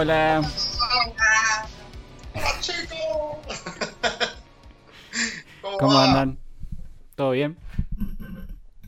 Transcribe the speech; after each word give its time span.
Hola. 0.00 0.40
Hola, 2.32 2.60
chicos. 2.62 3.58
¿Cómo, 5.78 5.98
andan? 5.98 6.38
¿Todo 7.16 7.32
bien? 7.32 7.58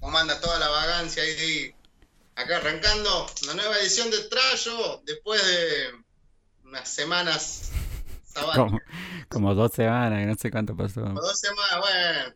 ¿Cómo 0.01 0.17
anda 0.17 0.41
toda 0.41 0.59
la 0.59 0.71
vagancia 0.71 1.23
ahí? 1.23 1.75
Acá 2.35 2.57
arrancando 2.57 3.27
una 3.43 3.53
nueva 3.53 3.77
edición 3.77 4.11
de 4.11 4.23
Trayo 4.31 5.03
después 5.05 5.47
de 5.47 6.03
unas 6.65 6.89
semanas. 6.89 7.73
Como, 8.55 8.81
como 9.29 9.55
dos 9.55 9.73
semanas, 9.75 10.27
no 10.27 10.35
sé 10.37 10.51
cuánto 10.51 10.75
pasó. 10.75 11.03
Como 11.03 11.21
Dos 11.21 11.39
semanas, 11.39 11.79
bueno. 11.79 12.35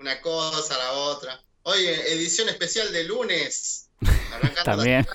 Una 0.00 0.20
cosa, 0.20 0.76
la 0.76 0.92
otra. 0.94 1.40
Hoy 1.62 1.86
eh, 1.86 2.12
edición 2.12 2.48
especial 2.48 2.92
de 2.92 3.04
lunes. 3.04 3.88
También. 4.64 5.06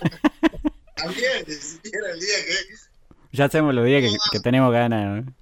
También, 0.95 1.43
ni 1.47 1.53
siquiera 1.55 2.11
el 2.11 2.19
día 2.19 2.35
que. 2.45 2.75
Ya 3.31 3.45
hacemos 3.45 3.73
los 3.73 3.85
días 3.85 4.01
que, 4.01 4.15
que 4.31 4.39
tenemos 4.39 4.71
ganas. 4.71 5.25
¿no? 5.25 5.33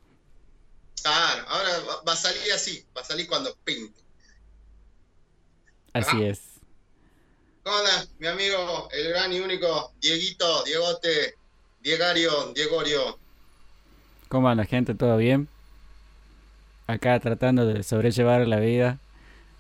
Claro, 1.02 1.46
ahora 1.50 1.70
va- 2.06 2.14
a 2.14 2.16
salir 2.16 2.52
así, 2.54 2.86
va 2.96 3.02
a 3.02 3.06
salir 3.06 3.28
cuando 3.28 3.54
pinte. 3.66 4.00
Así 5.94 6.24
es. 6.24 6.40
¿Cómo 7.64 7.78
anda, 7.78 8.06
mi 8.20 8.28
amigo, 8.28 8.88
el 8.92 9.10
gran 9.10 9.34
y 9.34 9.40
único 9.40 9.94
Dieguito, 10.02 10.64
Diegote, 10.64 11.36
Diegario, 11.82 12.54
Diegorio? 12.54 13.20
¿Cómo 14.30 14.48
anda 14.50 14.66
gente? 14.66 14.96
¿Todo 14.96 15.18
bien? 15.18 15.48
Acá 16.88 17.20
tratando 17.20 17.66
de 17.66 17.84
sobrellevar 17.84 18.48
la 18.48 18.60
vida 18.60 19.00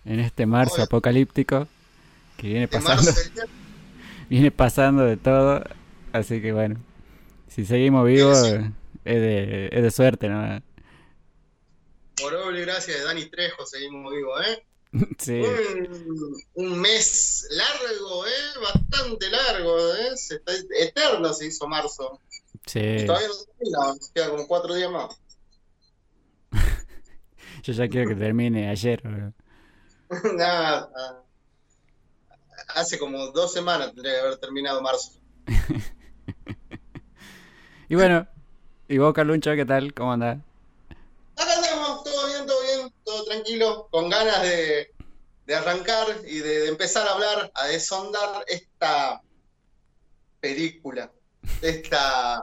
en 0.05 0.19
este 0.19 0.45
marzo 0.45 0.81
apocalíptico 0.81 1.67
que 2.38 2.47
viene 2.47 2.61
De 2.61 2.67
pasando, 2.69 3.03
marzo, 3.03 3.21
viene 4.29 4.51
pasando 4.51 5.03
de 5.03 5.17
todo. 5.17 5.63
Así 6.13 6.41
que 6.41 6.51
bueno, 6.53 6.79
si 7.47 7.65
seguimos 7.65 8.05
vivos 8.05 8.37
Sí, 8.39 8.51
sí. 8.57 8.71
es 9.05 9.21
de, 9.21 9.69
es 9.71 9.83
de 9.83 9.91
suerte, 9.91 10.27
¿no? 10.29 10.61
por 12.21 12.35
obra 12.35 12.57
y 12.57 12.61
gracia 12.61 12.95
de 12.95 13.03
Dani 13.03 13.25
Trejo 13.31 13.65
seguimos 13.65 14.13
vivos, 14.13 14.45
¿eh? 14.45 14.65
Sí, 15.17 15.41
Un, 15.41 16.43
un 16.53 16.79
mes 16.81 17.47
largo, 17.49 18.27
¿eh? 18.27 18.59
Bastante 18.61 19.29
largo, 19.29 19.95
¿eh? 19.95 20.15
Se 20.17 20.35
está- 20.35 20.51
eterno 20.77 21.33
se 21.33 21.47
hizo 21.47 21.67
marzo. 21.67 22.19
sí. 22.67 22.79
Y 22.79 23.05
todavía 23.07 23.27
no 23.29 23.33
termina, 23.57 23.93
queda 24.13 24.29
como 24.29 24.47
cuatro 24.47 24.75
días 24.75 24.91
más. 24.91 25.19
Yo 27.63 27.73
ya 27.73 27.87
quiero 27.87 28.09
que 28.09 28.15
termine 28.15 28.69
ayer. 28.69 29.01
bro. 29.01 29.33
Nada. 30.35 31.23
Hace 32.75 32.99
como 32.99 33.27
dos 33.31 33.51
semanas 33.53 33.93
tendría 33.93 34.13
que 34.13 34.19
haber 34.19 34.37
terminado 34.37 34.81
marzo. 34.81 35.13
Y 37.92 37.95
bueno, 37.95 38.25
¿y 38.88 38.97
vos, 39.00 39.14
Carluncho, 39.14 39.52
qué 39.53 39.66
tal? 39.66 39.94
¿Cómo 39.94 40.14
andás? 40.14 40.38
Acá 41.36 41.53
andamos, 41.58 42.06
todo 42.06 42.25
bien, 42.28 42.45
todo 42.45 42.61
bien, 42.61 42.94
todo 43.03 43.25
tranquilo, 43.25 43.89
con 43.92 44.09
ganas 44.09 44.42
de, 44.44 44.95
de 45.45 45.56
arrancar 45.56 46.08
y 46.25 46.39
de, 46.39 46.59
de 46.62 46.67
empezar 46.69 47.06
a 47.06 47.12
hablar, 47.12 47.52
a 47.53 47.66
desondar 47.67 48.45
esta 48.47 49.22
película, 50.39 51.12
esta 51.62 52.42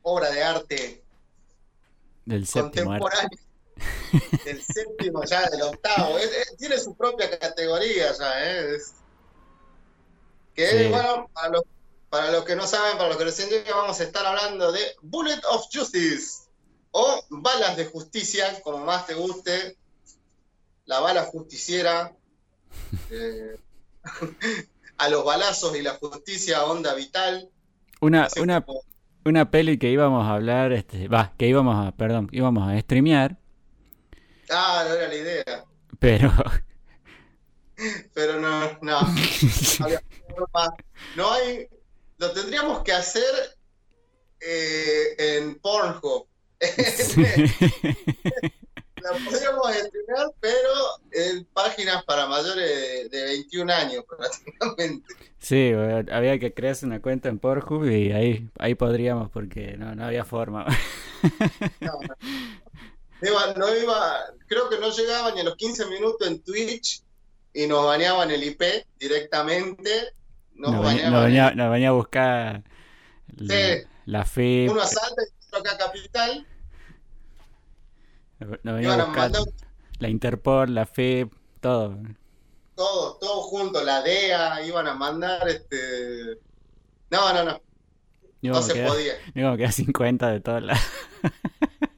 obra 0.00 0.30
de 0.30 0.42
arte 0.42 1.04
Del 2.24 2.46
séptimo 2.46 2.90
arte. 2.92 3.28
del 4.46 4.62
séptimo 4.62 5.24
ya, 5.26 5.46
del 5.50 5.60
octavo, 5.60 6.16
Es- 6.16 6.32
es- 6.32 6.56
tiene 6.56 6.78
su 6.78 6.96
propia 6.96 7.38
categoría 7.38 8.14
ya, 8.18 8.46
¿eh? 8.46 8.76
Es- 8.76 8.94
que 10.54 10.66
Sí. 10.66 10.76
es, 10.76 10.90
bueno, 10.90 11.28
para 11.34 11.50
los, 11.50 11.62
para 12.10 12.30
los 12.30 12.44
que 12.44 12.56
no 12.56 12.66
saben, 12.66 12.96
para 12.96 13.08
los 13.08 13.18
que 13.18 13.24
recién 13.24 13.48
llegan, 13.50 13.74
vamos 13.76 14.00
a 14.00 14.04
estar 14.04 14.24
hablando 14.24 14.72
de 14.72 14.80
Bullet 15.02 15.40
of 15.50 15.66
Justice 15.72 16.48
o 16.90 17.22
Balas 17.30 17.76
de 17.76 17.84
Justicia, 17.86 18.60
como 18.62 18.78
más 18.84 19.06
te 19.06 19.14
guste, 19.14 19.76
la 20.86 21.00
bala 21.00 21.24
justiciera, 21.24 22.12
eh, 23.10 23.58
a 24.98 25.08
los 25.08 25.24
balazos 25.24 25.76
y 25.76 25.82
la 25.82 25.94
justicia, 25.94 26.64
onda 26.64 26.94
vital. 26.94 27.50
Una, 28.00 28.28
una, 28.40 28.60
como- 28.64 28.82
una 29.24 29.50
peli 29.50 29.76
que 29.78 29.90
íbamos 29.90 30.26
a 30.26 30.34
hablar, 30.34 30.72
este, 30.72 31.08
va, 31.08 31.34
que 31.36 31.46
íbamos 31.46 31.86
a, 31.86 31.92
perdón, 31.92 32.28
íbamos 32.32 32.66
a 32.68 32.78
streamear, 32.80 33.36
Ah, 34.50 34.82
no 34.88 34.94
era 34.94 35.08
la 35.08 35.14
idea. 35.14 35.64
pero 35.98 36.32
Pero 38.14 38.40
no, 38.40 38.78
no. 38.80 39.00
No. 39.02 39.86
No 41.16 41.32
hay. 41.32 41.68
Lo 42.18 42.32
tendríamos 42.32 42.82
que 42.82 42.92
hacer 42.92 43.22
eh, 44.40 45.14
en 45.18 45.54
Pornhub. 45.60 46.26
La 49.00 49.12
podríamos 49.12 49.70
estrenar, 49.76 50.26
pero 50.40 50.70
en 51.12 51.44
páginas 51.46 52.04
para 52.04 52.26
mayores 52.26 53.08
de, 53.10 53.16
de 53.16 53.24
21 53.26 53.72
años, 53.72 54.04
prácticamente. 54.18 55.14
sí, 55.38 55.72
güey, 55.72 56.04
había 56.10 56.36
que 56.40 56.52
crearse 56.52 56.84
una 56.84 57.00
cuenta 57.00 57.28
en 57.28 57.38
Pornhub 57.38 57.84
y 57.88 58.10
ahí, 58.12 58.48
ahí 58.58 58.74
podríamos 58.74 59.30
porque 59.30 59.76
no, 59.76 59.94
no 59.94 60.04
había 60.04 60.24
forma. 60.24 60.66
No, 61.80 61.92
no. 62.00 62.14
Iba- 63.20 63.54
no 63.54 63.74
iba, 63.76 64.16
creo 64.46 64.68
que 64.68 64.78
no 64.78 64.90
llegaba 64.90 65.32
ni 65.32 65.40
a 65.40 65.44
los 65.44 65.56
15 65.56 65.86
minutos 65.86 66.26
en 66.28 66.40
Twitch 66.40 67.02
y 67.52 67.66
nos 67.66 67.84
baneaban 67.84 68.30
el 68.30 68.44
IP 68.44 68.62
directamente. 69.00 70.12
Nos 70.58 70.72
Nos 70.72 70.84
venía, 70.86 71.10
nos 71.10 71.24
venía- 71.24 71.50
nos 71.54 71.70
venía 71.70 71.88
a 71.88 71.92
buscar 71.92 72.62
la, 73.36 73.54
Sí. 73.54 73.86
la 74.06 74.24
FIP, 74.24 74.70
uno 74.70 74.82
asalta 74.82 75.22
y 75.22 75.46
otro 75.46 75.60
acá 75.60 75.78
capital. 75.78 76.46
nos 78.40 78.74
venía 78.74 78.92
a 78.94 79.02
a 79.02 79.04
buscar 79.06 79.30
la 80.00 80.08
Interpol, 80.08 80.74
la 80.74 80.84
FIP, 80.86 81.32
todo. 81.60 81.96
todo, 82.74 83.16
todo 83.18 83.42
junto, 83.42 83.82
la 83.82 84.02
DEA, 84.02 84.64
iban 84.66 84.86
a 84.86 84.94
mandar 84.94 85.48
este. 85.48 86.38
No, 87.10 87.32
no, 87.32 87.42
no, 87.44 87.60
no 88.42 88.62
se 88.62 88.72
a 88.72 88.74
quedar, 88.74 88.88
podía. 88.88 89.52
a 89.52 89.56
quedar 89.56 89.72
50 89.72 90.30
de 90.30 90.40
todas 90.40 90.62
las... 90.62 90.80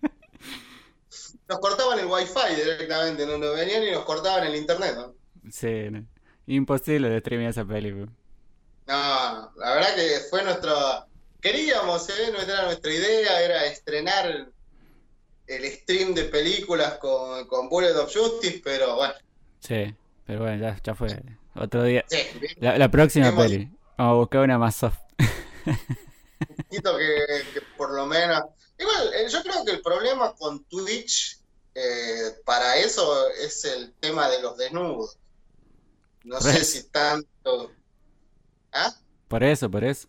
Nos 1.49 1.59
cortaban 1.59 1.99
el 1.99 2.07
wifi 2.07 2.55
directamente, 2.57 3.27
no 3.27 3.37
nos 3.37 3.57
venían 3.57 3.83
y 3.83 3.91
nos 3.91 4.05
cortaban 4.05 4.47
el 4.47 4.55
internet, 4.55 4.95
¿no? 4.97 5.15
Sí, 5.51 5.91
no. 5.91 6.07
imposible 6.47 7.09
de 7.11 7.19
streamear 7.21 7.51
esa 7.51 7.65
peli. 7.65 8.07
No, 8.91 9.53
la 9.57 9.75
verdad 9.75 9.95
que 9.95 10.21
fue 10.29 10.43
nuestro. 10.43 11.07
Queríamos, 11.41 12.09
¿eh? 12.11 12.31
No 12.33 12.41
era 12.41 12.65
nuestra 12.65 12.93
idea, 12.93 13.41
era 13.41 13.65
estrenar 13.67 14.49
el 15.47 15.73
stream 15.73 16.13
de 16.15 16.25
películas 16.25 16.99
con, 16.99 17.47
con 17.47 17.69
Bullet 17.69 17.93
of 17.97 18.13
Justice, 18.15 18.61
pero 18.65 18.97
bueno, 18.97 19.15
Sí, 19.61 19.95
pero 20.27 20.41
bueno, 20.41 20.61
ya, 20.61 20.77
ya 20.83 20.95
fue. 20.95 21.09
Otro 21.55 21.85
día. 21.85 22.05
sí, 22.09 22.19
La, 22.59 22.77
la 22.79 22.91
próxima 22.91 23.29
Hemos- 23.29 23.45
peli. 23.47 23.71
Vamos 23.97 24.13
a 24.13 24.17
buscar 24.17 24.41
una 24.43 24.59
más 24.59 24.75
soft. 24.77 24.99
poquito 26.57 26.97
que, 26.99 27.25
que 27.55 27.61
por 27.77 27.93
lo 27.93 28.07
menos. 28.07 28.43
Igual, 28.79 29.13
eh, 29.15 29.29
yo 29.29 29.43
creo 29.43 29.65
que 29.65 29.73
el 29.73 29.83
problema 29.83 30.35
con 30.35 30.65
Twitch 30.65 31.39
eh, 31.75 32.33
para 32.45 32.77
eso 32.77 33.29
es 33.31 33.65
el 33.67 33.93
tema 34.01 34.29
de 34.31 34.41
los 34.43 34.57
desnudos. 34.57 35.17
No 36.25 36.41
sé 36.41 36.65
si 36.65 36.85
tanto. 36.91 37.73
¿Ah? 38.73 38.95
Por 39.29 39.43
eso, 39.43 39.71
por 39.71 39.85
eso. 39.85 40.09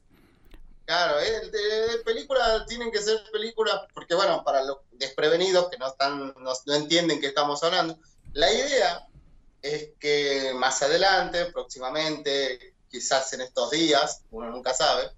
Claro, 0.85 1.19
eh, 1.21 2.01
películas 2.03 2.65
tienen 2.67 2.91
que 2.91 3.01
ser 3.01 3.21
películas, 3.31 3.81
porque 3.93 4.15
bueno, 4.15 4.43
para 4.43 4.63
los 4.63 4.77
desprevenidos 4.91 5.69
que 5.69 5.77
no 5.77 5.87
están, 5.87 6.33
no, 6.37 6.53
no 6.65 6.73
entienden 6.73 7.21
qué 7.21 7.27
estamos 7.27 7.63
hablando, 7.63 7.97
la 8.33 8.51
idea 8.51 9.07
es 9.61 9.89
que 9.99 10.53
más 10.55 10.81
adelante, 10.81 11.45
próximamente, 11.45 12.75
quizás 12.89 13.31
en 13.33 13.41
estos 13.41 13.71
días, 13.71 14.23
uno 14.31 14.49
nunca 14.49 14.73
sabe, 14.73 15.11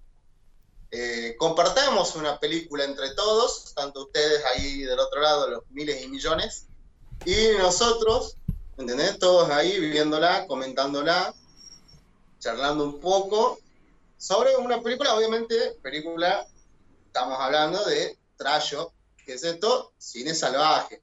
eh, 0.92 1.36
compartamos 1.40 2.16
una 2.16 2.40
película 2.40 2.84
entre 2.84 3.16
todos, 3.16 3.74
tanto 3.74 4.04
ustedes 4.04 4.44
ahí 4.46 4.84
del 4.84 5.00
otro 5.00 5.22
lado, 5.22 5.50
los 5.50 5.64
miles 5.72 6.04
y 6.04 6.08
millones, 6.08 6.68
y 7.26 7.58
nosotros, 7.58 8.38
¿entendés? 8.78 9.18
Todos 9.18 9.50
ahí 9.50 9.80
viviéndola, 9.80 10.46
comentándola, 10.46 11.34
charlando 12.44 12.84
un 12.84 13.00
poco 13.00 13.58
sobre 14.18 14.56
una 14.58 14.82
película, 14.82 15.16
obviamente, 15.16 15.56
película, 15.82 16.46
estamos 17.08 17.38
hablando 17.40 17.84
de 17.86 18.18
Trayo, 18.38 18.92
que 19.26 19.34
es 19.34 19.44
esto, 19.44 19.94
cine 19.98 20.34
salvaje. 20.34 21.02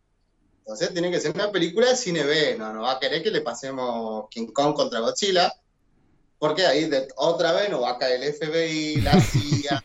Entonces 0.58 0.92
tiene 0.92 1.10
que 1.10 1.18
ser 1.20 1.32
una 1.34 1.50
película 1.50 1.88
de 1.88 1.96
cine 1.96 2.22
B, 2.24 2.56
no, 2.58 2.72
no 2.74 2.82
va 2.82 2.92
a 2.92 3.00
querer 3.00 3.22
que 3.22 3.30
le 3.30 3.40
pasemos 3.40 4.26
King 4.30 4.48
Kong 4.48 4.74
contra 4.74 5.00
Godzilla, 5.00 5.52
porque 6.38 6.66
ahí 6.66 6.84
de- 6.88 7.08
otra 7.16 7.52
vez 7.52 7.70
nos 7.70 7.82
va 7.82 7.92
a 7.92 7.98
caer 7.98 8.22
el 8.22 8.32
FBI, 8.34 9.00
la 9.00 9.12
CIA. 9.20 9.84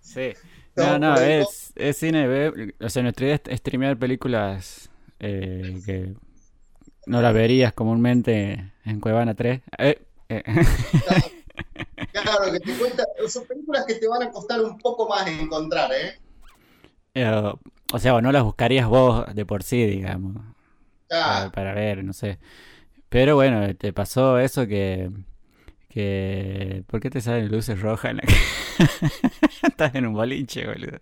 Sí. 0.00 0.32
No, 0.76 0.98
No, 0.98 1.14
es, 1.16 1.72
es 1.74 1.96
cine. 1.96 2.26
ve- 2.28 2.74
O 2.80 2.88
sea, 2.88 3.02
nuestra 3.02 3.26
idea 3.26 3.40
es 3.48 3.58
streamear 3.58 3.98
películas 3.98 4.88
eh, 5.18 5.80
que 5.84 6.14
no 7.06 7.20
las 7.22 7.32
verías 7.34 7.72
comúnmente 7.72 8.72
en 8.84 9.00
Cuevana 9.00 9.34
3. 9.34 9.60
Eh, 9.78 10.05
eh. 10.28 10.42
Claro, 12.12 12.52
que 12.52 12.60
te 12.60 12.76
cuesta, 12.76 13.04
son 13.28 13.46
películas 13.46 13.84
que 13.86 13.94
te 13.96 14.08
van 14.08 14.22
a 14.22 14.30
costar 14.30 14.60
un 14.60 14.78
poco 14.78 15.08
más 15.08 15.26
encontrar, 15.28 15.90
¿eh? 15.92 16.20
Eh, 17.14 17.52
o 17.92 17.98
sea, 17.98 18.14
o 18.14 18.20
no 18.20 18.32
las 18.32 18.42
buscarías 18.44 18.86
vos 18.88 19.24
de 19.34 19.46
por 19.46 19.62
sí, 19.62 19.84
digamos, 19.86 20.36
para, 21.18 21.46
Ah, 21.46 21.50
para 21.50 21.74
ver, 21.74 22.04
no 22.04 22.12
sé. 22.12 22.38
Pero 23.10 23.36
bueno, 23.36 23.76
te 23.76 23.92
pasó 23.92 24.40
eso 24.40 24.66
que, 24.66 25.12
que... 25.88 26.84
¿Por 26.88 27.00
qué 27.00 27.10
te 27.10 27.22
salen 27.22 27.50
luces 27.50 27.80
rojas 27.80 28.12
en 28.12 28.18
la? 28.18 28.24
Estás 29.68 29.94
en 29.94 30.06
un 30.06 30.14
boliche, 30.14 30.66
boludo. 30.66 30.98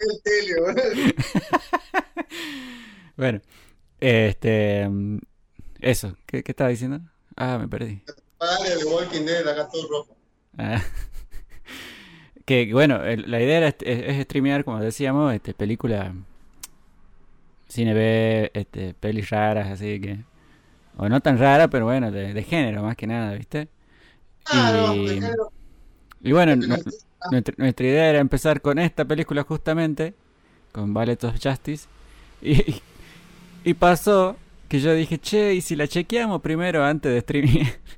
el 0.00 0.22
tele, 0.22 0.60
boludo. 0.60 1.14
Bueno, 3.16 3.40
este... 4.00 4.88
mm, 4.88 5.18
Eso, 5.80 6.16
¿qué, 6.26 6.44
qué 6.44 6.52
estaba 6.52 6.70
diciendo? 6.70 7.02
Ah, 7.40 7.58
me 7.58 7.66
perdí. 7.68 8.00
Vale, 8.38 8.76
de 8.76 8.84
Walking 8.84 9.24
Dead, 9.26 9.46
acá 9.48 9.68
todo 9.68 9.88
rojo. 9.88 10.16
Ah. 10.58 10.82
Que 12.44 12.72
bueno, 12.72 13.04
el- 13.04 13.30
la 13.30 13.40
idea 13.40 13.58
era 13.58 13.68
es, 13.68 13.76
es 13.80 14.24
streamear, 14.24 14.64
como 14.64 14.80
decíamos, 14.80 15.32
este, 15.34 15.54
películas, 15.54 16.12
cine 17.68 17.94
B, 17.94 18.50
este, 18.54 18.94
pelis 18.94 19.30
raras, 19.30 19.68
así 19.68 20.00
que... 20.00 20.18
O 20.98 21.08
no 21.08 21.20
tan 21.22 21.38
raras, 21.38 21.68
pero 21.70 21.86
bueno, 21.86 22.10
de, 22.12 22.34
de 22.34 22.42
género 22.44 22.82
más 22.82 22.96
que 22.96 23.06
nada, 23.06 23.34
¿viste? 23.34 23.68
Ah, 24.46 24.72
no, 24.74 24.94
Y, 24.94 25.08
de 25.08 25.14
género, 25.14 25.52
y 26.22 26.32
bueno, 26.32 26.56
no- 26.56 26.76
nuestra, 27.30 27.54
nuestra 27.58 27.86
idea 27.86 28.10
era 28.10 28.20
empezar 28.20 28.62
con 28.62 28.78
esta 28.78 29.04
película 29.04 29.44
justamente, 29.44 30.14
con 30.72 30.94
Ballet 30.94 31.22
of 31.24 31.36
Justice, 31.42 31.88
y, 32.42 32.82
y 33.64 33.74
pasó 33.74 34.36
que 34.70 34.80
yo 34.80 34.94
dije, 34.94 35.18
che, 35.18 35.54
¿y 35.54 35.60
si 35.60 35.74
la 35.76 35.88
chequeamos 35.88 36.40
primero 36.40 36.84
antes 36.84 37.12
de 37.12 37.20
streamear? 37.20 37.66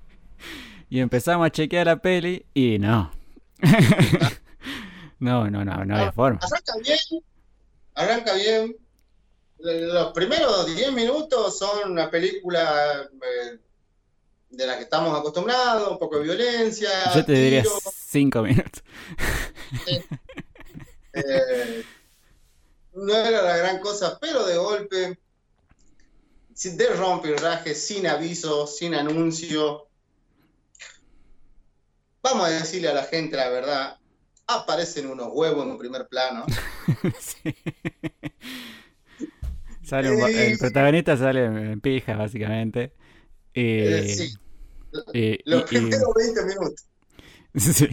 Y 0.90 1.00
empezamos 1.00 1.46
a 1.46 1.50
chequear 1.50 1.86
la 1.86 1.96
peli 1.96 2.44
y 2.52 2.78
no. 2.78 3.10
No, 5.18 5.48
no, 5.48 5.64
no, 5.64 5.84
no 5.84 5.96
había 5.96 6.10
forma. 6.10 6.40
Arranca 6.42 6.74
bien, 6.82 6.98
arranca 7.94 8.34
bien. 8.34 8.76
Los 9.58 10.12
primeros 10.12 10.74
10 10.74 10.92
minutos 10.92 11.56
son 11.56 11.92
una 11.92 12.10
película 12.10 13.02
eh, 13.04 13.58
de 14.50 14.66
la 14.66 14.76
que 14.76 14.82
estamos 14.82 15.16
acostumbrados, 15.16 15.92
un 15.92 15.98
poco 16.00 16.18
de 16.18 16.24
violencia, 16.24 16.90
Yo 17.14 17.24
te 17.24 17.32
diría 17.34 17.62
tiro, 17.62 17.74
cinco 17.88 18.42
minutos. 18.42 18.82
eh, 21.14 21.84
no 22.94 23.14
era 23.14 23.42
la 23.42 23.56
gran 23.58 23.78
cosa, 23.78 24.18
pero 24.20 24.44
de 24.44 24.56
golpe, 24.56 25.18
de 26.70 26.88
rompirraje, 26.94 27.74
sin 27.74 28.06
aviso, 28.06 28.66
sin 28.66 28.94
anuncio. 28.94 29.88
Vamos 32.22 32.46
a 32.46 32.50
decirle 32.50 32.88
a 32.88 32.94
la 32.94 33.04
gente 33.04 33.36
la 33.36 33.48
verdad, 33.48 33.98
aparecen 34.46 35.06
unos 35.10 35.28
huevos 35.32 35.64
en 35.64 35.72
un 35.72 35.78
primer 35.78 36.06
plano. 36.08 36.46
Sí. 37.20 37.54
Sale 39.82 40.10
un 40.12 40.20
ba- 40.20 40.30
el 40.30 40.58
protagonista 40.58 41.16
sale 41.16 41.44
en 41.44 41.80
pija, 41.80 42.16
básicamente. 42.16 42.92
Y, 43.52 43.78
Eh, 43.80 44.08
sí, 44.08 44.34
los 45.44 45.64
primeros 45.64 46.08
20 46.16 46.44
minutos. 46.44 46.86
sí. 47.56 47.88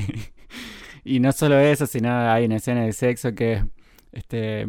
Y 1.04 1.19
no 1.19 1.31
solo 1.31 1.57
eso, 1.60 1.88
sino 1.88 2.10
hay 2.30 2.45
una 2.45 2.57
escena 2.57 2.83
de 2.86 2.94
sexo 2.94 3.33
que 3.33 3.66
este 4.12 4.68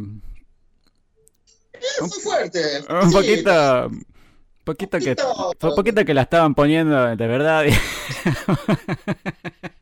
Es 1.81 2.00
muy 2.03 2.11
fuerte. 2.23 2.61
un 2.88 3.11
sí, 3.11 3.15
poquito 3.17 3.87
un 3.88 4.65
poquito 4.65 4.99
que 4.99 5.17
poquito- 5.17 5.53
fue 5.59 5.71
un 5.71 5.77
poquito 5.77 6.05
que 6.05 6.15
la 6.15 6.23
estaban 6.23 6.55
poniendo 6.55 7.17
de 7.17 7.27
verdad. 7.27 7.65
Un 7.67 7.75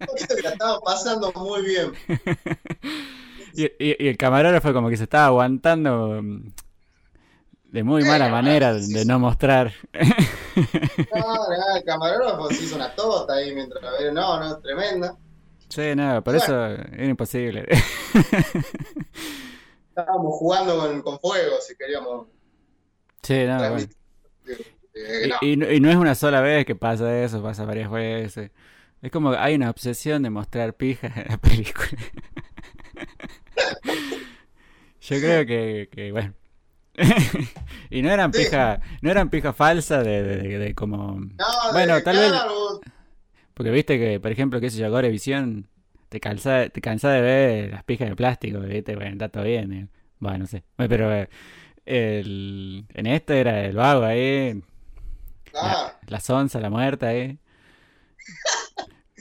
poquito 0.06 0.36
que 0.36 0.42
la 0.42 0.50
estaba 0.50 0.80
pasando 0.80 1.32
muy 1.32 1.62
bien. 1.62 1.92
Y, 3.54 3.64
y- 3.64 3.96
y 3.98 4.08
el 4.08 4.16
camarógrafo 4.16 4.72
como 4.72 4.88
que 4.88 4.96
se 4.96 5.04
estaba 5.04 5.26
aguantando 5.26 6.22
mm, 6.22 6.52
de 7.72 7.82
muy 7.82 8.04
mala 8.04 8.28
Eh, 8.28 8.30
manera 8.30 8.72
de, 8.74 8.82
sí, 8.82 8.92
de 8.94 9.04
no 9.04 9.18
mostrar. 9.18 9.72
No, 9.92 11.20
no, 11.20 11.76
el 11.76 11.84
camarógrafo 11.84 12.48
se 12.50 12.64
hizo 12.64 12.76
una 12.76 12.94
tota 12.94 13.34
ahí 13.34 13.54
mientras. 13.54 13.82
No, 14.12 14.38
no, 14.40 14.58
tremenda. 14.60 15.16
Sí, 15.68 15.94
no, 15.96 16.22
por 16.24 16.34
eso 16.36 16.66
era 16.66 17.04
imposible. 17.04 17.66
Estábamos 19.98 20.32
jugando 20.38 20.78
con, 20.78 21.02
con 21.02 21.18
fuego 21.18 21.56
si 21.60 21.74
queríamos 21.76 22.28
Sí, 23.22 23.44
no, 23.46 23.58
bueno. 23.58 23.86
Eh, 24.94 25.28
no. 25.28 25.36
Y, 25.42 25.52
y 25.52 25.56
no 25.56 25.70
y 25.72 25.80
no 25.80 25.90
es 25.90 25.96
una 25.96 26.14
sola 26.14 26.40
vez 26.40 26.64
que 26.64 26.76
pasa 26.76 27.20
eso, 27.24 27.42
pasa 27.42 27.64
varias 27.64 27.90
veces. 27.90 28.52
Es 29.02 29.10
como 29.10 29.32
que 29.32 29.38
hay 29.38 29.54
una 29.56 29.70
obsesión 29.70 30.22
de 30.22 30.30
mostrar 30.30 30.74
pijas 30.74 31.16
en 31.16 31.26
la 31.28 31.36
película. 31.38 31.88
Yo 35.00 35.16
creo 35.18 35.46
que, 35.46 35.88
que 35.90 36.12
bueno. 36.12 36.34
y 37.90 38.02
no 38.02 38.10
eran 38.10 38.32
Sí. 38.32 38.44
pijas, 38.44 38.80
no 39.02 39.10
eran 39.10 39.30
pijas 39.30 39.54
falsas 39.56 40.04
de, 40.04 40.22
de- 40.22 40.36
de- 40.38 40.58
de 40.58 40.74
como... 40.74 41.14
No, 41.20 41.44
Bueno, 41.72 42.00
tal 42.02 42.16
vez- 42.16 42.32
Porque 43.54 43.70
viste 43.70 43.98
que, 43.98 44.20
por 44.20 44.30
ejemplo, 44.32 44.60
qué 44.60 44.70
sé 44.70 44.78
yo, 44.78 44.90
Gorevisión, 44.90 45.68
te 46.08 46.20
cansa, 46.20 46.69
te 46.70 46.81
cansa 46.81 47.10
de 47.12 47.20
ver 47.20 47.70
las 47.70 47.84
pijas 47.84 48.08
de 48.08 48.16
plástico, 48.16 48.60
viste, 48.60 48.94
bueno, 48.96 49.12
está 49.12 49.28
todo 49.28 49.44
bien. 49.44 49.72
eh. 49.72 49.88
Bueno, 50.19 50.38
no 50.38 50.46
sé. 50.46 50.64
Pero 50.76 51.12
eh, 51.14 51.28
el, 51.87 52.87
en 52.94 53.06
este 53.06 53.40
era 53.40 53.64
el 53.64 53.76
vago 53.76 54.05
ahí, 54.05 54.62
ah, 55.55 55.93
la, 56.02 56.10
la 56.10 56.20
sonza, 56.20 56.60
la 56.60 56.70
muerta 56.70 57.08
ahí. 57.08 57.38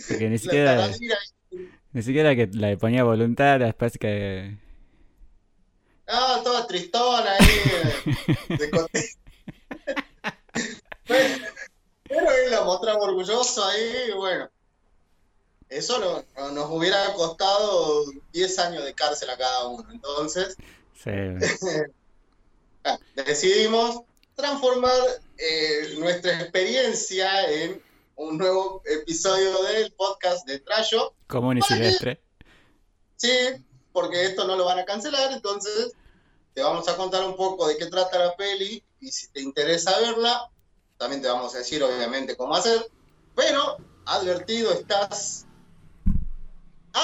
Porque 0.07 0.29
ni 0.29 0.37
siquiera, 0.39 0.87
ni 1.93 2.01
siquiera 2.01 2.35
que 2.35 2.47
la 2.53 2.75
ponía 2.77 3.03
voluntad, 3.03 3.59
después 3.59 3.97
que... 3.97 4.57
Ah, 6.07 6.39
toda 6.43 6.65
tristona 6.67 7.31
ahí. 7.33 7.47
De 8.57 8.69
Pero 11.05 11.27
pero 12.07 12.31
él 12.31 12.51
la 12.51 12.63
mostraba 12.63 12.99
orgulloso 12.99 13.65
ahí, 13.65 14.11
bueno. 14.15 14.49
Eso 15.69 15.99
no- 15.99 16.23
no- 16.37 16.51
nos 16.51 16.69
hubiera 16.71 17.13
costado 17.13 18.05
10 18.31 18.57
años 18.59 18.83
de 18.85 18.93
cárcel 18.93 19.29
a 19.29 19.37
cada 19.37 19.67
uno. 19.67 19.85
Entonces, 19.91 20.55
Sí, 20.93 21.11
ah, 22.83 22.97
decidimos 23.15 24.01
transformar 24.35 24.93
eh, 25.37 25.95
nuestra 25.99 26.39
experiencia 26.41 27.51
en 27.51 27.81
un 28.15 28.37
nuevo 28.37 28.81
episodio 28.85 29.61
del 29.63 29.91
podcast 29.93 30.45
de 30.47 30.59
Trayo. 30.59 31.13
común 31.27 31.57
y 31.57 31.61
silvestre. 31.61 32.21
Sí, 33.15 33.31
porque 33.93 34.25
esto 34.25 34.45
no 34.45 34.55
lo 34.55 34.65
van 34.65 34.79
a 34.79 34.85
cancelar, 34.85 35.31
entonces 35.31 35.91
te 36.53 36.61
vamos 36.63 36.87
a 36.87 36.95
contar 36.95 37.23
un 37.25 37.35
poco 37.35 37.67
de 37.67 37.77
qué 37.77 37.87
trata 37.87 38.17
la 38.19 38.35
peli 38.35 38.83
y 38.99 39.11
si 39.11 39.27
te 39.29 39.41
interesa 39.41 39.99
verla, 39.99 40.49
también 40.97 41.21
te 41.21 41.27
vamos 41.27 41.53
a 41.55 41.59
decir 41.59 41.83
obviamente 41.83 42.35
cómo 42.35 42.55
hacer, 42.55 42.89
pero 43.35 43.77
advertido 44.05 44.71
estás, 44.71 45.46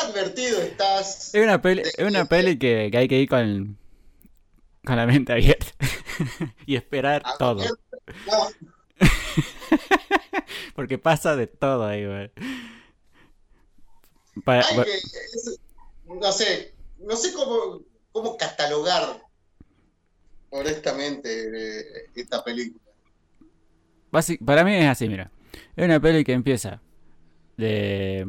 advertido 0.02 0.62
estás, 0.62 1.34
Es 1.34 1.44
una 1.44 1.62
peli, 1.62 1.82
es 1.82 2.00
una 2.08 2.26
peli 2.26 2.58
que, 2.58 2.90
que 2.92 2.98
hay 2.98 3.08
que 3.08 3.20
ir 3.20 3.30
con, 3.30 3.78
con 4.86 4.96
la 4.96 5.06
mente 5.06 5.34
abierta 5.34 5.68
y 6.66 6.76
esperar 6.76 7.24
todo. 7.40 7.64
No, 8.28 8.48
Porque 10.76 10.98
pasa 10.98 11.36
de 11.36 11.48
todo 11.48 11.86
ahí, 11.86 12.06
güey. 12.06 12.32
Para- 14.44 14.62
es- 14.62 15.60
no 16.06 16.32
sé, 16.32 16.74
no 17.00 17.16
sé 17.16 17.34
cómo, 17.34 17.82
cómo 18.12 18.38
catalogar 18.38 19.22
honestamente 20.50 21.30
eh, 21.30 22.10
esta 22.16 22.44
película. 22.44 22.82
basi- 24.12 24.44
para 24.44 24.64
mí 24.64 24.76
es 24.76 24.86
así, 24.88 25.08
mira. 25.08 25.32
Es 25.76 25.86
una 25.86 26.00
peli 26.00 26.24
que 26.24 26.34
empieza 26.34 26.82
de 27.58 28.28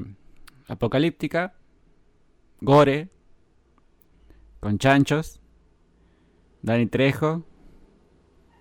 apocalíptica, 0.67 1.55
gore, 2.61 3.09
con 4.61 4.79
chanchos, 4.79 5.41
Dani 6.63 6.87
Trejo, 6.87 7.45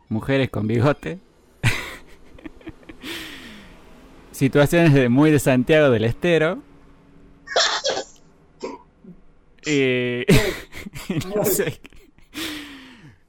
mujeres 0.10 0.50
con 0.50 0.67
bigote, 0.67 1.19
situaciones 4.31 4.93
de, 4.93 5.10
muy 5.10 5.31
de 5.31 5.39
Santiago 5.39 5.89
del 5.89 6.05
Estero. 6.05 6.62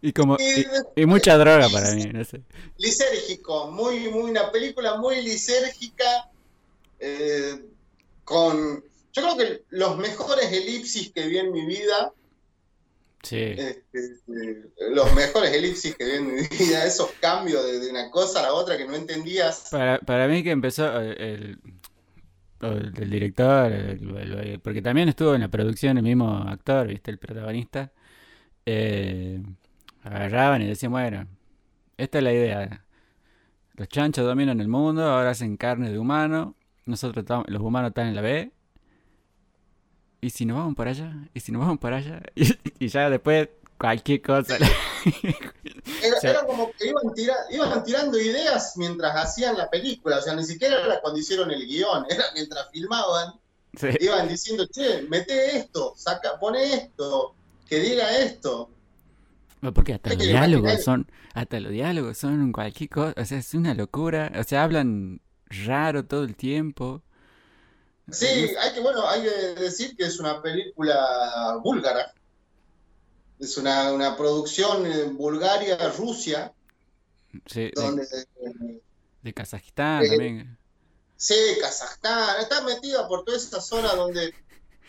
Y, 0.02 0.12
como 0.12 0.36
y, 0.38 0.66
y 1.00 1.06
mucha 1.06 1.38
droga 1.38 1.66
para 1.70 1.94
mí, 1.94 2.04
no 2.12 2.22
sé. 2.24 2.42
lisérgico, 2.76 3.70
muy, 3.70 4.10
muy, 4.10 4.30
una 4.30 4.52
película 4.52 4.98
muy 4.98 5.22
lisérgica, 5.22 6.30
eh, 6.98 7.58
con, 8.24 8.82
yo 9.12 9.22
creo 9.22 9.36
que 9.36 9.62
los 9.70 9.96
mejores 9.98 10.52
elipsis 10.52 11.12
que 11.12 11.26
vi 11.28 11.38
en 11.38 11.52
mi 11.52 11.64
vida, 11.66 12.12
Sí. 13.22 13.36
este, 13.40 14.18
eh, 14.28 14.66
los 14.90 15.14
mejores 15.14 15.50
elipsis 15.52 15.94
que 15.96 16.04
vi 16.04 16.10
en 16.12 16.34
mi 16.34 16.42
vida, 16.58 16.84
esos 16.84 17.10
cambios 17.20 17.64
de, 17.64 17.80
de 17.80 17.90
una 17.90 18.10
cosa 18.10 18.40
a 18.40 18.42
la 18.42 18.52
otra 18.52 18.76
que 18.76 18.86
no 18.86 18.94
entendías. 18.94 19.68
Para, 19.70 19.98
para 20.00 20.28
mí 20.28 20.42
que 20.42 20.50
empezó 20.50 21.00
eh, 21.00 21.56
el, 22.60 23.10
director, 23.10 23.72
el- 23.72 24.16
el- 24.16 24.60
porque 24.60 24.82
también 24.82 25.08
estuvo 25.08 25.34
en 25.34 25.40
la 25.42 25.48
producción 25.48 25.96
el 25.98 26.04
mismo 26.04 26.36
actor, 26.48 26.86
¿viste? 26.86 27.10
El 27.10 27.18
protagonista. 27.18 27.92
Eh, 28.66 29.42
agarraban 30.02 30.62
y 30.62 30.66
decían, 30.66 30.92
bueno, 30.92 31.26
esta 31.96 32.18
es 32.18 32.24
la 32.24 32.32
idea. 32.32 32.84
Los 33.74 33.88
chanchos 33.88 34.24
dominan 34.26 34.60
el 34.60 34.68
mundo, 34.68 35.02
ahora 35.02 35.30
hacen 35.30 35.56
carne 35.56 35.90
de 35.90 35.98
humano, 35.98 36.54
nosotros 36.86 37.22
estamos- 37.22 37.46
los 37.48 37.62
humanos 37.62 37.90
están 37.90 38.08
en 38.08 38.14
la 38.14 38.20
B. 38.22 38.52
¿Y 40.20 40.30
si 40.30 40.46
nos 40.46 40.56
vamos 40.56 40.74
para 40.74 40.90
allá? 40.90 41.12
¿Y 41.34 41.40
si 41.40 41.52
nos 41.52 41.60
vamos 41.62 41.78
para 41.78 41.98
allá? 41.98 42.22
Y, 42.34 42.52
y 42.78 42.88
ya 42.88 43.10
después 43.10 43.48
cualquier 43.78 44.22
cosa. 44.22 44.56
Era, 46.22 46.46
como 46.46 46.70
que 46.72 46.88
iban, 46.88 47.14
tira- 47.14 47.44
iban 47.50 47.84
tirando 47.84 48.18
ideas 48.18 48.74
mientras 48.76 49.14
hacían 49.16 49.56
la 49.58 49.68
película, 49.68 50.18
o 50.18 50.22
sea, 50.22 50.34
ni 50.34 50.44
siquiera 50.44 50.80
era 50.80 51.00
cuando 51.00 51.18
hicieron 51.20 51.50
el 51.50 51.66
guion, 51.66 52.06
era 52.10 52.24
mientras 52.34 52.70
filmaban, 52.70 53.34
Sí. 53.76 53.88
iban 54.00 54.28
diciendo, 54.28 54.66
che, 54.68 55.02
mete 55.08 55.56
esto, 55.58 55.94
saca, 55.96 56.38
pone 56.38 56.72
esto, 56.74 57.34
que 57.68 57.80
diga 57.80 58.16
esto. 58.18 58.70
Porque 59.74 59.94
hasta 59.94 60.10
los 60.10 60.18
diálogos 60.18 60.70
imaginar- 60.72 60.82
son, 60.84 61.10
hasta 61.34 61.58
los 61.60 61.72
diálogos 61.72 62.16
son 62.18 62.52
cualquier 62.52 62.88
cosa, 62.90 63.14
o 63.20 63.24
sea, 63.24 63.38
es 63.38 63.52
una 63.54 63.74
locura, 63.74 64.30
o 64.38 64.44
sea, 64.44 64.62
hablan 64.62 65.20
raro 65.66 66.04
todo 66.06 66.24
el 66.24 66.36
tiempo. 66.36 67.02
Sí, 68.10 68.26
hay 68.58 68.72
que, 68.74 68.80
bueno, 68.80 69.06
hay 69.08 69.22
que 69.22 69.30
decir 69.60 69.94
que 69.96 70.04
es 70.04 70.18
una 70.20 70.40
película 70.42 71.58
búlgara. 71.62 72.14
Es 73.38 73.56
una, 73.58 73.92
una 73.92 74.16
producción 74.16 74.86
en 74.86 75.16
Bulgaria, 75.16 75.76
Rusia, 75.96 76.52
Sí, 77.46 77.72
de, 77.74 77.74
donde 77.74 78.06
de 79.22 79.32
Kazajistán 79.34 80.06
Eh, 80.06 80.08
también. 80.08 80.56
sí, 81.16 81.34
Kazajstán, 81.60 82.40
está 82.42 82.62
metida 82.62 83.08
por 83.08 83.24
toda 83.24 83.36
esa 83.38 83.60
zona 83.60 83.94
donde 83.94 84.34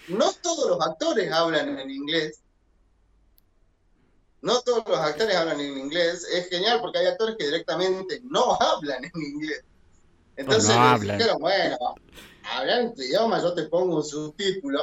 no 0.07 0.33
todos 0.41 0.69
los 0.69 0.81
actores 0.81 1.31
hablan 1.31 1.79
en 1.79 1.89
inglés. 1.91 2.43
No 4.41 4.61
todos 4.61 4.83
los 4.87 4.97
actores 4.97 5.35
hablan 5.35 5.59
en 5.59 5.77
inglés. 5.77 6.23
Es 6.31 6.47
genial 6.49 6.79
porque 6.81 6.99
hay 6.99 7.07
actores 7.07 7.35
que 7.37 7.45
directamente 7.47 8.21
no 8.23 8.53
hablan 8.61 9.03
en 9.03 9.11
inglés. 9.21 9.65
Entonces 10.35 10.69
no 10.69 10.79
les 10.79 11.01
hablan. 11.01 11.17
dijeron, 11.17 11.37
bueno, 11.39 11.77
habla 12.43 12.81
en 12.81 12.93
tu 12.93 13.01
idioma, 13.01 13.41
yo 13.41 13.53
te 13.53 13.63
pongo 13.65 13.97
un 13.97 14.03
subtítulo. 14.03 14.79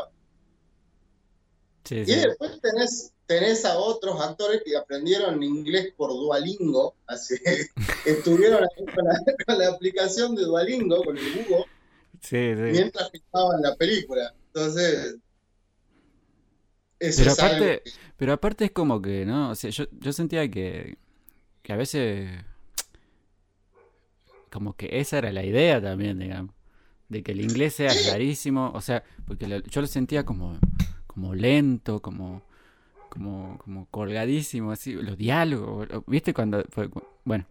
Sí, 1.85 1.97
Y 1.97 2.15
después 2.15 2.61
tenés, 2.61 3.13
tenés 3.27 3.65
a 3.65 3.79
otros 3.79 4.21
actores 4.21 4.63
que 4.65 4.77
aprendieron 4.77 5.43
inglés 5.43 5.93
por 5.97 6.11
Duolingo, 6.11 6.97
así 7.07 7.35
estuvieron 8.05 8.63
ahí 8.63 8.87
con 8.95 9.05
la, 9.05 9.15
con 9.47 9.59
la 9.59 9.69
aplicación 9.69 10.35
de 10.35 10.43
Duolingo, 10.45 11.03
con 11.05 11.17
el 11.17 11.31
Google, 11.33 11.67
Sí, 12.21 12.55
sí. 12.57 12.63
mientras 12.73 13.11
filmaban 13.11 13.63
la 13.63 13.77
película. 13.77 14.35
Entonces, 14.55 15.17
eso 16.99 17.21
Pero 17.21 17.33
es 17.33 17.39
algo 17.41 17.65
aparte, 17.67 17.83
que- 17.85 17.93
pero 18.17 18.33
aparte 18.33 18.65
es 18.67 18.71
como 18.73 19.01
que, 19.03 19.25
¿no? 19.27 19.51
O 19.51 19.55
sea, 19.55 19.71
yo, 19.71 19.85
yo 19.93 20.13
sentía 20.13 20.49
que, 20.51 20.99
que 21.63 21.73
a 21.73 21.77
veces 21.77 22.31
como 24.53 24.75
que 24.77 24.89
esa 25.01 25.19
era 25.19 25.33
la 25.33 25.45
idea 25.45 25.81
también, 25.81 26.19
digamos, 26.19 26.55
de 27.09 27.23
que 27.23 27.33
el 27.33 27.41
inglés 27.41 27.75
sea 27.75 27.91
Sí. 27.91 28.11
rarísimo, 28.11 28.71
o 28.75 28.81
sea, 28.81 29.03
porque 29.27 29.63
yo 29.69 29.81
lo 29.81 29.87
sentía 29.87 30.25
como, 30.25 30.59
como 31.07 31.35
lento, 31.35 32.01
como, 32.01 32.43
como, 33.09 33.87
colgadísimo, 33.91 34.71
así, 34.73 34.93
los 34.93 35.17
diálogos, 35.17 35.89
¿viste? 36.07 36.33
Cuando, 36.35 36.63
bueno, 37.25 37.47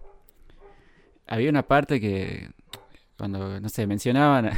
había 1.28 1.50
una 1.50 1.64
parte 1.64 2.00
que, 2.00 2.50
cuando, 3.18 3.60
no 3.60 3.70
sé, 3.70 3.88
mencionaban, 3.88 4.50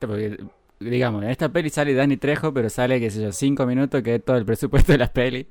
digamos, 0.80 1.22
en 1.22 1.30
esta 1.30 1.50
peli 1.50 1.70
sale 1.70 1.94
Danny 1.94 2.16
Trejo, 2.16 2.52
pero 2.54 2.70
sale, 2.70 2.98
qué 3.00 3.10
sé 3.10 3.22
yo, 3.22 3.32
cinco 3.32 3.66
minutos, 3.66 4.02
que 4.02 4.16
es 4.16 4.24
todo 4.24 4.36
el 4.36 4.44
presupuesto 4.44 4.92
de 4.92 4.98
las 4.98 5.10
pelis. 5.10 5.46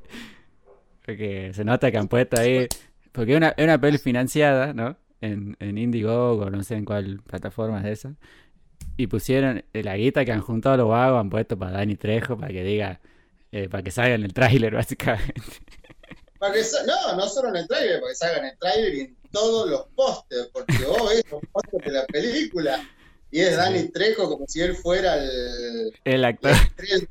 Porque 1.05 1.51
se 1.53 1.63
nota 1.63 1.91
que 1.91 1.97
han 1.97 2.07
puesto 2.07 2.39
ahí. 2.39 2.67
Porque 3.11 3.35
una, 3.35 3.49
es 3.49 3.63
una 3.63 3.79
peli 3.81 3.97
financiada, 3.97 4.73
¿no? 4.73 4.95
En, 5.21 5.57
en 5.59 5.77
Indiegogo, 5.77 6.49
no 6.49 6.63
sé 6.63 6.75
en 6.75 6.85
cuál 6.85 7.21
plataforma 7.21 7.79
es 7.81 7.99
esa. 7.99 8.15
Y 8.97 9.07
pusieron 9.07 9.63
eh, 9.73 9.83
la 9.83 9.97
guita 9.97 10.23
que 10.25 10.31
han 10.31 10.41
juntado 10.41 10.77
los 10.77 10.89
vagos, 10.89 11.19
han 11.19 11.29
puesto 11.29 11.57
para 11.57 11.71
Danny 11.71 11.95
Trejo, 11.95 12.38
para 12.38 12.51
que 12.53 12.63
diga, 12.63 13.01
eh, 13.51 13.67
para 13.69 13.83
que 13.83 13.91
salga 13.91 14.15
en 14.15 14.23
el 14.23 14.33
tráiler, 14.33 14.73
básicamente. 14.75 15.41
para 16.38 16.53
que 16.53 16.63
sa- 16.63 16.85
no, 16.85 17.15
no 17.17 17.27
solo 17.27 17.49
en 17.49 17.57
el 17.57 17.67
tráiler, 17.67 17.99
para 17.99 18.11
que 18.11 18.15
salgan 18.15 18.45
el 18.45 18.57
tráiler 18.57 18.93
y 18.95 18.99
en 19.01 19.17
todos 19.31 19.69
los 19.69 19.85
pósters, 19.95 20.49
porque 20.53 20.85
vos 20.85 21.09
ves 21.09 21.23
los 21.31 21.41
pósters 21.51 21.85
de 21.85 21.91
la 21.91 22.05
película 22.07 22.81
y 23.31 23.39
es 23.41 23.49
Sí. 23.49 23.55
Danny 23.57 23.89
Trejo 23.89 24.29
como 24.29 24.45
si 24.47 24.61
él 24.61 24.75
fuera 24.75 25.15
el, 25.17 25.93
El 26.05 26.25
actor. 26.25 26.51
la 26.51 26.57
estrella, 26.57 27.07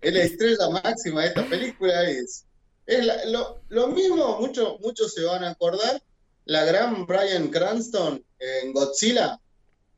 es 0.00 0.14
la 0.14 0.22
estrella 0.22 0.70
máxima 0.70 1.20
de 1.22 1.26
esta 1.28 1.44
película. 1.44 2.08
Es, 2.10 2.44
es 2.86 3.04
la- 3.06 3.24
lo, 3.26 3.60
lo 3.68 3.88
mismo, 3.88 4.40
muchos 4.40 4.80
muchos 4.80 5.12
se 5.14 5.22
van 5.24 5.44
a 5.44 5.50
acordar, 5.50 6.02
la 6.46 6.64
gran 6.64 7.06
Brian 7.06 7.48
Cranston 7.50 8.24
en 8.38 8.72
Godzilla, 8.72 9.40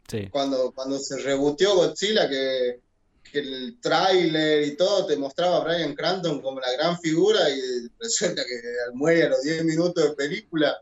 Sí, 0.08 0.30
cuando, 0.30 0.72
cuando 0.74 0.98
se 0.98 1.18
rebooteó 1.18 1.76
Godzilla, 1.76 2.28
que, 2.28 2.80
que 3.22 3.38
el 3.40 3.78
tráiler 3.80 4.64
y 4.68 4.76
todo 4.76 5.06
te 5.06 5.16
mostraba 5.16 5.58
a 5.58 5.64
Brian 5.64 5.94
Cranston 5.94 6.40
como 6.42 6.60
la 6.60 6.72
gran 6.72 6.98
figura 7.00 7.50
y 7.50 7.60
resulta 8.00 8.44
que 8.44 8.60
muere 8.94 9.24
a 9.24 9.28
los 9.30 9.42
10 9.42 9.64
minutos 9.64 10.04
de 10.04 10.14
película. 10.16 10.76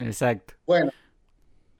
exacto. 0.00 0.54
Bueno, 0.66 0.92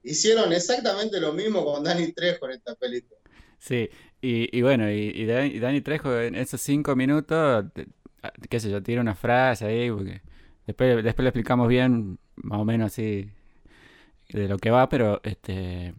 hicieron 0.03 0.53
exactamente 0.53 1.19
lo 1.21 1.33
mismo 1.33 1.65
con 1.65 1.83
Danny 1.83 2.13
Trejo 2.13 2.47
en 2.47 2.53
esta 2.53 2.75
película. 2.75 3.19
Sí, 3.57 3.89
y, 4.21 4.57
y 4.57 4.61
bueno, 4.61 4.89
y, 4.91 4.95
y 5.15 5.25
Dan- 5.25 5.47
y 5.51 5.59
Danny 5.59 5.81
Trejo 5.81 6.17
en 6.19 6.35
esos 6.35 6.61
cinco 6.61 6.95
minutos, 6.95 7.65
te- 7.73 7.87
qué 8.49 8.59
sé 8.59 8.69
yo, 8.71 8.81
tira 8.83 9.01
una 9.01 9.15
frase 9.15 9.65
ahí, 9.65 9.91
porque 9.91 10.21
después, 10.65 11.03
después 11.03 11.23
le 11.23 11.29
explicamos 11.29 11.67
bien, 11.67 12.19
más 12.43 12.59
o 12.59 12.65
menos 12.65 12.87
así, 12.93 13.29
de 14.29 14.47
lo 14.47 14.57
que 14.57 14.71
va, 14.71 14.89
pero 14.89 15.21
este 15.23 15.93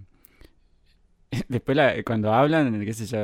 después 1.49 1.77
la- 1.77 2.03
cuando 2.05 2.33
hablan, 2.33 2.85
qué 2.85 2.93
sé 2.93 3.07
yo, 3.07 3.19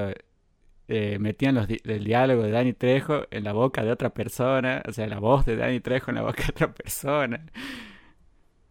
eh, 0.89 1.19
metían 1.21 1.55
los 1.57 1.69
di- 1.69 1.81
el 1.85 2.05
diálogo 2.05 2.43
de 2.45 2.51
Danny 2.53 2.73
Trejo 2.75 3.27
en 3.31 3.45
la 3.45 3.53
boca 3.53 3.85
de 3.85 3.93
otra 3.93 4.11
persona, 4.15 4.83
o 4.89 4.93
sea, 4.93 5.07
la 5.09 5.19
voz 5.21 5.47
de 5.47 5.57
Danny 5.57 5.81
Trejo 5.81 6.11
en 6.11 6.17
la 6.17 6.23
boca 6.23 6.45
de 6.45 6.51
otra 6.51 6.75
persona. 6.75 7.47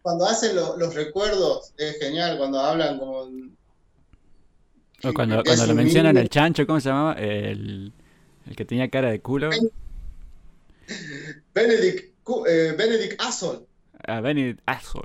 Cuando 0.02 0.24
hacen 0.26 0.56
lo- 0.56 0.76
los 0.78 0.94
recuerdos, 0.94 1.74
es 1.76 1.98
genial, 1.98 2.38
cuando 2.38 2.60
hablan 2.60 2.98
como... 2.98 3.28
O 5.04 5.12
cuando, 5.12 5.42
cuando 5.44 5.66
lo 5.66 5.74
mencionan 5.74 6.14
niño. 6.14 6.22
el 6.24 6.30
chancho, 6.30 6.66
¿cómo 6.66 6.80
se 6.80 6.88
llamaba? 6.88 7.12
El, 7.14 7.92
el 8.46 8.56
que 8.56 8.64
tenía 8.64 8.88
cara 8.88 9.10
de 9.10 9.20
culo. 9.20 9.50
Benedict, 11.54 12.14
eh, 12.48 12.74
Benedict 12.76 13.20
Asshole. 13.20 13.66
A 14.06 14.20
Benedict 14.20 14.60
Axel. 14.66 15.02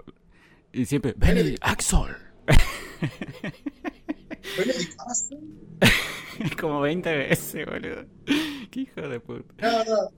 Y 0.74 0.86
siempre, 0.86 1.13
Benedict 1.17 1.60
Axel. 1.62 2.15
Benedict 4.58 5.00
Asshole. 5.00 5.41
Como 6.60 6.81
20 6.81 7.17
veces, 7.17 7.65
boludo. 7.65 8.05
Qué 8.72 8.81
hijo 8.81 9.01
de 9.01 9.20
puta. 9.20 9.53
No, 9.62 9.84
no. 9.84 10.10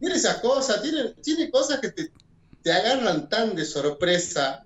Tiene 0.00 0.14
esas 0.14 0.40
cosas, 0.40 0.82
tiene, 0.82 1.14
tiene 1.22 1.50
cosas 1.50 1.80
que 1.80 1.90
te, 1.90 2.12
te 2.62 2.72
agarran 2.72 3.28
tan 3.28 3.56
de 3.56 3.64
sorpresa, 3.64 4.64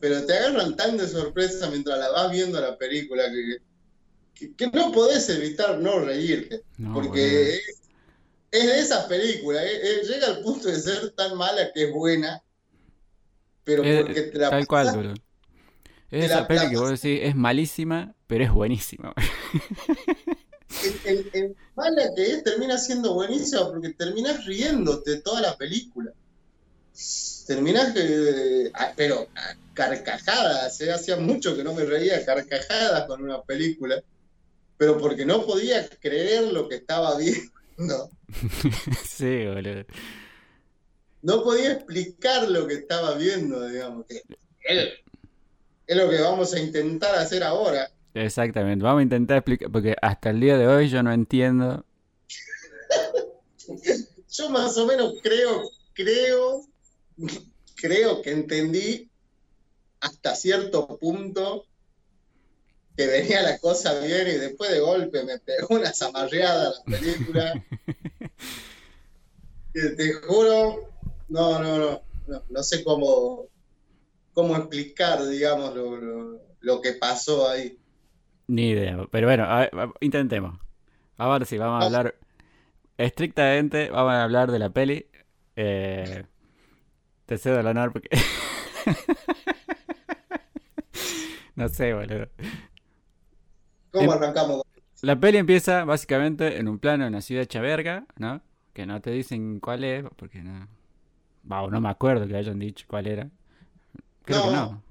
pero 0.00 0.24
te 0.26 0.36
agarran 0.36 0.76
tan 0.76 0.96
de 0.96 1.08
sorpresa 1.08 1.70
mientras 1.70 1.98
la 1.98 2.10
vas 2.10 2.32
viendo 2.32 2.60
la 2.60 2.76
película 2.76 3.24
que, 3.30 3.58
que, 4.34 4.54
que 4.54 4.66
no 4.76 4.90
podés 4.90 5.28
evitar 5.28 5.78
no 5.78 6.00
reírte. 6.00 6.64
No, 6.78 6.94
porque 6.94 7.60
es 8.50 8.66
de 8.66 8.80
esas 8.80 9.06
películas, 9.06 9.62
eh, 9.62 9.80
eh, 9.82 10.06
llega 10.06 10.26
al 10.26 10.40
punto 10.40 10.68
de 10.68 10.80
ser 10.80 11.10
tan 11.10 11.36
mala 11.36 11.72
que 11.72 11.84
es 11.84 11.92
buena, 11.92 12.42
pero 13.68 13.82
Es- 13.84 14.04
porque 14.06 14.22
te 14.32 14.38
la 14.38 14.50
Tal 14.50 14.66
cual, 14.66 14.90
boludo. 14.92 15.14
te 16.18 16.26
Es 16.26 16.26
la- 16.26 16.40
esa 16.40 16.46
peli 16.46 16.68
la 16.68 16.70
que 16.70 16.76
vos 16.76 17.00
decís 17.02 17.20
es 17.22 17.36
malísima, 17.36 18.14
pero 18.26 18.44
es 18.44 18.52
buenísima. 18.52 19.14
el, 20.80 21.00
el- 21.04 21.30
el 21.32 21.56
mala 21.76 22.10
que 22.16 22.32
es 22.32 22.42
termina 22.44 22.78
siendo 22.78 23.14
buenísima 23.14 23.68
porque 23.70 23.90
terminás 23.94 24.44
riéndote 24.44 25.20
toda 25.20 25.40
la 25.40 25.56
película. 25.56 26.12
Terminás 27.46 27.94
que, 27.94 28.70
ah, 28.74 28.92
pero 28.96 29.30
a 29.34 29.56
carcajadas, 29.72 30.80
¿eh? 30.80 30.92
hacía 30.92 31.16
mucho 31.16 31.56
que 31.56 31.64
no 31.64 31.72
me 31.74 31.84
reía 31.84 32.24
carcajadas 32.24 33.06
con 33.06 33.22
una 33.22 33.42
película, 33.42 34.02
pero 34.78 34.98
porque 34.98 35.26
no 35.26 35.46
podía 35.46 35.88
creer 36.00 36.52
lo 36.52 36.68
que 36.68 36.76
estaba 36.76 37.16
viendo, 37.18 38.10
sí, 39.04 39.46
boludo. 39.46 39.84
No 41.22 41.42
podía 41.42 41.72
explicar 41.72 42.48
lo 42.48 42.66
que 42.66 42.74
estaba 42.74 43.14
viendo, 43.14 43.66
digamos, 43.66 44.06
que 44.06 44.22
es, 44.62 44.88
es 45.86 45.96
lo 45.96 46.08
que 46.08 46.20
vamos 46.20 46.52
a 46.54 46.60
intentar 46.60 47.14
hacer 47.14 47.42
ahora. 47.42 47.90
Exactamente. 48.14 48.84
Vamos 48.84 49.00
a 49.00 49.02
intentar 49.04 49.38
explicar, 49.38 49.70
porque 49.70 49.96
hasta 50.00 50.30
el 50.30 50.40
día 50.40 50.58
de 50.58 50.66
hoy 50.66 50.88
yo 50.88 51.02
no 51.02 51.12
entiendo. 51.12 51.84
Yo 54.30 54.50
más 54.50 54.76
o 54.76 54.86
menos 54.86 55.14
creo, 55.22 55.68
creo, 55.94 56.64
creo 57.74 58.22
que 58.22 58.30
entendí 58.30 59.10
hasta 60.00 60.36
cierto 60.36 60.98
punto 60.98 61.64
que 62.96 63.06
venía 63.06 63.42
la 63.42 63.58
cosa 63.58 63.98
bien 64.00 64.28
y 64.28 64.32
después 64.32 64.70
de 64.70 64.80
golpe 64.80 65.24
me 65.24 65.38
pegó 65.38 65.76
una 65.76 65.92
zamarreada 65.92 66.70
la 66.70 66.84
película. 66.84 67.64
te 69.72 70.12
juro, 70.14 70.88
no, 71.28 71.58
no, 71.58 72.02
no, 72.26 72.42
no, 72.48 72.62
sé 72.62 72.82
cómo, 72.84 73.46
cómo 74.32 74.56
explicar, 74.56 75.26
digamos, 75.26 75.74
lo, 76.60 76.80
que 76.80 76.92
pasó 76.92 77.48
ahí. 77.48 77.78
Ni 78.46 78.70
idea, 78.70 79.06
pero 79.10 79.26
bueno, 79.26 79.46
intentemos. 80.00 80.58
Ahora 81.16 81.44
sí, 81.44 81.58
vamos 81.58 81.82
a 81.82 81.86
hablar 81.86 82.14
estrictamente, 82.96 83.90
vamos 83.90 84.12
a 84.12 84.24
hablar 84.24 84.50
de 84.50 84.58
la 84.58 84.70
peli. 84.70 85.06
Eh, 85.56 86.24
te 87.26 87.38
cedo 87.38 87.60
el 87.60 87.66
honor 87.66 87.92
porque... 87.92 88.08
no 91.56 91.68
sé, 91.68 91.92
boludo. 91.92 92.28
¿Cómo 93.90 94.12
arrancamos? 94.12 94.62
La 95.02 95.18
peli 95.18 95.38
empieza 95.38 95.84
básicamente 95.84 96.58
en 96.58 96.68
un 96.68 96.78
plano 96.78 97.06
en 97.06 97.12
la 97.12 97.20
ciudad 97.20 97.42
de 97.42 97.46
Chaverga, 97.46 98.06
¿no? 98.16 98.40
Que 98.72 98.86
no 98.86 99.00
te 99.00 99.10
dicen 99.10 99.60
cuál 99.60 99.84
es, 99.84 100.04
porque 100.16 100.42
no. 100.42 100.68
No 101.48 101.80
me 101.80 101.88
acuerdo 101.88 102.26
que 102.26 102.36
hayan 102.36 102.58
dicho 102.58 102.86
cuál 102.88 103.06
era. 103.06 103.28
Creo 104.24 104.42
que 104.44 104.50
no. 104.50 104.82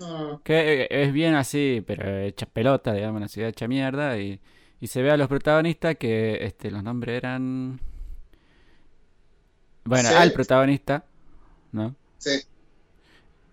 no. 0.00 0.42
Que 0.42 0.88
es 0.90 1.12
bien 1.12 1.34
así, 1.34 1.82
pero 1.86 2.18
hecha 2.18 2.46
pelota, 2.46 2.92
digamos, 2.92 3.18
una 3.18 3.28
ciudad 3.28 3.50
hecha 3.50 3.68
mierda. 3.68 4.18
Y, 4.18 4.40
y 4.80 4.86
se 4.86 5.02
ve 5.02 5.10
a 5.10 5.16
los 5.16 5.28
protagonistas 5.28 5.96
que 5.96 6.44
este, 6.44 6.70
los 6.70 6.82
nombres 6.82 7.16
eran. 7.16 7.80
Bueno, 9.84 10.08
al 10.10 10.32
protagonista, 10.32 11.04
¿no? 11.72 11.94
Sí. 12.18 12.40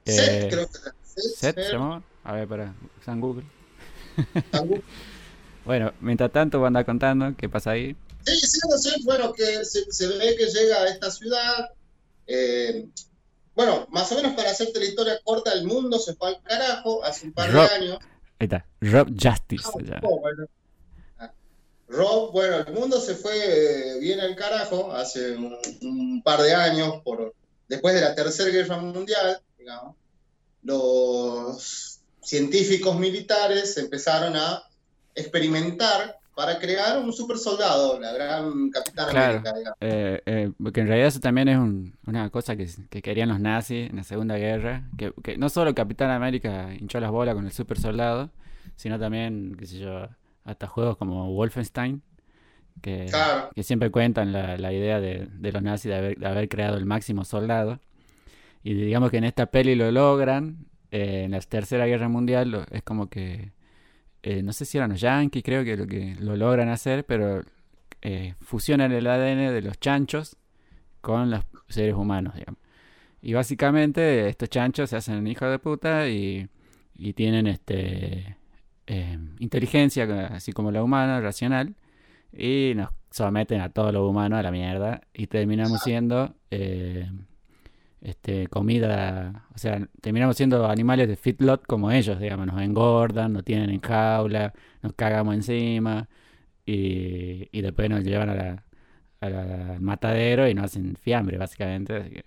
Eh, 0.06 0.48
creo 0.52 0.68
que 0.68 0.78
Seth, 1.20 1.56
se 1.56 1.72
llamaba. 1.72 2.04
A 2.24 2.34
ver, 2.34 2.48
para, 2.48 2.74
San 3.04 3.22
Google. 3.22 3.46
bueno, 5.66 5.94
mientras 6.02 6.32
tanto, 6.32 6.60
voy 6.60 6.66
a 6.66 6.68
andar 6.68 6.86
contando 6.86 7.36
qué 7.38 7.50
pasa 7.50 7.72
ahí. 7.72 7.96
Sí, 8.26 8.36
sí, 8.38 8.60
sí, 8.78 9.04
bueno, 9.04 9.34
que 9.34 9.64
se, 9.64 10.08
ve 10.08 10.36
que 10.36 10.48
llega 10.48 10.78
a 10.78 10.88
esta 10.88 11.12
ciudad. 11.12 11.70
Eh, 12.28 12.88
bueno, 13.56 13.88
más 13.92 14.12
o 14.12 14.16
menos 14.16 14.34
para 14.34 14.52
hacerte 14.52 14.80
la 14.80 14.86
historia 14.86 15.20
corta, 15.24 15.54
el 15.54 15.66
mundo 15.66 15.98
se 15.98 16.14
fue 16.16 16.30
al 16.30 16.42
carajo 16.42 17.04
hace 17.04 17.28
un 17.28 17.34
par 17.34 17.52
de 17.52 17.60
años. 17.60 18.00
Ahí 18.38 18.46
está, 18.46 18.66
Rob 18.82 19.08
Justice. 19.10 19.64
Ah, 19.94 20.02
bueno. 20.02 20.48
Ah, 21.18 21.32
Rob, 21.88 22.32
bueno, 22.34 22.58
el 22.58 22.74
mundo 22.74 23.00
se 23.00 23.16
fue 23.16 23.34
eh, 23.38 24.00
bien 24.00 24.20
al 24.20 24.36
carajo 24.36 24.92
hace 24.92 25.38
un, 25.38 26.22
par 26.24 26.42
de 26.42 26.54
años, 26.54 27.02
por, 27.04 27.34
después 27.70 27.96
de 27.96 28.02
la 28.02 28.14
Tercera 28.14 28.50
Guerra 28.50 28.78
Mundial, 28.78 29.40
digamos. 29.58 29.96
Los 30.64 32.02
científicos 32.22 33.00
militares 33.00 33.78
empezaron 33.78 34.36
a 34.36 34.64
experimentar 35.14 36.20
para 36.36 36.60
crear 36.60 37.00
un 37.00 37.14
super 37.14 37.38
soldado, 37.38 38.00
la 38.00 38.12
gran 38.12 38.70
Capitán 38.70 39.10
América. 39.10 39.54
Eh, 39.80 40.22
eh, 40.26 40.52
porque 40.62 40.82
en 40.82 40.88
realidad 40.88 41.08
eso 41.08 41.20
también 41.22 41.48
es 41.48 41.58
una 42.06 42.30
cosa 42.30 42.56
que, 42.56 42.68
querían 43.02 43.30
los 43.30 43.40
nazis 43.40 43.90
en 43.90 43.96
la 43.96 44.04
Segunda 44.04 44.38
Guerra, 44.38 44.84
que, 44.98 45.38
no 45.38 45.50
solo 45.50 45.74
Capitán 45.74 46.12
América 46.12 46.74
hinchó 46.78 47.00
las 47.00 47.12
bolas 47.12 47.36
con 47.36 47.46
el 47.46 47.52
super 47.52 47.80
soldado, 47.80 48.32
sino 48.76 49.00
también, 49.00 49.56
qué 49.58 49.66
sé 49.66 49.80
yo, 49.80 50.10
hasta 50.44 50.68
juegos 50.68 50.98
como 50.98 51.34
Wolfenstein, 51.34 52.04
que, 52.82 53.10
que 53.56 53.64
siempre 53.64 53.90
cuentan 53.90 54.34
la, 54.34 54.74
idea 54.74 55.00
de, 55.00 55.30
los 55.40 55.64
nazis 55.64 55.90
de 55.90 55.96
haber, 55.96 56.18
de 56.18 56.28
haber 56.28 56.50
creado 56.50 56.78
el 56.78 56.86
máximo 56.86 57.24
soldado. 57.24 57.80
Y 58.62 58.74
digamos 58.74 59.10
que 59.10 59.18
en 59.18 59.24
esta 59.24 59.46
peli 59.46 59.76
lo 59.76 59.90
logran, 59.92 60.68
eh, 60.92 61.24
en 61.26 61.32
la 61.32 61.40
Tercera 61.40 61.86
Guerra 61.86 62.10
Mundial 62.10 62.66
es 62.72 62.82
como 62.84 63.10
que, 63.10 63.52
eh, 64.28 64.42
no 64.42 64.54
sé 64.54 64.66
si 64.66 64.80
eran 64.80 64.90
los 64.90 65.00
yankees, 65.02 65.44
creo 65.44 65.64
que 65.64 65.78
lo 65.78 65.86
que 65.86 66.16
lo 66.20 66.36
logran 66.36 66.68
hacer, 66.70 67.06
pero 67.06 67.44
eh, 68.02 68.34
fusionan 68.42 68.92
el 68.92 69.06
ADN 69.06 69.54
de 69.54 69.62
los 69.62 69.80
chanchos 69.80 70.36
con 71.00 71.30
los 71.30 71.44
seres 71.70 71.94
humanos, 71.94 72.34
digamos. 72.34 72.60
Y 73.22 73.34
básicamente 73.34 74.28
estos 74.28 74.50
chanchos 74.50 74.90
se 74.90 74.96
hacen 74.96 75.28
hijos 75.28 75.52
de 75.52 75.60
puta 75.60 76.10
y, 76.10 76.50
y 76.96 77.14
tienen 77.14 77.46
este 77.46 78.38
inteligencia, 79.40 80.06
así 80.28 80.54
como 80.54 80.72
la 80.72 80.84
humana, 80.84 81.22
racional, 81.22 81.76
y 82.34 82.74
nos 82.76 82.90
someten 83.12 83.62
a 83.62 83.70
todo 83.70 83.92
lo 83.92 84.08
humano 84.08 84.38
a 84.38 84.44
la 84.44 84.52
mierda 84.52 85.02
y 85.14 85.28
terminamos 85.28 85.82
siendo 85.82 86.34
este, 88.06 88.48
comida, 88.48 89.48
o 89.56 89.58
sea, 89.58 89.80
terminamos 90.00 90.38
siendo 90.38 90.68
animales 90.68 91.08
de 91.08 91.16
feedlot 91.16 91.66
como 91.66 91.90
ellos, 91.90 92.20
digamos, 92.20 92.46
nos 92.46 92.62
engordan, 92.62 93.34
nos 93.34 93.44
tienen 93.44 93.72
en 93.72 93.82
jaula, 93.82 94.54
nos 94.84 94.94
cagamos 94.94 95.34
encima 95.34 96.08
y, 96.68 97.50
y 97.52 97.62
después 97.62 97.90
nos 97.90 98.04
llevan 98.04 98.30
a 98.30 98.36
la, 98.36 98.64
al 99.22 99.82
matadero 99.82 100.48
y 100.48 100.54
nos 100.54 100.66
hacen 100.66 100.96
fiambre, 100.96 101.40
básicamente. 101.40 102.24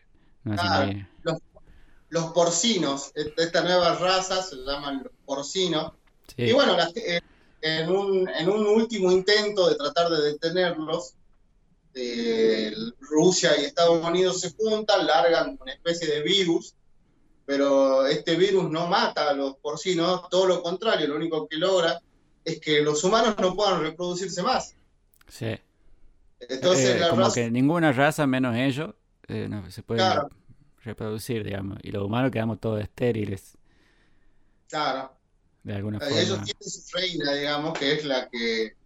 los, 2.10 2.24
porcinos, 2.32 3.12
esta 3.14 3.62
nueva 3.62 3.94
raza 3.94 4.42
se 4.42 4.56
llaman 4.56 5.04
los 5.04 5.12
porcinos. 5.24 5.92
Y 6.36 6.52
bueno, 6.54 6.76
eh, 6.96 7.20
en, 7.62 7.88
un, 7.88 8.28
en 8.28 8.48
un 8.48 8.66
último 8.66 9.12
intento 9.12 9.68
de 9.68 9.76
tratar 9.76 10.10
de 10.10 10.32
detenerlos, 10.32 11.14
este, 11.98 12.74
Rusia 13.00 13.50
y 13.60 13.64
Estados 13.64 14.04
Unidos 14.04 14.40
se 14.40 14.52
juntan, 14.52 15.06
largan 15.06 15.58
una 15.60 15.72
especie 15.72 16.06
de 16.06 16.22
virus, 16.22 16.74
pero 17.44 18.06
este 18.06 18.36
virus 18.36 18.70
no 18.70 18.86
mata 18.86 19.30
a 19.30 19.32
los 19.32 19.56
porcinos, 19.56 20.28
todo 20.28 20.46
lo 20.46 20.62
contrario, 20.62 21.08
lo 21.08 21.16
único 21.16 21.48
que 21.48 21.56
logra 21.56 22.00
es 22.44 22.60
que 22.60 22.82
los 22.82 23.02
humanos 23.04 23.36
no 23.40 23.54
puedan 23.54 23.82
reproducirse 23.82 24.42
más. 24.42 24.74
Sí. 25.28 25.58
Entonces, 26.40 27.00
eh, 27.00 27.06
como 27.10 27.32
que 27.32 27.50
ninguna 27.50 27.92
raza 27.92 28.26
menos 28.26 28.54
ellos 28.56 28.94
eh, 29.26 29.50
se 29.70 29.82
puede 29.82 30.02
reproducir, 30.82 31.44
digamos, 31.44 31.78
y 31.82 31.90
los 31.90 32.04
humanos 32.04 32.30
quedamos 32.30 32.60
todos 32.60 32.80
estériles. 32.80 33.58
Claro. 34.68 35.12
De 35.62 35.74
alguna 35.74 35.98
forma. 35.98 36.18
Ellos 36.18 36.42
tienen 36.44 36.62
su 36.62 36.96
reina, 36.96 37.34
digamos, 37.34 37.78
que 37.78 37.92
es 37.94 38.04
la 38.04 38.28
que 38.28 38.77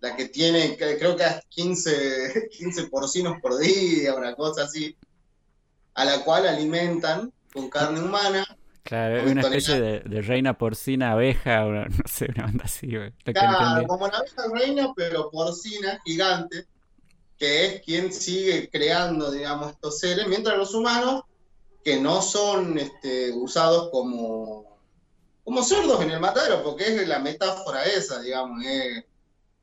la 0.00 0.16
que 0.16 0.28
tiene, 0.28 0.76
creo 0.76 1.16
que 1.16 1.24
15, 1.48 2.48
15 2.50 2.86
porcinos 2.90 3.40
por 3.40 3.58
día, 3.58 4.14
una 4.14 4.34
cosa 4.34 4.64
así, 4.64 4.96
a 5.94 6.04
la 6.04 6.24
cual 6.24 6.46
alimentan 6.46 7.32
con 7.52 7.68
carne 7.68 8.00
humana. 8.00 8.44
Claro, 8.82 9.30
una 9.30 9.42
especie 9.42 9.78
de, 9.78 10.22
reina 10.22 10.56
porcina 10.56 11.12
abeja, 11.12 11.66
o 11.66 11.70
no 11.72 11.86
sé, 12.06 12.28
una 12.34 12.46
onda 12.46 12.64
así. 12.64 12.88
Claro, 13.24 13.86
como 13.86 14.06
una 14.06 14.16
abeja 14.16 14.42
reina, 14.52 14.92
pero 14.96 15.30
porcina, 15.30 16.00
gigante, 16.04 16.66
que 17.38 17.66
es 17.66 17.82
quien 17.82 18.12
sigue 18.12 18.70
creando, 18.70 19.30
digamos, 19.30 19.72
estos 19.72 19.98
seres, 19.98 20.26
mientras 20.28 20.56
los 20.56 20.74
humanos, 20.74 21.24
que 21.84 22.00
no 22.00 22.22
son 22.22 22.78
este, 22.78 23.32
usados 23.32 23.90
como, 23.90 24.78
como 25.44 25.62
cerdos 25.62 26.00
en 26.02 26.10
el 26.10 26.20
matadero, 26.20 26.62
porque 26.62 26.84
es 26.88 27.06
la 27.06 27.18
metáfora 27.18 27.84
esa, 27.84 28.20
digamos, 28.20 28.64
es 28.64 29.04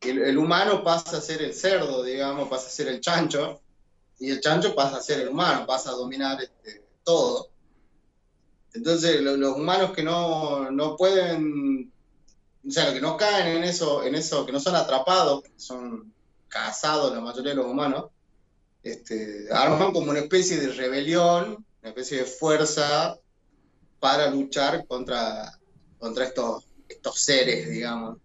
el, 0.02 0.38
humano 0.38 0.84
pasa 0.84 1.18
a 1.18 1.22
ser 1.22 1.42
el 1.42 1.54
cerdo, 1.54 2.04
digamos, 2.04 2.50
pasa 2.50 2.68
a 2.68 2.72
ser 2.72 2.88
el 2.88 3.02
chancho, 3.02 3.62
y 4.20 4.30
el 4.32 4.42
chancho 4.42 4.76
pasa 4.76 4.98
a 4.98 5.02
ser 5.02 5.22
el 5.22 5.30
humano, 5.30 5.66
pasa 5.66 5.92
a 5.92 5.94
dominar 5.94 6.42
este, 6.42 6.84
todo. 7.04 7.50
Entonces, 8.74 9.22
los 9.22 9.58
humanos 9.58 9.92
que 9.92 10.04
no, 10.04 10.70
no, 10.72 10.96
pueden, 10.96 11.92
o 12.68 12.72
sea, 12.72 12.94
que 12.94 13.02
no 13.02 13.18
caen 13.18 13.58
en 13.58 13.64
eso, 13.64 14.04
en 14.04 14.16
eso, 14.16 14.46
que 14.46 14.52
no 14.52 14.60
son 14.60 14.76
atrapados, 14.76 15.44
son 15.56 16.14
cazados 16.48 17.14
la 17.14 17.22
mayoría 17.22 17.52
de 17.52 17.58
los 17.58 17.66
humanos, 17.66 18.06
este, 18.84 19.48
arman 19.52 19.92
como 19.94 20.12
una 20.12 20.20
especie 20.20 20.58
de 20.58 20.70
rebelión, 20.74 21.66
una 21.82 21.90
especie 21.90 22.20
de 22.20 22.26
fuerza 22.26 23.18
para 24.00 24.30
luchar 24.30 24.86
contra, 24.86 25.60
contra 25.98 26.26
estos, 26.26 26.66
estos 26.88 27.20
seres, 27.20 27.70
digamos 27.70 28.18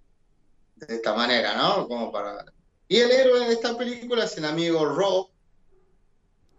de 0.86 0.96
esta 0.96 1.14
manera, 1.14 1.56
¿no? 1.56 1.88
Como 1.88 2.12
para... 2.12 2.44
Y 2.88 2.98
el 2.98 3.10
héroe 3.10 3.46
de 3.46 3.52
esta 3.52 3.76
película 3.76 4.24
es 4.24 4.36
el 4.36 4.44
amigo 4.44 4.84
Rob, 4.84 5.28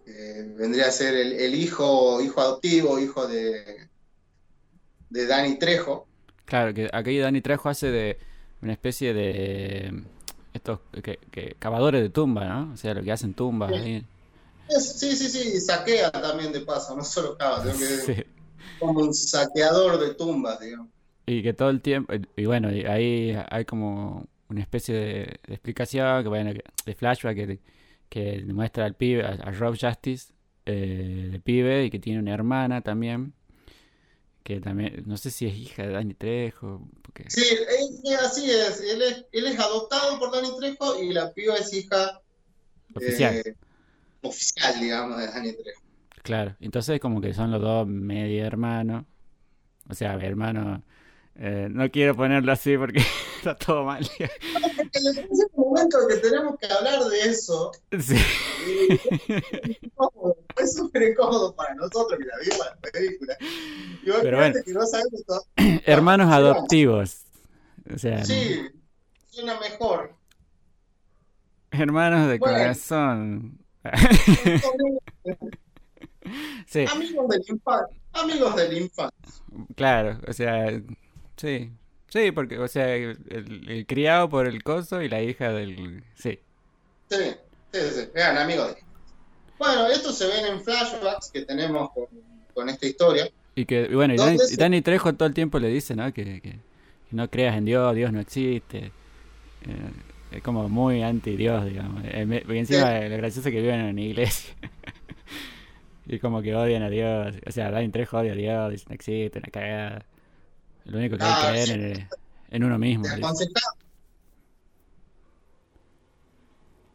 que 0.06 0.54
vendría 0.56 0.88
a 0.88 0.92
ser 0.92 1.14
el, 1.16 1.56
hijo, 1.56 2.22
hijo 2.22 2.42
adoptivo, 2.42 3.00
hijo 3.00 3.28
de, 3.28 3.88
de 5.10 5.28
Danny 5.28 5.60
Trejo. 5.60 6.08
Claro, 6.46 6.74
que 6.74 6.90
aquí 6.92 7.20
Danny 7.20 7.42
Trejo 7.42 7.70
hace 7.70 7.92
de 7.92 8.18
una 8.62 8.74
especie 8.74 9.14
de 9.14 10.04
estos 10.54 10.80
que, 11.04 11.56
cavadores 11.60 12.02
de 12.02 12.10
tumba, 12.10 12.46
¿no? 12.46 12.74
O 12.74 12.78
sea, 12.78 12.94
lo 12.94 13.04
que 13.04 13.12
hacen 13.12 13.34
tumbas 13.34 13.72
sí. 13.84 14.04
Sí, 14.70 15.16
sí, 15.16 15.30
sí, 15.30 15.62
saquea 15.62 16.12
también 16.12 16.52
de 16.52 16.62
paso, 16.62 16.96
no 16.96 17.04
solo 17.04 17.38
cava, 17.38 17.64
que 17.64 18.26
como 18.80 19.02
un 19.02 19.14
saqueador 19.14 20.00
de 20.00 20.16
tumbas, 20.16 20.60
digamos. 20.60 20.88
Y 21.26 21.42
que 21.42 21.54
todo 21.54 21.70
el 21.70 21.82
tiempo, 21.82 22.14
y 22.36 22.46
bueno, 22.46 22.68
ahí 22.68 23.38
hay 23.50 23.66
como 23.66 24.28
una 24.50 24.62
especie 24.62 24.96
de, 24.96 25.22
explicación, 25.48 26.24
que 26.24 26.30
bueno, 26.30 26.54
de 26.86 26.96
flashback 26.96 27.36
que, 27.36 27.60
que 28.10 28.44
muestra 28.46 28.86
al 28.86 28.96
pibe, 28.96 29.24
a, 29.24 29.52
Rob 29.52 29.78
Justice, 29.80 30.34
eh, 30.66 31.30
de 31.32 31.40
pibe, 31.40 31.86
y 31.86 31.90
que 31.90 32.00
tiene 32.00 32.20
una 32.20 32.34
hermana 32.34 32.82
también, 32.82 33.34
que 34.44 34.60
también, 34.60 35.04
no 35.06 35.16
sé 35.16 35.32
si 35.32 35.48
es 35.48 35.56
hija 35.56 35.84
de 35.84 35.94
Dani 35.94 36.14
Trejo. 36.14 36.88
Porque... 37.02 37.30
Sí, 37.30 37.42
es, 37.44 38.20
así 38.20 38.52
es. 38.52 38.82
Él, 38.82 39.02
es. 39.02 39.26
él 39.32 39.48
es 39.48 39.58
adoptado 39.58 40.20
por 40.20 40.32
Dani 40.32 40.50
Trejo 40.60 41.02
y 41.02 41.14
la 41.14 41.34
piba 41.34 41.56
es 41.56 41.74
hija 41.74 42.22
oficial. 42.94 43.36
Eh, 43.36 43.56
oficial, 44.22 44.80
digamos, 44.80 45.18
de 45.18 45.28
Dani 45.28 45.54
Trejo. 45.54 45.82
Claro, 46.24 46.56
entonces 46.60 47.00
como 47.00 47.20
que 47.22 47.34
son 47.34 47.52
los 47.52 47.62
dos 47.62 47.88
medio 47.88 48.46
hermanos. 48.46 49.06
O 49.90 49.94
sea, 49.94 50.14
hermano, 50.14 50.84
eh, 51.36 51.68
no 51.70 51.90
quiero 51.90 52.16
ponerlo 52.16 52.52
así 52.52 52.78
porque 52.78 53.00
está 53.38 53.56
todo 53.56 53.84
mal. 53.84 54.08
porque 54.18 54.30
es 54.94 55.18
el 55.18 55.50
momento 55.56 55.98
que 56.08 56.18
tenemos 56.18 56.56
que 56.60 56.68
hablar 56.68 57.04
de 57.06 57.22
eso. 57.22 57.72
Sí. 58.00 58.16
Es 60.58 60.76
súper 60.76 61.10
incómodo 61.10 61.56
para 61.56 61.74
nosotros 61.76 62.20
que 62.20 62.26
la 62.26 62.38
vimos 62.38 62.60
la 62.60 62.76
película. 62.92 63.38
Pero 64.22 64.38
bueno, 64.38 64.56
que 64.64 64.74
no 64.74 64.86
sabemos 64.86 65.24
todo. 65.26 65.44
hermanos 65.86 66.32
adoptivos. 66.32 67.24
O 67.94 67.98
sea, 67.98 68.24
sí, 68.24 68.62
suena 69.30 69.60
mejor. 69.60 70.16
Hermanos 71.72 72.30
de 72.30 72.38
bueno. 72.38 72.58
corazón. 72.58 73.60
sí. 76.68 76.86
Amigos 76.90 77.28
del 77.30 77.44
infancia. 77.48 77.98
Amigos 78.14 78.56
del 78.56 78.78
infancia. 78.78 79.34
Claro, 79.76 80.20
o 80.28 80.34
sea, 80.34 80.72
sí. 81.38 81.72
Sí, 82.10 82.32
porque, 82.32 82.60
o 82.60 82.68
sea, 82.68 82.96
el, 82.96 83.18
el, 83.68 83.86
criado 83.88 84.30
por 84.30 84.46
el 84.46 84.64
coso 84.64 85.02
y 85.02 85.10
la 85.10 85.22
hija 85.24 85.52
del. 85.52 86.04
Sí. 86.14 86.40
Sí, 87.10 87.36
sí, 87.72 87.80
sí. 87.92 88.10
Eran 88.14 88.38
amigos 88.38 88.76
de. 88.76 88.84
Bueno, 89.58 89.88
esto 89.88 90.12
se 90.12 90.28
ven 90.28 90.46
en 90.46 90.62
flashbacks 90.62 91.32
que 91.32 91.42
tenemos 91.42 91.90
con, 91.92 92.06
con 92.54 92.70
esta 92.70 92.86
historia. 92.86 93.32
Y 93.56 93.66
que, 93.66 93.88
y 93.90 93.96
bueno, 93.96 94.14
y 94.14 94.18
Dani, 94.18 94.38
se... 94.38 94.58
Dani, 94.58 94.82
Trejo 94.82 95.14
todo 95.14 95.28
el 95.28 95.34
tiempo 95.34 95.60
le 95.60 95.70
dice, 95.70 95.96
¿no? 95.96 96.12
Que, 96.14 96.60
no 97.12 97.30
creas 97.30 97.56
en 97.58 97.66
Dios, 97.66 97.96
Dios 97.96 98.12
no 98.12 98.20
existe. 98.20 98.92
Eh, 99.66 99.92
es 100.32 100.42
como 100.44 100.68
muy 100.70 101.04
anti-Dios, 101.04 101.66
digamos. 101.66 102.04
Eh, 102.06 102.42
porque 102.46 102.60
encima 102.60 103.00
sí. 103.00 103.10
lo 103.10 103.18
gracioso 103.18 103.50
es 103.50 103.56
que 103.56 103.62
viven 103.62 103.80
en 103.80 103.86
una 103.88 104.02
iglesia. 104.02 104.54
y 106.08 106.20
como 106.20 106.42
que 106.42 106.56
odian 106.56 106.84
a 106.84 106.90
Dios. 106.90 107.36
O 107.46 107.52
sea, 107.52 107.70
Dani 107.70 107.90
Trejo 107.90 108.18
odia 108.18 108.34
a 108.34 108.36
Dios, 108.36 108.72
dice 108.72 108.86
no 108.90 108.96
existe, 108.96 109.40
una 109.40 109.50
cagada. 109.50 110.06
Lo 110.86 110.98
único 110.98 111.18
que 111.18 111.24
ah, 111.24 111.36
hay 111.36 111.44
que 111.44 111.50
creer 111.50 111.68
sí. 111.68 112.02
en, 112.02 112.56
en, 112.56 112.64
uno 112.64 112.78
mismo. 112.78 113.06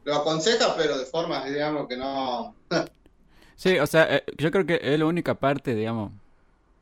Lo 0.05 0.15
aconseja, 0.15 0.75
pero 0.77 0.99
de 0.99 1.05
forma, 1.05 1.45
digamos, 1.45 1.87
que 1.87 1.97
no... 1.97 2.55
sí, 3.57 3.79
o 3.79 3.87
sea, 3.87 4.17
eh, 4.17 4.25
yo 4.39 4.51
creo 4.51 4.65
que 4.65 4.81
es 4.83 4.99
la 4.99 5.05
única 5.05 5.35
parte, 5.35 5.75
digamos, 5.75 6.13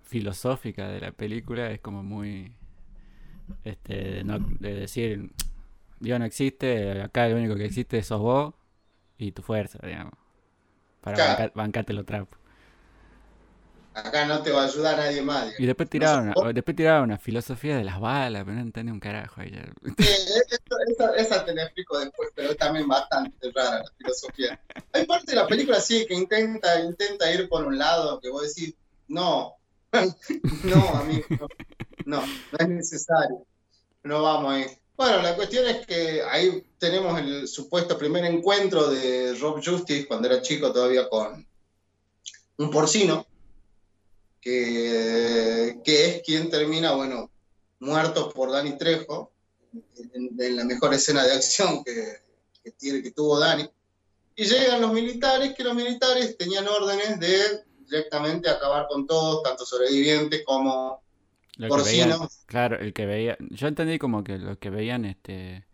filosófica 0.05 0.89
de 0.89 1.01
la 1.01 1.13
película, 1.13 1.71
es 1.71 1.81
como 1.81 2.03
muy... 2.03 2.53
Este, 3.65 3.95
de, 3.95 4.25
no, 4.25 4.39
de 4.39 4.75
decir, 4.75 5.31
Dios 6.01 6.19
no 6.19 6.25
existe, 6.25 7.03
acá 7.03 7.29
lo 7.29 7.37
único 7.37 7.55
que 7.57 7.65
existe 7.65 8.03
sos 8.03 8.21
vos 8.21 8.55
y 9.19 9.33
tu 9.33 9.43
fuerza, 9.43 9.79
digamos. 9.83 10.15
Para 11.01 11.17
claro. 11.17 11.31
bancar, 11.31 11.53
bancarte 11.55 11.93
los 11.93 12.07
trapos. 12.07 12.39
Acá 13.97 14.27
no 14.27 14.43
te 14.43 14.51
va 14.51 14.65
a 14.65 14.67
ayudar 14.67 14.99
nadie 14.99 15.23
más. 15.23 15.59
Y 15.59 15.65
después 15.65 15.89
tiraron, 15.89 16.35
no 16.37 16.53
después 16.53 16.77
tiraron 16.77 17.05
una 17.05 17.17
filosofía 17.19 17.79
de 17.79 17.85
las 17.85 17.99
balas, 17.99 18.45
pero 18.45 18.55
no 18.55 18.61
entendí 18.61 18.93
un 18.93 19.01
carajo 19.01 19.41
ahí. 19.41 19.51
Sí, 19.97 20.07
esa, 20.91 21.17
esa 21.17 21.45
te 21.47 21.55
la 21.55 21.63
explico 21.63 21.99
después, 21.99 22.29
pero 22.35 22.51
es 22.51 22.59
también 22.59 22.87
bastante 22.87 23.51
rara 23.55 23.79
la 23.79 23.91
filosofía. 23.97 24.61
Hay 24.93 25.07
parte 25.07 25.33
de 25.33 25.37
la 25.37 25.47
película 25.47 25.81
sí 25.81 26.05
que 26.07 26.13
intenta, 26.13 26.79
intenta 26.79 27.33
ir 27.33 27.49
por 27.49 27.65
un 27.65 27.79
lado, 27.79 28.21
que 28.21 28.29
vos 28.29 28.55
decís, 28.55 28.75
no, 29.09 29.55
no, 29.93 30.89
amigo, 30.91 31.25
no, 31.31 31.49
no, 32.05 32.21
no 32.21 32.59
es 32.59 32.69
necesario. 32.69 33.47
No 34.03 34.23
vamos 34.23 34.53
a 34.53 34.59
ir. 34.61 34.71
Bueno, 34.95 35.23
la 35.23 35.35
cuestión 35.37 35.67
es 35.67 35.87
que 35.87 36.23
ahí 36.23 36.67
tenemos 36.79 37.19
el 37.19 37.49
supuesto 37.49 37.97
primer 37.97 38.27
encuentro 38.27 38.91
de 38.91 39.35
Rob 39.41 39.63
Justice 39.65 40.07
cuando 40.07 40.29
era 40.29 40.43
chico 40.43 40.71
todavía 40.71 41.09
con 41.09 41.47
un 42.59 42.71
porcino, 42.71 43.27
que, 44.47 45.81
que 45.83 46.07
es 46.07 46.23
quien 46.23 46.49
termina, 46.49 46.93
bueno, 46.93 47.33
muerto 47.81 48.31
por 48.31 48.53
Dani 48.53 48.79
Trejo, 48.79 49.33
en, 50.15 50.41
en 50.41 50.57
la 50.57 50.65
mejor 50.65 50.95
escena 50.95 51.25
de 51.25 51.33
acción 51.33 51.83
que, 51.83 52.19
que, 52.63 52.71
tiene, 52.71 53.03
que 53.03 53.11
tuvo 53.11 53.41
Dani. 53.41 53.69
Y 54.37 54.45
llegan 54.45 54.83
los 54.83 54.93
militares, 54.93 55.53
que 55.57 55.65
los 55.65 55.75
militares 55.75 56.37
tenían 56.39 56.69
órdenes 56.69 57.19
de 57.19 57.65
directamente 57.89 58.49
acabar 58.49 58.87
con 58.89 59.05
todos, 59.09 59.43
tanto 59.43 59.67
sobrevivientes 59.67 60.45
como 60.47 61.03
lo 61.57 61.69
porcinos. 61.69 62.21
Veían, 62.21 62.31
claro, 62.47 62.79
el 62.79 62.93
que 62.93 63.05
veía, 63.05 63.37
yo 63.41 63.67
entendí 63.67 63.99
como 63.99 64.23
que 64.23 64.39
lo 64.39 64.61
que 64.61 64.71
veían 64.71 65.07
este 65.07 65.67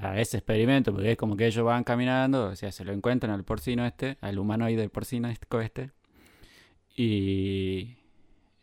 a 0.00 0.20
ese 0.20 0.38
experimento, 0.38 0.92
porque 0.92 1.12
es 1.12 1.16
como 1.16 1.36
que 1.36 1.46
ellos 1.46 1.64
van 1.64 1.84
caminando, 1.84 2.46
o 2.46 2.56
sea, 2.56 2.72
se 2.72 2.84
lo 2.84 2.92
encuentran 2.92 3.32
al 3.32 3.44
porcino 3.44 3.86
este, 3.86 4.18
al 4.20 4.38
humanoide 4.38 4.88
porcino 4.88 5.28
este, 5.28 5.92
y, 6.96 7.99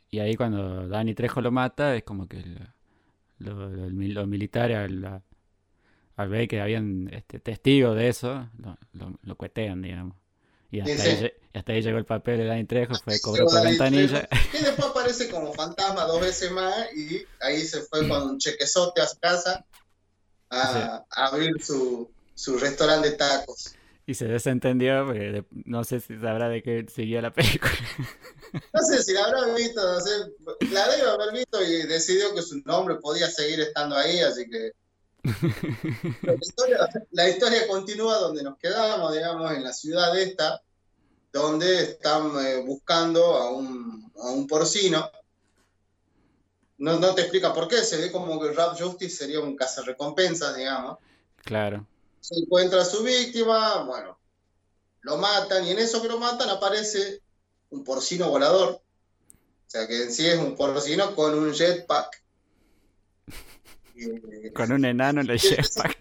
y 0.09 0.19
ahí 0.19 0.35
cuando 0.35 0.87
Dani 0.87 1.13
Trejo 1.13 1.41
lo 1.41 1.51
mata, 1.51 1.95
es 1.95 2.03
como 2.03 2.27
que 2.27 2.43
los 3.39 3.57
lo, 3.57 3.69
lo, 3.69 3.89
lo 3.89 4.27
militares 4.27 4.77
al, 4.77 5.21
al, 6.15 6.29
ver 6.29 6.47
que 6.47 6.61
habían 6.61 7.09
este, 7.13 7.39
testigos 7.39 7.95
de 7.95 8.07
eso, 8.07 8.49
lo, 8.93 9.17
lo, 9.21 9.35
cuetean, 9.35 9.81
digamos. 9.81 10.15
Y 10.71 10.79
hasta, 10.79 10.95
sí, 10.97 11.09
sí. 11.17 11.23
Ahí, 11.25 11.31
hasta, 11.53 11.71
Ahí, 11.73 11.81
llegó 11.81 11.97
el 11.97 12.05
papel 12.05 12.37
de 12.39 12.45
Dani 12.45 12.65
Trejo, 12.65 12.95
fue, 12.95 13.19
cobró 13.19 13.45
por 13.45 13.63
ventanilla. 13.63 14.27
Y 14.53 14.63
después 14.63 14.87
aparece 14.87 15.29
como 15.29 15.53
fantasma 15.53 16.05
dos 16.05 16.21
veces 16.21 16.51
más 16.51 16.93
y 16.95 17.25
ahí 17.41 17.61
se 17.61 17.81
fue 17.81 18.07
con 18.07 18.23
un 18.23 18.37
chequezote 18.37 19.01
a 19.01 19.07
su 19.07 19.19
casa 19.19 19.65
a, 20.49 20.73
sí. 20.73 20.79
a 21.11 21.25
abrir 21.25 21.63
su, 21.63 22.09
su 22.33 22.57
restaurante 22.57 23.11
de 23.11 23.17
tacos. 23.17 23.76
Y 24.09 24.13
se 24.13 24.25
desentendió, 24.25 25.05
porque 25.05 25.43
no 25.65 25.83
sé 25.83 25.99
si 25.99 26.17
sabrá 26.17 26.47
de 26.47 26.63
qué 26.63 26.85
seguía 26.87 27.21
la 27.21 27.33
película. 27.33 27.71
No 28.73 28.81
sé 28.81 29.03
si 29.03 29.11
la 29.11 29.25
habrá 29.25 29.53
visto, 29.53 29.81
no 29.83 29.99
sé, 29.99 30.09
la 30.71 30.87
debe 30.87 31.09
haber 31.09 31.33
visto 31.33 31.61
y 31.61 31.85
decidió 31.85 32.33
que 32.33 32.41
su 32.41 32.61
nombre 32.61 32.95
podía 32.95 33.29
seguir 33.29 33.59
estando 33.59 33.97
ahí, 33.97 34.19
así 34.19 34.49
que... 34.49 34.71
La 36.21 36.33
historia, 36.33 36.89
la 37.11 37.29
historia 37.29 37.67
continúa 37.67 38.19
donde 38.19 38.43
nos 38.43 38.57
quedamos, 38.57 39.11
digamos, 39.13 39.51
en 39.51 39.65
la 39.65 39.73
ciudad 39.73 40.17
esta, 40.17 40.61
donde 41.33 41.83
están 41.83 42.31
eh, 42.39 42.63
buscando 42.65 43.35
a 43.35 43.51
un, 43.51 44.09
a 44.17 44.29
un 44.29 44.47
porcino. 44.47 45.11
No, 46.77 46.97
no, 46.99 47.13
te 47.13 47.23
explica 47.23 47.53
por 47.53 47.67
qué, 47.67 47.77
se 47.77 47.97
ve 47.97 48.13
como 48.13 48.39
que 48.39 48.53
Rap 48.53 48.79
Justice 48.79 49.17
sería 49.17 49.41
un 49.41 49.57
cazarrecompensas, 49.57 50.55
digamos. 50.55 50.99
Claro. 51.43 51.85
Se 52.21 52.35
encuentra 52.35 52.81
a 52.81 52.85
su 52.85 53.03
víctima, 53.03 53.83
bueno, 53.83 54.19
lo 55.01 55.17
matan 55.17 55.65
y 55.65 55.71
en 55.71 55.79
eso 55.79 56.01
que 56.01 56.07
lo 56.07 56.19
matan 56.19 56.49
aparece 56.49 57.21
un 57.69 57.83
porcino 57.83 58.29
volador. 58.29 58.69
O 58.71 59.69
sea 59.69 59.87
que 59.87 60.03
en 60.03 60.13
sí 60.13 60.27
es 60.27 60.37
un 60.37 60.55
porcino 60.55 61.15
con 61.15 61.37
un 61.37 61.53
jetpack. 61.53 62.23
con 64.53 64.71
un 64.71 64.85
enano 64.85 65.21
en 65.21 65.29
el 65.29 65.39
jetpack. 65.39 65.97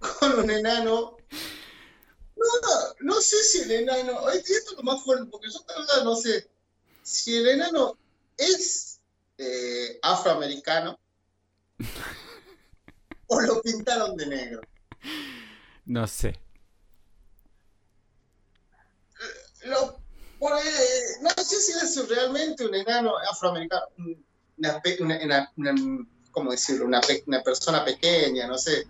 con 0.20 0.40
un 0.40 0.50
enano. 0.50 1.16
No, 2.36 2.94
no 3.00 3.20
sé 3.20 3.42
si 3.44 3.62
el 3.62 3.70
enano. 3.70 4.28
Esto 4.30 4.52
es 4.52 4.76
lo 4.76 4.82
más 4.82 5.02
fuerte, 5.02 5.26
porque 5.30 5.48
yo 5.50 5.60
todavía 5.60 6.04
no 6.04 6.16
sé 6.16 6.48
si 7.02 7.36
el 7.36 7.48
enano 7.48 7.96
es 8.36 9.00
eh, 9.38 9.98
afroamericano 10.02 10.98
o 13.32 13.40
lo 13.40 13.62
pintaron 13.62 14.16
de 14.16 14.26
negro. 14.26 14.60
No 15.86 16.06
sé. 16.06 16.38
Lo, 19.64 19.98
por, 20.38 20.52
eh, 20.52 20.62
no 21.22 21.30
sé 21.30 21.60
si 21.60 21.72
es 21.72 22.08
realmente 22.08 22.66
un 22.66 22.74
enano 22.74 23.12
afroamericano, 23.30 23.82
una, 24.58 24.82
una, 25.00 25.52
una, 25.56 26.06
¿cómo 26.30 26.50
decirlo? 26.50 26.84
Una, 26.84 27.00
una, 27.26 27.42
persona 27.42 27.84
pequeña, 27.84 28.46
no 28.46 28.58
sé. 28.58 28.86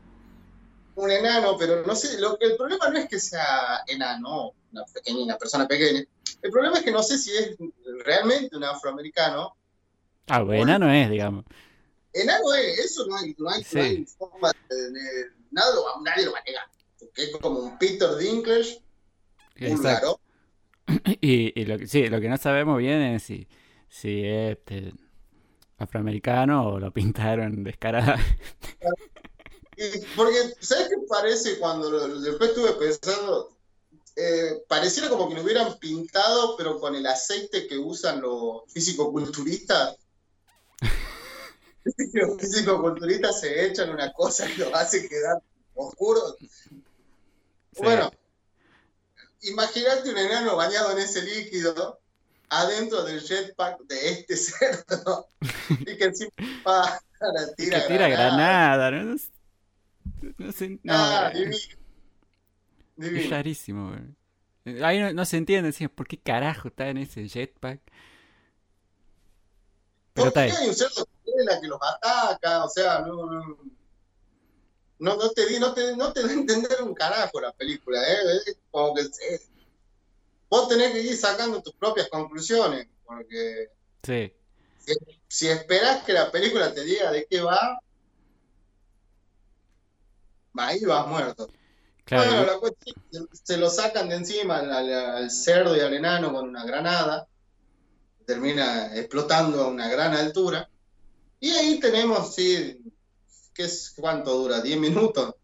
Un 0.95 1.11
enano, 1.11 1.57
pero 1.59 1.85
no 1.87 1.95
sé. 1.95 2.19
Lo, 2.19 2.39
el 2.41 2.57
problema 2.57 2.89
no 2.89 2.99
es 2.99 3.09
que 3.09 3.21
sea 3.21 3.83
enano, 3.87 4.53
una, 4.73 4.85
pequeña, 4.87 5.25
una 5.25 5.39
persona 5.39 5.69
pequeña. 5.69 6.03
El 6.41 6.51
problema 6.51 6.79
es 6.79 6.85
que 6.85 6.91
no 6.91 7.03
sé 7.03 7.19
si 7.19 7.31
es 7.37 7.57
realmente 8.05 8.57
un 8.57 8.65
afroamericano. 8.65 9.55
Ah, 10.29 10.43
bueno, 10.43 10.63
enano 10.63 10.91
es, 10.91 11.11
digamos. 11.11 11.45
Enano 12.13 12.55
es, 12.55 12.79
eso 12.79 13.07
no 13.07 13.17
hay, 13.17 13.35
no 13.39 13.49
hay, 13.51 13.65
sí. 13.65 13.77
no 13.77 13.83
hay 13.83 14.07
forma 14.07 14.53
de, 14.69 14.91
de, 14.91 15.31
nada, 15.51 15.73
nadie 16.03 16.25
lo 16.25 16.33
va 16.33 16.39
a 16.39 16.45
negar. 16.45 16.65
Porque 16.99 17.25
es 17.25 17.31
como 17.37 17.61
un 17.61 17.79
Peter 17.79 18.17
Dinklage 18.17 18.83
búlgaro. 19.59 20.21
Y, 21.21 21.59
y, 21.59 21.65
lo 21.65 21.79
que 21.79 21.87
sí, 21.87 22.09
lo 22.09 22.21
que 22.21 22.29
no 22.29 22.37
sabemos 22.37 22.77
bien 22.77 23.01
es 23.01 23.23
si, 23.23 23.47
si 23.89 24.27
es 24.27 24.59
este, 24.59 24.93
afroamericano 25.79 26.69
o 26.69 26.81
lo 26.81 26.93
pintaron 26.93 27.63
descaradamente. 27.63 28.37
Porque, 30.17 30.37
¿sabes 30.61 30.89
qué 30.89 30.97
parece 31.09 31.59
cuando 31.59 31.89
lo, 31.89 32.21
después 32.21 32.51
estuve 32.51 32.73
pensando? 32.73 33.57
eh, 34.17 34.63
pareciera 34.69 35.09
como 35.09 35.29
que 35.29 35.35
lo 35.35 35.43
hubieran 35.43 35.79
pintado, 35.79 36.57
pero 36.57 36.79
con 36.79 36.95
el 36.95 37.07
aceite 37.07 37.67
que 37.67 37.79
usan 37.79 38.21
los 38.21 38.63
físico-culturistas. 38.73 39.97
Los 42.13 42.39
físico-culturistas 42.41 43.41
se 43.41 43.67
echan 43.67 43.91
una 43.91 44.13
cosa 44.13 44.47
que 44.47 44.57
lo 44.59 44.75
hace 44.75 45.09
quedar 45.09 45.43
oscuro. 45.75 46.37
Bueno, 47.79 48.11
imagínate 49.43 50.11
un 50.11 50.19
enano 50.19 50.57
bañado 50.57 50.93
en 50.93 50.99
ese 50.99 51.23
líquido 51.23 51.99
adentro 52.49 53.03
del 53.05 53.21
jetpack 53.21 53.81
de 53.87 54.11
este 54.11 54.37
cerdo 54.37 55.27
y 55.81 55.97
que 55.97 56.05
encima 56.05 56.31
para 56.63 57.01
tira, 57.57 57.81
que 57.83 57.89
tira 57.89 58.09
granada, 58.09 58.91
¿no? 58.91 59.17
No 60.39 60.53
sé, 60.53 60.79
no, 60.83 60.95
Ah, 60.95 61.31
divino. 61.35 61.57
es 62.97 63.31
rarísimo, 63.31 63.91
güey. 63.91 64.83
Ahí 64.85 65.01
no, 65.01 65.13
no 65.13 65.25
se 65.25 65.39
entiende, 65.39 65.69
decía, 65.69 65.89
¿por 65.89 66.07
qué 66.07 66.19
carajo 66.19 66.69
está 66.69 66.89
en 66.89 66.99
ese 66.99 67.29
jetpack? 67.29 67.81
Pero 70.15 70.29
¿Por 70.29 70.29
está 70.29 70.41
ahí. 70.43 70.51
hay 70.61 70.69
un 70.69 70.75
cerdo 70.75 71.05
que 71.25 71.67
los 71.69 71.79
ataca? 71.83 72.65
O 72.65 72.69
sea, 72.69 73.01
no, 73.01 73.27
no, 73.27 73.59
no, 74.99 75.17
no 75.17 75.31
te 75.31 75.61
no 75.61 75.75
te, 75.75 75.97
no 75.97 76.13
te 76.13 76.23
da 76.23 76.29
a 76.29 76.33
entender 76.33 76.83
un 76.83 76.95
carajo 76.95 77.41
la 77.41 77.53
película, 77.53 78.01
¿eh? 78.03 78.17
Es 78.47 78.59
como 78.71 78.95
que 78.95 79.03
vos 80.49 80.69
tenés 80.69 80.93
que 80.93 81.01
ir 81.03 81.17
sacando 81.17 81.61
tus 81.63 81.75
propias 81.75 82.09
conclusiones, 82.09 82.87
porque 83.05 83.69
Sí, 84.05 84.33
si, 84.79 84.95
si 85.29 85.49
esperás 85.49 86.05
que 86.05 86.13
la 86.13 86.31
película 86.31 86.73
te 86.75 86.85
diga 86.85 87.11
de 87.11 87.27
qué 87.29 87.41
va, 87.41 87.79
ahí 90.59 90.85
vas 90.85 91.07
muerto. 91.07 91.49
claro. 92.05 92.31
Bueno, 92.31 92.45
la 92.45 92.59
cuestión 92.59 92.97
es 93.13 93.21
que 93.21 93.37
se 93.45 93.57
lo 93.59 93.71
sacan 93.71 94.09
de 94.09 94.17
encima 94.17 94.59
al, 94.59 94.73
al- 94.73 94.95
al 94.95 95.31
cerdo 95.31 95.77
y 95.77 95.81
al 95.81 95.95
enano 95.95 96.33
con 96.33 96.49
una 96.49 96.65
granada, 96.65 97.29
termina 98.27 98.95
explotando 98.97 99.63
a 99.63 99.69
una 99.69 99.89
gran 99.89 100.15
altura, 100.15 100.69
y 101.41 101.51
ahí 101.51 101.81
tenemos, 101.81 102.35
sí, 102.35 102.81
¿qué 103.55 103.65
es, 103.65 103.93
¿cuánto 103.97 104.37
dura? 104.37 104.63
¿10 104.63 104.79
minutos? 104.79 105.35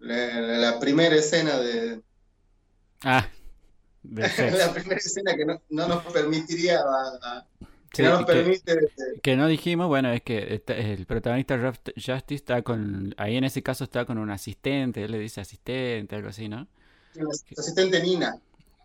La, 0.00 0.78
primera 0.78 1.16
escena 1.16 1.58
de 1.58 2.00
Ah, 3.02 3.28
la 4.04 4.72
primera 4.72 4.96
escena 4.96 5.34
que 5.36 5.44
no, 5.44 5.60
no 5.70 5.88
nos 5.88 6.04
permitiría 6.12 6.80
a- 6.80 7.18
a- 7.38 7.46
que 7.90 8.02
no 8.02 8.10
nos 8.10 8.24
permite 8.24 8.72
este, 8.72 9.20
Que 9.22 9.34
no 9.36 9.48
dijimos, 9.48 9.88
bueno, 9.88 10.12
es 10.12 10.22
que 10.22 10.54
está- 10.54 10.76
el 10.76 11.06
protagonista 11.06 11.56
Rust- 11.56 11.92
Justice 11.94 12.34
está 12.34 12.62
con, 12.62 13.14
ahí 13.16 13.36
en 13.36 13.44
ese 13.44 13.62
caso 13.62 13.84
está 13.84 14.04
con 14.04 14.18
un 14.18 14.30
asistente, 14.30 15.02
él 15.04 15.12
le 15.12 15.18
dice 15.18 15.40
asistente, 15.40 16.14
algo 16.16 16.28
así, 16.28 16.48
¿no? 16.48 16.68
asistente 17.56 18.00
Nina. 18.02 18.38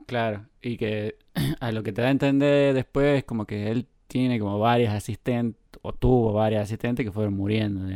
Claro, 0.08 0.46
y 0.62 0.78
que 0.78 1.18
a 1.60 1.72
lo 1.72 1.84
que 1.84 1.92
te 1.94 2.02
da 2.02 2.08
a 2.08 2.12
entender 2.12 2.74
después 2.74 3.20
es 3.20 3.24
como 3.24 3.46
que 3.46 3.72
él 3.72 3.88
tiene 4.08 4.40
como 4.40 4.60
varias 4.60 4.94
asistentes, 4.94 5.62
o 5.82 5.94
tuvo 5.94 6.34
varias 6.34 6.64
asistentes 6.64 7.06
que 7.06 7.12
fueron 7.12 7.36
muriendo. 7.36 7.88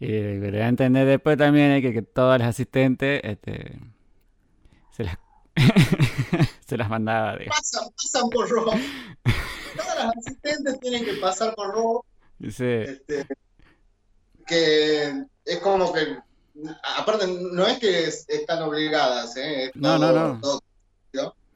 Y 0.00 0.06
lo 0.06 0.40
que 0.44 0.48
te 0.50 0.56
da 0.58 0.66
a 0.66 0.68
entender 0.68 1.06
después 1.06 1.36
también 1.36 1.70
es 1.72 1.82
que, 1.82 1.92
que 1.92 2.02
todas 2.02 2.38
las 2.40 2.48
asistentes 2.48 3.20
este, 3.22 3.78
se 4.90 5.04
las, 5.04 5.16
se 6.66 6.76
las 6.76 6.88
mandaba. 6.88 7.38
Pasan, 7.48 7.88
pasan 7.96 8.30
por 8.30 8.48
Rob. 8.48 8.74
Todas 9.76 9.96
las 10.04 10.16
asistentes 10.16 10.80
tienen 10.80 11.04
que 11.04 11.14
pasar 11.14 11.54
por 11.54 11.72
Rob. 11.72 12.02
Sí, 12.50 12.64
este, 12.64 13.26
que 14.46 15.24
es 15.44 15.58
como 15.60 15.92
que, 15.92 16.18
aparte, 16.98 17.26
no 17.28 17.66
es 17.66 17.78
que 17.78 18.04
es- 18.08 18.28
están 18.28 18.62
obligadas, 18.62 19.36
¿eh? 19.36 19.66
Es 19.66 19.76
No, 19.76 19.96
no, 19.98 20.12
no. 20.12 20.60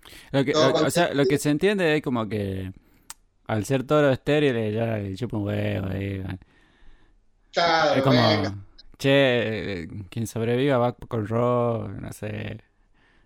Todo- 0.06 0.40
Lo 0.40 0.44
que, 0.44 0.52
Todo 0.52 0.70
lo- 0.80 0.86
o 0.86 0.90
sea, 0.90 1.12
lo 1.14 1.24
que 1.26 1.38
se 1.38 1.50
entiende 1.50 1.96
es 1.96 2.02
como 2.02 2.28
que 2.28 2.72
al 3.46 3.64
ser 3.64 3.84
toro 3.84 4.10
estéril 4.10 4.72
ya 4.74 4.96
le 4.98 5.14
chupa 5.16 5.36
un 5.36 5.44
huevo 5.46 5.88
ahí, 5.88 6.22
claro, 7.52 7.94
Es 7.94 8.02
como, 8.02 8.28
venga. 8.28 8.54
che, 8.98 9.82
eh, 9.82 9.88
quien 10.10 10.26
sobreviva 10.26 10.78
va 10.78 10.92
con 10.94 11.26
Ro, 11.26 11.88
no 11.88 12.12
sé. 12.12 12.60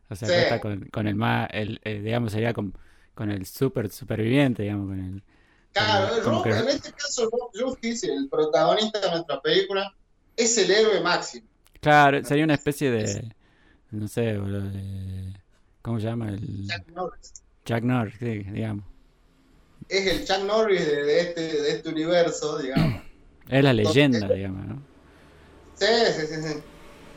O 0.08 0.16
sea, 0.16 0.28
Sí. 0.28 0.34
está 0.34 0.60
con, 0.60 0.86
con 0.92 1.06
el 1.06 1.14
más, 1.14 1.48
el, 1.52 1.80
el, 1.84 2.02
digamos, 2.04 2.32
sería 2.32 2.52
con, 2.52 2.74
con 3.14 3.30
el 3.30 3.46
super 3.46 3.90
superviviente, 3.90 4.62
digamos, 4.64 4.88
con 4.88 4.98
el... 5.00 5.22
Claro, 5.72 6.16
el 6.16 6.22
como 6.22 6.38
Rob- 6.38 6.42
que- 6.44 6.58
en 6.58 6.68
este 6.68 6.92
caso, 6.92 7.30
Rob 7.30 7.50
Justice, 7.54 8.12
el 8.12 8.28
protagonista 8.28 8.98
de 9.00 9.10
nuestra 9.10 9.40
película, 9.40 9.94
es 10.36 10.58
el 10.58 10.70
héroe 10.70 11.00
máximo. 11.00 11.46
Claro, 11.80 12.22
sería 12.24 12.42
una 12.44 12.54
especie 12.54 12.90
de, 12.90 13.32
no 13.92 14.08
sé, 14.08 14.36
boludo, 14.36 14.68
de... 14.68 15.32
¿Cómo 15.82 15.98
se 16.00 16.06
llama? 16.06 16.28
El 16.30 16.66
Chuck 16.68 16.88
Norris. 16.94 17.32
Jack 17.64 17.84
Norris, 17.84 18.14
sí, 18.18 18.26
digamos. 18.44 18.84
Es 19.88 20.06
el 20.06 20.24
Chuck 20.26 20.44
Norris 20.44 20.86
de, 20.86 21.02
de 21.04 21.20
este, 21.20 21.40
de 21.62 21.70
este 21.70 21.88
universo, 21.88 22.58
digamos. 22.58 23.02
Es 23.48 23.64
la 23.64 23.72
leyenda, 23.72 24.28
digamos, 24.28 24.64
¿no? 24.66 24.82
Sí, 25.74 25.86
sí, 26.14 26.26
sí, 26.28 26.42
sí. 26.42 26.54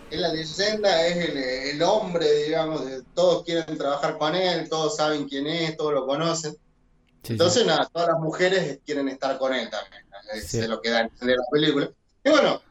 Es 0.10 0.20
la 0.20 0.30
leyenda, 0.34 1.06
es 1.08 1.30
el, 1.30 1.38
el 1.38 1.82
hombre, 1.84 2.26
digamos, 2.46 2.84
de- 2.86 3.04
todos 3.14 3.44
quieren 3.44 3.78
trabajar 3.78 4.18
con 4.18 4.34
él, 4.34 4.68
todos 4.68 4.96
saben 4.96 5.28
quién 5.30 5.46
es, 5.46 5.78
todos 5.78 5.94
lo 5.94 6.08
conocen. 6.08 6.54
Sí, 6.54 6.58
sí. 7.24 7.34
Entonces, 7.34 7.68
nada, 7.68 7.88
todas 7.94 8.08
las 8.10 8.20
mujeres 8.20 8.80
quieren 8.84 9.10
estar 9.10 9.38
con 9.38 9.54
él 9.54 9.70
también. 9.70 10.04
Es 10.34 10.48
Sí. 10.48 10.62
lo 10.66 10.82
que 10.82 10.90
da 10.90 11.00
a 11.00 11.02
entender 11.02 11.38
la 11.38 11.44
película. 11.52 11.92
Y 12.24 12.30
bueno, 12.32 12.62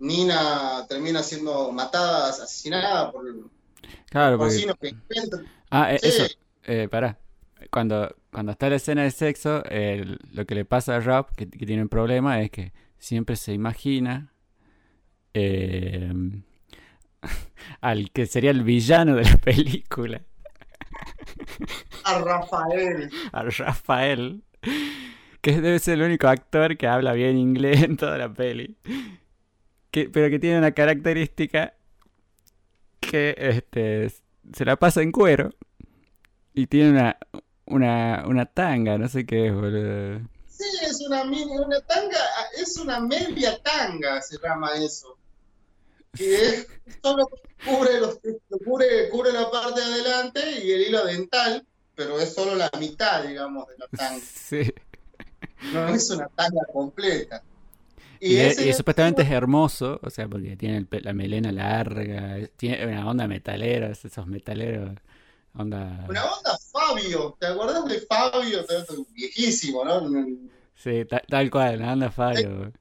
Nina 0.00 0.84
termina 0.88 1.22
siendo 1.22 1.70
matada, 1.70 2.30
asesinada 2.30 3.12
por 3.12 3.24
Claro, 4.10 4.38
porque... 4.38 4.66
que. 4.80 4.94
Ah, 5.70 5.94
eh, 5.94 5.98
Sí. 6.00 6.08
eso, 6.08 6.24
eh, 6.64 6.88
pará. 6.90 7.18
Cuando, 7.70 8.14
cuando 8.30 8.52
está 8.52 8.70
la 8.70 8.76
escena 8.76 9.02
de 9.02 9.10
sexo, 9.10 9.62
lo 10.32 10.46
que 10.46 10.54
le 10.54 10.64
pasa 10.64 10.96
a 10.96 11.00
Rob, 11.00 11.34
que, 11.36 11.48
que 11.48 11.66
tiene 11.66 11.82
un 11.82 11.88
problema, 11.88 12.40
es 12.40 12.50
que 12.50 12.72
siempre 12.98 13.36
se 13.36 13.52
imagina 13.52 14.32
eh, 15.34 16.12
al 17.80 18.10
que 18.12 18.26
sería 18.26 18.50
el 18.50 18.62
villano 18.62 19.16
de 19.16 19.24
la 19.24 19.36
película, 19.36 20.22
A 22.04 22.18
Rafael. 22.20 23.10
a 23.32 23.42
Rafael, 23.44 24.42
que 25.40 25.60
debe 25.60 25.78
ser 25.78 25.94
el 25.94 26.02
único 26.02 26.28
actor 26.28 26.76
que 26.76 26.86
habla 26.86 27.12
bien 27.12 27.36
inglés 27.36 27.82
en 27.82 27.96
toda 27.96 28.18
la 28.18 28.32
peli, 28.32 28.76
que, 29.90 30.08
pero 30.10 30.30
que 30.30 30.38
tiene 30.38 30.58
una 30.58 30.72
característica 30.72 31.74
que 33.10 33.34
este, 33.38 34.12
se 34.52 34.64
la 34.64 34.76
pasa 34.76 35.02
en 35.02 35.12
cuero 35.12 35.50
y 36.54 36.66
tiene 36.66 36.90
una, 36.90 37.18
una, 37.66 38.24
una 38.26 38.46
tanga, 38.46 38.98
no 38.98 39.08
sé 39.08 39.24
qué 39.26 39.46
es, 39.48 39.54
boludo. 39.54 40.20
Sí, 40.48 40.64
es 40.82 41.00
una 41.06 41.24
mini, 41.24 41.56
una 41.56 41.80
tanga, 41.82 42.18
es 42.60 42.76
una 42.78 43.00
media 43.00 43.58
tanga, 43.62 44.20
se 44.22 44.38
llama 44.42 44.72
eso. 44.76 45.16
Que 46.14 46.34
es- 46.48 46.66
solo 47.02 47.28
cubre, 47.64 48.00
los, 48.00 48.18
cubre, 48.64 49.08
cubre 49.10 49.32
la 49.32 49.50
parte 49.50 49.80
de 49.80 49.86
adelante 49.86 50.40
y 50.64 50.72
el 50.72 50.82
hilo 50.88 51.04
dental, 51.04 51.64
pero 51.94 52.18
es 52.20 52.34
solo 52.34 52.54
la 52.56 52.70
mitad, 52.78 53.24
digamos, 53.24 53.68
de 53.68 53.78
la 53.78 53.86
tanga. 53.88 54.20
Sí. 54.24 54.72
No 55.72 55.88
es 55.88 56.10
una 56.10 56.28
tanga 56.28 56.60
completa. 56.72 57.42
Y, 58.20 58.36
es- 58.36 58.58
ese- 58.58 58.68
y 58.68 58.72
supuestamente 58.72 59.22
es 59.22 59.30
hermoso, 59.30 60.00
o 60.02 60.10
sea, 60.10 60.28
porque 60.28 60.56
tiene 60.56 60.78
el 60.78 60.88
la 61.02 61.12
melena 61.12 61.52
larga, 61.52 62.38
tiene 62.56 62.86
una 62.86 63.08
onda 63.08 63.26
metalera, 63.28 63.88
es 63.90 64.04
esos 64.04 64.26
metaleros, 64.26 64.92
onda... 65.54 66.04
Una 66.08 66.24
onda 66.24 66.58
Fabio, 66.72 67.36
¿te 67.38 67.46
acuerdas 67.46 67.84
de 67.86 68.00
Fabio? 68.00 68.64
Viejísimo, 69.14 69.84
¿no? 69.84 70.08
Sí, 70.74 71.04
ta- 71.04 71.22
tal 71.28 71.50
cual, 71.50 71.76
una 71.76 71.92
onda 71.92 72.10
Fabio. 72.10 72.72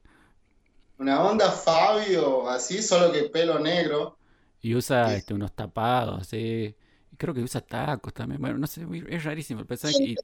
Una 1.00 1.22
onda 1.24 1.52
Fabio, 1.52 2.50
así, 2.50 2.82
solo 2.82 3.12
que 3.12 3.24
pelo 3.24 3.60
negro. 3.60 4.18
Y 4.62 4.74
usa 4.76 5.10
Sí. 5.10 5.16
este, 5.18 5.34
unos 5.36 5.52
tapados, 5.54 6.22
así. 6.22 6.76
Y 7.12 7.16
creo 7.16 7.34
que 7.34 7.42
usa 7.42 7.62
tacos 7.62 8.14
también. 8.14 8.42
Bueno, 8.42 8.58
no 8.58 8.66
sé, 8.68 8.86
es 9.10 9.24
rarísimo 9.24 9.62
el 9.62 9.68
personaje. 9.68 10.04
Y, 10.04 10.16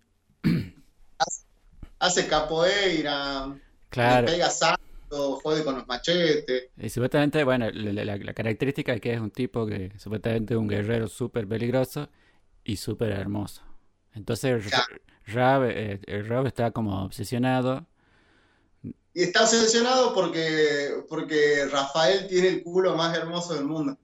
Hace 1.99 2.27
capoeira, 2.27 3.55
claro, 3.89 4.27
pega 4.27 4.49
jode 5.41 5.63
con 5.63 5.75
los 5.75 5.87
machetes. 5.87 6.69
y 6.77 6.89
supuestamente, 6.89 7.43
bueno, 7.43 7.69
la, 7.71 8.03
la- 8.05 8.17
la 8.17 8.33
característica 8.33 8.93
es 8.93 9.01
que 9.01 9.13
es 9.13 9.19
un 9.19 9.31
tipo 9.31 9.65
que 9.65 9.91
supuestamente 9.97 10.53
es 10.53 10.59
un 10.59 10.67
guerrero 10.67 11.07
súper 11.07 11.47
peligroso 11.47 12.09
y 12.63 12.77
súper 12.77 13.11
hermoso. 13.11 13.61
Entonces, 14.13 14.65
Claro. 14.67 14.95
Rob, 15.27 15.63
eh, 15.69 15.99
está 16.47 16.71
como 16.71 17.03
obsesionado. 17.05 17.85
Y 19.15 19.23
está 19.23 19.43
obsesionado 19.43 20.13
porque, 20.13 20.89
porque 21.07 21.65
Rafael 21.71 22.27
tiene 22.27 22.47
el 22.49 22.63
culo 22.63 22.95
más 22.95 23.15
hermoso 23.17 23.53
del 23.53 23.65
mundo. 23.65 23.97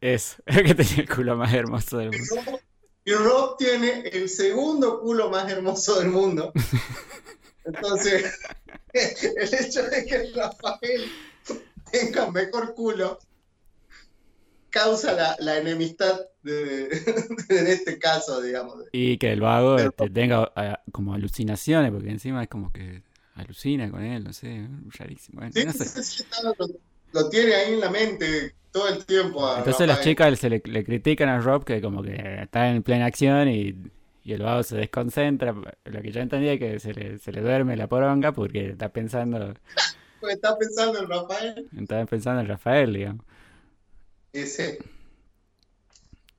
Eso, 0.00 0.36
que 0.46 0.74
tenía 0.74 0.96
el 0.98 1.08
culo 1.08 1.36
más 1.36 1.52
hermoso 1.52 1.98
del 1.98 2.10
mundo. 2.10 2.60
Y 3.04 3.12
Rob 3.14 3.56
tiene 3.56 4.02
el 4.08 4.28
segundo 4.28 5.00
culo 5.00 5.30
más 5.30 5.50
hermoso 5.50 5.98
del 5.98 6.08
mundo. 6.10 6.52
Entonces, 7.68 8.38
el 8.92 9.54
hecho 9.54 9.82
de 9.84 10.04
que 10.06 10.30
Rafael 10.34 11.04
tenga 11.92 12.30
mejor 12.30 12.74
culo 12.74 13.18
causa 14.70 15.12
la, 15.12 15.36
la 15.40 15.58
enemistad 15.58 16.20
de, 16.42 16.84
en 17.48 17.66
este 17.66 17.98
caso, 17.98 18.40
digamos. 18.42 18.84
Y 18.92 19.18
que 19.18 19.32
el 19.32 19.40
vago 19.40 19.76
Pero- 19.76 19.90
este, 19.90 20.10
tenga 20.10 20.52
ah, 20.56 20.80
como 20.92 21.14
alucinaciones, 21.14 21.90
porque 21.90 22.10
encima 22.10 22.42
es 22.42 22.48
como 22.48 22.72
que 22.72 23.02
alucina 23.34 23.90
con 23.90 24.02
él, 24.02 24.24
no 24.24 24.32
sé, 24.32 24.68
rarísimo. 24.98 25.38
Bueno, 25.40 25.52
Sí, 25.54 25.64
no 25.64 25.72
sé. 25.72 26.02
sí, 26.02 26.24
lo, 26.42 26.54
lo 27.12 27.28
tiene 27.30 27.54
ahí 27.54 27.74
en 27.74 27.80
la 27.80 27.90
mente 27.90 28.54
todo 28.72 28.88
el 28.88 29.04
tiempo. 29.06 29.46
a 29.46 29.58
Entonces 29.58 29.86
las 29.86 30.00
chicas 30.02 30.38
se 30.38 30.50
le, 30.50 30.62
le 30.64 30.84
critican 30.84 31.28
a 31.28 31.38
Rob 31.40 31.64
que 31.64 31.80
como 31.80 32.02
que 32.02 32.42
está 32.42 32.68
en 32.68 32.82
plena 32.82 33.06
acción 33.06 33.48
y, 33.48 33.74
y 34.28 34.34
el 34.34 34.42
vago 34.42 34.62
se 34.62 34.76
desconcentra. 34.76 35.54
Lo 35.84 36.02
que 36.02 36.12
yo 36.12 36.20
entendía 36.20 36.52
es 36.52 36.58
que 36.58 36.78
se 36.80 36.92
le, 36.92 37.18
se 37.18 37.32
le 37.32 37.40
duerme 37.40 37.76
la 37.76 37.86
poronga 37.88 38.32
porque 38.32 38.70
está 38.70 38.90
pensando, 38.92 39.54
Pues 40.20 40.34
está 40.34 40.58
pensando 40.58 40.98
en 40.98 41.08
Rafael. 41.08 41.68
está 41.80 42.04
pensando 42.04 42.40
en 42.42 42.48
Rafael, 42.48 42.92
digamos. 42.92 43.24
Ese. 44.32 44.78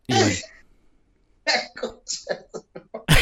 Y 0.08 0.14
bueno, 0.14 0.36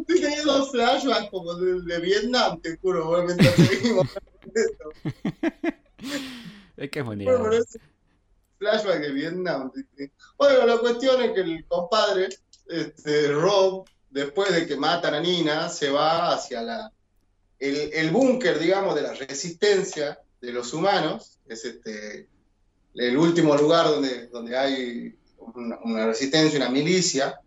Estoy 0.00 0.20
teniendo 0.20 0.66
flashbacks 0.66 1.30
como 1.30 1.54
de, 1.54 1.82
de 1.82 2.00
Vietnam, 2.00 2.60
te 2.60 2.76
juro, 2.78 3.06
bueno, 3.06 3.26
mientras 3.26 3.54
seguimos 3.54 4.08
es 6.76 6.90
que 6.90 7.00
es 7.00 7.04
Bueno, 7.04 7.24
bonito. 7.24 7.42
pero 7.42 7.52
es 7.58 7.78
flashback 8.62 9.00
de 9.00 9.12
Vietnam. 9.12 9.72
Bueno, 10.38 10.66
la 10.66 10.78
cuestión 10.78 11.20
es 11.20 11.32
que 11.32 11.40
el 11.40 11.66
compadre, 11.66 12.28
este, 12.68 13.32
Rob, 13.32 13.84
después 14.10 14.54
de 14.54 14.66
que 14.66 14.76
matan 14.76 15.14
a 15.14 15.20
Nina, 15.20 15.68
se 15.68 15.90
va 15.90 16.32
hacia 16.32 16.62
la, 16.62 16.92
el, 17.58 17.92
el 17.92 18.10
búnker, 18.12 18.60
digamos, 18.60 18.94
de 18.94 19.02
la 19.02 19.14
resistencia 19.14 20.20
de 20.40 20.52
los 20.52 20.72
humanos. 20.72 21.40
Es 21.48 21.64
este, 21.64 22.28
el 22.94 23.16
último 23.18 23.56
lugar 23.56 23.86
donde, 23.88 24.28
donde 24.28 24.56
hay 24.56 25.18
una, 25.84 26.06
resistencia, 26.06 26.60
una 26.60 26.70
milicia. 26.70 27.40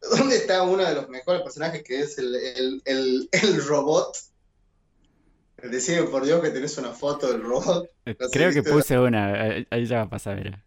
Donde 0.00 0.36
está 0.36 0.62
uno 0.62 0.84
de 0.84 0.94
los 0.94 1.08
mejores 1.08 1.42
personajes 1.42 1.84
que 1.84 2.00
es 2.00 2.18
el, 2.18 2.34
el, 2.84 3.28
el 3.30 3.64
robot. 3.64 4.16
Decime 5.62 6.04
por 6.04 6.24
Dios 6.24 6.40
que 6.40 6.50
tenés 6.50 6.76
una 6.78 6.92
foto 6.92 7.30
del 7.32 7.42
robot. 7.42 7.88
Eh, 8.06 8.16
¿Lo 8.18 8.28
Creo 8.30 8.52
que 8.52 8.62
puse 8.62 8.98
una, 8.98 9.32
ahí 9.70 9.86
ya 9.86 9.96
va 9.98 10.02
a 10.04 10.10
pasar, 10.10 10.36
mira. 10.36 10.64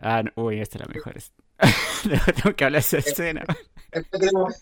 Ah, 0.00 0.22
no, 0.22 0.30
uy, 0.42 0.60
esta 0.60 0.78
es 0.78 0.86
la 0.86 0.92
mejor. 0.92 1.14
Tengo 2.42 2.56
que 2.56 2.64
hablar 2.64 2.82
de 2.82 2.98
esa 2.98 2.98
escena. 3.10 3.44
Después 3.92 4.20
tenemos 4.20 4.54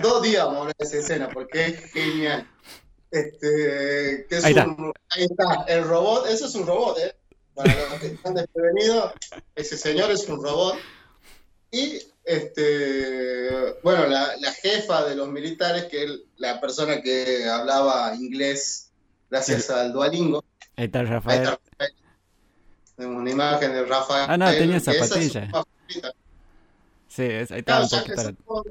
dos 0.00 0.22
días 0.22 0.44
vamos 0.44 0.56
a 0.56 0.60
hablar 0.62 0.76
de 0.78 0.84
esa 0.86 0.98
escena 0.98 1.28
porque 1.32 1.66
es 1.66 1.92
genial. 1.92 2.48
Este, 3.10 4.26
que 4.28 4.36
es 4.36 4.44
Ahí 4.44 4.52
está. 4.52 4.66
un- 4.66 4.92
ahí 5.10 5.24
está, 5.24 5.64
el 5.66 5.84
robot, 5.84 6.26
eso 6.28 6.46
es 6.46 6.54
un 6.54 6.66
robot, 6.66 6.98
¿eh? 7.00 7.16
Para 7.54 7.74
los 7.90 8.00
que 8.00 8.06
están 8.06 8.34
desprevenidos, 8.34 9.12
ese 9.56 9.76
señor 9.76 10.10
es 10.12 10.28
un 10.28 10.42
robot. 10.42 10.76
Y, 11.72 12.00
este, 12.24 13.74
bueno, 13.82 14.06
la, 14.06 14.36
la 14.36 14.52
jefa 14.52 15.04
de 15.04 15.16
los 15.16 15.28
militares, 15.28 15.86
que 15.86 16.04
es 16.04 16.10
la 16.36 16.60
persona 16.60 17.02
que 17.02 17.44
hablaba 17.48 18.14
inglés 18.14 18.89
gracias 19.30 19.70
al 19.70 19.92
Duolingo, 19.92 20.44
Ahí 20.76 20.86
está 20.86 21.00
el 21.00 21.06
ahí 21.06 21.12
Rafael. 21.12 21.42
está 21.42 21.50
Rafael. 21.78 21.94
Tenemos 22.96 23.20
una 23.22 23.30
imagen 23.30 23.72
de 23.72 23.84
Rafael. 23.86 24.26
Ah, 24.28 24.36
no, 24.36 24.50
tenía 24.50 24.72
que 24.72 24.76
esa 24.76 24.92
es 24.92 24.98
zapatilla. 25.08 25.50
Sí, 27.08 27.22
es- 27.22 27.50
ahí 27.50 27.58
está 27.60 27.86
Claro, 27.88 28.28
un 28.28 28.64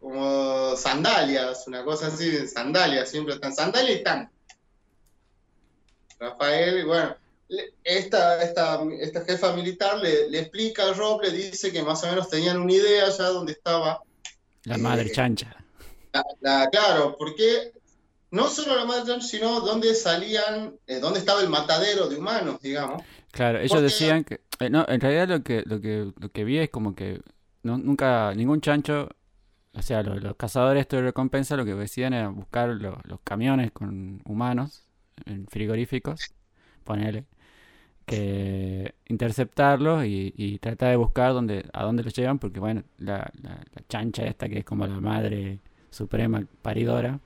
como- 0.00 0.76
sandalias, 0.76 1.66
una 1.66 1.84
cosa 1.84 2.06
así, 2.08 2.46
sandalias, 2.48 3.08
siempre 3.10 3.34
están 3.34 3.54
sandalias 3.54 4.00
y 4.00 4.02
tan. 4.02 4.30
Rafael, 6.18 6.78
y 6.80 6.84
bueno, 6.84 7.16
esta, 7.84 8.42
esta, 8.42 8.80
esta 9.00 9.24
jefa 9.24 9.52
militar 9.54 9.98
le, 9.98 10.28
le 10.30 10.40
explica 10.40 10.84
a 10.88 10.92
Rob, 10.94 11.22
le 11.22 11.30
dice 11.30 11.72
que 11.72 11.82
más 11.82 12.02
o 12.04 12.06
menos 12.06 12.28
tenían 12.28 12.58
una 12.60 12.72
idea 12.72 13.08
ya 13.10 13.24
donde 13.28 13.52
estaba 13.52 14.00
La 14.64 14.78
madre 14.78 15.08
eh, 15.08 15.12
chancha. 15.12 15.54
la, 16.12 16.24
la- 16.40 16.68
claro, 16.70 17.16
porque 17.18 17.72
no 18.30 18.46
solo 18.48 18.76
la 18.76 18.84
madre, 18.84 19.20
sino 19.20 19.60
dónde 19.60 19.94
salían, 19.94 20.74
eh, 20.86 21.00
dónde 21.00 21.18
estaba 21.18 21.40
el 21.42 21.48
matadero 21.48 22.08
de 22.08 22.16
humanos, 22.16 22.60
digamos. 22.60 23.02
Claro, 23.32 23.58
ellos 23.58 23.70
porque- 23.72 23.82
decían 23.84 24.24
que... 24.24 24.40
eh, 24.60 24.70
no, 24.70 24.84
en 24.88 25.00
realidad 25.00 25.28
lo 25.28 25.42
que, 25.42 25.62
lo 25.66 25.80
que, 25.80 26.12
lo 26.18 26.28
que 26.30 26.44
vi 26.44 26.58
es 26.58 26.70
como 26.70 26.94
que 26.94 27.20
no- 27.62 27.78
nunca, 27.78 28.32
ningún 28.34 28.60
chancho, 28.60 29.08
o 29.72 29.82
sea, 29.82 30.02
los, 30.02 30.22
los 30.22 30.36
cazadores 30.36 30.88
de 30.88 31.00
recompensa 31.02 31.56
lo 31.56 31.64
que 31.64 31.74
decían 31.74 32.12
era 32.12 32.28
buscar 32.28 32.68
los, 32.70 32.94
los 33.04 33.20
camiones 33.22 33.70
con 33.72 34.20
humanos 34.24 34.84
en 35.26 35.46
frigoríficos, 35.46 36.32
ponele, 36.84 37.24
que 38.06 38.94
interceptarlos 39.06 40.04
y, 40.04 40.32
y 40.36 40.58
tratar 40.58 40.90
de 40.90 40.96
buscar 40.96 41.32
dónde, 41.32 41.64
a 41.72 41.84
dónde 41.84 42.02
los 42.02 42.12
llevan, 42.14 42.38
porque 42.38 42.58
bueno, 42.60 42.82
la, 42.98 43.30
la, 43.42 43.50
la 43.74 43.82
chancha 43.88 44.24
esta 44.24 44.48
que 44.48 44.58
es 44.58 44.64
como 44.64 44.86
la 44.86 45.00
madre 45.00 45.60
suprema 45.90 46.42
paridora, 46.62 47.20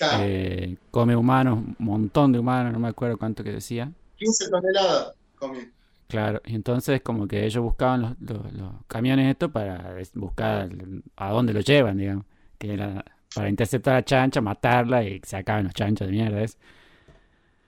Claro, 0.00 0.24
eh, 0.24 0.76
come 0.90 1.16
humanos, 1.16 1.58
un 1.58 1.76
montón 1.78 2.32
de 2.32 2.38
humanos, 2.38 2.72
no 2.72 2.78
me 2.80 2.88
acuerdo 2.88 3.18
cuánto 3.18 3.44
que 3.44 3.52
decía. 3.52 3.92
15 4.18 4.48
toneladas 4.50 5.14
comí. 5.34 5.62
Claro, 6.08 6.40
y 6.44 6.56
entonces 6.56 7.02
como 7.02 7.28
que 7.28 7.46
ellos 7.46 7.62
buscaban 7.62 8.02
los, 8.02 8.20
los, 8.20 8.52
los 8.52 8.72
camiones 8.88 9.30
estos 9.30 9.52
para 9.52 9.94
buscar 10.14 10.68
a 11.16 11.30
dónde 11.30 11.52
los 11.52 11.64
llevan, 11.64 11.98
digamos, 11.98 12.24
que 12.58 12.74
era 12.74 13.04
para 13.32 13.48
interceptar 13.48 13.94
a 13.94 14.04
Chancha, 14.04 14.40
matarla 14.40 15.04
y 15.04 15.20
sacaban 15.24 15.64
los 15.64 15.74
chanchos 15.74 16.08
de 16.08 16.12
mierda. 16.12 16.38
¿ves? 16.38 16.58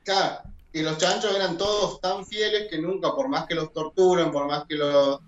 Claro, 0.04 0.42
y 0.72 0.82
los 0.82 0.98
chanchos 0.98 1.34
eran 1.34 1.56
todos 1.56 2.00
tan 2.00 2.26
fieles 2.26 2.68
que 2.70 2.78
nunca, 2.80 3.14
por 3.14 3.28
más 3.28 3.46
que 3.46 3.54
los 3.54 3.72
torturen, 3.72 4.30
por 4.32 4.46
más 4.46 4.64
que 4.66 4.74
lo, 4.76 5.20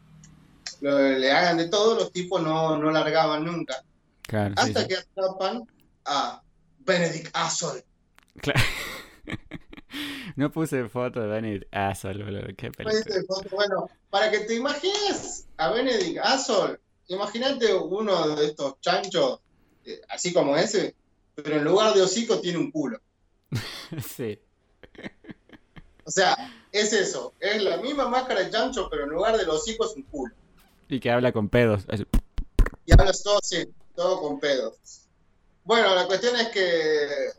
lo- 0.82 0.98
le 1.18 1.32
hagan 1.32 1.58
de 1.58 1.68
todo, 1.68 1.96
los 1.96 2.12
tipos 2.12 2.42
no, 2.42 2.78
no 2.78 2.90
largaban 2.92 3.44
nunca. 3.44 3.76
Claro, 4.22 4.56
sí, 4.56 4.74
Hasta 4.74 4.82
sí. 4.82 4.88
que 4.88 4.96
atrapan 4.98 5.64
a 6.06 6.43
Benedict 6.85 7.31
Asshole. 7.35 7.85
Claro. 8.40 8.61
No 10.37 10.51
puse 10.51 10.88
foto 10.88 11.20
de 11.20 11.29
Benedict 11.29 11.73
Asshole, 11.73 12.25
boludo, 12.25 12.49
qué 12.57 12.73
película. 12.73 13.05
Bueno, 13.53 13.88
para 14.11 14.31
que 14.33 14.40
te 14.40 14.57
imagines 14.57 15.47
a 15.57 15.70
Benedict 15.70 16.18
Asshole, 16.18 16.81
imagínate 17.07 17.73
uno 17.73 18.35
de 18.35 18.47
estos 18.47 18.81
chanchos, 18.81 19.38
eh, 19.85 20.01
así 20.09 20.33
como 20.33 20.57
ese, 20.57 20.97
pero 21.37 21.59
en 21.59 21.64
lugar 21.64 21.94
de 21.94 22.03
hocico 22.03 22.40
tiene 22.40 22.59
un 22.59 22.73
culo. 22.73 22.99
Sí, 24.05 24.40
O 26.05 26.11
sea, 26.11 26.37
es 26.73 26.92
eso, 26.92 27.33
es 27.38 27.62
la 27.62 27.77
misma 27.77 28.09
máscara 28.09 28.40
de 28.42 28.51
chancho, 28.51 28.88
pero 28.90 29.05
en 29.05 29.11
lugar 29.11 29.37
del 29.37 29.49
hocico 29.49 29.85
es 29.85 29.92
un 29.94 30.03
culo. 30.03 30.35
y 30.88 30.99
que 30.99 31.12
habla 31.12 31.31
con 31.33 31.49
pedos. 31.49 31.87
Y 32.87 32.92
hablas 32.92 33.23
todo 33.23 33.38
así, 33.38 33.64
todo 33.94 34.20
con 34.20 34.40
pedos. 34.40 35.03
Bueno, 35.64 35.94
la 35.94 36.07
cuestión 36.07 36.37
es 36.37 36.48
que 36.50 37.33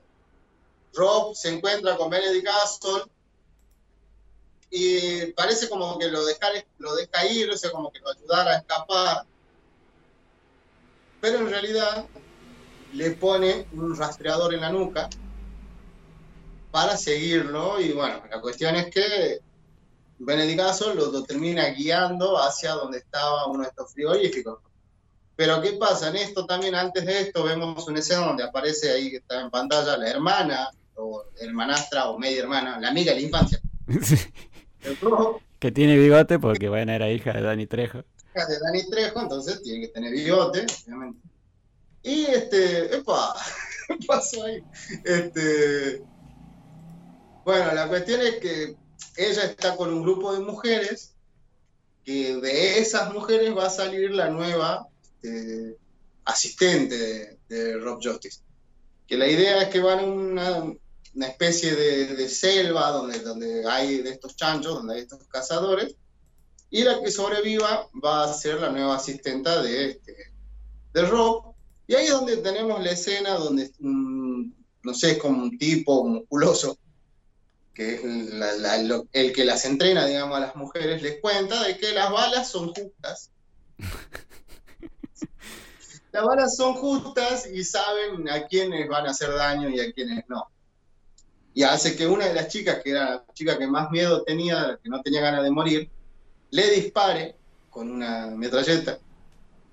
Rob 0.93 1.35
se 1.35 1.49
encuentra 1.49 1.95
con 1.95 2.09
Benedict 2.09 2.47
Astor 2.63 3.07
y 4.71 5.27
parece 5.33 5.69
como 5.69 5.99
que 5.99 6.09
lo 6.09 6.25
deja, 6.25 6.47
lo 6.79 6.95
deja 6.95 7.25
ir, 7.27 7.51
o 7.51 7.57
sea, 7.57 7.71
como 7.71 7.91
que 7.91 7.99
lo 7.99 8.09
ayudara 8.09 8.51
a 8.51 8.57
escapar. 8.57 9.25
Pero 11.21 11.37
en 11.37 11.49
realidad 11.49 12.07
le 12.93 13.11
pone 13.11 13.67
un 13.73 13.95
rastreador 13.95 14.55
en 14.55 14.61
la 14.61 14.71
nuca 14.71 15.07
para 16.71 16.97
seguirlo 16.97 17.79
y 17.79 17.93
bueno, 17.93 18.23
la 18.29 18.41
cuestión 18.41 18.75
es 18.75 18.89
que 18.89 19.39
Benedict 20.17 20.81
lo, 20.95 21.11
lo 21.11 21.23
termina 21.23 21.65
guiando 21.69 22.37
hacia 22.37 22.71
donde 22.73 22.97
estaba 22.97 23.45
uno 23.47 23.63
de 23.63 23.69
estos 23.69 23.93
frigoríficos. 23.93 24.64
Pero 25.35 25.61
¿qué 25.61 25.73
pasa? 25.73 26.09
En 26.09 26.15
esto 26.15 26.45
también, 26.45 26.75
antes 26.75 27.05
de 27.05 27.21
esto, 27.21 27.43
vemos 27.43 27.87
una 27.87 27.99
escena 27.99 28.27
donde 28.27 28.43
aparece 28.43 28.91
ahí 28.91 29.09
que 29.09 29.17
está 29.17 29.41
en 29.41 29.49
pantalla 29.49 29.97
la 29.97 30.09
hermana, 30.09 30.69
o 30.95 31.25
hermanastra, 31.39 32.09
o 32.09 32.17
media 32.17 32.41
hermana, 32.41 32.79
la 32.79 32.89
amiga 32.89 33.13
de 33.13 33.19
la 33.19 33.25
infancia. 33.25 33.61
Sí. 34.01 34.17
Que 35.57 35.71
tiene 35.71 35.97
bigote 35.97 36.37
porque, 36.37 36.69
bueno, 36.69 36.91
era 36.91 37.09
hija 37.09 37.33
de 37.33 37.41
Dani 37.41 37.65
Trejo. 37.65 38.03
hija 38.35 38.45
de 38.45 38.59
Dani 38.59 38.87
Trejo, 38.87 39.19
entonces 39.19 39.63
tiene 39.63 39.81
que 39.81 39.87
tener 39.87 40.11
bigote, 40.11 40.65
obviamente. 40.85 41.19
Y 42.03 42.25
este, 42.25 42.95
epa, 42.95 43.33
¿qué 43.87 43.97
pasó 44.05 44.43
ahí? 44.43 44.63
Este, 45.03 46.03
bueno, 47.43 47.73
la 47.73 47.87
cuestión 47.87 48.21
es 48.21 48.35
que 48.35 48.75
ella 49.17 49.43
está 49.45 49.75
con 49.75 49.91
un 49.91 50.03
grupo 50.03 50.33
de 50.33 50.39
mujeres, 50.39 51.15
que 52.03 52.35
de 52.35 52.77
esas 52.77 53.11
mujeres 53.11 53.57
va 53.57 53.65
a 53.65 53.71
salir 53.71 54.11
la 54.11 54.29
nueva 54.29 54.87
este, 55.21 55.77
asistente 56.25 56.97
de, 56.97 57.39
de 57.49 57.77
Rob 57.77 57.99
Justice. 58.03 58.41
Que 59.07 59.17
la 59.17 59.27
idea 59.27 59.61
es 59.61 59.69
que 59.69 59.79
van 59.79 59.99
a 59.99 60.03
una, 60.03 60.73
una 61.13 61.27
especie 61.27 61.75
de, 61.75 62.15
de 62.15 62.29
selva 62.29 62.89
donde, 62.91 63.19
donde 63.19 63.67
hay 63.67 64.01
de 64.01 64.11
estos 64.11 64.35
chanchos, 64.35 64.75
donde 64.75 64.95
hay 64.95 65.01
estos 65.01 65.25
cazadores, 65.27 65.95
y 66.69 66.83
la 66.83 67.01
que 67.01 67.11
sobreviva 67.11 67.87
va 68.03 68.23
a 68.23 68.33
ser 68.33 68.59
la 68.59 68.69
nueva 68.69 68.95
asistenta 68.95 69.61
de, 69.61 69.91
este, 69.91 70.15
de 70.93 71.01
Rob. 71.03 71.53
Y 71.87 71.93
ahí 71.93 72.05
es 72.05 72.11
donde 72.11 72.37
tenemos 72.37 72.83
la 72.83 72.91
escena 72.91 73.35
donde 73.35 73.71
mm, 73.79 74.51
no 74.85 74.93
sé, 74.93 75.11
es 75.11 75.17
como 75.17 75.43
un 75.43 75.57
tipo 75.57 76.05
musculoso, 76.05 76.77
que 77.73 77.95
es 77.95 78.01
el 78.03 79.33
que 79.33 79.43
las 79.43 79.65
entrena, 79.65 80.05
digamos, 80.05 80.37
a 80.37 80.41
las 80.41 80.55
mujeres, 80.55 81.01
les 81.01 81.19
cuenta 81.19 81.63
de 81.63 81.77
que 81.77 81.91
las 81.91 82.11
balas 82.11 82.49
son 82.49 82.67
justas. 82.73 83.31
las 86.11 86.23
balas 86.23 86.55
son 86.55 86.75
justas 86.75 87.47
y 87.47 87.63
saben 87.63 88.29
a 88.29 88.47
quiénes 88.47 88.87
van 88.87 89.07
a 89.07 89.11
hacer 89.11 89.33
daño 89.33 89.69
y 89.69 89.79
a 89.79 89.91
quiénes 89.91 90.23
no. 90.27 90.47
Y 91.53 91.63
hace 91.63 91.95
que 91.95 92.07
una 92.07 92.27
de 92.27 92.33
las 92.33 92.47
chicas, 92.47 92.81
que 92.83 92.91
era 92.91 93.09
la 93.09 93.25
chica 93.33 93.57
que 93.57 93.67
más 93.67 93.89
miedo 93.91 94.23
tenía, 94.23 94.79
que 94.81 94.89
no 94.89 95.01
tenía 95.01 95.21
ganas 95.21 95.43
de 95.43 95.51
morir, 95.51 95.89
le 96.51 96.69
dispare 96.69 97.35
con 97.69 97.91
una 97.91 98.27
metralleta 98.27 98.99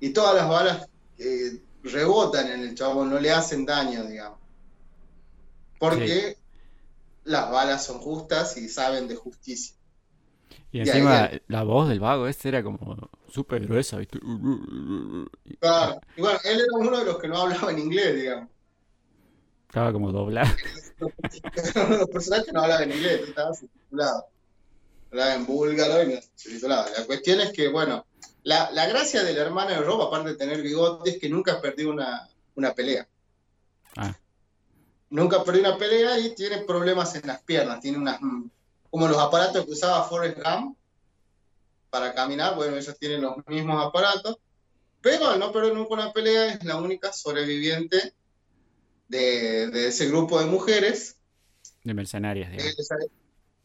y 0.01 0.11
todas 0.11 0.35
las 0.35 0.49
balas 0.49 0.89
eh, 1.19 1.61
rebotan 1.85 2.51
en 2.51 2.63
el 2.63 2.75
chabón, 2.75 3.11
no 3.11 3.21
le 3.21 3.31
hacen 3.31 3.65
daño, 3.65 4.05
digamos. 4.05 4.41
Porque 5.79 6.39
las 7.25 7.51
balas 7.51 7.85
son 7.85 7.99
justas 7.99 8.57
y 8.57 8.69
saben 8.69 9.07
de 9.07 9.15
justicia. 9.15 9.77
Y 10.73 10.81
encima 10.81 11.31
la 11.49 11.63
voz 11.65 11.89
del 11.89 12.01
vago 12.01 12.27
este 12.27 12.49
era 12.49 12.63
como 12.63 13.11
súper 13.29 13.67
gruesa. 13.67 13.99
Claro. 15.61 16.01
Y 16.17 16.21
bueno, 16.21 16.39
él 16.45 16.61
era 16.61 16.73
uno 16.73 16.99
de 16.99 17.05
los 17.05 17.19
que 17.19 17.29
no 17.29 17.37
hablaba 17.37 17.71
en 17.71 17.79
inglés, 17.79 18.15
digamos. 18.17 18.49
Estaba 19.69 19.93
como 19.93 20.11
doblado. 20.13 20.51
los 20.99 22.09
personajes 22.09 22.53
no 22.53 22.63
hablaban 22.63 22.91
en 22.91 22.97
inglés, 22.97 23.29
estaba 23.29 23.55
subtitulado. 23.55 24.27
Hablaba 25.11 25.35
en 25.35 25.47
búlgaro 25.47 26.03
y 26.03 26.15
no 26.15 26.21
subtitulado. 26.35 26.87
La 26.97 27.05
cuestión 27.05 27.41
es 27.41 27.53
que, 27.53 27.69
bueno, 27.69 28.07
la, 28.43 28.71
la 28.71 28.87
gracia 28.87 29.23
del 29.23 29.37
hermano 29.37 29.71
de 29.71 29.81
Rob, 29.83 30.03
aparte 30.03 30.31
de 30.31 30.37
tener 30.37 30.63
bigote, 30.63 31.11
es 31.11 31.19
que 31.19 31.29
nunca 31.29 31.61
perdió 31.61 31.91
una, 31.91 32.29
una 32.55 32.73
pelea. 32.73 33.07
Ah. 33.97 34.17
Nunca 35.11 35.45
perdió 35.45 35.61
una 35.69 35.77
pelea 35.77 36.19
y 36.19 36.35
tiene 36.35 36.59
problemas 36.59 37.15
en 37.15 37.27
las 37.27 37.43
piernas. 37.43 37.81
Tiene 37.81 37.99
unas. 37.99 38.21
Como 38.93 39.09
los 39.09 39.17
aparatos 39.17 39.65
que 39.65 39.73
usaba 39.73 40.05
Forrest 40.05 40.37
Gump 40.37 40.77
para 41.89 42.13
caminar, 42.13 42.57
bueno, 42.57 42.77
ellos 42.77 42.99
tienen 42.99 43.23
los 43.23 43.39
mismos 43.47 43.83
aparatos. 43.83 44.37
Pero 45.01 45.29
al 45.29 45.39
no 45.41 45.51
perder 45.51 45.73
nunca 45.73 45.95
una 45.95 46.13
pelea, 46.13 46.53
es 46.53 46.63
la 46.63 46.77
única 46.77 47.11
sobreviviente 47.11 48.13
de, 49.09 49.69
de 49.69 49.89
ese 49.89 50.09
grupo 50.09 50.39
de 50.39 50.45
mujeres. 50.45 51.17
De 51.83 51.95
mercenarias, 51.95 52.51
digamos. 52.51 52.77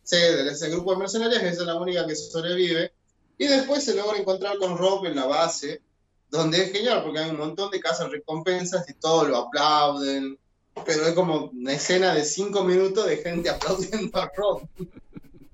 Sí, 0.03 0.15
de 0.15 0.49
ese 0.49 0.69
grupo 0.69 0.93
de 0.93 0.99
mercenarias, 0.99 1.43
esa 1.43 1.61
es 1.63 1.67
la 1.67 1.75
única 1.75 2.07
que 2.07 2.15
sobrevive. 2.15 2.93
Y 3.37 3.47
después 3.47 3.83
se 3.83 3.95
logra 3.95 4.17
encontrar 4.17 4.57
con 4.57 4.77
Rob 4.77 5.05
en 5.07 5.17
la 5.17 5.25
base, 5.25 5.81
donde 6.29 6.63
es 6.63 6.71
genial 6.71 7.03
porque 7.03 7.19
hay 7.19 7.31
un 7.31 7.37
montón 7.37 7.69
de 7.69 7.81
casas 7.81 8.09
recompensas 8.11 8.89
y 8.89 8.93
todos 8.93 9.27
lo 9.27 9.35
aplauden. 9.35 10.39
Pero 10.85 11.05
es 11.05 11.13
como 11.13 11.49
una 11.51 11.73
escena 11.73 12.13
de 12.13 12.23
cinco 12.23 12.63
minutos 12.63 13.05
de 13.05 13.17
gente 13.17 13.49
aplaudiendo 13.49 14.17
a 14.17 14.31
Rob. 14.33 14.61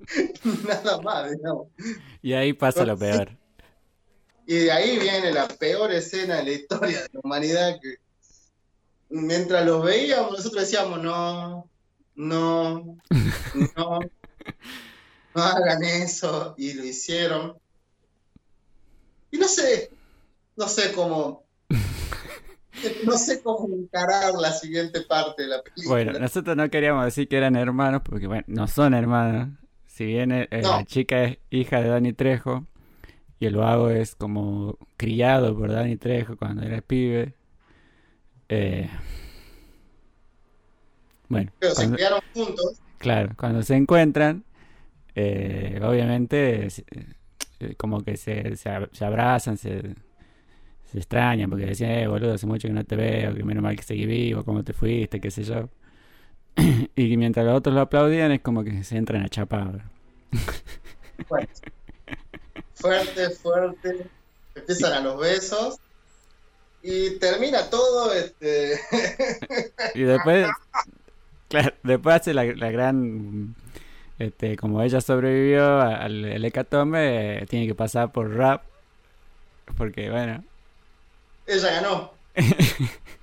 Nada 0.68 1.02
más, 1.02 1.32
digamos. 1.32 1.68
Y 2.22 2.34
ahí 2.34 2.54
pasa 2.54 2.86
lo 2.86 2.98
peor. 2.98 3.38
Y 4.46 4.56
de 4.56 4.72
ahí 4.72 5.00
viene 5.00 5.32
la 5.32 5.48
peor 5.48 5.92
escena 5.92 6.38
de 6.38 6.44
la 6.44 6.52
historia 6.52 7.02
de 7.02 7.10
la 7.14 7.20
humanidad 7.24 7.80
que 7.82 7.96
mientras 9.10 9.66
los 9.66 9.84
veíamos 9.84 10.32
nosotros 10.32 10.64
decíamos 10.64 11.02
no, 11.02 11.70
no, 12.16 12.98
no, 13.78 14.00
no 15.36 15.42
hagan 15.42 15.84
eso 15.84 16.56
y 16.58 16.74
lo 16.74 16.84
hicieron. 16.84 17.58
Y 19.32 19.38
no 19.38 19.48
sé, 19.48 19.90
no 20.56 20.68
sé 20.68 20.92
cómo, 20.94 21.44
no 23.06 23.18
sé 23.18 23.42
cómo 23.42 23.74
encarar 23.74 24.34
la 24.36 24.52
siguiente 24.52 25.02
parte 25.02 25.44
de 25.44 25.48
la 25.48 25.64
película. 25.64 25.90
Bueno, 25.90 26.20
nosotros 26.20 26.56
no 26.56 26.70
queríamos 26.70 27.06
decir 27.06 27.28
que 27.28 27.38
eran 27.38 27.56
hermanos, 27.56 28.02
porque 28.04 28.28
bueno, 28.28 28.44
no 28.48 28.68
son 28.68 28.94
hermanos. 28.94 29.50
Si 29.94 30.06
bien 30.06 30.32
eh, 30.32 30.48
la 30.50 30.84
chica 30.86 31.24
es 31.24 31.38
hija 31.52 31.80
de 31.80 31.90
Dani 31.90 32.14
Trejo 32.14 32.66
y 33.40 33.46
el 33.46 33.58
vago 33.58 33.92
es 33.92 34.16
como 34.16 34.80
criado 34.98 35.56
por 35.56 35.72
Dani 35.72 35.98
Trejo 35.98 36.36
cuando 36.36 36.64
era 36.64 36.82
pibe. 36.82 37.36
Eh, 38.50 38.90
bueno, 41.30 41.52
Pero 41.60 41.76
se 41.76 41.92
criaron 41.92 42.22
juntos. 42.34 42.82
Claro, 42.98 43.36
cuando 43.38 43.62
se 43.62 43.76
encuentran, 43.76 44.44
eh, 45.14 45.80
obviamente 45.84 46.70
eh, 47.60 47.76
como 47.78 48.02
que 48.02 48.18
se, 48.18 48.56
se, 48.56 48.70
abrazan, 49.06 49.58
se, 49.58 49.94
se, 50.86 50.98
extrañan, 50.98 51.52
porque 51.52 51.68
decían, 51.68 51.92
eh, 51.92 52.08
boludo, 52.08 52.34
hace 52.34 52.48
mucho 52.48 52.68
que 52.68 52.74
no 52.74 52.84
te 52.84 52.96
veo, 52.96 53.36
que 53.36 53.44
menos 53.44 53.62
mal 53.62 53.76
que 53.76 53.84
seguí 53.84 54.08
vivo, 54.08 54.44
cómo 54.44 54.64
te 54.64 54.74
fuiste, 54.74 55.22
qué 55.22 55.30
sé 55.30 55.44
yo. 55.44 55.70
y 56.96 57.18
mientras 57.18 57.46
los 57.46 57.56
otros 57.56 57.76
lo 57.76 57.82
aplaudían, 57.82 58.32
es 58.32 58.42
como 58.42 58.64
que 58.64 58.84
se 58.84 58.98
entran 58.98 59.24
a 59.24 59.30
chapar. 59.30 59.84
Fuerte, 61.28 61.72
fuerte, 62.76 63.30
fuerte. 63.30 64.08
Empiezan 64.56 64.94
a 64.94 65.00
los 65.00 65.20
besos 65.20 65.80
y 66.82 67.18
termina 67.18 67.70
todo 67.70 68.14
este 68.14 68.78
y 69.96 70.02
después 70.02 70.48
claro, 71.48 71.74
después 71.82 72.16
hace 72.16 72.34
la, 72.34 72.44
la 72.44 72.72
gran 72.72 73.56
este, 74.20 74.58
como 74.58 74.82
ella 74.82 75.02
sobrevivió 75.02 75.82
al, 75.82 76.26
al 76.26 76.46
hecatombe, 76.46 77.46
tiene 77.50 77.68
que 77.68 77.76
pasar 77.76 78.12
por 78.12 78.34
rap. 78.34 78.64
Porque, 79.78 80.10
bueno. 80.10 80.44
Ella 81.48 81.72
ganó. 81.72 82.14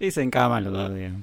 y 0.00 0.10
se 0.10 0.22
encaman 0.22 0.64
los 0.64 0.72
dos, 0.72 0.94
digamos. 0.94 1.22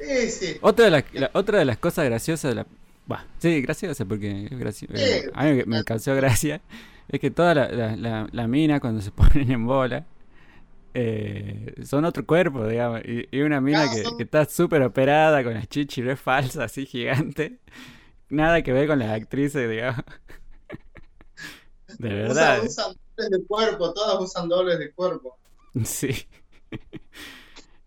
Sí, 0.00 0.30
sí. 0.30 0.56
Otra 0.60 0.84
de, 0.84 0.90
las, 0.90 1.04
otra 1.32 1.58
de 1.58 1.64
las 1.64 1.78
cosas 1.78 2.04
graciosas 2.04 2.50
de 2.50 2.54
la. 2.54 2.66
Bah, 3.06 3.26
sí, 3.38 3.60
graciosa, 3.62 4.04
porque 4.04 4.46
es 4.50 4.58
gracioso. 4.58 4.94
a 5.34 5.44
mí 5.44 5.62
me 5.66 5.82
causó 5.82 6.14
gracia. 6.14 6.60
Es 7.08 7.18
que 7.18 7.30
toda 7.30 7.54
la, 7.54 7.96
la, 7.96 8.28
la 8.30 8.46
mina, 8.46 8.78
cuando 8.78 9.00
se 9.00 9.10
ponen 9.12 9.50
en 9.50 9.66
bola, 9.66 10.06
eh, 10.94 11.74
son 11.84 12.04
otro 12.04 12.26
cuerpo, 12.26 12.66
digamos. 12.66 13.00
Y, 13.04 13.40
una 13.40 13.60
mina 13.60 13.86
que, 13.90 14.22
está 14.22 14.44
súper 14.44 14.82
operada 14.82 15.42
con 15.42 15.54
las 15.54 15.68
chichis 15.68 16.04
es 16.06 16.20
falsa, 16.20 16.64
así 16.64 16.86
gigante. 16.86 17.58
Nada 18.28 18.62
que 18.62 18.72
ver 18.72 18.88
con 18.88 18.98
las 18.98 19.10
actrices, 19.10 19.68
digamos. 19.68 20.04
De 21.98 22.08
verdad. 22.08 22.62
Usan, 22.64 22.94
dobles 23.16 23.30
de 23.30 23.46
cuerpo, 23.46 23.92
todas 23.92 24.20
usan 24.20 24.48
dobles 24.48 24.78
de 24.78 24.92
cuerpo. 24.92 25.38
Sí. 25.84 26.10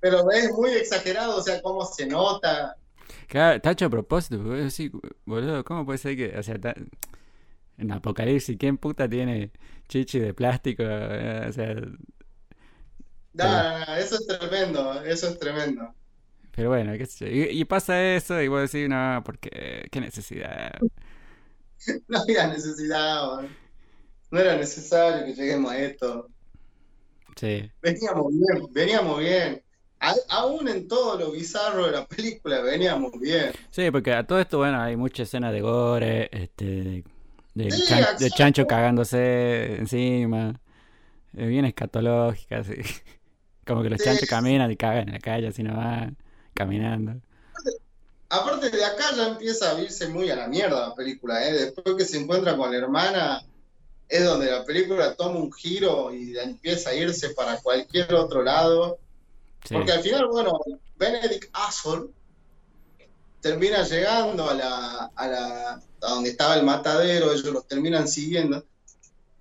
Pero 0.06 0.30
es 0.30 0.52
muy 0.52 0.70
exagerado, 0.70 1.38
o 1.38 1.42
sea, 1.42 1.60
cómo 1.64 1.84
se 1.84 2.06
nota. 2.06 2.78
Claro, 3.28 3.56
está 3.56 3.72
hecho 3.72 3.88
a 3.88 3.90
propósito, 3.90 4.38
boludo, 5.26 5.64
¿cómo 5.64 5.84
puede 5.84 5.98
ser 5.98 6.16
que, 6.16 6.38
o 6.38 6.44
sea, 6.44 6.60
en 7.80 7.92
Apocalipsis, 7.92 8.56
¿quién 8.60 8.78
puta 8.78 9.10
tiene 9.10 9.50
chichi 9.88 10.20
de 10.20 10.36
plástico? 10.36 10.84
O 10.84 11.52
sea, 11.52 11.74
no, 13.34 13.96
eso 13.96 14.16
es 14.18 14.28
tremendo, 14.28 15.02
eso 15.02 15.30
es 15.30 15.40
tremendo. 15.40 15.92
Pero 16.52 16.70
bueno, 16.70 16.94
qué 17.00 17.08
sé 17.08 17.26
yo. 17.26 17.52
Y, 17.52 17.66
pasa 17.66 18.16
eso 18.16 18.40
y 18.40 18.48
vos 18.48 18.72
decís, 18.72 18.88
no, 18.88 19.24
porque 19.26 19.88
qué 19.90 20.02
necesidad. 20.02 20.72
no 22.08 22.20
había 22.20 22.46
necesidad, 22.46 23.42
no 24.30 24.40
era 24.40 24.56
necesario 24.56 25.26
que 25.26 25.34
lleguemos 25.34 25.72
a 25.72 25.80
esto. 25.80 26.30
Sí. 27.36 27.72
Veníamos 27.82 28.32
bien, 28.32 28.68
veníamos 28.72 29.20
bien. 29.20 29.65
Aún 30.30 30.68
en 30.68 30.88
todo 30.88 31.18
lo 31.18 31.32
bizarro 31.32 31.86
de 31.86 31.92
la 31.92 32.06
película 32.06 32.62
veníamos 32.62 33.12
bien. 33.20 33.52
Sí, 33.72 33.92
porque 33.92 34.14
a 34.14 34.26
todo 34.26 34.40
esto, 34.40 34.58
bueno, 34.58 34.82
hay 34.82 34.96
mucha 34.96 35.24
escena 35.24 35.52
de 35.52 35.62
gore, 35.62 36.30
este, 36.32 37.04
de, 37.54 37.70
de 38.20 38.30
chancho 38.32 38.68
cagándose 38.68 39.76
encima, 39.78 40.60
bien 41.32 41.66
escatológica, 41.66 42.64
sí. 42.64 42.76
Como 43.66 43.82
que 43.82 43.90
los 43.90 44.02
chanchos 44.02 44.30
caminan 44.30 44.72
y 44.72 44.78
cagan 44.78 45.08
en 45.08 45.14
la 45.14 45.20
calle, 45.20 45.48
así 45.48 45.64
no 45.64 45.76
van 45.76 46.18
caminando. 46.54 47.20
Aparte 48.30 48.70
de 48.70 48.84
acá 48.84 49.06
ya 49.16 49.30
empieza 49.30 49.72
a 49.72 49.82
irse 49.82 50.08
muy 50.08 50.30
a 50.30 50.36
la 50.36 50.48
mierda 50.48 50.90
la 50.90 50.96
película, 50.96 51.48
¿eh? 51.48 51.54
Después 51.54 51.96
que 51.96 52.06
se 52.06 52.20
encuentra 52.20 52.56
con 52.56 52.72
la 52.72 52.78
hermana, 52.78 53.44
es 54.08 54.24
donde 54.24 54.52
la 54.52 54.64
película 54.64 55.16
toma 55.16 55.40
un 55.40 55.52
giro 55.52 56.14
y 56.14 56.38
empieza 56.38 56.92
a 56.92 56.96
irse 56.96 57.30
para 57.30 57.58
cualquier 57.62 58.14
otro 58.14 58.44
lado. 58.44 59.00
Porque 59.70 59.92
al 59.92 60.02
final, 60.02 60.28
bueno, 60.28 60.60
Benedict 60.98 61.50
Asshole 61.54 62.10
termina 63.42 63.84
llegando 63.84 64.50
a 64.50 64.54
la, 64.54 65.12
a 65.16 65.28
la 65.28 65.82
a 66.06 66.10
donde 66.10 66.30
estaba 66.30 66.56
el 66.56 66.64
matadero, 66.64 67.32
ellos 67.32 67.46
los 67.46 67.68
terminan 67.68 68.08
siguiendo. 68.08 68.66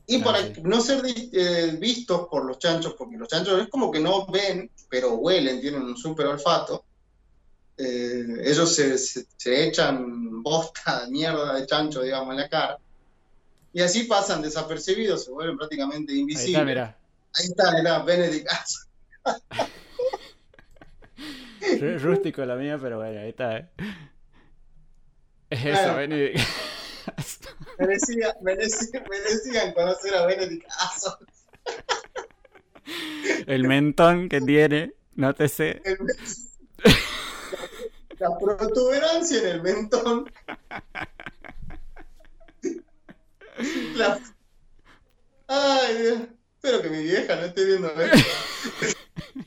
Y 0.07 0.19
para 0.19 0.41
no 0.63 0.81
ser 0.81 1.03
eh, 1.07 1.77
vistos 1.79 2.29
por 2.29 2.45
los 2.45 2.59
chanchos, 2.59 2.95
porque 2.95 3.17
los 3.17 3.29
chanchos 3.29 3.61
es 3.61 3.69
como 3.69 3.91
que 3.91 4.01
no 4.01 4.27
ven, 4.27 4.71
pero 4.89 5.15
huelen, 5.15 5.61
tienen 5.61 5.83
un 5.83 5.97
súper 5.97 6.27
olfato. 6.27 6.85
Eh, 7.77 8.43
ellos 8.45 8.75
se, 8.75 8.99
se, 8.99 9.27
echan 9.47 10.43
bosta 10.43 11.05
de 11.05 11.11
mierda 11.11 11.55
de 11.55 11.67
chancho, 11.67 12.03
digamos, 12.03 12.33
en 12.33 12.41
la 12.41 12.49
cara. 12.49 12.79
Y 13.73 13.81
así 13.81 14.05
pasan 14.05 14.43
desapercibidos, 14.43 15.25
se 15.25 15.31
vuelven 15.31 15.57
prácticamente 15.57 16.15
invisibles. 16.15 16.47
Ahí 16.47 16.53
está, 16.53 16.65
mirá. 16.65 16.99
Ahí 17.33 17.47
está, 17.47 17.73
mirá, 17.73 17.99
Benedict 18.01 18.49
Rú- 21.81 21.99
Rústico 21.99 22.45
la 22.45 22.57
mía, 22.57 22.79
pero 22.81 22.99
bueno, 22.99 23.21
ahí 23.21 23.29
está. 23.31 23.57
¿eh? 23.59 23.69
Es 25.51 25.61
eso, 25.61 25.71
Claro. 25.73 25.97
Benedict. 25.97 26.39
Merecía, 27.79 28.35
merecía- 28.41 29.05
merecían 29.11 29.73
conocer 29.75 30.15
a 30.15 30.27
Benedict. 30.27 30.67
El 33.47 33.65
mentón 33.69 34.29
que 34.29 34.41
tiene, 34.41 34.95
nótese. 35.15 35.83
El- 35.85 35.99
La, 38.19 38.29
la 38.31 38.39
protuberancia 38.39 39.39
en 39.41 39.47
el 39.47 39.63
mentón. 39.63 40.31
La- 43.97 44.19
Ay, 45.49 45.97
Dios. 45.99 46.19
Espero 46.57 46.81
que 46.83 46.89
mi 46.91 47.03
vieja 47.03 47.37
no 47.37 47.43
esté 47.43 47.65
viendo 47.67 47.91
esto. 48.01 48.19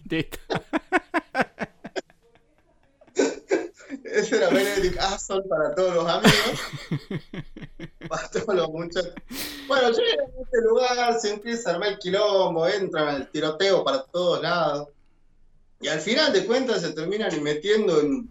Ese 4.18 4.38
era 4.38 4.49
Benedict 4.49 4.97
Aston 4.99 5.43
para 5.47 5.76
todos 5.76 5.93
los 5.93 6.07
amigos. 6.07 6.59
Para 8.09 8.30
todos 8.30 8.55
los 8.55 8.70
muchachos. 8.70 9.13
Bueno, 9.68 9.89
llegan 9.91 10.26
a 10.26 10.41
este 10.41 10.61
lugar, 10.61 11.20
se 11.20 11.34
empieza 11.34 11.70
a 11.70 11.74
armar 11.74 11.89
el 11.89 11.99
quilombo, 11.99 12.65
entran 12.68 13.07
al 13.09 13.30
tiroteo 13.30 13.84
para 13.84 14.03
todos 14.03 14.41
lados. 14.41 14.88
Y 15.82 15.89
al 15.89 15.99
final 15.99 16.32
de 16.32 16.45
cuentas 16.45 16.82
se 16.82 16.93
terminan 16.93 17.43
metiendo 17.43 17.99
en, 17.99 18.30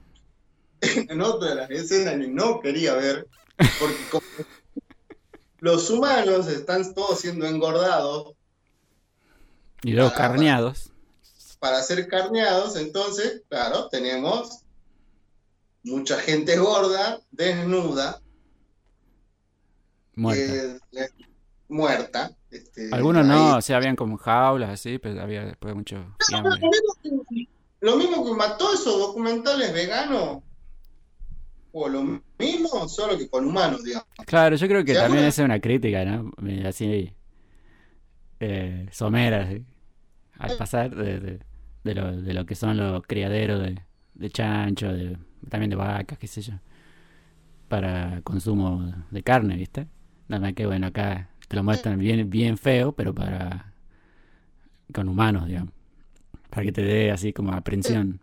en 0.80 1.20
otra 1.20 1.50
de 1.50 1.54
las 1.56 1.70
escenas 1.70 2.14
que 2.14 2.26
no 2.26 2.60
quería 2.60 2.94
ver. 2.94 3.28
Porque 3.78 3.96
como 4.10 4.26
los 5.60 5.90
humanos 5.90 6.48
están 6.48 6.94
todos 6.94 7.20
siendo 7.20 7.46
engordados 7.46 8.34
Y 9.82 9.92
luego 9.92 10.12
carneados. 10.14 10.90
para 11.58 11.82
ser 11.82 12.08
carneados, 12.08 12.76
entonces, 12.76 13.42
claro, 13.48 13.88
tenemos 13.88 14.62
mucha 15.86 16.18
gente 16.18 16.56
gorda, 16.58 17.20
desnuda, 17.30 18.20
eh, 20.32 20.78
eh, 20.92 21.08
muerta. 21.68 22.30
este, 22.50 22.94
Algunos 22.94 23.22
ahí. 23.22 23.28
no, 23.28 23.56
o 23.56 23.60
sea, 23.62 23.76
habían 23.78 23.96
como 23.96 24.16
jaulas 24.16 24.70
así, 24.70 24.98
pero 24.98 25.20
había 25.20 25.44
después 25.44 25.74
mucho 25.74 25.96
No, 26.32 26.42
lo, 26.42 26.56
mismo 26.56 26.94
que, 27.28 27.48
lo 27.80 27.96
mismo 27.96 28.24
que 28.24 28.32
mató 28.32 28.72
esos 28.72 28.98
documentales 28.98 29.72
veganos, 29.72 30.42
o 31.72 31.88
lo 31.88 32.02
mismo, 32.38 32.88
solo 32.88 33.18
que 33.18 33.28
con 33.28 33.46
humanos, 33.46 33.84
digamos. 33.84 34.08
Claro, 34.26 34.56
yo 34.56 34.66
creo 34.66 34.84
que 34.84 34.94
también 34.94 35.04
alguna- 35.04 35.28
esa 35.28 35.42
es 35.42 35.44
una 35.46 35.60
crítica, 35.60 36.04
¿no? 36.04 36.32
Eh, 36.48 36.64
Así, 36.66 37.14
eh, 38.40 38.86
somera, 38.92 39.42
así, 39.42 39.64
al 40.38 40.56
pasar 40.56 40.94
de, 40.94 41.20
de, 41.20 41.40
de 41.84 41.94
lo, 41.94 42.16
de 42.22 42.34
lo 42.34 42.46
que 42.46 42.54
son 42.54 42.76
los 42.76 43.02
criaderos 43.02 43.62
de, 43.62 43.82
de 44.14 44.30
chancho, 44.30 44.92
de, 44.92 45.18
también 45.48 45.70
de 45.70 45.76
vacas, 45.76 46.18
qué 46.18 46.26
sé 46.26 46.42
yo, 46.42 46.54
para 47.68 48.20
consumo 48.22 48.92
de 49.10 49.22
carne, 49.22 49.56
¿viste? 49.56 49.88
Nada 50.28 50.40
más 50.40 50.54
que, 50.54 50.66
bueno, 50.66 50.88
acá 50.88 51.30
te 51.48 51.56
lo 51.56 51.62
muestran 51.62 51.98
bien, 51.98 52.28
bien 52.28 52.58
feo, 52.58 52.92
pero 52.92 53.14
para 53.14 53.72
con 54.92 55.08
humanos, 55.08 55.46
digamos, 55.46 55.72
para 56.50 56.64
que 56.64 56.72
te 56.72 56.82
dé 56.82 57.10
así 57.10 57.32
como 57.32 57.52
aprensión. 57.52 58.20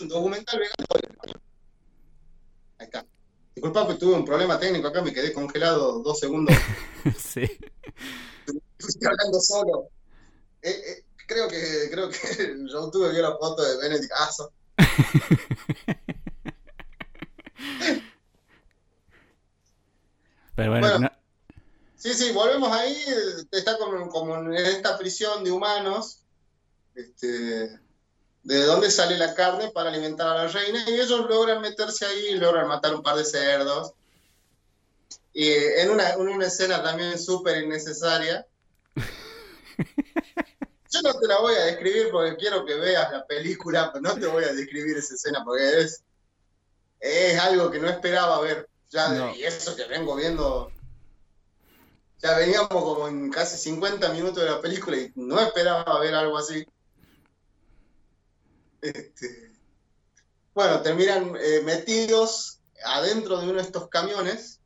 Un 0.00 0.08
documental 0.08 0.58
vegano. 0.58 0.86
Ahí 2.78 2.86
está. 2.86 3.06
Disculpa 3.54 3.88
que 3.88 3.94
tuve 3.94 4.14
un 4.14 4.24
problema 4.24 4.58
técnico 4.58 4.88
acá, 4.88 5.02
me 5.02 5.12
quedé 5.12 5.32
congelado 5.32 6.02
dos 6.02 6.18
segundos. 6.18 6.54
sí. 7.18 7.42
Estoy 8.78 9.08
hablando 9.08 9.40
solo. 9.40 9.88
Eh, 10.62 10.70
eh, 10.70 11.04
creo 11.26 11.48
que 11.48 11.88
creo 11.90 12.08
que 12.10 12.18
YouTube 12.70 13.10
vio 13.12 13.22
la 13.22 13.36
foto 13.36 13.62
de 13.62 13.76
Benedict 13.78 14.12
Asson. 14.12 14.48
Pero 20.56 20.70
bueno, 20.70 20.88
Bueno. 20.88 20.98
no- 21.00 21.10
Sí, 21.96 22.14
sí, 22.14 22.32
volvemos 22.32 22.72
ahí. 22.72 22.96
Está 23.50 23.76
como, 23.76 24.08
como 24.08 24.34
en 24.36 24.54
esta 24.54 24.96
prisión 24.96 25.44
de 25.44 25.50
humanos. 25.50 26.20
Este, 26.94 27.78
de 28.42 28.64
dónde 28.64 28.90
sale 28.90 29.18
la 29.18 29.34
carne 29.34 29.70
para 29.70 29.90
alimentar 29.90 30.28
a 30.28 30.44
la 30.44 30.48
reina. 30.48 30.82
Y 30.88 30.94
ellos 30.94 31.10
logran 31.28 31.60
meterse 31.60 32.06
ahí, 32.06 32.36
logran 32.36 32.68
matar 32.68 32.94
un 32.94 33.02
par 33.02 33.16
de 33.16 33.24
cerdos. 33.26 33.92
Y 35.34 35.46
eh, 35.48 35.82
en 35.82 35.90
una, 35.90 36.10
en 36.14 36.20
una 36.28 36.46
escena 36.46 36.82
también 36.82 37.18
súper 37.18 37.62
innecesaria. 37.64 38.46
Yo 40.90 41.02
no 41.02 41.14
te 41.14 41.26
la 41.26 41.38
voy 41.38 41.54
a 41.54 41.64
describir 41.66 42.08
porque 42.10 42.36
quiero 42.36 42.64
que 42.64 42.74
veas 42.74 43.12
la 43.12 43.24
película, 43.26 43.92
pero 43.92 44.02
no 44.02 44.14
te 44.18 44.26
voy 44.26 44.44
a 44.44 44.52
describir 44.52 44.96
esa 44.96 45.14
escena 45.14 45.44
porque 45.44 45.80
es, 45.80 46.02
es 46.98 47.38
algo 47.38 47.70
que 47.70 47.78
no 47.78 47.88
esperaba 47.88 48.40
ver. 48.40 48.68
Ya, 48.90 49.08
No. 49.08 49.34
Y 49.34 49.44
eso 49.44 49.76
que 49.76 49.84
vengo 49.86 50.16
viendo. 50.16 50.72
Ya 52.18 52.36
veníamos 52.36 52.68
como 52.68 53.08
en 53.08 53.30
casi 53.30 53.56
50 53.56 54.12
minutos 54.12 54.42
de 54.42 54.50
la 54.50 54.60
película 54.60 54.96
y 54.96 55.12
no 55.14 55.40
esperaba 55.40 55.98
ver 56.00 56.14
algo 56.14 56.36
así. 56.36 56.66
Este, 58.82 59.52
bueno, 60.54 60.82
terminan 60.82 61.36
eh, 61.40 61.62
metidos 61.64 62.60
adentro 62.84 63.38
de 63.38 63.44
uno 63.44 63.54
de 63.54 63.62
estos 63.62 63.88
camiones, 63.88 64.59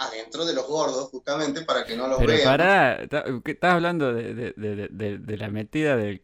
adentro 0.00 0.44
de 0.46 0.54
los 0.54 0.66
gordos, 0.66 1.10
justamente, 1.10 1.62
para 1.62 1.84
que 1.84 1.94
no 1.96 2.08
los 2.08 2.18
Pero 2.18 2.32
vean. 2.32 2.44
pará, 2.44 3.06
ta- 3.08 3.24
¿qué 3.44 3.50
estás 3.52 3.74
hablando 3.74 4.12
de, 4.14 4.34
de, 4.34 5.36
la 5.36 5.48
metida 5.48 5.96
del... 5.96 6.20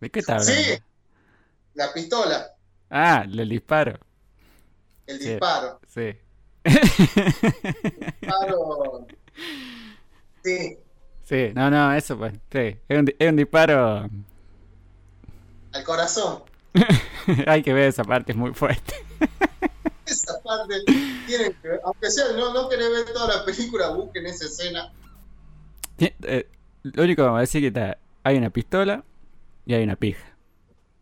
¿De 0.00 0.10
qué 0.10 0.20
estás 0.20 0.46
Sí. 0.46 0.52
hablando? 0.52 0.84
La 1.74 1.92
pistola, 1.92 2.46
Ah, 2.90 3.24
del 3.28 3.48
disparo, 3.48 3.98
el 5.06 5.18
Sí. 5.18 5.28
disparo. 5.30 5.80
sí. 5.86 6.14
disparo. 8.20 9.06
Sí, 10.44 10.78
Sí, 11.24 11.50
no, 11.54 11.70
no, 11.70 11.92
eso 11.92 12.16
pues, 12.16 12.32
sí. 12.50 12.78
Es 12.88 12.98
un, 12.98 13.04
di- 13.04 13.16
es 13.18 13.28
un 13.28 13.36
disparo... 13.36 14.08
al 15.72 15.84
corazón. 15.84 16.42
Hay 17.46 17.62
que 17.62 17.72
ver 17.74 17.88
esa 17.88 18.04
parte, 18.04 18.32
es 18.32 18.38
muy 18.38 18.54
fuerte. 18.54 18.94
Esa 20.08 20.40
parte 20.42 20.82
tienen 21.26 21.54
que 21.60 21.68
ver. 21.68 21.80
Aunque 21.84 22.10
sea, 22.10 22.32
no, 22.32 22.52
no 22.52 22.68
querés 22.68 22.90
ver 22.90 23.12
toda 23.12 23.36
la 23.36 23.44
película, 23.44 23.90
busquen 23.90 24.26
esa 24.26 24.46
escena. 24.46 24.92
Eh, 25.98 26.48
lo 26.82 27.02
único 27.02 27.22
que 27.22 27.26
vamos 27.26 27.38
a 27.38 27.40
decir 27.42 27.60
que 27.60 27.68
está, 27.68 27.98
hay 28.22 28.36
una 28.36 28.50
pistola 28.50 29.04
y 29.66 29.74
hay 29.74 29.82
una 29.82 29.96
pija. 29.96 30.36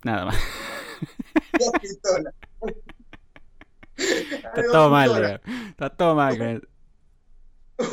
Nada 0.03 0.27
más. 0.27 0.37
Dos 1.59 1.71
pistolas. 1.81 2.35
Está 3.97 4.63
todo 4.71 4.91
mal, 4.91 5.15
digamos. 5.15 5.41
Está 5.71 5.91
todo 5.91 6.15
mal 6.15 6.39
con 6.39 6.49
eso. 6.49 6.67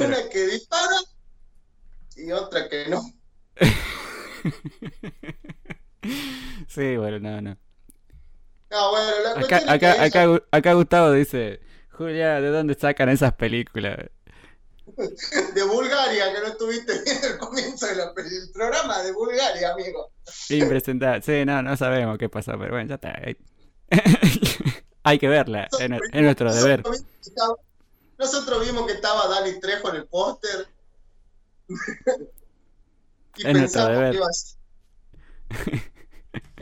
Una 0.03 0.29
que 0.31 0.47
dispara 0.47 0.95
y 2.15 2.31
otra 2.31 2.69
que 2.69 2.87
no. 2.89 3.01
Sí, 6.67 6.97
bueno, 6.97 7.19
no, 7.19 7.41
no. 7.41 7.57
No, 8.73 8.89
bueno, 8.89 9.11
la 9.23 10.43
Acá, 10.51 10.73
Gustavo 10.73 11.11
dice, 11.11 11.59
Julia, 11.91 12.41
¿de 12.41 12.49
dónde 12.49 12.73
sacan 12.73 13.07
esas 13.09 13.33
películas? 13.33 13.97
de 15.53 15.63
Bulgaria, 15.63 16.33
que 16.33 16.39
no 16.41 16.47
estuviste 16.47 16.91
viendo 17.05 17.27
el 17.27 17.37
comienzo 17.37 17.85
del 17.87 17.99
programa 18.53 19.01
de 19.03 19.11
Bulgaria, 19.13 19.71
amigo. 19.73 20.11
Impresentable. 20.49 21.21
Sí, 21.21 21.45
no, 21.45 21.61
no 21.61 21.77
sabemos 21.77 22.17
qué 22.17 22.27
pasó, 22.29 22.53
pero 22.57 22.71
bueno, 22.71 22.89
ya 22.89 22.95
está. 22.95 23.13
Hay- 25.03 25.19
que 25.19 25.27
verla, 25.27 25.67
es, 25.79 25.89
nu- 25.89 25.99
es 26.11 26.21
nuestro 26.21 26.53
deber. 26.53 26.81
Nosotros 26.83 26.97
vimos 26.97 27.15
que 27.21 27.29
estaba- 27.29 27.55
Nosotros 28.17 28.65
vimos 28.65 28.87
que 28.87 28.93
estaba 28.93 29.27
Dani 29.27 29.59
Trejo 29.59 29.89
en 29.89 29.95
el 29.97 30.05
póster. 30.07 30.67
y 33.37 33.47
Es 33.47 33.53
nuestro 33.53 33.87
pensamos 33.87 33.89
deber. 33.91 34.11
que 34.11 34.17
iba 34.17 34.27
a 34.27 34.33
ser- 34.33 35.93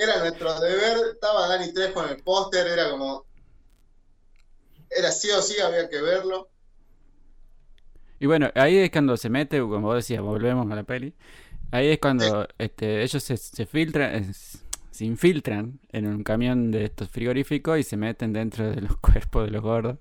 Era 0.01 0.17
nuestro 0.17 0.59
deber, 0.59 0.97
estaba 1.13 1.47
Dani 1.47 1.71
Trejo 1.73 2.03
en 2.03 2.09
el 2.09 2.23
póster, 2.23 2.65
era 2.65 2.89
como. 2.89 3.23
Era 4.89 5.11
sí 5.11 5.29
o 5.29 5.39
sí, 5.43 5.59
había 5.61 5.87
que 5.87 6.01
verlo. 6.01 6.49
Y 8.19 8.25
bueno, 8.25 8.49
ahí 8.55 8.77
es 8.77 8.89
cuando 8.89 9.15
se 9.15 9.29
mete, 9.29 9.59
como 9.59 9.81
vos 9.81 9.95
decías, 9.97 10.23
volvemos 10.23 10.71
a 10.71 10.75
la 10.75 10.83
peli. 10.83 11.13
Ahí 11.69 11.89
es 11.89 11.99
cuando 11.99 12.47
este, 12.57 13.03
ellos 13.03 13.23
se, 13.23 13.37
se 13.37 13.67
filtran, 13.67 14.33
se 14.33 15.05
infiltran 15.05 15.79
en 15.91 16.07
un 16.07 16.23
camión 16.23 16.71
de 16.71 16.85
estos 16.85 17.07
frigoríficos 17.07 17.77
y 17.77 17.83
se 17.83 17.95
meten 17.95 18.33
dentro 18.33 18.71
de 18.71 18.81
los 18.81 18.97
cuerpos 19.01 19.45
de 19.45 19.51
los 19.51 19.61
gordos. 19.61 19.97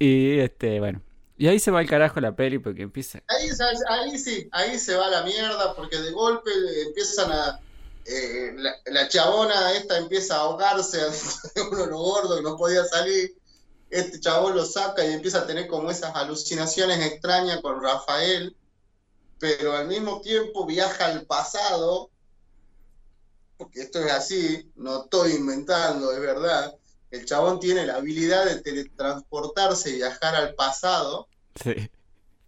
Y 0.00 0.40
este, 0.40 0.80
bueno. 0.80 1.02
Y 1.38 1.46
ahí 1.46 1.60
se 1.60 1.70
va 1.70 1.78
al 1.78 1.88
carajo 1.88 2.20
la 2.20 2.34
peli 2.34 2.58
porque 2.58 2.82
empieza. 2.82 3.22
Ahí, 3.28 3.48
ahí 3.88 4.18
sí, 4.18 4.48
ahí 4.50 4.76
se 4.76 4.96
va 4.96 5.08
la 5.08 5.22
mierda 5.22 5.76
porque 5.76 5.98
de 5.98 6.10
golpe 6.10 6.50
empiezan 6.88 7.30
a. 7.30 7.60
eh, 8.04 8.52
la, 8.56 8.74
la 8.86 9.08
chabona 9.08 9.72
esta 9.72 9.98
empieza 9.98 10.36
a 10.36 10.40
ahogarse 10.40 10.98
uno 11.70 11.84
de 11.84 11.86
los 11.86 12.00
gordos 12.00 12.36
que 12.36 12.42
no 12.42 12.56
podía 12.56 12.84
salir. 12.84 13.34
Este 13.90 14.20
chabón 14.20 14.54
lo 14.54 14.64
saca 14.64 15.04
y 15.04 15.12
empieza 15.12 15.40
a 15.40 15.46
tener 15.46 15.66
como 15.66 15.90
esas 15.90 16.14
alucinaciones 16.14 17.04
extrañas 17.04 17.60
con 17.60 17.82
Rafael, 17.82 18.56
pero 19.38 19.76
al 19.76 19.88
mismo 19.88 20.20
tiempo 20.20 20.64
viaja 20.66 21.06
al 21.06 21.26
pasado 21.26 22.10
porque 23.60 23.82
esto 23.82 24.02
es 24.02 24.10
así, 24.10 24.72
no 24.76 25.02
estoy 25.02 25.32
inventando, 25.32 26.10
es 26.12 26.18
verdad. 26.20 26.74
El 27.10 27.26
chabón 27.26 27.60
tiene 27.60 27.84
la 27.84 27.96
habilidad 27.96 28.46
de 28.46 28.62
teletransportarse 28.62 29.90
y 29.90 29.96
viajar 29.96 30.34
al 30.34 30.54
pasado, 30.54 31.28
Sí. 31.62 31.90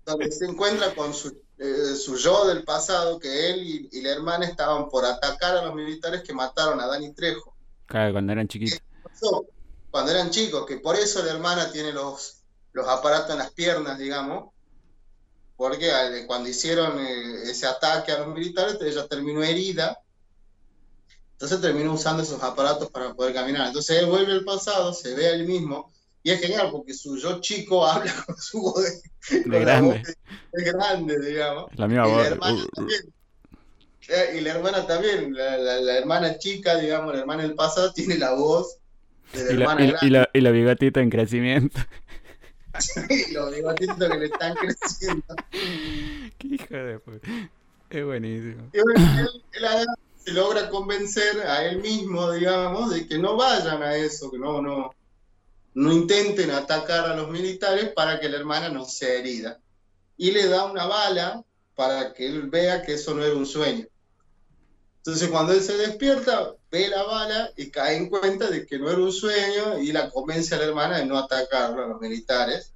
donde 0.07 0.33
se 0.33 0.47
encuentra 0.47 0.95
con 0.95 1.13
su, 1.13 1.42
eh, 1.63 1.95
su 1.97 2.17
yo 2.17 2.47
del 2.49 2.65
pasado, 2.65 3.19
que 3.19 3.51
él 3.51 3.63
y, 3.63 3.89
y 3.93 4.03
la 4.03 4.11
hermana 4.11 4.45
estaban 4.47 4.89
por 4.89 5.05
atacar 5.05 5.57
a 5.57 5.65
los 5.65 5.75
militares 5.75 6.23
que 6.23 6.33
mataron 6.35 6.81
a 6.81 6.87
Dani 6.87 7.13
Trejo. 7.15 7.55
Claro, 7.87 8.13
cuando 8.13 8.33
eran 8.33 8.49
chiquitos. 8.49 8.81
cuando 9.91 10.11
eran 10.11 10.31
chicos, 10.31 10.67
que 10.67 10.79
por 10.79 10.97
eso 10.97 11.23
la 11.23 11.33
hermana 11.33 11.71
tiene 11.71 11.93
los, 11.93 12.43
los 12.73 12.89
aparatos 12.89 13.31
en 13.31 13.39
las 13.39 13.53
piernas, 13.53 13.99
digamos, 13.99 14.51
porque 15.57 15.93
al- 15.93 16.27
cuando 16.27 16.49
hicieron 16.49 16.99
eh, 16.99 17.43
ese 17.45 17.67
ataque 17.67 18.11
a 18.13 18.19
los 18.19 18.29
militares, 18.29 18.79
ella 18.81 19.07
terminó 19.07 19.43
herida, 19.43 19.99
entonces 21.33 21.61
terminó 21.61 21.93
usando 21.93 22.23
esos 22.23 22.43
aparatos 22.43 22.91
para 22.91 23.15
poder 23.15 23.35
caminar. 23.35 23.67
Entonces 23.69 23.99
él 23.99 24.07
vuelve 24.07 24.33
al 24.33 24.45
pasado, 24.45 24.93
se 24.95 25.15
ve 25.15 25.27
a 25.27 25.31
él 25.35 25.47
mismo, 25.47 25.93
y 26.23 26.31
es 26.31 26.41
genial 26.41 26.69
porque 26.71 26.95
su 26.95 27.17
yo 27.17 27.41
chico 27.41 27.87
habla 27.87 28.13
con 28.27 28.37
su 28.37 28.61
voz 28.61 28.85
de, 29.31 29.41
De 29.45 29.61
grande. 29.61 30.03
de- 30.03 30.63
de 30.65 30.73
grande, 30.73 31.19
digamos. 31.21 31.67
La 31.77 31.89
misma 31.89 32.09
Y 32.09 32.13
la 32.13 32.27
hermana 32.27 32.55
Uh, 32.55 32.63
uh. 32.65 32.69
también. 32.75 33.01
Eh, 34.09 34.37
Y 34.37 34.41
la 34.41 34.51
hermana 34.53 34.87
también, 34.87 35.35
la, 35.35 35.57
la- 35.57 35.81
la 35.81 35.99
hermana 35.99 36.39
chica, 36.39 36.77
digamos, 36.77 37.15
la 37.15 37.21
hermana 37.21 37.43
del 37.43 37.55
pasado, 37.55 37.93
tiene 37.95 38.19
la 38.19 38.35
voz 38.35 38.77
de 39.33 39.45
la 39.45 39.53
Y 39.53 39.57
la, 39.57 39.63
hermana 39.65 39.81
grande. 39.87 39.99
y 40.07 40.11
la, 40.11 40.31
y 40.33 40.41
la 40.41 40.51
bigotita 40.51 41.01
en 41.01 41.11
crecimiento. 41.11 41.81
y 43.11 43.33
los 43.33 43.55
bigotitos 43.55 43.97
que 43.99 44.19
le 44.19 44.25
están 44.27 44.55
creciendo. 44.55 45.25
Qué 46.39 46.47
hijo 46.49 46.75
de 46.75 46.99
puta. 46.99 47.29
Es 47.91 48.05
buenísimo. 48.05 48.71
Y 48.73 48.81
bueno, 48.81 49.21
él, 49.21 49.65
él 49.65 49.87
se 50.25 50.33
logra 50.33 50.71
convencer 50.71 51.41
a 51.47 51.65
él 51.67 51.81
mismo, 51.83 52.31
digamos, 52.33 52.91
de 52.91 53.07
que 53.07 53.19
no 53.19 53.37
vayan 53.37 53.83
a 53.83 53.95
eso, 53.97 54.31
que 54.31 54.39
no, 54.39 54.63
no, 54.63 54.91
no 55.75 55.93
intenten 55.93 56.51
atacar 56.51 57.07
a 57.07 57.17
los 57.17 57.31
militares 57.31 57.93
para 57.95 58.21
que 58.21 58.29
la 58.29 58.37
hermana 58.37 58.69
no 58.69 58.85
sea 58.85 59.15
herida. 59.15 59.61
Y 60.17 60.31
le 60.31 60.47
da 60.49 60.65
una 60.65 60.87
bala 60.87 61.43
para 61.75 62.13
que 62.13 62.27
él 62.27 62.51
vea 62.51 62.83
que 62.83 62.95
eso 62.95 63.15
no 63.15 63.25
era 63.25 63.35
un 63.35 63.47
sueño. 63.47 63.87
Entonces 64.99 65.29
cuando 65.31 65.53
él 65.53 65.63
se 65.63 65.77
despierta, 65.77 66.55
ve 66.71 66.89
la 66.89 67.03
bala 67.03 67.51
y 67.57 67.71
cae 67.71 67.97
en 67.97 68.09
cuenta 68.09 68.49
de 68.49 68.67
que 68.67 68.79
no 68.79 68.89
era 68.89 69.01
un 69.01 69.13
sueño 69.13 69.79
y 69.79 69.91
la 69.93 70.11
convence 70.11 70.55
a 70.55 70.59
la 70.59 70.65
hermana 70.65 70.99
de 70.99 71.07
no 71.07 71.19
atacarlo 71.19 71.83
a 71.83 71.89
los 71.89 72.01
militares. 72.01 72.73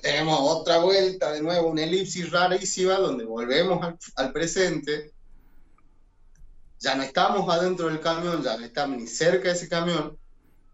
Tenemos 0.00 0.38
otra 0.40 0.78
vuelta, 0.78 1.32
de 1.32 1.42
nuevo, 1.42 1.68
una 1.68 1.84
elipsis 1.84 2.30
rarísima 2.30 2.94
donde 2.94 3.24
volvemos 3.24 3.94
al 4.16 4.32
presente. 4.32 5.12
Ya 6.80 6.94
no 6.94 7.02
estamos 7.02 7.48
adentro 7.52 7.86
del 7.88 8.00
camión, 8.00 8.42
ya 8.42 8.56
no 8.56 8.64
estamos 8.64 8.98
ni 8.98 9.06
cerca 9.06 9.48
de 9.48 9.54
ese 9.54 9.68
camión. 9.68 10.16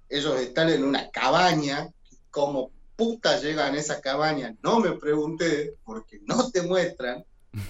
Ellos 0.08 0.38
están 0.40 0.68
en 0.70 0.84
una 0.84 1.10
cabaña. 1.10 1.88
Como 2.30 2.70
puta 2.96 3.40
llegan 3.40 3.74
a 3.74 3.78
esa 3.78 4.00
cabaña, 4.00 4.54
no 4.62 4.80
me 4.80 4.92
pregunté, 4.92 5.74
porque 5.84 6.20
no 6.26 6.50
te 6.50 6.62
muestran. 6.62 7.24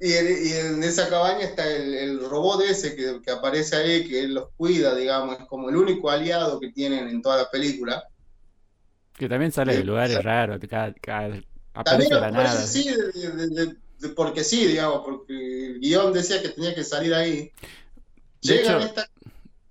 Y 0.00 0.12
en, 0.12 0.26
y 0.46 0.52
en 0.52 0.82
esa 0.84 1.08
cabaña 1.08 1.40
está 1.44 1.68
el, 1.68 1.92
el 1.92 2.30
robot 2.30 2.62
ese 2.62 2.94
que, 2.94 3.20
que 3.20 3.32
aparece 3.32 3.74
ahí, 3.74 4.06
que 4.08 4.20
él 4.20 4.34
los 4.34 4.50
cuida, 4.56 4.94
digamos, 4.94 5.40
es 5.40 5.46
como 5.46 5.70
el 5.70 5.76
único 5.76 6.08
aliado 6.08 6.60
que 6.60 6.70
tienen 6.70 7.08
en 7.08 7.20
toda 7.20 7.38
la 7.38 7.50
película. 7.50 8.04
Que 9.14 9.28
también 9.28 9.50
sale 9.50 9.72
de 9.72 9.80
Sí. 9.80 9.84
lugares 9.84 10.22
raros. 10.22 10.60
Cada, 10.70 10.92
cada- 10.94 11.40
aparece 11.74 12.14
de 12.14 12.20
la 12.20 12.30
nada. 12.30 12.64
de- 12.64 13.12
de- 13.32 13.48
de- 13.48 13.76
porque 14.16 14.44
sí, 14.44 14.66
digamos, 14.66 15.02
porque 15.04 15.66
el 15.66 15.80
guion 15.80 16.12
decía 16.12 16.40
que 16.42 16.48
tenía 16.50 16.74
que 16.74 16.84
salir 16.84 17.14
ahí. 17.14 17.52
De 18.42 18.54
Llegan 18.54 18.64
hecho- 18.76 18.78
a 18.78 18.86
esta 18.86 19.08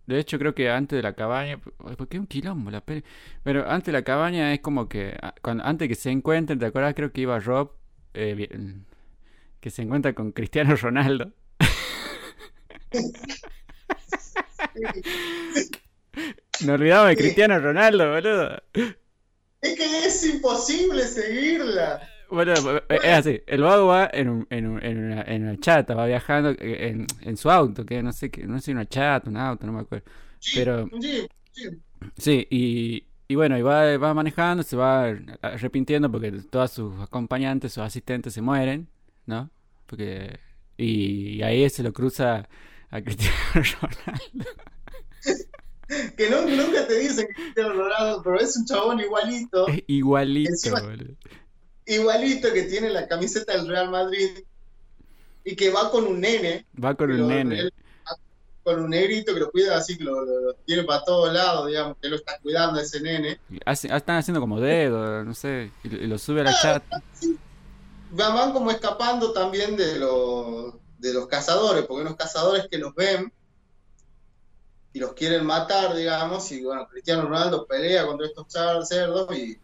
De 0.05 0.19
hecho, 0.19 0.37
creo 0.39 0.53
que 0.55 0.69
antes 0.69 0.95
de 0.97 1.03
la 1.03 1.13
cabaña, 1.13 1.59
porque 1.97 2.17
es 2.17 2.21
un 2.21 2.27
quilombo 2.27 2.71
la 2.71 2.81
peli. 2.81 3.03
Pero 3.43 3.69
antes 3.69 3.87
de 3.87 3.91
la 3.93 4.03
cabaña 4.03 4.53
es 4.53 4.59
como 4.61 4.87
que, 4.89 5.17
ah, 5.21 5.33
cuando, 5.41 5.63
antes 5.65 5.87
que 5.87 5.95
se 5.95 6.09
encuentren, 6.11 6.59
¿te 6.59 6.65
acuerdas? 6.65 6.93
Creo 6.95 7.11
que 7.11 7.21
iba 7.21 7.39
Rob, 7.39 7.71
eh, 8.13 8.33
vi- 8.35 8.49
que 9.59 9.69
se 9.69 9.81
encuentra 9.81 10.13
con 10.13 10.31
Cristiano 10.31 10.75
Ronaldo. 10.75 11.33
Nos 16.61 16.69
olvidamos 16.69 17.09
de. 17.09 17.15
Cristiano 17.17 17.59
Ronaldo, 17.59 18.11
boludo. 18.11 18.61
Es 19.61 19.75
que 19.75 20.05
es 20.05 20.25
imposible 20.25 21.03
seguirla. 21.07 22.01
Bueno, 22.29 22.53
es 22.89 23.03
así, 23.05 23.41
el 23.47 23.61
vago 23.61 23.87
va 23.87 24.09
en, 24.11 24.29
un- 24.29 24.47
en, 24.49 24.67
un- 24.67 24.83
en 24.83 24.97
una, 24.97 25.21
en 25.21 25.43
una 25.43 25.57
chata, 25.59 25.95
va 25.95 26.05
viajando 26.05 26.49
eh, 26.51 26.89
en, 26.89 27.07
en 27.21 27.37
su 27.37 27.49
auto, 27.49 27.85
que 27.85 28.03
no 28.03 28.11
sé 28.11 28.29
qué, 28.29 28.45
no 28.45 28.57
sé 28.59 28.65
si 28.65 28.71
una 28.71 28.85
chata, 28.85 29.29
un 29.29 29.37
auto, 29.37 29.65
no 29.65 29.73
me 29.73 29.79
acuerdo. 29.81 30.05
Pero 30.53 30.89
Sí, 31.01 31.27
sí. 31.53 31.63
sí, 32.17 32.47
y, 32.49 33.05
y 33.29 33.35
bueno, 33.35 33.57
y 33.57 33.61
va, 33.61 33.97
va 33.97 34.13
manejando, 34.13 34.63
se 34.63 34.75
va 34.75 35.15
arrepintiendo 35.41 36.11
porque 36.11 36.31
todos 36.49 36.71
sus 36.71 36.99
acompañantes, 37.01 37.73
sus 37.73 37.83
asistentes 37.83 38.33
se 38.33 38.41
mueren, 38.41 38.87
¿no? 39.25 39.49
Porque 39.85 40.39
y, 40.77 41.41
ahí 41.43 41.69
se 41.69 41.81
lo 41.81 41.93
cruza 41.93 42.47
a 42.89 43.01
Cristiano 43.01 43.33
Ronaldo. 43.53 44.51
Que 46.17 46.29
no- 46.29 46.41
nunca 46.45 46.85
te 46.85 46.99
dicen 46.99 47.27
que 47.27 47.33
Cristiano 47.33 47.73
Ronaldo, 47.73 48.21
pero 48.21 48.37
es 48.39 48.55
un 48.57 48.65
chabón 48.65 48.99
igualito, 48.99 49.67
Es 49.69 49.83
igualito, 49.87 50.51
Encima- 50.51 50.81
boludo. 50.81 51.15
Igualito 51.87 52.53
que 52.53 52.63
tiene 52.63 52.89
la 52.89 53.07
camiseta 53.07 53.53
del 53.53 53.67
Real 53.67 53.89
Madrid 53.89 54.43
y 55.43 55.55
que 55.55 55.69
va 55.71 55.89
con 55.89 56.05
un 56.05 56.19
nene, 56.19 56.65
Va 56.83 56.93
con 56.95 57.09
un 57.11 57.17
lo- 57.19 57.27
nene. 57.27 57.59
él- 57.59 57.73
con 58.63 58.81
un 58.83 58.89
negrito 58.89 59.33
que 59.33 59.39
lo 59.39 59.49
cuida 59.49 59.77
así, 59.77 59.97
que 59.97 60.03
lo, 60.03 60.25
lo- 60.25 60.41
lo 60.41 60.53
tiene 60.65 60.83
para 60.83 61.01
todos 61.05 61.31
lados, 61.33 61.67
digamos, 61.67 61.95
que 62.01 62.09
lo 62.09 62.17
está 62.17 62.37
cuidando 62.41 62.81
ese 62.81 62.99
nene. 62.99 63.39
Hace- 63.65 63.87
están 63.95 64.17
haciendo 64.17 64.41
como 64.41 64.59
dedo, 64.59 65.23
no 65.23 65.33
sé, 65.33 65.71
y, 65.83 65.87
y 65.95 66.07
lo 66.07 66.17
sube 66.17 66.41
a 66.41 66.43
la 66.45 66.53
chata. 66.53 67.01
van 68.11 68.35
van 68.35 68.51
como 68.51 68.69
escapando 68.71 69.31
también 69.31 69.77
de 69.77 69.97
los, 69.99 70.73
de 70.97 71.13
los 71.13 71.27
cazadores, 71.27 71.85
porque 71.85 72.01
unos 72.01 72.17
cazadores 72.17 72.67
que 72.69 72.77
los 72.77 72.93
ven 72.93 73.31
y 74.91 74.99
los 74.99 75.13
quieren 75.13 75.45
matar, 75.45 75.95
digamos, 75.95 76.51
y 76.51 76.61
bueno, 76.63 76.87
Cristiano 76.89 77.21
Ronaldo 77.21 77.65
pelea 77.67 78.05
contra 78.05 78.27
estos 78.27 78.47
cerdos 78.89 79.33
y 79.37 79.57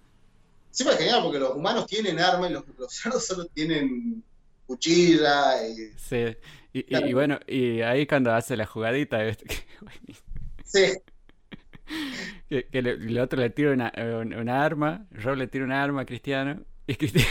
siempre 0.73 0.95
es 0.95 0.99
genial 1.01 1.21
porque 1.23 1.39
los 1.39 1.55
humanos 1.55 1.85
tienen 1.87 2.19
armas 2.19 2.49
y 2.49 2.53
los, 2.53 2.63
los 2.77 2.91
cerdos 2.93 3.25
solo 3.27 3.45
tienen 3.45 4.23
cuchilla 4.65 5.65
y 5.67 5.75
Sí. 5.97 6.35
Y, 6.73 6.79
y- 6.79 6.83
Claro. 6.83 7.07
y 7.07 7.13
bueno, 7.13 7.39
y 7.47 7.81
ahí 7.81 8.07
cuando 8.07 8.33
hace 8.33 8.57
la 8.57 8.65
jugadita, 8.65 9.19
sí, 10.65 10.85
que- 12.49 12.65
que 12.67 12.81
le- 12.81 12.91
el 12.93 13.19
otro 13.19 13.39
le 13.39 13.49
tira 13.51 13.71
una, 13.71 13.91
un- 14.19 14.33
una 14.33 14.63
arma, 14.65 15.05
Rob 15.11 15.35
le 15.37 15.47
tira 15.47 15.65
una 15.65 15.83
arma 15.83 16.01
a 16.01 16.05
Cristiano, 16.05 16.63
y 16.87 16.95
Cristiano, 16.95 17.27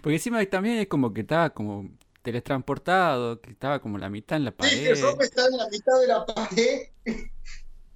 porque 0.00 0.14
encima 0.14 0.44
también 0.46 0.78
es 0.78 0.86
como 0.86 1.12
que 1.12 1.22
estaba 1.22 1.50
como 1.50 1.90
teletransportado, 2.22 3.40
que 3.40 3.50
estaba 3.50 3.80
como 3.80 3.98
la 3.98 4.08
mitad 4.08 4.36
en 4.36 4.44
la 4.44 4.50
sí, 4.50 4.56
que 4.80 4.90
pared. 4.90 5.02
Rob 5.02 5.22
está 5.22 5.46
en 5.46 5.56
la 5.56 5.68
mitad 5.68 6.00
de 6.00 6.06
la 6.06 6.26
pared, 6.26 6.80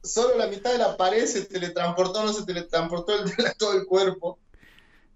solo 0.03 0.37
la 0.39 0.47
mitad 0.49 0.73
de 0.73 0.79
la 0.79 0.97
pared 0.97 1.27
se 1.27 1.47
teletransportó, 1.47 2.25
no 2.25 2.33
se 2.33 2.45
teletransportó 2.47 3.13
el, 3.23 3.31
todo 3.59 3.75
el 3.75 3.87
cuerpo. 3.87 4.41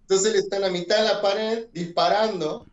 Entonces 0.03 0.35
él 0.35 0.41
está 0.41 0.57
en 0.57 0.62
la 0.62 0.70
mitad 0.70 0.99
de 0.99 1.05
la 1.14 1.22
pared 1.22 1.68
disparando. 1.72 2.66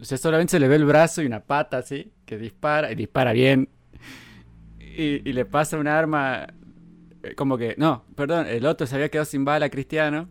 O 0.00 0.04
sea, 0.04 0.18
solamente 0.18 0.52
se 0.52 0.60
le 0.60 0.68
ve 0.68 0.76
el 0.76 0.84
brazo 0.84 1.22
y 1.22 1.26
una 1.26 1.44
pata 1.44 1.78
así, 1.78 2.12
que 2.26 2.36
dispara, 2.38 2.92
y 2.92 2.94
dispara 2.94 3.32
bien. 3.32 3.68
Y, 4.78 5.28
y 5.28 5.32
le 5.32 5.44
pasa 5.44 5.78
un 5.78 5.86
arma, 5.88 6.46
eh, 7.22 7.34
como 7.34 7.58
que, 7.58 7.74
no, 7.78 8.04
perdón, 8.16 8.46
el 8.48 8.66
otro 8.66 8.86
se 8.86 8.94
había 8.96 9.10
quedado 9.10 9.26
sin 9.26 9.44
bala 9.44 9.70
Cristiano. 9.70 10.30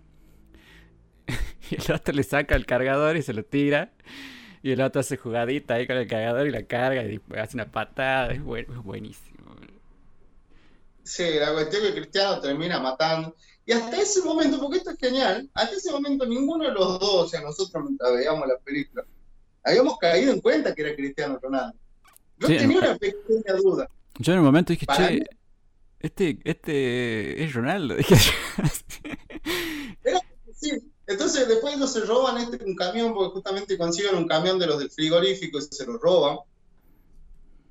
Y 1.72 1.76
el 1.76 1.92
otro 1.96 2.14
le 2.14 2.24
saca 2.24 2.56
el 2.56 2.66
cargador 2.66 3.18
y 3.18 3.22
se 3.22 3.34
lo 3.34 3.44
tira. 3.44 3.92
Y 4.64 4.72
el 4.72 4.82
otro 4.82 5.02
hace 5.02 5.18
jugadita 5.18 5.76
ahí 5.76 5.88
con 5.88 5.98
el 5.98 6.08
cargador 6.08 6.48
y 6.48 6.52
la 6.52 6.64
carga 6.64 7.04
y 7.06 7.22
hace 7.38 7.58
una 7.58 7.72
patada. 7.72 8.32
Es, 8.34 8.42
buen- 8.44 8.68
es 8.72 8.84
buenísimo. 8.84 9.37
Sí, 11.08 11.24
la 11.40 11.54
cuestión 11.54 11.84
es 11.86 11.90
que 11.94 12.02
Cristiano 12.02 12.40
termina 12.42 12.80
matando. 12.80 13.34
Y 13.66 13.72
hasta 13.72 14.02
ese 14.02 14.22
momento, 14.24 14.60
porque 14.60 14.78
esto 14.80 14.92
es 14.92 14.98
genial, 15.00 15.50
hasta 15.54 15.76
ese 15.76 15.92
momento 15.92 16.26
ninguno 16.26 16.66
de 16.66 16.72
los 16.72 17.00
dos, 17.00 17.14
o 17.14 17.28
sea, 17.28 17.42
nosotros 17.42 17.84
mientras 17.86 18.14
veíamos 18.14 18.48
la 18.48 18.58
película, 18.60 19.06
habíamos 19.64 19.98
caído 19.98 20.34
en 20.34 20.42
cuenta 20.42 20.74
que 20.76 20.82
era 20.84 20.96
Cristiano 20.96 21.40
Ronaldo. 21.42 21.78
Yo 22.40 22.48
Sí, 22.48 22.58
tenía 22.58 22.80
una 22.80 22.98
pequeña 22.98 23.54
duda. 23.62 23.90
Yo 24.20 24.34
en 24.34 24.40
un 24.40 24.46
momento 24.46 24.72
dije, 24.74 24.86
che, 24.96 25.12
mí- 25.12 25.22
este, 26.00 26.40
este 26.44 27.44
es 27.44 27.54
Ronaldo. 27.54 27.96
Sí, 30.60 30.72
entonces 31.06 31.48
después 31.48 31.76
ellos 31.76 31.94
se 31.94 32.00
roban 32.02 32.38
este, 32.40 32.64
un 32.66 32.76
camión, 32.76 33.14
porque 33.14 33.32
justamente 33.34 33.78
consiguen 33.78 34.16
un 34.16 34.28
camión 34.28 34.58
de 34.58 34.66
los 34.66 34.80
del 34.80 34.90
frigorífico 34.90 35.60
y 35.60 35.62
se 35.62 35.86
lo 35.86 35.98
roban. 36.00 36.40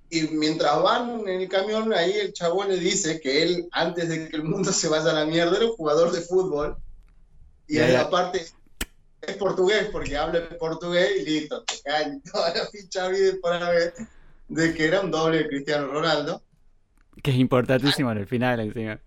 Y 0.08 0.22
mientras 0.28 0.80
van 0.82 1.20
en 1.28 1.40
el 1.40 1.48
camión, 1.48 1.92
ahí 1.92 2.12
el 2.12 2.32
chabón 2.32 2.68
le 2.68 2.76
dice 2.76 3.20
que 3.20 3.42
él, 3.42 3.68
antes 3.72 4.08
de 4.08 4.28
que 4.28 4.36
el 4.36 4.44
mundo 4.44 4.72
se 4.72 4.88
vaya 4.88 5.10
a 5.10 5.14
la 5.14 5.24
mierda, 5.26 5.56
era 5.56 5.66
un 5.66 5.76
jugador 5.76 6.12
de 6.12 6.20
fútbol. 6.20 6.76
Y 7.66 7.76
Ya, 7.76 7.86
ahí 7.86 7.92
ya. 7.92 8.02
aparte, 8.02 8.46
es 9.22 9.36
portugués 9.36 9.88
porque 9.90 10.16
habla 10.16 10.48
portugués 10.58 11.10
y 11.20 11.24
listo, 11.24 11.64
te 11.64 11.80
caen 11.84 12.22
toda 12.32 12.54
la 12.54 12.66
ficha 12.66 13.08
vida 13.08 13.32
por 13.42 13.52
haber 13.52 13.94
de 14.48 14.74
que 14.74 14.86
era 14.86 15.00
un 15.00 15.10
doble 15.10 15.38
de 15.38 15.48
Cristiano 15.48 15.88
Ronaldo. 15.88 16.40
Que 17.22 17.32
es 17.32 17.36
importantísimo 17.38 18.12
en 18.12 18.18
el 18.18 18.26
final 18.28 18.60
encima. 18.60 19.00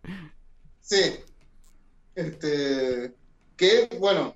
Sí. 0.82 1.16
Este, 2.16 3.14
que, 3.56 3.88
bueno, 4.00 4.36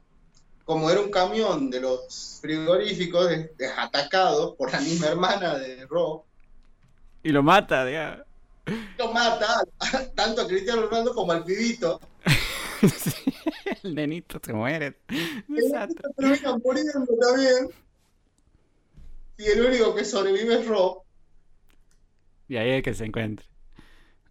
como 0.64 0.90
era 0.90 1.02
un 1.02 1.12
camión 1.12 1.70
de 1.70 1.82
los 1.82 2.40
frigoríficos, 2.42 3.30
es, 3.32 3.50
es 3.60 3.72
atacado 3.76 4.56
por 4.56 4.72
la 4.72 4.80
misma 4.80 5.08
hermana 5.08 5.58
de 5.58 5.86
Rob. 5.88 6.24
Y 7.24 7.30
lo 7.30 7.42
mata, 7.42 7.86
digamos. 7.86 8.26
Lo 8.98 9.12
mata 9.12 9.64
tanto 10.16 10.42
a 10.42 10.48
Cristiano 10.48 10.84
Ronaldo 10.84 11.14
como 11.14 11.32
al 11.32 11.44
pibito. 11.44 12.00
Sí, 12.84 13.34
el 13.82 13.96
nenito 13.96 14.42
se 14.44 14.52
muere. 14.52 14.98
Exacto. 15.08 16.10
terminan 16.18 16.62
muriendo 16.62 17.16
también. 17.22 17.70
Y 19.38 19.46
el 19.46 19.66
único 19.66 19.96
que 19.96 20.04
sobrevive 20.04 20.56
es 20.56 20.68
Rob. 20.68 21.02
Y 22.50 22.58
ahí 22.58 22.72
es 22.72 22.84
que 22.84 22.94
se 22.94 23.06
encuentra. 23.06 23.46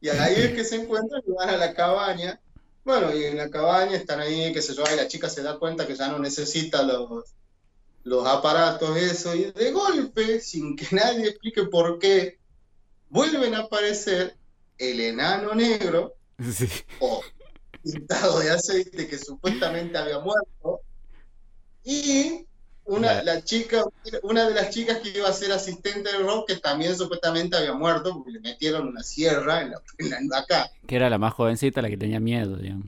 Y 0.02 0.10
ahí 0.10 0.34
es 0.36 0.52
que 0.52 0.64
se 0.64 0.82
encuentran 0.82 1.22
y 1.26 1.30
van 1.32 1.48
a 1.48 1.56
la 1.56 1.72
cabaña. 1.72 2.38
Bueno, 2.84 3.14
y 3.16 3.24
en 3.24 3.38
la 3.38 3.48
cabaña 3.48 3.96
están 3.96 4.20
ahí, 4.20 4.52
qué 4.52 4.60
sé 4.60 4.74
yo, 4.74 4.84
y 4.92 4.96
la 4.96 5.08
chica 5.08 5.30
se 5.30 5.42
da 5.42 5.58
cuenta 5.58 5.86
que 5.86 5.94
ya 5.94 6.08
no 6.08 6.18
necesita 6.18 6.82
los, 6.82 7.34
los 8.04 8.26
aparatos, 8.26 8.96
eso, 8.96 9.34
y 9.34 9.50
de 9.52 9.70
golpe, 9.70 10.40
sin 10.40 10.76
que 10.76 10.86
nadie 10.94 11.28
explique 11.28 11.64
por 11.64 11.98
qué, 11.98 12.38
vuelven 13.12 13.54
a 13.54 13.58
aparecer 13.60 14.34
el 14.78 15.00
enano 15.00 15.54
negro, 15.54 16.14
Sí. 16.52 16.66
o 16.98 17.22
pintado 17.82 18.40
de 18.40 18.50
aceite 18.50 19.06
que 19.06 19.18
supuestamente 19.18 19.98
había 19.98 20.18
muerto, 20.18 20.80
y 21.84 22.46
una, 22.84 23.22
La- 23.22 23.44
chica, 23.44 23.84
una 24.22 24.48
de 24.48 24.54
las 24.54 24.70
chicas 24.70 24.98
que 25.00 25.10
iba 25.10 25.28
a 25.28 25.32
ser 25.32 25.52
asistente 25.52 26.10
de 26.10 26.18
Rob, 26.18 26.46
que 26.46 26.56
también 26.56 26.96
supuestamente 26.96 27.56
había 27.56 27.74
muerto, 27.74 28.14
porque 28.14 28.30
le 28.32 28.40
metieron 28.40 28.88
una 28.88 29.02
sierra 29.02 29.62
en 29.62 29.70
la, 29.72 29.82
en 29.98 30.28
la- 30.28 30.38
acá. 30.38 30.70
Que 30.86 30.96
era 30.96 31.10
la 31.10 31.18
más 31.18 31.34
jovencita, 31.34 31.82
la 31.82 31.88
que 31.90 31.96
tenía 31.96 32.18
miedo, 32.20 32.56
digamos. 32.56 32.86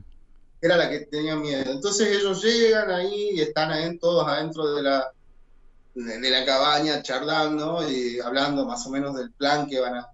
era 0.61 0.75
la 0.77 0.89
que 0.89 1.01
tenía 1.01 1.35
miedo. 1.35 1.71
Entonces 1.71 2.07
ellos 2.17 2.43
llegan 2.43 2.89
ahí 2.89 3.29
y 3.33 3.41
están 3.41 3.71
ahí, 3.71 3.97
todos 3.99 4.27
adentro 4.27 4.73
de 4.75 4.81
la, 4.81 5.11
de, 5.93 6.19
de 6.19 6.29
la 6.29 6.43
cabaña 6.45 7.01
charlando 7.03 7.87
y 7.89 8.19
hablando 8.19 8.65
más 8.65 8.85
o 8.87 8.89
menos 8.89 9.15
del 9.15 9.31
plan 9.31 9.67
que 9.67 9.79
van 9.79 9.95
a... 9.95 10.09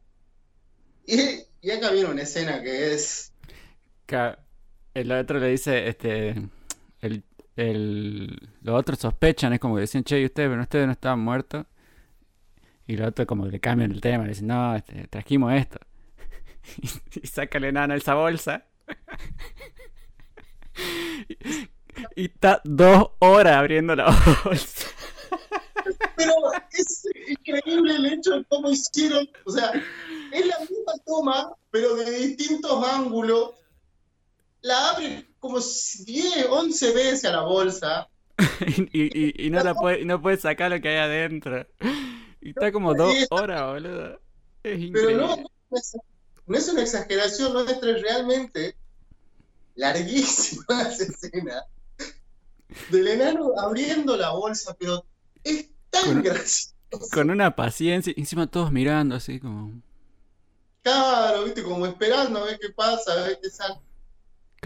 Y, 1.06 1.43
y 1.62 1.72
acá 1.72 1.91
viene 1.91 2.10
una 2.10 2.22
escena 2.24 2.62
que 2.62 2.93
es... 2.93 3.34
El 4.93 5.12
otro 5.12 5.39
le 5.39 5.47
dice, 5.47 5.88
este, 5.88 6.36
el, 6.99 7.24
el, 7.56 8.49
los 8.62 8.80
otros 8.80 8.99
sospechan, 8.99 9.54
es 9.54 9.60
como 9.60 9.76
que 9.76 9.82
decían, 9.82 10.04
che, 10.04 10.20
¿y 10.20 10.26
ustedes, 10.26 10.49
pero 10.49 10.62
ustedes 10.62 10.86
no 10.86 10.91
estaban 10.91 11.20
muertos? 11.20 11.66
Y 12.88 12.97
los 12.97 13.08
otros 13.08 13.26
como 13.26 13.45
que 13.45 13.52
le 13.52 13.60
cambian 13.62 13.91
el 13.91 14.02
tema, 14.02 14.24
le 14.24 14.32
dicen, 14.32 14.47
no, 14.47 14.76
este, 14.76 15.08
trajimos 15.08 15.54
esto. 15.54 15.80
Y, 17.24 17.26
saca 17.26 17.58
el 17.58 17.66
enano 17.66 17.95
esa 17.95 18.16
bolsa. 18.16 18.66
Y, 21.28 21.38
y 22.16 22.26
está 22.26 22.62
dos 22.64 23.12
horas 23.20 23.58
abriendo 23.58 23.95
la 23.95 24.06
bolsa. 24.43 24.88
Pero 26.24 26.34
es 26.72 27.03
increíble 27.28 27.95
el 27.95 28.05
hecho 28.13 28.32
de 28.32 28.45
cómo 28.45 28.69
hicieron, 28.69 29.30
o 29.45 29.51
sea, 29.51 29.72
es 30.32 30.45
la 30.45 30.59
misma 30.59 30.93
toma, 31.05 31.53
pero 31.72 31.95
de 31.95 32.11
distintos 32.11 32.84
ángulos. 32.88 33.51
La 34.61 34.91
abren 34.91 35.28
como 35.39 35.57
10, 35.59 36.47
11 36.49 36.93
veces 36.93 37.26
a 37.26 37.32
la 37.32 37.41
bolsa. 37.41 38.07
Y, 38.91 38.91
y, 38.93 39.47
y 39.47 39.49
no, 39.49 39.63
la 39.63 39.74
puede, 39.74 40.05
no 40.05 40.22
puede 40.22 40.38
sacar 40.38 40.72
lo 40.72 40.80
que 40.80 40.89
hay 40.89 40.97
adentro. 40.97 41.65
Y 42.41 42.49
está 42.49 42.72
como 42.72 42.93
dos 42.93 43.13
horas, 43.30 43.61
boludo. 43.74 44.19
Es 44.63 44.78
Pero 44.78 44.80
increíble. 44.80 45.15
no, 45.17 45.36
no 45.38 45.78
es, 45.78 45.97
no 46.45 46.57
es 46.57 46.67
una 46.69 46.82
exageración 46.82 47.53
nuestra, 47.53 47.91
es 47.91 48.01
realmente 48.01 48.76
larguísima 49.76 50.82
esa 50.89 51.03
escena 51.03 51.65
del 52.89 53.07
enano 53.07 53.53
abriendo 53.59 54.15
la 54.15 54.32
bolsa, 54.32 54.76
pero 54.80 55.05
es 55.43 55.70
tan 55.91 56.05
Con- 56.05 56.23
gracioso. 56.23 56.75
Con 57.13 57.29
una 57.29 57.55
paciencia, 57.55 58.11
y 58.15 58.19
encima 58.21 58.47
todos 58.47 58.71
mirando 58.71 59.15
así 59.15 59.39
como... 59.39 59.81
Claro, 60.81 61.43
viste, 61.43 61.61
como 61.61 61.85
esperando 61.85 62.39
a 62.39 62.45
ver 62.45 62.59
qué 62.59 62.69
pasa, 62.69 63.13
a 63.13 63.27
ver 63.27 63.39
qué 63.41 63.49
sale. 63.49 63.75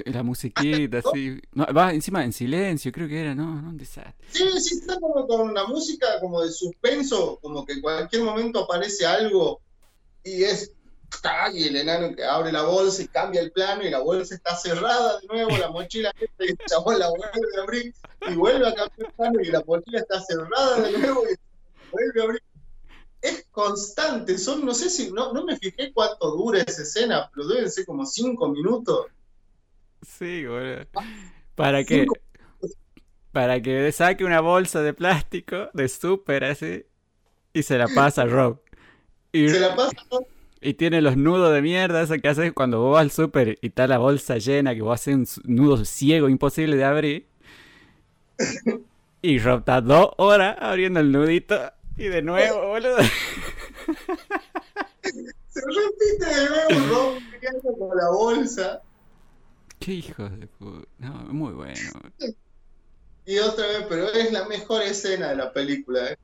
La 0.05 0.23
musiquita 0.23 0.99
así. 0.99 1.39
No, 1.53 1.65
va 1.73 1.93
encima 1.93 2.23
en 2.23 2.34
silencio, 2.34 2.91
creo 2.91 3.07
que 3.07 3.19
era, 3.19 3.36
no, 3.36 3.61
no, 3.61 3.69
un 3.69 3.78
desastre. 3.78 4.13
Sí, 4.30 4.43
sí, 4.59 4.76
está 4.76 4.99
como 4.99 5.26
con 5.26 5.41
una 5.49 5.65
música 5.67 6.19
como 6.19 6.41
de 6.41 6.51
suspenso, 6.51 7.39
como 7.41 7.65
que 7.65 7.73
en 7.73 7.82
cualquier 7.82 8.23
momento 8.23 8.63
aparece 8.63 9.05
algo 9.05 9.61
y 10.23 10.43
es. 10.43 10.74
Y 11.53 11.68
el 11.68 11.76
enano 11.76 12.16
que 12.16 12.24
abre 12.24 12.51
la 12.51 12.64
bolsa 12.64 13.01
y 13.01 13.08
cambia 13.08 13.41
el 13.41 13.51
plano 13.51 13.84
y 13.84 13.89
la 13.89 13.99
bolsa 13.99 14.36
está 14.36 14.56
cerrada 14.56 15.20
de 15.20 15.28
nuevo, 15.28 15.58
la 15.58 15.70
mochila 15.70 16.14
y 16.20 16.43
el 16.43 16.58
chabón 16.68 16.99
la 16.99 17.10
vuelve 17.10 17.58
a 17.58 17.62
abrir 17.62 17.93
y 18.28 18.34
vuelve 18.36 18.68
a 18.68 18.74
cambiar 18.74 19.08
el 19.08 19.14
plano 19.14 19.41
y 19.41 19.45
la 19.45 19.64
mochila 19.66 19.99
está 19.99 20.22
cerrada 20.22 20.82
de 20.82 20.97
nuevo 20.97 21.24
y 21.24 21.36
vuelve 21.91 22.22
a 22.22 22.24
abrir. 22.24 22.43
Es 23.22 23.47
constante, 23.51 24.38
son, 24.38 24.66
no 24.66 24.74
sé 24.74 24.89
si, 24.89 25.12
no, 25.12 25.34
no 25.34 25.45
me 25.45 25.58
fijé 25.58 25.91
cuánto 25.93 26.32
dura 26.32 26.62
esa 26.62 26.84
escena, 26.84 27.30
pero 27.34 27.47
deben 27.47 27.72
ser 27.72 27.86
como 27.86 28.06
cinco 28.06 28.47
minutos. 28.49 29.08
Sí, 30.03 30.45
boludo. 30.45 30.86
Para 31.56 31.84
que, 31.84 32.06
para 33.32 33.62
que 33.62 33.91
saque 33.91 34.26
una 34.26 34.41
bolsa 34.41 34.82
de 34.82 34.93
plástico 34.93 35.70
de 35.74 35.89
súper 35.89 36.43
así 36.43 36.86
y 37.53 37.64
se 37.64 37.78
la 37.78 37.88
pasa 37.88 38.24
a 38.24 38.26
Rob. 38.26 38.60
Y, 39.32 39.49
Se 39.49 39.60
la 39.60 39.76
pasa 39.76 39.91
y 40.62 40.74
tiene 40.74 41.01
los 41.01 41.18
nudos 41.18 41.53
de 41.53 41.62
mierda, 41.62 42.01
eso 42.01 42.16
que 42.20 42.28
haces 42.28 42.53
cuando 42.53 42.82
vos 42.82 42.93
vas 42.93 43.01
al 43.01 43.12
súper 43.12 43.60
y 43.62 43.68
está 43.68 43.88
la 43.88 43.97
bolsa 43.97 44.38
llena, 44.38 44.74
que 44.74 44.82
vos 44.82 44.99
haces 44.99 45.16
un 45.16 45.56
nudo 45.56 45.86
ciego 45.86 46.30
imposible 46.30 46.76
de 46.76 46.84
abrir. 46.84 47.28
Y 49.22 49.39
Rob 49.39 49.60
está 49.60 49.82
dos 49.82 50.12
horas 50.18 50.56
abriendo 50.60 50.99
el 50.99 51.12
nudito 51.12 51.60
y 51.97 52.08
de 52.10 52.22
nuevo, 52.22 52.68
boludo. 52.68 52.97
Se 55.49 55.62
repite 55.62 56.26
de 56.26 56.49
nuevo, 56.49 56.89
Rob 56.89 57.78
con 57.78 57.97
la 57.97 58.10
bolsa. 58.10 58.82
Qué 59.80 59.93
hijos 59.93 60.39
de 60.39 60.47
puta. 60.47 60.88
No, 60.99 61.14
muy 61.32 61.53
bueno. 61.53 61.80
Y 63.26 63.39
otra 63.39 63.66
vez, 63.68 63.86
pero 63.89 64.12
es 64.12 64.32
la 64.32 64.47
mejor 64.47 64.84
escena 64.84 65.30
de 65.30 65.36
la 65.38 65.53
película. 65.53 66.12
¿eh? 66.12 66.18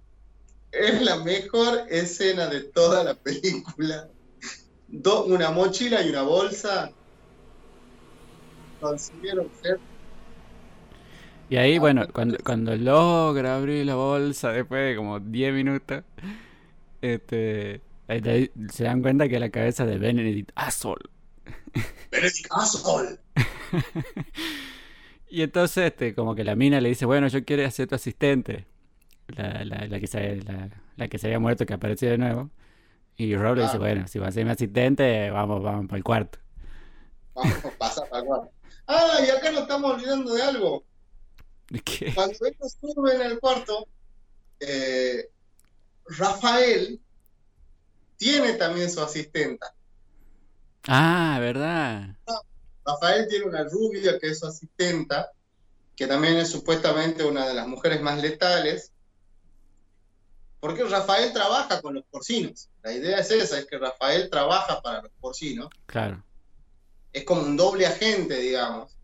Es 0.71 1.01
la 1.01 1.17
mejor 1.17 1.85
escena 1.89 2.47
de 2.47 2.61
toda 2.61 3.03
la 3.03 3.15
película. 3.15 4.09
Do- 4.91 5.25
una 5.25 5.49
mochila 5.51 6.03
y 6.03 6.09
una 6.09 6.21
bolsa 6.21 6.95
consiguieron 8.79 9.49
ser. 9.61 9.81
Y 11.49 11.57
ahí, 11.57 11.79
bueno, 11.79 12.07
cuando, 12.13 12.37
cuando 12.43 12.75
logra 12.77 13.57
abrir 13.57 13.85
la 13.85 13.95
bolsa 13.95 14.51
después 14.51 14.89
de 14.91 14.95
como 14.95 15.19
10 15.19 15.53
minutos, 15.53 16.03
este, 17.01 17.83
ahí 18.07 18.51
se 18.71 18.85
dan 18.85 19.01
cuenta 19.01 19.29
que 19.29 19.39
la 19.39 19.51
cabeza 19.51 19.85
de 19.85 19.97
Benedict 19.99 20.51
Asshole. 20.55 21.09
Benedict 22.11 22.47
Asshole. 22.51 23.17
Y 25.29 25.41
entonces, 25.43 25.85
este, 25.87 26.13
como 26.15 26.35
que 26.35 26.43
la 26.43 26.55
mina 26.55 26.81
le 26.81 26.89
dice, 26.89 27.05
bueno, 27.05 27.27
yo 27.27 27.45
quiero 27.45 27.69
ser 27.71 27.87
tu 27.87 27.95
asistente. 27.95 28.67
La, 29.27 29.65
la, 29.65 29.87
la 29.87 29.99
que 29.99 30.07
se, 30.07 30.37
la, 30.43 30.69
la 30.97 31.07
que 31.09 31.19
se 31.19 31.27
había 31.27 31.39
muerto, 31.39 31.65
que 31.65 31.73
apareció 31.75 32.09
de 32.09 32.17
nuevo. 32.19 32.51
Y 33.21 33.35
Rob 33.35 33.55
le 33.55 33.61
dice, 33.61 33.77
bueno, 33.77 34.07
si 34.07 34.17
vas 34.17 34.29
a 34.29 34.31
ser 34.31 34.45
mi 34.45 34.51
asistente, 34.51 35.29
vamos, 35.29 35.61
vamos 35.61 35.85
para 35.85 35.97
el 35.97 36.03
cuarto. 36.03 36.39
Vamos 37.35 37.65
a 37.65 37.69
pasar 37.77 38.09
para 38.09 38.23
acá. 38.23 38.49
Ah, 38.87 39.19
y 39.23 39.29
acá 39.29 39.51
nos 39.51 39.61
estamos 39.61 39.93
olvidando 39.93 40.33
de 40.33 40.41
algo. 40.41 40.83
¿Qué? 41.85 42.15
Cuando 42.15 42.35
ellos 42.43 42.77
suben 42.81 43.21
al 43.21 43.39
cuarto, 43.39 43.87
eh, 44.59 45.29
Rafael 46.07 46.99
tiene 48.17 48.53
también 48.53 48.89
su 48.89 48.99
asistenta. 49.01 49.71
Ah, 50.87 51.37
¿verdad? 51.39 52.15
Rafael 52.83 53.27
tiene 53.27 53.45
una 53.45 53.65
rubia 53.65 54.17
que 54.17 54.29
es 54.29 54.39
su 54.39 54.47
asistenta, 54.47 55.31
que 55.95 56.07
también 56.07 56.37
es 56.37 56.49
supuestamente 56.49 57.23
una 57.23 57.47
de 57.47 57.53
las 57.53 57.67
mujeres 57.67 58.01
más 58.01 58.19
letales, 58.19 58.91
porque 60.59 60.85
Rafael 60.85 61.31
trabaja 61.33 61.83
con 61.83 61.93
los 61.93 62.03
porcinos. 62.05 62.70
La 62.83 62.91
idea 62.93 63.19
es 63.19 63.29
esa, 63.31 63.59
es 63.59 63.65
que 63.65 63.77
Rafael 63.77 64.29
trabaja 64.29 64.81
para 64.81 65.01
los 65.03 65.11
porcinos, 65.19 65.69
Claro. 65.85 66.23
es 67.13 67.23
como 67.23 67.41
un 67.41 67.55
doble 67.57 67.85
agente, 67.85 68.37
digamos, 68.37 68.97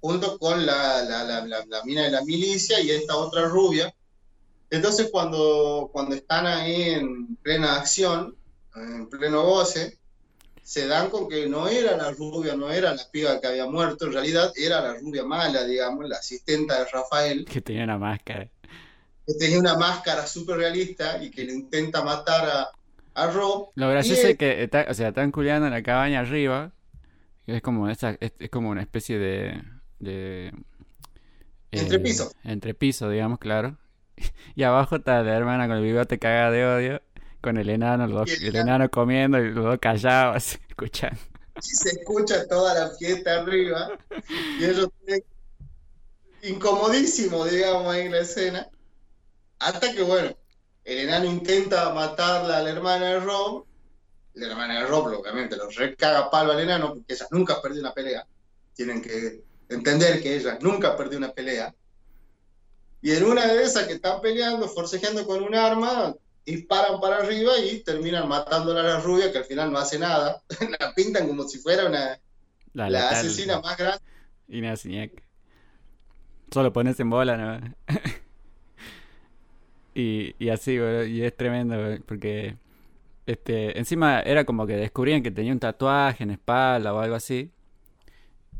junto 0.00 0.38
con 0.38 0.64
la, 0.66 1.02
la, 1.02 1.24
la, 1.24 1.64
la- 1.66 1.84
mina 1.84 2.02
de 2.04 2.10
la 2.10 2.22
milicia 2.24 2.80
y 2.80 2.90
esta 2.90 3.16
otra 3.16 3.46
rubia. 3.46 3.94
Entonces 4.70 5.08
cuando, 5.10 5.88
cuando 5.92 6.14
están 6.14 6.46
ahí 6.46 6.90
en 6.90 7.36
plena 7.36 7.76
acción, 7.76 8.36
en 8.76 9.08
pleno 9.08 9.42
goce, 9.42 9.98
se 10.62 10.86
dan 10.86 11.10
con 11.10 11.28
que 11.28 11.48
no 11.48 11.66
era 11.68 11.96
la 11.96 12.12
rubia, 12.12 12.54
no 12.54 12.70
era 12.70 12.94
la 12.94 13.02
piba 13.10 13.40
que 13.40 13.46
había 13.48 13.66
muerto, 13.66 14.06
en 14.06 14.12
realidad 14.12 14.52
era 14.56 14.80
la 14.80 14.94
rubia 14.94 15.24
mala, 15.24 15.64
digamos, 15.64 16.08
la 16.08 16.18
asistenta 16.18 16.78
de 16.78 16.84
Rafael. 16.84 17.44
Que 17.46 17.60
tenía 17.60 17.82
una 17.84 17.98
máscara. 17.98 18.48
Que 19.26 19.34
tenía 19.34 19.58
una 19.58 19.76
máscara 19.76 20.26
súper 20.26 20.58
realista 20.58 21.20
y 21.22 21.30
que 21.30 21.44
le 21.44 21.52
intenta 21.54 22.02
matar 22.02 22.48
a, 22.48 22.70
a 23.14 23.26
Rob. 23.28 23.70
Lo 23.74 23.88
gracioso 23.88 24.28
es 24.28 24.36
que 24.36 24.62
está, 24.62 24.86
o 24.88 24.94
sea, 24.94 25.08
están 25.08 25.32
culiando 25.32 25.66
en 25.66 25.72
la 25.72 25.82
cabaña 25.82 26.20
arriba. 26.20 26.72
Es 27.46 27.62
como 27.62 27.88
esa, 27.88 28.16
es, 28.20 28.32
como 28.50 28.70
una 28.70 28.82
especie 28.82 29.18
de. 29.18 29.62
de 29.98 30.52
entrepiso. 31.70 32.30
Eh, 32.44 32.52
entrepiso, 32.52 33.10
digamos, 33.10 33.38
claro. 33.38 33.78
Y 34.54 34.62
abajo 34.64 34.96
está 34.96 35.22
la 35.22 35.36
hermana 35.36 35.66
con 35.66 35.78
el 35.78 35.84
bigote 35.84 36.18
cagada 36.18 36.50
de 36.50 36.64
odio 36.66 37.02
con 37.40 37.56
el 37.56 37.70
enano, 37.70 38.04
el, 38.24 38.56
enano 38.56 38.90
comiendo 38.90 39.38
y 39.38 39.50
los 39.50 39.64
dos 39.64 39.78
callados, 39.80 40.58
escuchando. 40.68 41.18
Y 41.56 41.74
se 41.74 41.90
escucha 41.90 42.46
toda 42.46 42.74
la 42.74 42.90
fiesta 42.96 43.40
arriba. 43.40 43.90
Y 44.58 44.64
ellos 44.64 44.88
incomodísimo, 46.42 47.44
digamos, 47.44 47.92
ahí 47.92 48.06
en 48.06 48.12
la 48.12 48.20
escena. 48.20 48.68
Hasta 49.58 49.92
que, 49.92 50.02
bueno, 50.02 50.34
el 50.84 50.98
enano 50.98 51.26
intenta 51.26 51.92
matarla 51.92 52.58
a 52.58 52.62
la 52.62 52.70
hermana 52.70 53.06
de 53.06 53.20
Rob. 53.20 53.64
La 54.34 54.46
hermana 54.46 54.80
de 54.80 54.86
Rob, 54.86 55.06
obviamente, 55.06 55.56
lo 55.56 55.68
recaga 55.68 56.30
palo 56.30 56.52
al 56.52 56.60
enano 56.60 56.94
porque 56.94 57.14
ella 57.14 57.26
nunca 57.30 57.60
perdió 57.60 57.80
una 57.80 57.92
pelea. 57.92 58.26
Tienen 58.74 59.02
que 59.02 59.42
entender 59.68 60.22
que 60.22 60.36
ella 60.36 60.58
nunca 60.60 60.96
perdió 60.96 61.18
una 61.18 61.32
pelea. 61.32 61.74
Y 63.02 63.12
en 63.12 63.24
una 63.24 63.46
de 63.46 63.62
esas 63.62 63.86
que 63.86 63.94
están 63.94 64.20
peleando, 64.20 64.68
forcejeando 64.68 65.26
con 65.26 65.42
un 65.42 65.54
arma, 65.54 66.14
disparan 66.44 67.00
para 67.00 67.18
arriba 67.18 67.58
y 67.58 67.82
terminan 67.82 68.28
matándola 68.28 68.80
a 68.80 68.84
la 68.84 69.00
rubia, 69.00 69.32
que 69.32 69.38
al 69.38 69.44
final 69.44 69.72
no 69.72 69.78
hace 69.78 69.98
nada. 69.98 70.42
la 70.78 70.94
pintan 70.94 71.26
como 71.26 71.44
si 71.48 71.58
fuera 71.58 71.86
una 71.86 72.18
la, 72.72 73.08
asesina 73.08 73.60
más 73.60 73.76
grande. 73.76 74.04
Y 74.48 74.62
Solo 76.52 76.72
pones 76.72 76.98
en 76.98 77.10
bola, 77.10 77.36
¿no? 77.36 77.74
y, 79.94 80.34
y 80.38 80.48
así, 80.50 80.72
y 80.74 81.22
es 81.22 81.36
tremendo, 81.36 81.76
porque 82.06 82.56
este, 83.26 83.78
encima 83.78 84.20
era 84.20 84.44
como 84.44 84.66
que 84.66 84.76
descubrían 84.76 85.22
que 85.22 85.30
tenía 85.30 85.52
un 85.52 85.60
tatuaje 85.60 86.24
en 86.24 86.30
espalda 86.32 86.94
o 86.94 87.00
algo 87.00 87.14
así. 87.16 87.50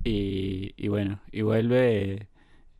Y, 0.04 0.74
y 0.76 0.88
bueno, 0.88 1.20
y 1.30 1.42
vuelve 1.42 2.28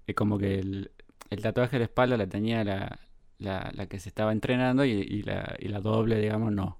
eh, 0.07 0.14
como 0.14 0.38
que 0.38 0.59
el, 0.59 0.90
el 1.30 1.42
tatuaje 1.42 1.72
de 1.76 1.80
la 1.80 1.84
espalda 1.84 2.16
la 2.16 2.26
tenía 2.26 2.64
la, 2.64 2.98
la, 3.38 3.70
la 3.74 3.86
que 3.86 3.98
se 4.01 4.09
estaba 4.09 4.32
entrenando 4.32 4.84
y, 4.84 4.92
y, 4.92 5.22
la, 5.22 5.57
y 5.59 5.68
la 5.68 5.80
doble, 5.80 6.18
digamos, 6.20 6.53
no. 6.53 6.78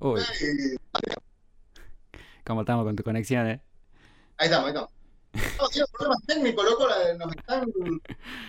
Uy. 0.00 0.20
¿Cómo 2.44 2.60
estamos 2.60 2.84
con 2.84 2.96
tu 2.96 3.02
conexión, 3.02 3.46
eh? 3.48 3.60
Ahí 4.36 4.46
estamos, 4.46 4.66
ahí 4.66 4.70
estamos. 4.70 4.90
No, 5.58 5.68
tiene 5.68 5.86
problemas 5.92 6.22
técnicos, 6.26 6.64
loco. 6.64 6.86
Nos 7.18 7.36
están... 7.36 7.72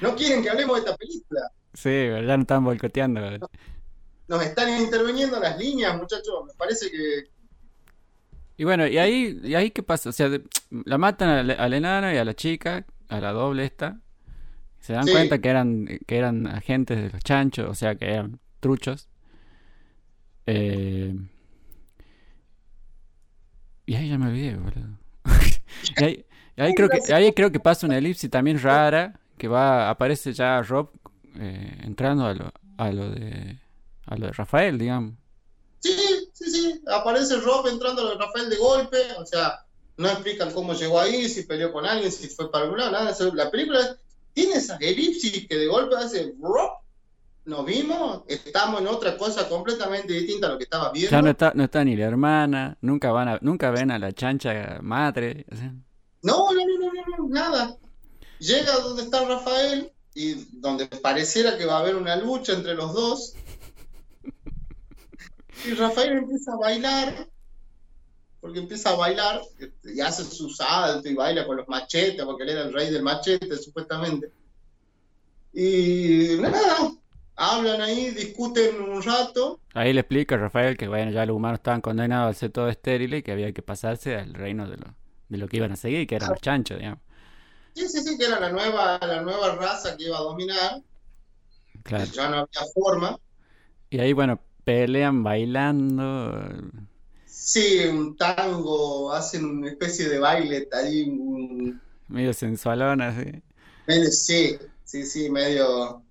No 0.01 0.15
quieren 0.15 0.43
que 0.43 0.49
hablemos 0.49 0.75
de 0.75 0.79
esta 0.85 0.97
película. 0.97 1.51
Sí, 1.73 1.89
ya 1.89 2.21
nos 2.21 2.41
están 2.41 2.63
boicoteando. 2.63 3.21
Nos 4.27 4.43
están 4.43 4.81
interviniendo 4.81 5.39
las 5.39 5.57
líneas, 5.57 5.97
muchachos. 5.97 6.45
Me 6.47 6.53
parece 6.53 6.89
que. 6.89 7.23
Y 8.57 8.63
bueno, 8.63 8.87
¿y 8.87 8.97
ahí, 8.97 9.39
y 9.43 9.53
ahí 9.55 9.71
qué 9.71 9.83
pasa? 9.83 10.09
O 10.09 10.13
sea, 10.13 10.29
la 10.69 10.97
matan 10.97 11.29
al, 11.29 11.51
al 11.51 11.73
enano 11.73 12.11
y 12.11 12.17
a 12.17 12.23
la 12.23 12.33
chica, 12.33 12.85
a 13.09 13.19
la 13.19 13.31
doble 13.31 13.65
esta. 13.65 13.99
Se 14.79 14.93
dan 14.93 15.07
cuenta 15.07 15.39
que 15.39 15.49
eran, 15.49 15.87
que 16.05 16.17
eran 16.17 16.47
agentes 16.47 17.01
de 17.01 17.09
los 17.09 17.23
chanchos, 17.23 17.67
o 17.69 17.73
sea, 17.73 17.95
que 17.95 18.05
eran 18.05 18.39
truchos. 18.59 19.09
Eh... 20.45 21.15
Y 23.87 23.95
ahí 23.95 24.09
ya 24.09 24.17
me 24.17 24.27
olvidé, 24.27 24.55
boludo. 24.55 24.99
y 25.99 26.03
ahí, 26.03 26.25
ahí, 26.57 26.73
creo 26.73 26.89
que, 26.89 27.13
ahí 27.13 27.31
creo 27.33 27.51
que 27.51 27.59
pasa 27.59 27.85
una 27.85 27.97
elipsis 27.97 28.29
también 28.29 28.61
rara, 28.61 29.19
que 29.37 29.47
va, 29.47 29.89
aparece 29.89 30.33
ya 30.33 30.61
Rob 30.61 30.89
eh, 31.37 31.77
entrando 31.83 32.25
a 32.25 32.33
lo, 32.33 32.51
a 32.77 32.91
lo 32.91 33.09
de 33.09 33.59
a 34.05 34.15
lo 34.15 34.27
de 34.27 34.33
Rafael, 34.33 34.77
digamos. 34.77 35.15
Sí, 35.79 35.95
sí, 36.33 36.51
sí, 36.51 36.81
aparece 36.87 37.37
Rob 37.37 37.67
entrando 37.67 38.01
a 38.01 38.05
lo 38.05 38.11
de 38.11 38.17
Rafael 38.17 38.49
de 38.49 38.57
golpe, 38.57 38.97
o 39.17 39.25
sea, 39.25 39.65
no 39.97 40.07
explican 40.07 40.51
cómo 40.51 40.73
llegó 40.73 40.99
ahí, 40.99 41.27
si 41.29 41.43
peleó 41.43 41.71
con 41.71 41.85
alguien, 41.85 42.11
si 42.11 42.27
fue 42.27 42.51
para 42.51 42.65
algún 42.65 42.79
lado, 42.79 42.91
nada. 42.91 43.15
La 43.33 43.49
película 43.49 43.97
tiene 44.33 44.55
esa 44.55 44.77
elipsis 44.77 45.47
que 45.47 45.55
de 45.55 45.67
golpe 45.67 45.95
hace 45.95 46.33
nos 47.45 47.63
vimos, 47.63 48.23
estamos 48.27 48.81
en 48.81 48.87
otra 48.87 49.17
cosa 49.17 49.47
completamente 49.47 50.13
distinta 50.13 50.47
a 50.47 50.51
lo 50.51 50.57
que 50.57 50.63
estaba 50.63 50.91
viendo. 50.91 51.11
Ya 51.11 51.21
no 51.21 51.29
está, 51.29 51.51
no 51.53 51.63
está 51.63 51.83
ni 51.83 51.95
la 51.95 52.05
hermana, 52.05 52.77
nunca 52.81 53.11
van 53.11 53.27
a, 53.27 53.39
nunca 53.41 53.69
ven 53.69 53.91
a 53.91 53.99
la 53.99 54.11
chancha 54.11 54.79
madre. 54.81 55.45
No, 56.25 56.51
no, 56.51 56.65
no, 56.65 56.91
no, 56.91 57.17
no, 57.17 57.27
nada. 57.29 57.77
Llega 58.39 58.79
donde 58.79 59.03
está 59.03 59.23
Rafael 59.25 59.91
y 60.15 60.33
donde 60.59 60.87
pareciera 60.87 61.55
que 61.55 61.65
va 61.65 61.77
a 61.77 61.79
haber 61.81 61.95
una 61.95 62.15
lucha 62.15 62.53
entre 62.53 62.73
los 62.73 62.93
dos. 62.93 63.33
Y 65.67 65.73
Rafael 65.75 66.17
empieza 66.17 66.53
a 66.53 66.57
bailar 66.57 67.27
porque 68.41 68.59
empieza 68.59 68.91
a 68.91 68.95
bailar 68.95 69.41
y 69.83 70.01
hace 70.01 70.23
su 70.23 70.49
salto 70.49 71.07
y 71.07 71.15
baila 71.15 71.47
con 71.47 71.57
los 71.57 71.67
machetes, 71.67 72.23
porque 72.25 72.43
él 72.43 72.49
era 72.49 72.61
el 72.61 72.73
rey 72.73 72.91
del 72.91 73.01
machete, 73.01 73.57
supuestamente. 73.57 74.29
Y 75.53 76.37
nada, 76.39 76.91
hablan 77.35 77.81
ahí, 77.81 78.11
discuten 78.11 78.81
un 78.81 79.01
rato. 79.01 79.59
Ahí 79.73 79.93
le 79.93 80.01
explica 80.01 80.35
a 80.35 80.37
Rafael 80.39 80.77
que 80.77 80.87
bueno, 80.87 81.11
ya 81.11 81.25
los 81.25 81.35
humanos 81.35 81.57
estaban 81.57 81.81
condenados 81.81 82.35
a 82.35 82.39
ser 82.39 82.51
todo 82.51 82.69
estéril 82.69 83.13
y 83.15 83.23
que 83.23 83.31
había 83.31 83.51
que 83.51 83.61
pasarse 83.61 84.15
al 84.15 84.33
reino 84.33 84.69
de 84.69 84.77
lo, 84.77 84.93
de 85.29 85.37
lo 85.37 85.47
que 85.47 85.57
iban 85.57 85.71
a 85.71 85.75
seguir, 85.75 86.07
que 86.07 86.15
eran 86.15 86.29
los 86.29 86.41
chanchos, 86.41 86.77
digamos. 86.77 86.99
Sí, 87.73 87.89
sí, 87.89 88.01
sí, 88.01 88.17
que 88.17 88.25
era 88.25 88.39
la 88.39 88.51
nueva, 88.51 88.99
la 88.99 89.21
nueva 89.21 89.55
raza 89.55 89.97
que 89.97 90.05
iba 90.05 90.17
a 90.17 90.21
dominar. 90.21 90.81
Claro. 91.83 92.05
Ya 92.05 92.29
no 92.29 92.37
había 92.37 92.73
forma. 92.73 93.19
Y 93.89 93.99
ahí, 93.99 94.13
bueno, 94.13 94.39
pelean 94.63 95.23
bailando. 95.23 96.41
Sí, 97.25 97.85
un 97.85 98.15
tango, 98.15 99.11
hacen 99.13 99.45
una 99.45 99.69
especie 99.69 100.09
de 100.09 100.19
baile 100.19 100.67
ahí. 100.71 101.11
Medio 102.07 102.33
sensualón, 102.33 103.01
así. 103.01 103.41
sí, 104.11 104.57
sí, 104.83 105.05
sí, 105.05 105.29
medio 105.29 106.01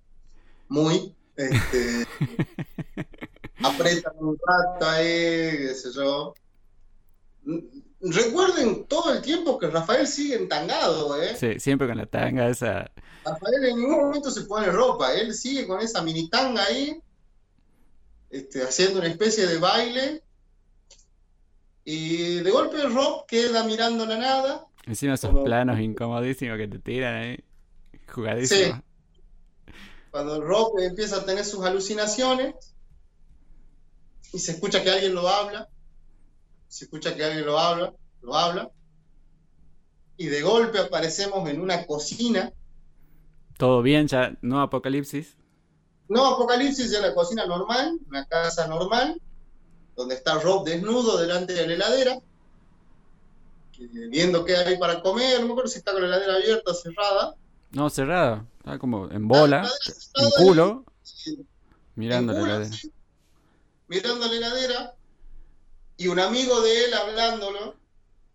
muy. 0.69 1.13
Este, 1.35 2.05
apretan 3.63 4.13
un 4.19 4.37
rato 4.37 4.85
ahí, 4.87 5.57
qué 5.57 5.73
sé 5.75 5.89
yo. 5.93 6.33
Recuerden 8.01 8.85
todo 8.85 9.13
el 9.13 9.21
tiempo 9.21 9.57
que 9.57 9.67
Rafael 9.67 10.07
sigue 10.07 10.35
entangado, 10.35 11.21
¿eh? 11.21 11.35
Sí, 11.35 11.59
siempre 11.59 11.87
con 11.87 11.97
la 11.97 12.05
tanga 12.05 12.49
esa. 12.49 12.91
Rafael 13.23 13.65
en 13.65 13.77
ningún 13.77 13.97
momento 13.97 14.29
se 14.29 14.41
pone 14.41 14.67
ropa, 14.67 15.13
él 15.13 15.33
sigue 15.33 15.65
con 15.65 15.81
esa 15.81 16.01
mini 16.01 16.29
tanga 16.29 16.63
ahí, 16.63 17.01
este, 18.29 18.61
haciendo 18.63 18.99
una 18.99 19.07
especie 19.07 19.47
de 19.47 19.57
baile 19.57 20.23
y 21.83 22.35
de 22.37 22.51
golpe 22.51 22.81
Rob 22.83 23.25
queda 23.27 23.63
mirando 23.63 24.05
la 24.05 24.17
nada. 24.17 24.65
Encima 24.85 25.13
esos 25.13 25.33
planos 25.43 25.79
incomodísimos 25.79 26.57
que 26.57 26.67
te 26.67 26.79
tiran 26.79 27.15
ahí. 27.15 27.43
Jugadísimo. 28.11 28.75
Sí. 28.75 29.73
Cuando 30.11 30.41
Rob 30.41 30.79
empieza 30.79 31.17
a 31.17 31.25
tener 31.25 31.43
sus 31.43 31.65
alucinaciones 31.65 32.55
y 34.31 34.39
se 34.39 34.53
escucha 34.53 34.83
que 34.83 34.91
alguien 34.91 35.13
lo 35.13 35.27
habla, 35.27 35.69
se 36.67 36.85
escucha 36.85 37.15
que 37.15 37.23
alguien 37.23 37.45
lo 37.45 37.57
habla, 37.59 37.93
lo 38.21 38.35
habla, 38.35 38.69
y 40.17 40.27
de 40.27 40.41
golpe 40.41 40.79
aparecemos 40.79 41.47
en 41.49 41.61
una 41.61 41.85
cocina. 41.85 42.51
Todo 43.57 43.81
bien, 43.81 44.07
ya 44.07 44.37
no 44.41 44.61
apocalipsis. 44.61 45.35
No 46.07 46.25
apocalipsis, 46.25 46.91
ya 46.91 47.01
la 47.01 47.13
cocina 47.13 47.45
normal, 47.45 47.99
una 48.07 48.25
casa 48.25 48.67
normal, 48.67 49.19
donde 49.95 50.15
está 50.15 50.39
Rob 50.39 50.65
desnudo 50.65 51.17
delante 51.17 51.53
de 51.53 51.67
la 51.67 51.73
heladera, 51.73 52.19
viendo 54.09 54.45
qué 54.45 54.55
hay 54.55 54.77
para 54.77 55.01
comer, 55.01 55.39
no 55.39 55.47
me 55.47 55.51
acuerdo 55.53 55.69
si 55.69 55.79
está 55.79 55.93
con 55.93 56.01
la 56.01 56.07
heladera 56.07 56.35
abierta 56.35 56.71
o 56.71 56.73
cerrada. 56.73 57.35
No, 57.71 57.89
cerrada, 57.89 58.45
está 58.59 58.77
como 58.77 59.09
en 59.09 59.27
bola, 59.27 59.69
en 60.15 60.29
culo, 60.31 60.85
mirando 61.95 62.33
la 62.33 62.39
heladera. 62.39 62.75
mirando 63.87 64.27
la 64.27 64.33
heladera, 64.33 64.95
y 65.97 66.07
un 66.07 66.19
amigo 66.19 66.61
de 66.61 66.85
él 66.85 66.93
hablándolo, 66.93 67.75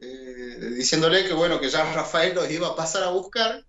eh, 0.01 0.73
diciéndole 0.77 1.27
que 1.27 1.35
bueno, 1.35 1.61
que 1.61 1.69
ya 1.69 1.93
Rafael 1.93 2.35
los 2.35 2.51
iba 2.51 2.69
a 2.69 2.77
pasar 2.77 3.03
a 3.03 3.11
buscar. 3.11 3.65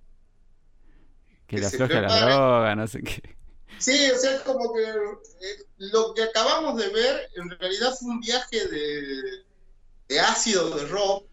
Que, 1.47 1.57
le 1.57 1.65
afloja 1.65 2.01
la 2.01 2.25
droga, 2.25 2.75
no 2.75 2.87
sé 2.87 3.01
qué. 3.03 3.35
Sí, 3.77 4.09
o 4.11 4.17
sea, 4.17 4.35
es 4.35 4.41
como 4.41 4.73
que 4.73 4.83
eh, 4.83 5.65
lo 5.79 6.13
que 6.13 6.23
acabamos 6.23 6.77
de 6.77 6.89
ver 6.89 7.29
en 7.35 7.49
realidad 7.49 7.93
fue 7.99 8.11
un 8.11 8.19
viaje 8.21 8.67
de, 8.67 10.19
ácido 10.19 10.69
de 10.77 10.85
Rob. 10.85 11.23
O 11.23 11.27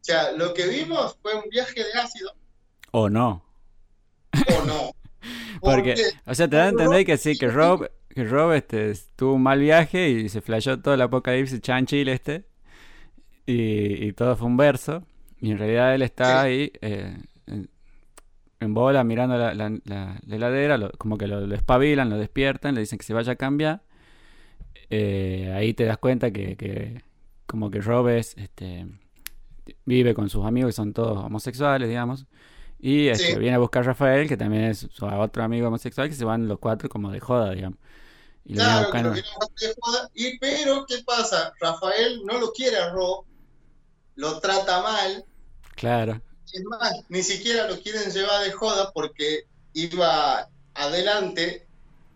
sea, 0.00 0.32
lo 0.32 0.54
que 0.54 0.66
vimos 0.68 1.18
fue 1.20 1.34
un 1.34 1.50
viaje 1.50 1.84
de 1.84 1.92
ácido. 1.92 2.32
O 2.92 3.10
no. 3.10 3.44
O 4.32 4.64
no. 4.64 4.92
Porque, 5.60 5.94
o 6.24 6.34
sea, 6.34 6.48
te 6.48 6.56
da 6.56 6.66
a 6.66 6.68
entender 6.68 7.04
que 7.04 7.18
sí, 7.18 7.36
que 7.36 7.48
Rob, 7.48 7.80
que 7.80 7.97
Rob 8.24 8.52
este, 8.52 8.92
tuvo 9.16 9.34
un 9.34 9.42
mal 9.42 9.60
viaje 9.60 10.08
y 10.10 10.28
se 10.28 10.40
flashó 10.40 10.80
todo 10.80 10.94
el 10.94 11.00
apocalipsis 11.02 11.60
chanchil 11.60 12.08
este. 12.08 12.44
Y, 13.46 14.06
y 14.06 14.12
todo 14.12 14.36
fue 14.36 14.46
un 14.46 14.56
verso. 14.56 15.04
Y 15.40 15.50
en 15.50 15.58
realidad 15.58 15.94
él 15.94 16.02
está 16.02 16.42
ahí 16.42 16.72
eh, 16.80 17.16
en, 17.46 17.70
en 18.60 18.74
bola 18.74 19.04
mirando 19.04 19.36
la, 19.38 19.54
la- 19.54 19.70
la- 19.84 20.20
la 20.26 20.36
heladera, 20.36 20.76
lo- 20.78 20.90
como 20.98 21.16
que 21.16 21.26
lo, 21.26 21.46
lo 21.46 21.54
espabilan, 21.54 22.10
lo 22.10 22.18
despiertan, 22.18 22.74
le 22.74 22.80
dicen 22.80 22.98
que 22.98 23.04
se 23.06 23.14
vaya 23.14 23.32
a 23.32 23.36
cambiar. 23.36 23.82
Eh, 24.90 25.52
ahí 25.56 25.74
te 25.74 25.84
das 25.84 25.98
cuenta 25.98 26.30
que, 26.30 26.56
que 26.56 27.02
como 27.46 27.70
que 27.70 27.80
Rob 27.80 28.08
es, 28.08 28.36
este, 28.36 28.86
vive 29.84 30.14
con 30.14 30.28
sus 30.30 30.44
amigos 30.44 30.70
que 30.70 30.72
son 30.76 30.92
todos 30.92 31.18
homosexuales, 31.24 31.88
digamos. 31.88 32.26
Y 32.80 33.08
este, 33.08 33.32
Sí. 33.34 33.38
viene 33.38 33.56
a 33.56 33.58
buscar 33.58 33.82
a 33.82 33.86
Rafael, 33.86 34.28
que 34.28 34.36
también 34.36 34.64
es 34.64 34.88
su 34.90 35.04
otro 35.06 35.42
amigo 35.42 35.68
homosexual, 35.68 36.08
que 36.08 36.14
se 36.14 36.24
van 36.24 36.46
los 36.48 36.58
cuatro 36.58 36.88
como 36.88 37.10
de 37.10 37.20
joda, 37.20 37.52
digamos. 37.52 37.78
Y 38.48 38.54
lo 38.54 38.60
Claro, 38.64 38.90
que 38.90 39.02
lo 39.02 39.12
de 39.12 39.22
joda. 39.80 40.10
Y 40.14 40.38
pero, 40.38 40.86
¿qué 40.86 41.02
pasa? 41.04 41.52
Rafael 41.60 42.22
no 42.24 42.38
lo 42.38 42.50
quiere 42.52 42.78
a 42.78 42.90
Rob, 42.90 43.24
lo 44.16 44.40
trata 44.40 44.82
mal. 44.82 45.24
Claro, 45.76 46.20
Es 46.52 46.64
más, 46.64 46.92
ni 47.08 47.22
siquiera 47.22 47.68
lo 47.68 47.80
quieren 47.80 48.10
llevar 48.10 48.42
de 48.44 48.52
joda 48.52 48.90
porque 48.92 49.44
iba 49.74 50.48
adelante, 50.74 51.68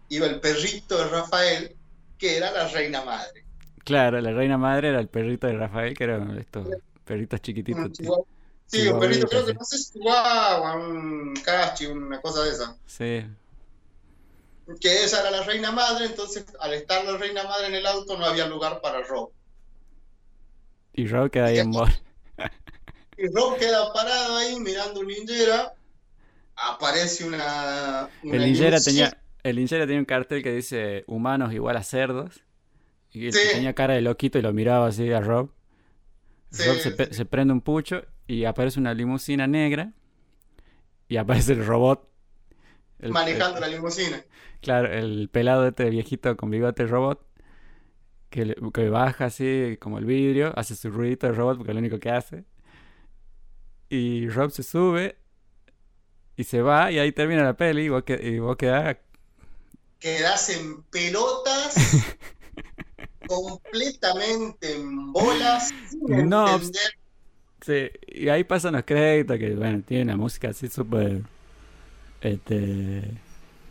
iba 0.08 0.26
el 0.26 0.40
perrito 0.40 0.98
de 0.98 1.08
Rafael, 1.08 1.76
que 2.18 2.36
era 2.38 2.50
la 2.50 2.68
reina 2.68 3.04
madre. 3.04 3.44
claro, 3.84 4.20
la 4.20 4.32
reina 4.32 4.56
madre 4.58 4.88
era 4.88 5.00
el 5.00 5.08
perrito 5.08 5.46
de 5.46 5.54
Rafael, 5.58 5.96
que 5.96 6.04
eran 6.04 6.38
estos 6.38 6.66
perritos 7.04 7.40
chiquititos. 7.42 7.90
Sí. 8.66 8.88
un 8.88 8.98
perrito, 8.98 9.28
creo 9.28 9.44
que 9.44 9.52
no 9.54 9.64
sé 9.64 9.78
si 9.78 9.92
chihuahua, 9.92 10.76
un 10.76 11.34
cachi, 11.44 11.86
una 11.86 12.20
cosa 12.22 12.42
de 12.44 12.50
esa. 12.50 12.78
Sí, 12.86 13.24
Que 14.80 15.04
esa 15.04 15.20
era 15.20 15.30
la 15.30 15.42
reina 15.44 15.70
madre, 15.72 16.06
entonces 16.06 16.46
al 16.60 16.74
estar 16.74 17.04
la 17.04 17.16
reina 17.16 17.44
madre 17.44 17.66
en 17.68 17.74
el 17.74 17.86
auto 17.86 18.16
no 18.18 18.24
había 18.26 18.46
lugar 18.46 18.80
para 18.80 19.02
Rob. 19.02 19.30
y 20.94 21.06
Rob 21.06 21.30
queda 21.30 21.46
ahí 21.46 21.58
en. 21.58 21.72
Y 23.16 23.28
Rob 23.34 23.58
queda 23.58 23.92
parado 23.92 24.36
ahí 24.36 24.58
mirando 24.60 25.00
un 25.00 25.06
ninjera. 25.06 25.74
Aparece 26.56 27.24
una. 27.26 28.10
una 28.22 28.36
El 28.36 28.44
ninjera 28.44 28.80
limusina. 28.80 28.80
tenía, 28.80 29.22
el 29.42 29.68
tenía 29.68 29.98
un 29.98 30.04
cartel 30.04 30.42
que 30.42 30.52
dice 30.52 31.04
humanos 31.06 31.52
igual 31.52 31.76
a 31.76 31.82
cerdos. 31.82 32.42
Y 33.12 33.30
Sí. 33.32 33.38
tenía 33.52 33.74
cara 33.74 33.94
de 33.94 34.02
loquito 34.02 34.38
y 34.38 34.42
lo 34.42 34.52
miraba 34.52 34.86
así 34.88 35.12
a 35.12 35.20
Rob. 35.20 35.50
Sí, 36.50 36.62
Rob 36.64 36.76
se, 36.78 36.90
sí. 36.90 36.96
se 37.10 37.24
prende 37.24 37.52
un 37.52 37.60
pucho 37.60 38.04
y 38.26 38.44
aparece 38.44 38.78
una 38.80 38.94
limusina 38.94 39.46
negra. 39.46 39.92
Y 41.08 41.16
aparece 41.16 41.52
el 41.52 41.64
robot. 41.66 42.08
El- 43.02 43.12
manejando 43.12 43.56
el- 43.56 43.60
la 43.62 43.68
limusina. 43.68 44.24
claro, 44.62 44.92
el 44.92 45.28
pelado 45.30 45.66
este 45.68 45.90
viejito 45.90 46.36
con 46.36 46.50
bigote 46.50 46.86
robot. 46.86 47.26
Que, 48.30 48.46
le- 48.46 48.56
que 48.72 48.88
baja 48.88 49.26
así 49.26 49.76
como 49.78 49.98
el 49.98 50.06
vidrio, 50.06 50.52
hace 50.56 50.74
su 50.74 50.90
ruidito 50.90 51.26
de 51.26 51.34
robot 51.34 51.58
porque 51.58 51.72
es 51.72 51.74
lo 51.74 51.80
único 51.80 51.98
que 51.98 52.10
hace. 52.10 52.44
Y 53.90 54.26
Rob 54.30 54.50
se 54.50 54.62
sube 54.62 55.16
y 56.36 56.44
se 56.44 56.62
va 56.62 56.90
y 56.90 56.98
ahí 56.98 57.12
termina 57.12 57.44
la 57.44 57.54
peli 57.58 57.82
y 57.82 57.88
vos, 57.90 58.04
que- 58.04 58.18
y 58.22 58.38
vos 58.38 58.56
quedás 58.56 58.96
Quedas 59.98 60.48
en 60.48 60.82
pelotas, 60.84 61.74
completamente 63.28 64.74
en 64.76 65.12
bolas, 65.12 65.68
sin 65.90 66.28
No, 66.28 66.54
entender. 66.54 66.82
Sí, 67.60 67.90
y 68.08 68.28
ahí 68.28 68.42
pasan 68.44 68.72
los 68.74 68.82
créditos 68.84 69.38
que, 69.38 69.54
bueno, 69.54 69.82
tiene 69.86 70.04
una 70.04 70.16
música 70.16 70.48
así 70.48 70.68
súper, 70.68 71.22
este, 72.22 73.02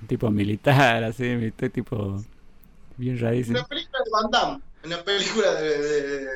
tipo 0.08 0.30
militar, 0.32 1.04
así, 1.04 1.36
¿viste? 1.36 1.70
tipo, 1.70 2.22
bien 2.98 3.20
rarísimo. 3.20 3.60
Una 3.60 3.68
película 3.68 4.00
de 4.04 4.12
Van 4.12 4.32
Damme, 4.32 4.62
una 4.86 5.04
película 5.04 5.54
de. 5.56 6.28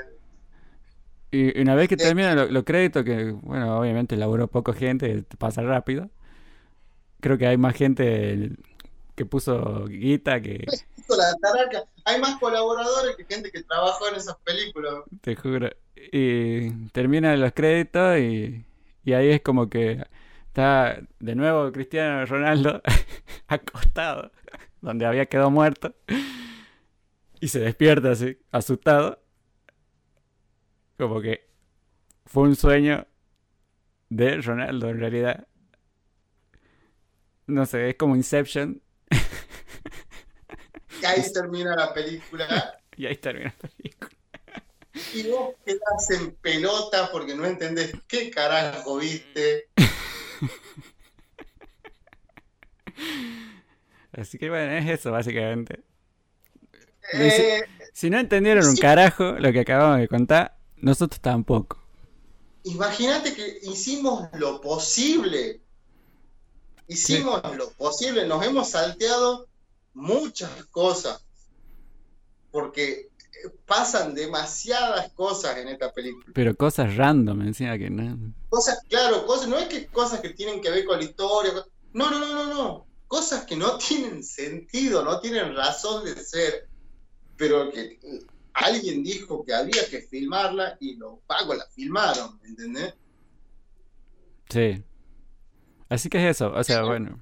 Y 1.31 1.59
una 1.61 1.75
vez 1.75 1.87
que 1.89 1.95
Eh. 1.95 1.97
terminan 1.97 2.35
lo- 2.37 2.47
los 2.47 2.63
créditos, 2.63 3.03
que, 3.03 3.31
bueno, 3.31 3.77
obviamente 3.79 4.15
laburó 4.15 4.47
poco 4.47 4.73
gente, 4.73 5.23
te 5.23 5.37
pasa 5.37 5.61
rápido. 5.61 6.09
Creo 7.19 7.37
que 7.37 7.47
hay 7.47 7.57
más 7.57 7.75
gente 7.75 8.51
que 9.15 9.25
puso 9.25 9.85
guita 9.87 10.41
que, 10.41 10.65
la. 11.09 11.35
Hay 12.05 12.21
más 12.21 12.37
colaboradores 12.39 13.15
que 13.15 13.25
gente 13.25 13.51
que 13.51 13.63
trabajó 13.63 14.07
en 14.09 14.15
esas 14.15 14.35
películas. 14.45 14.93
te 15.21 15.35
juro. 15.35 15.69
Y 16.11 16.69
terminan 16.89 17.39
los 17.41 17.51
créditos 17.53 18.19
y, 18.19 18.63
y 19.03 19.13
ahí 19.13 19.29
es 19.29 19.41
como 19.41 19.69
que 19.69 20.05
está 20.55 21.01
de 21.19 21.35
nuevo 21.35 21.69
Cristiano 21.73 22.25
Ronaldo 22.25 22.81
acostado, 23.47 24.31
donde 24.79 25.05
había 25.05 25.25
quedado 25.25 25.51
muerto. 25.51 25.93
Y 27.41 27.49
se 27.49 27.59
despierta 27.59 28.11
así, 28.11 28.37
asustado. 28.51 29.21
Como 30.97 31.19
que 31.19 31.49
fue 32.25 32.43
un 32.43 32.55
sueño 32.55 33.05
de 34.07 34.37
Ronaldo 34.37 34.87
en 34.87 34.99
realidad. 35.01 35.45
No 37.47 37.65
sé, 37.65 37.89
es 37.89 37.95
como 37.97 38.15
Inception. 38.15 38.81
Y 41.01 41.05
ahí 41.05 41.21
termina 41.33 41.75
la 41.75 41.93
película. 41.93 42.79
Y 42.97 43.05
ahí 43.07 43.17
termina 43.17 43.53
la 43.61 43.67
película. 43.67 44.09
Y 45.13 45.29
vos 45.29 45.55
quedás 45.65 46.09
en 46.11 46.33
pelota 46.35 47.11
porque 47.11 47.35
no 47.35 47.45
entendés 47.45 47.91
qué 48.07 48.31
carajo 48.31 48.95
viste. 48.99 49.67
Así 54.11 54.37
que 54.37 54.49
bueno, 54.49 54.71
es 54.73 54.99
eso 54.99 55.11
básicamente. 55.11 55.83
Eh, 57.13 57.63
Si 57.93 58.09
no 58.09 58.19
entendieron 58.19 58.65
un 58.65 58.75
Sí. 58.75 58.81
carajo 58.81 59.33
lo 59.33 59.51
que 59.53 59.59
acabamos 59.61 59.99
de 59.99 60.07
contar, 60.07 60.57
nosotros 60.77 61.21
tampoco. 61.21 61.81
Imagínate 62.63 63.33
que 63.35 63.59
hicimos 63.63 64.27
lo 64.33 64.59
posible. 64.59 65.61
Hicimos 66.87 67.41
lo 67.55 67.69
posible. 67.71 68.27
Nos 68.27 68.45
hemos 68.45 68.69
salteado 68.71 69.47
muchas 69.93 70.65
cosas. 70.65 71.23
Porque 72.51 73.09
pasan 73.65 74.13
demasiadas 74.15 75.11
cosas 75.13 75.57
en 75.57 75.67
esta 75.69 75.91
película. 75.91 76.25
Pero 76.33 76.55
cosas 76.55 76.95
random, 76.95 77.41
encima 77.41 77.77
que 77.77 77.89
no. 77.89 78.33
Cosas, 78.49 78.79
claro, 78.89 79.25
cosas, 79.25 79.47
no 79.47 79.57
es 79.57 79.67
que 79.67 79.87
cosas 79.87 80.19
que 80.21 80.29
tienen 80.31 80.61
que 80.61 80.69
ver 80.69 80.85
con 80.85 80.97
la 80.99 81.05
historia. 81.05 81.51
No, 81.93 82.09
no, 82.11 82.19
no, 82.19 82.33
no, 82.33 82.53
no. 82.53 82.87
Cosas 83.07 83.45
que 83.45 83.55
no 83.55 83.77
tienen 83.79 84.23
sentido, 84.23 85.03
no 85.03 85.19
tienen 85.19 85.55
razón 85.55 86.05
de 86.05 86.15
ser. 86.15 86.67
Pero 87.37 87.71
que 87.71 87.99
alguien 88.53 89.03
dijo 89.03 89.43
que 89.43 89.53
había 89.53 89.85
que 89.89 90.01
filmarla 90.01 90.77
y 90.79 90.95
los 90.95 91.19
pagos 91.27 91.57
la 91.57 91.65
filmaron, 91.67 92.39
¿me 92.41 92.49
entendés? 92.49 92.93
Sí. 94.49 94.83
Así 95.89 96.09
que 96.09 96.17
es 96.29 96.35
eso, 96.37 96.51
o 96.53 96.63
sea, 96.63 96.83
bueno. 96.83 97.19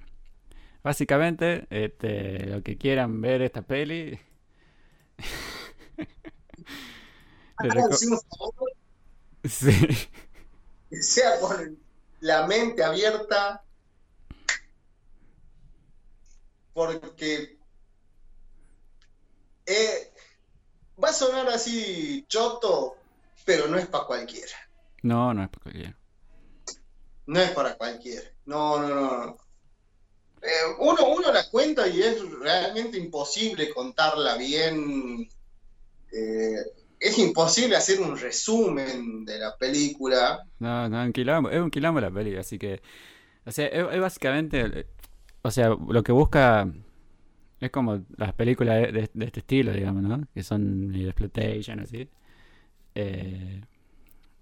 Básicamente, 0.84 1.66
este, 1.70 2.46
lo 2.48 2.62
que 2.62 2.78
quieran 2.78 3.22
ver 3.22 3.42
esta 3.42 3.62
peli. 3.62 4.20
le 5.98 6.06
reco- 6.06 7.53
Háganse 7.53 7.53
un 7.53 7.53
favor, 7.70 8.74
sí. 9.44 10.10
que 10.90 11.02
sea 11.02 11.40
con 11.40 11.78
la 12.20 12.48
mente 12.48 12.84
abierta, 12.84 13.64
porque 16.74 17.58
eh, 19.66 20.12
va 21.02 21.10
a 21.10 21.14
sonar 21.14 21.48
así 21.50 22.26
choto, 22.28 22.96
pero 23.46 23.68
no 23.68 23.78
es 23.78 23.88
para 23.88 24.06
cualquiera. 24.06 24.56
No, 25.02 25.34
no 25.34 25.44
es 25.44 25.50
para 25.50 25.64
cualquiera. 25.64 25.98
No 27.26 27.40
es 27.40 27.52
para 27.52 27.76
cualquiera. 27.76 28.30
No, 28.46 28.80
no, 28.82 28.88
no. 28.90 29.26
no. 29.26 29.38
Eh, 30.42 30.76
uno, 30.80 31.06
uno 31.08 31.32
la 31.32 31.50
cuenta 31.50 31.88
y 31.88 32.02
es 32.02 32.22
realmente 32.40 32.98
imposible 32.98 33.74
contarla 33.74 34.36
bien. 34.36 35.30
Eh, 36.12 36.56
es 37.04 37.20
imposible 37.20 37.76
hacer 37.76 38.00
un 38.00 38.18
resumen 38.18 39.26
de 39.26 39.38
la 39.38 39.58
película. 39.58 40.48
No, 40.60 40.88
no, 40.88 41.04
un 41.04 41.12
quilombo, 41.12 41.50
es 41.50 41.60
un 41.60 41.70
quilombo 41.70 42.00
la 42.00 42.10
peli, 42.10 42.36
así 42.38 42.58
que. 42.58 42.82
O 43.46 43.52
sea, 43.52 43.68
es, 43.68 44.00
básicamente. 44.00 44.88
O 45.42 45.52
sea, 45.52 45.70
lo 45.70 46.02
que 46.02 46.14
busca. 46.14 46.72
Es 47.60 47.72
como 47.72 48.04
las 48.18 48.34
películas 48.34 48.92
de, 48.92 49.10
este 49.20 49.40
estilo, 49.40 49.72
digamos, 49.74 50.04
¿no? 50.04 50.28
Que 50.34 50.44
son 50.44 50.94
exploitation, 50.96 51.80
así. 51.82 52.10
Eh, 52.96 53.62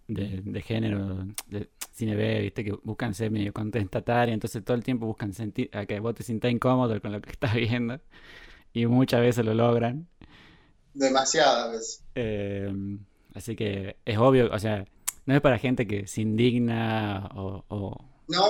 de, 0.07 0.41
de 0.43 0.61
género, 0.61 1.25
de 1.47 1.69
cine 1.91 2.15
B, 2.15 2.41
¿viste? 2.41 2.63
Que 2.63 2.73
buscan 2.83 3.13
ser 3.13 3.31
medio 3.31 3.53
contestataria, 3.53 4.33
entonces 4.33 4.63
todo 4.63 4.75
el 4.75 4.83
tiempo 4.83 5.05
buscan 5.05 5.33
sentir 5.33 5.69
a 5.73 5.85
que 5.85 5.99
vos 5.99 6.15
te 6.15 6.23
sientas 6.23 6.51
incómodo 6.51 6.99
con 7.01 7.11
lo 7.11 7.21
que 7.21 7.31
estás 7.31 7.55
viendo. 7.55 7.99
Y 8.73 8.85
muchas 8.85 9.21
veces 9.21 9.45
lo 9.45 9.53
logran. 9.53 10.07
Demasiadas 10.93 11.71
veces. 11.71 12.03
Eh, 12.15 12.71
así 13.33 13.55
que 13.55 13.97
es 14.05 14.17
obvio, 14.17 14.51
o 14.51 14.59
sea, 14.59 14.85
no 15.25 15.35
es 15.35 15.41
para 15.41 15.57
gente 15.59 15.87
que 15.87 16.07
se 16.07 16.21
indigna 16.21 17.29
o, 17.35 17.63
o 17.69 18.11
No, 18.27 18.47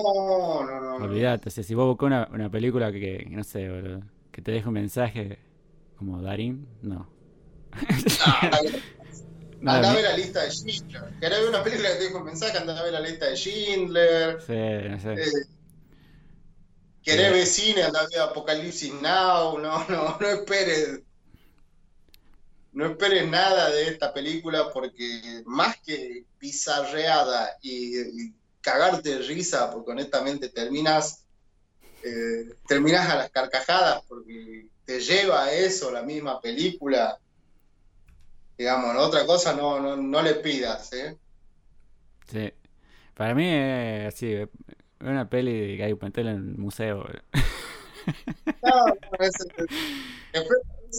no, 0.65 0.81
no. 0.81 0.99
no. 0.99 1.05
olvídate. 1.05 1.49
O 1.49 1.51
sea, 1.51 1.63
si 1.63 1.73
vos 1.75 1.85
buscas 1.87 2.07
una, 2.07 2.29
una 2.31 2.49
película 2.51 2.91
que, 2.91 3.25
no 3.31 3.43
sé, 3.43 3.69
boludo, 3.69 4.01
que 4.31 4.41
te 4.41 4.51
deje 4.51 4.67
un 4.67 4.73
mensaje 4.75 5.39
como 5.95 6.21
Darín, 6.21 6.67
no. 6.81 7.09
No, 9.59 9.71
anda 9.71 9.91
a 9.91 9.93
ver 9.93 10.03
la 10.03 10.17
lista 10.17 10.41
de 10.43 10.51
Schindler. 10.51 11.13
¿Querés 11.19 11.39
ver 11.39 11.49
una 11.49 11.63
película 11.63 11.89
que 11.89 11.95
te 11.95 12.03
dejo 12.05 12.17
un 12.19 12.25
mensaje? 12.25 12.57
Anda 12.57 12.77
a 12.79 12.83
ver 12.83 12.93
la 12.93 12.99
lista 13.01 13.27
de 13.27 13.35
Schindler. 13.35 14.39
Sí, 14.39 14.53
sí. 14.99 15.09
Eh, 15.15 15.31
¿Querés 17.03 17.31
ver 17.31 17.45
cine? 17.45 17.83
Anda 17.83 18.01
a 18.01 18.07
ver 18.07 18.19
Apocalipsis 18.21 18.93
Now. 19.01 19.57
No, 19.59 19.87
no, 19.89 20.17
no 20.19 20.27
esperes. 20.27 21.01
No 22.73 22.85
esperes 22.85 23.27
nada 23.29 23.69
de 23.69 23.87
esta 23.87 24.13
película 24.13 24.69
porque 24.73 25.43
más 25.45 25.77
que 25.81 26.25
bizarreada 26.39 27.57
y, 27.61 27.99
y 27.99 28.33
cagarte 28.61 29.17
de 29.17 29.19
risa, 29.19 29.71
porque 29.71 29.91
honestamente 29.91 30.49
terminas, 30.49 31.25
eh, 32.03 32.55
terminas 32.67 33.09
a 33.09 33.15
las 33.15 33.29
carcajadas 33.31 34.03
porque 34.07 34.67
te 34.85 34.99
lleva 34.99 35.45
a 35.45 35.53
eso 35.53 35.91
la 35.91 36.01
misma 36.01 36.39
película 36.39 37.19
digamos, 38.61 38.95
otra 38.95 39.25
cosa 39.25 39.55
no, 39.55 39.79
no, 39.79 39.97
no 39.97 40.21
le 40.21 40.35
pidas, 40.35 40.93
¿eh? 40.93 41.17
Sí. 42.27 42.53
Para 43.15 43.33
mí 43.33 43.47
es 43.47 44.13
así, 44.13 44.33
es 44.33 44.49
una 44.99 45.27
peli 45.27 45.77
que 45.77 45.83
hay 45.83 45.95
que 45.95 46.21
en 46.21 46.27
el 46.27 46.57
museo. 46.57 47.03
No, 48.61 48.85
es, 49.19 49.33
es, 50.33 50.43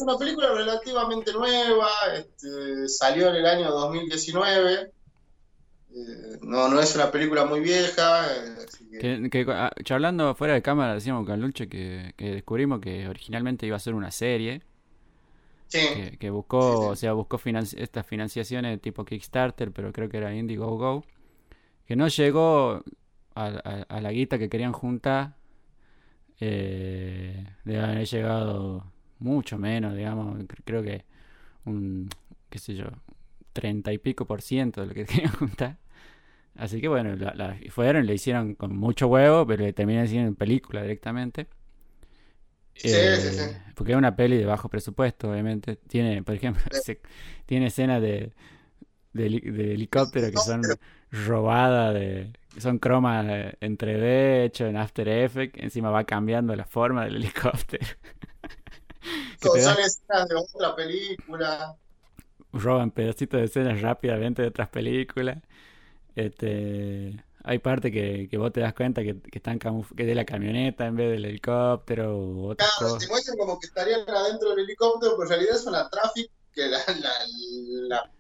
una 0.01 0.17
película 0.17 0.55
relativamente 0.55 1.33
nueva, 1.33 1.91
este, 2.17 2.89
salió 2.89 3.29
en 3.29 3.37
el 3.37 3.47
año 3.47 3.71
2019. 3.71 4.91
Eh, 5.95 6.39
no, 6.41 6.69
no 6.69 6.81
es 6.81 6.95
una 6.95 7.11
película 7.11 7.45
muy 7.45 7.61
vieja. 7.61 8.27
Que... 8.99 9.29
Que, 9.31 9.47
ah, 9.49 9.71
charlando 9.85 10.35
fuera 10.35 10.55
de 10.55 10.63
cámara 10.63 10.95
decíamos 10.95 11.27
con 11.27 11.41
Luche 11.41 11.69
que, 11.69 12.15
que 12.17 12.33
descubrimos 12.33 12.81
que 12.81 13.09
originalmente 13.09 13.67
iba 13.67 13.77
a 13.77 13.81
ser 13.81 13.95
una 13.95 14.11
serie 14.11 14.63
que, 16.19 16.31
buscó, 16.31 16.89
o 16.89 16.97
sea, 16.97 17.13
buscó 17.13 17.41
estas 17.77 18.07
financiaciones 18.07 18.81
tipo 18.81 19.05
Kickstarter, 19.05 19.73
pero 19.73 19.93
creo 19.93 20.09
que 20.09 20.19
era 20.19 20.35
Indiegogo, 20.35 21.05
que 21.87 21.97
no 21.97 22.09
llegó 22.09 22.83
a, 23.35 24.01
la 24.01 24.13
guita 24.13 24.39
que 24.39 24.49
querían 24.49 24.73
juntar, 24.73 25.37
eh, 26.41 27.47
de 27.65 27.79
haber 27.79 28.07
llegado 28.07 28.92
mucho 29.23 29.59
menos, 29.59 29.97
digamos, 29.97 30.45
creo 30.65 30.83
que 30.83 31.05
un, 31.65 32.09
qué 32.51 32.59
sé 32.59 32.75
yo, 32.75 32.87
treinta 33.53 33.93
y 33.93 33.99
pico 33.99 34.27
por 34.27 34.43
ciento 34.43 34.81
de 34.83 34.87
lo 34.89 34.95
que 34.95 35.05
querían 35.07 35.33
juntar. 35.33 35.79
Así 36.57 36.81
que 36.81 36.89
bueno, 36.89 37.17
la, 37.17 37.57
fueron, 37.71 38.07
le 38.07 38.15
hicieron 38.15 38.55
con 38.55 38.77
mucho 38.77 39.09
huevo, 39.09 39.47
pero 39.47 39.65
le 39.65 39.73
terminaron 39.73 40.07
haciendo 40.07 40.29
en 40.29 40.37
película 40.37 40.83
directamente. 40.83 41.49
Sí, 42.75 42.89
sí, 42.89 43.31
sí. 43.31 43.43
Eh, 43.43 43.63
porque 43.75 43.93
es 43.93 43.99
una 43.99 44.17
peli 44.17 44.37
de 44.37 44.45
bajo 44.45 44.69
presupuesto, 44.69 45.31
obviamente. 45.31 45.77
Tiene, 45.77 46.23
por 46.23 46.35
ejemplo, 46.35 46.63
tiene 47.47 47.67
escenas 47.67 48.03
de, 48.03 48.33
de, 49.13 49.27
helicóptero 49.73 50.31
que 50.31 50.39
son 50.39 50.63
robadas, 51.11 51.95
de, 51.95 52.33
son 52.59 52.79
cromas 52.79 53.55
en 53.61 53.79
3D, 53.79 54.45
hecho 54.45 54.67
en 54.67 54.77
After 54.77 55.09
Effects. 55.09 55.63
Encima 55.63 55.91
va 55.91 56.05
cambiando 56.05 56.55
la 56.55 56.67
forma 56.67 57.05
del 57.05 57.17
helicóptero. 57.23 57.87
Son 59.41 59.59
escenas 59.59 60.29
de 60.29 60.35
otra 60.35 60.75
película. 60.75 61.77
Roban 62.53 62.91
pedacitos 62.91 63.41
de 63.41 63.47
escenas 63.47 63.81
rápidamente 63.81 64.43
de 64.43 64.49
otras 64.49 64.69
películas. 64.69 65.39
Este 66.15 67.25
hay 67.45 67.59
parte 67.59 67.91
que, 67.91 68.29
que, 68.31 68.39
vos 68.39 68.53
te 68.53 68.61
das 68.61 68.73
cuenta 68.75 69.03
que, 69.03 69.21
que 69.21 69.39
están 69.39 69.59
que 69.59 70.07
de 70.07 70.15
la 70.15 70.25
camioneta 70.25 70.87
en 70.87 70.97
vez 70.97 71.11
del 71.11 71.25
helicóptero 71.25 72.45
otras 72.45 72.71
claro, 72.79 72.99
te 72.99 73.09
muestran 73.09 73.37
como 73.37 73.59
que 73.59 73.67
estarían 73.67 74.09
adentro 74.09 74.51
del 74.51 74.61
helicóptero, 74.61 75.17
pero 75.17 75.25
en 75.25 75.29
realidad 75.29 75.57
es 75.57 75.67
una 75.67 75.91
traffic 75.91 76.31
que 76.55 76.69
la, 76.69 76.79
la, 77.89 78.11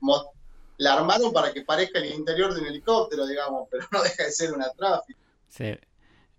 la, 0.78 0.94
armaron 0.94 1.32
para 1.32 1.52
que 1.52 1.62
parezca 1.62 2.00
el 2.00 2.12
interior 2.12 2.52
de 2.52 2.62
un 2.62 2.66
helicóptero, 2.66 3.26
digamos, 3.26 3.68
pero 3.70 3.86
no 3.92 4.02
deja 4.02 4.24
de 4.24 4.32
ser 4.32 4.52
una 4.52 4.70
traffic. 4.70 5.16
Sí. 5.48 5.78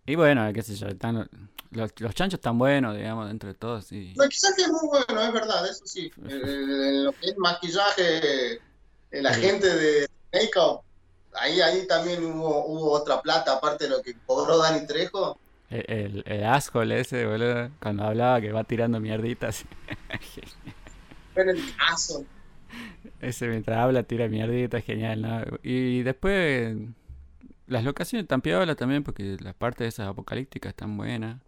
Y 0.06 0.16
bueno, 0.16 0.51
qué 0.54 0.62
sé 0.62 0.76
yo, 0.76 0.88
están, 0.88 1.30
los, 1.72 1.91
los 1.97 2.16
chanchos 2.16 2.38
están 2.38 2.58
buenos, 2.58 2.95
digamos, 2.95 3.28
dentro 3.28 3.49
de 3.49 3.56
todo. 3.56 3.82
Sí. 3.82 4.12
El 4.12 4.18
maquillaje 4.18 4.62
es 4.62 4.70
muy 4.70 4.88
bueno, 4.88 5.22
es 5.22 5.34
verdad, 5.34 5.70
eso 5.70 5.86
sí. 5.86 6.12
Eh, 6.30 6.41
en 6.43 7.06
lo 7.06 7.12
que 7.14 7.30
es 7.30 7.38
maquillaje, 7.38 8.60
la 9.12 9.34
gente 9.34 9.68
de 9.74 10.08
make 10.34 10.51
ahí, 11.36 11.62
ahí 11.62 11.88
también 11.88 12.24
hubo, 12.24 12.66
hubo 12.66 12.91
otra 12.91 13.22
plata, 13.22 13.54
aparte 13.54 13.86
de 13.86 13.91
lo 13.91 14.01
que 14.01 14.16
cobró 14.26 14.58
Dani 14.58 14.86
Trejo. 14.86 15.38
El, 15.70 16.24
el, 16.28 16.43
asco 16.43 16.84
ese, 16.84 17.26
boludo, 17.26 17.72
cuando 17.82 18.04
hablaba 18.04 18.39
que 18.41 18.51
va 18.51 18.64
tirando 18.64 18.99
mierditas. 18.99 19.66
Pero 21.34 21.51
el 21.51 21.76
caso. 21.76 22.26
Ese 23.20 23.47
mientras 23.47 23.80
habla 23.80 24.04
tira 24.04 24.28
mierditas, 24.28 24.84
genial, 24.84 25.22
¿no? 25.22 25.41
Y 25.64 26.04
después 26.04 26.76
las 27.68 27.84
locaciones 27.84 28.24
están 28.24 28.41
piolas 28.41 28.76
también 28.76 29.03
porque 29.03 29.38
las 29.39 29.55
partes 29.55 29.86
de 29.86 29.89
esas 29.89 30.07
apocalípticas 30.07 30.72
están 30.72 30.97
buenas. 30.97 31.41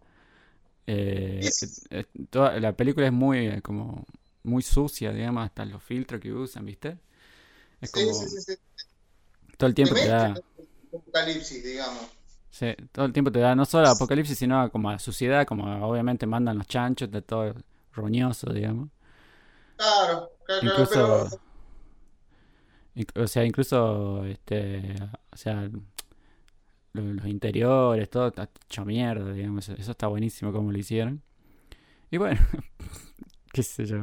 Eh, 0.86 1.50
toda, 2.30 2.58
la 2.60 2.72
película 2.72 3.06
es 3.06 3.12
muy 3.12 3.46
eh, 3.46 3.62
como 3.62 4.06
muy 4.44 4.62
sucia, 4.62 5.12
digamos, 5.12 5.44
hasta 5.44 5.64
los 5.64 5.82
filtros 5.82 6.20
que 6.20 6.32
usan, 6.32 6.64
¿viste? 6.64 6.98
Es 7.80 7.90
como, 7.90 8.12
sí, 8.14 8.28
sí, 8.28 8.40
sí, 8.40 8.54
todo 9.56 9.68
el 9.68 9.74
tiempo 9.74 9.94
te, 9.94 10.06
da. 10.06 10.34
Apocalipsis, 10.88 11.64
digamos. 11.64 12.06
Sí, 12.50 12.74
todo 12.92 13.04
el 13.04 13.12
tiempo 13.12 13.30
te 13.30 13.40
da 13.40 13.54
no 13.54 13.66
solo 13.66 13.88
apocalipsis, 13.88 14.38
sino 14.38 14.70
como 14.70 14.90
a 14.90 14.98
suciedad, 14.98 15.46
como 15.46 15.86
obviamente 15.86 16.26
mandan 16.26 16.56
los 16.56 16.66
chanchos, 16.66 17.10
de 17.10 17.20
todo 17.20 17.54
roñoso, 17.92 18.52
digamos. 18.52 18.88
Claro, 19.76 20.30
claro, 20.44 20.66
incluso, 20.66 21.40
O 23.14 23.26
sea, 23.26 23.44
incluso, 23.44 24.24
este, 24.24 24.94
o 25.30 25.36
sea, 25.36 25.68
los, 26.96 27.26
interiores, 27.26 28.10
todo 28.10 28.28
está 28.28 28.50
hecho 28.64 28.84
mierda, 28.84 29.32
digamos. 29.32 29.68
Eso 29.68 29.90
está 29.90 30.06
buenísimo 30.06 30.52
como 30.52 30.72
lo 30.72 30.78
hicieron. 30.78 31.22
Y 32.10 32.16
bueno, 32.18 32.40
qué 33.52 33.62
sé 33.62 33.84
yo. 33.86 33.98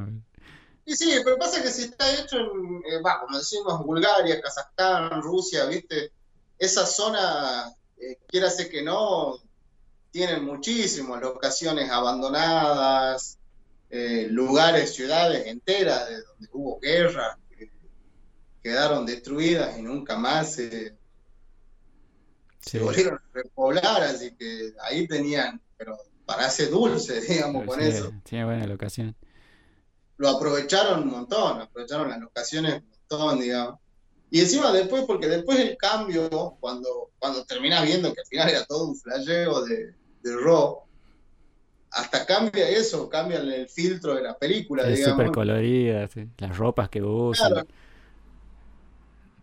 Y 0.86 0.96
sí, 0.96 1.14
pero 1.24 1.38
pasa 1.38 1.62
que 1.62 1.70
si 1.70 1.84
está 1.84 2.12
hecho 2.14 2.38
en, 2.38 2.84
eh, 2.86 3.02
decimos, 3.34 3.86
Bulgaria, 3.86 4.42
Kazajstán, 4.42 5.22
Rusia, 5.22 5.66
¿viste? 5.66 6.12
Esa 6.60 6.86
zona, 6.86 7.74
eh, 7.98 8.20
quiera 8.28 8.50
que 8.70 8.82
no, 8.82 9.40
tienen 10.12 10.44
muchísimas 10.46 11.22
locaciones 11.22 11.90
abandonadas, 11.90 13.38
eh, 13.90 14.28
lugares, 14.30 14.94
ciudades 14.94 15.48
enteras 15.48 16.08
de 16.10 16.22
donde 16.22 16.50
hubo 16.52 16.80
guerra, 16.80 17.38
que 17.58 17.72
quedaron 18.62 19.06
destruidas 19.06 19.78
y 19.78 19.82
nunca 19.82 20.18
más 20.18 20.54
se, 20.54 20.96
volvieron 22.80 23.16
a 23.16 23.24
repoblar, 23.34 24.04
así 24.04 24.36
que 24.36 24.74
ahí 24.84 25.08
tenían, 25.08 25.62
pero 25.78 25.98
para 26.26 26.46
hacer 26.46 26.70
dulce, 26.70 27.22
digamos, 27.28 27.66
con 27.66 27.82
eso. 27.82 28.12
Tiene 28.24 28.46
buena 28.46 28.66
locación 28.68 29.16
lo 30.18 30.30
aprovecharon 30.30 31.04
un 31.04 31.10
montón, 31.10 31.62
aprovecharon 31.62 32.10
las 32.10 32.20
locaciones 32.20 32.82
un 32.82 32.90
montón, 32.90 33.42
digamos. 33.42 33.80
Y 34.30 34.40
encima 34.40 34.72
después, 34.72 35.04
porque 35.06 35.28
después 35.28 35.60
el 35.60 35.78
cambio, 35.78 36.58
cuando, 36.60 37.12
cuando 37.20 37.46
terminas 37.46 37.84
viendo 37.84 38.14
que 38.14 38.22
al 38.22 38.28
final 38.28 38.50
era 38.50 38.66
todo 38.66 38.88
un 38.88 38.96
flasheo 38.96 39.64
de, 39.64 39.94
de 40.24 40.38
Raw, 40.38 40.80
hasta 41.92 42.26
cambia 42.26 42.68
eso, 42.70 43.08
cambia 43.10 43.40
el 43.40 43.70
filtro 43.70 44.16
de 44.16 44.24
la 44.24 44.36
película, 44.36 44.88
es 44.90 45.04
súper 45.04 45.32
colorida, 45.32 46.10
las 46.40 46.58
ropas 46.58 46.90
que 46.90 47.04
usan. 47.04 47.68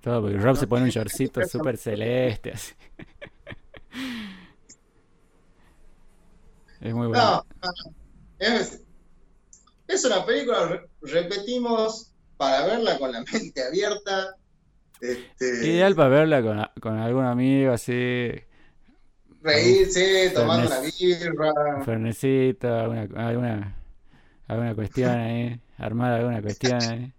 Todo, 0.01 0.23
porque 0.23 0.39
Rob 0.39 0.57
se 0.57 0.67
pone 0.67 0.85
un 0.85 0.91
shortcito 0.91 1.47
súper 1.47 1.77
celeste, 1.77 2.53
así. 2.53 2.73
es 6.81 6.95
muy 6.95 7.09
bueno. 7.09 7.45
No, 7.63 7.71
es, 8.39 8.81
es 9.87 10.05
una 10.05 10.25
película, 10.25 10.83
repetimos, 11.03 12.15
para 12.37 12.65
verla 12.65 12.99
con 12.99 13.13
la 13.13 13.23
mente 13.31 13.63
abierta. 13.63 14.37
Este... 15.01 15.67
Ideal 15.67 15.95
para 15.95 16.09
verla 16.09 16.43
con, 16.43 16.67
con 16.81 16.99
algún 16.99 17.27
amigo 17.27 17.73
así. 17.73 18.31
Reírse, 19.43 20.31
tomando 20.35 20.67
una 20.67 20.81
birra. 20.81 21.85
Fernecito, 21.85 22.75
alguna, 22.75 23.29
alguna, 23.29 23.77
alguna 24.49 24.75
cuestión 24.75 25.11
ahí. 25.11 25.61
Armar 25.77 26.13
alguna 26.13 26.41
cuestión 26.41 26.83
ahí. 26.83 27.13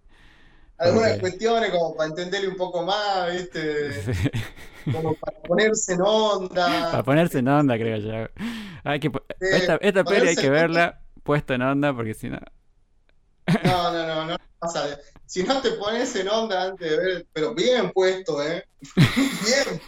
Algunas 0.81 1.19
cuestiones 1.19 1.69
como 1.69 1.95
para 1.95 2.09
entenderle 2.09 2.47
un 2.47 2.55
poco 2.55 2.83
más, 2.83 3.31
¿viste? 3.31 4.03
Como 4.91 5.13
para 5.13 5.39
ponerse 5.41 5.93
en 5.93 6.01
onda. 6.01 6.89
Para 6.89 7.03
ponerse 7.03 7.37
en 7.37 7.47
onda, 7.47 7.75
creo 7.77 7.97
yo. 7.97 8.27
Hay 8.83 8.99
que, 8.99 9.11
esta 9.39 9.75
esta 9.75 10.03
peli 10.03 10.29
hay 10.29 10.35
que 10.35 10.49
verla 10.49 10.99
puesta 11.21 11.53
en 11.53 11.61
onda 11.61 11.95
porque 11.95 12.15
si 12.15 12.29
no. 12.29 12.39
No, 13.63 13.93
no, 13.93 14.07
no, 14.07 14.25
no 14.25 14.37
pasa. 14.57 14.99
Si 15.27 15.43
no 15.43 15.61
te 15.61 15.71
pones 15.73 16.15
en 16.15 16.27
onda 16.29 16.63
antes 16.63 16.89
de 16.89 16.97
ver, 16.97 17.27
pero 17.31 17.53
bien 17.53 17.91
puesto, 17.91 18.41
¿eh? 18.41 18.65
Bien. 18.95 19.81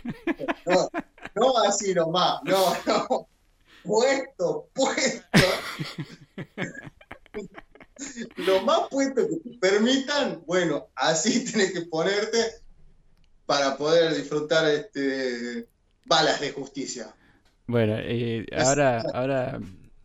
No, 0.68 0.90
no 1.36 1.57
así 1.57 1.95
nomás, 1.95 2.40
no, 2.44 2.76
no. 2.86 3.28
Puesto, 3.84 4.70
puesto. 4.74 5.40
lo 8.38 8.62
más 8.62 8.82
puesto 8.90 9.28
que 9.28 9.50
te 9.50 9.58
permitan, 9.58 10.42
bueno, 10.46 10.88
así 10.96 11.44
tienes 11.52 11.74
que 11.74 11.82
ponerte 11.82 12.40
para 13.46 13.78
poder 13.78 14.16
disfrutar 14.16 14.70
este 14.70 15.68
balas 16.06 16.40
de 16.42 16.52
justicia. 16.52 17.14
Bueno, 17.68 18.00
y 18.00 18.46
ahora, 18.56 19.04
ahora 19.14 19.60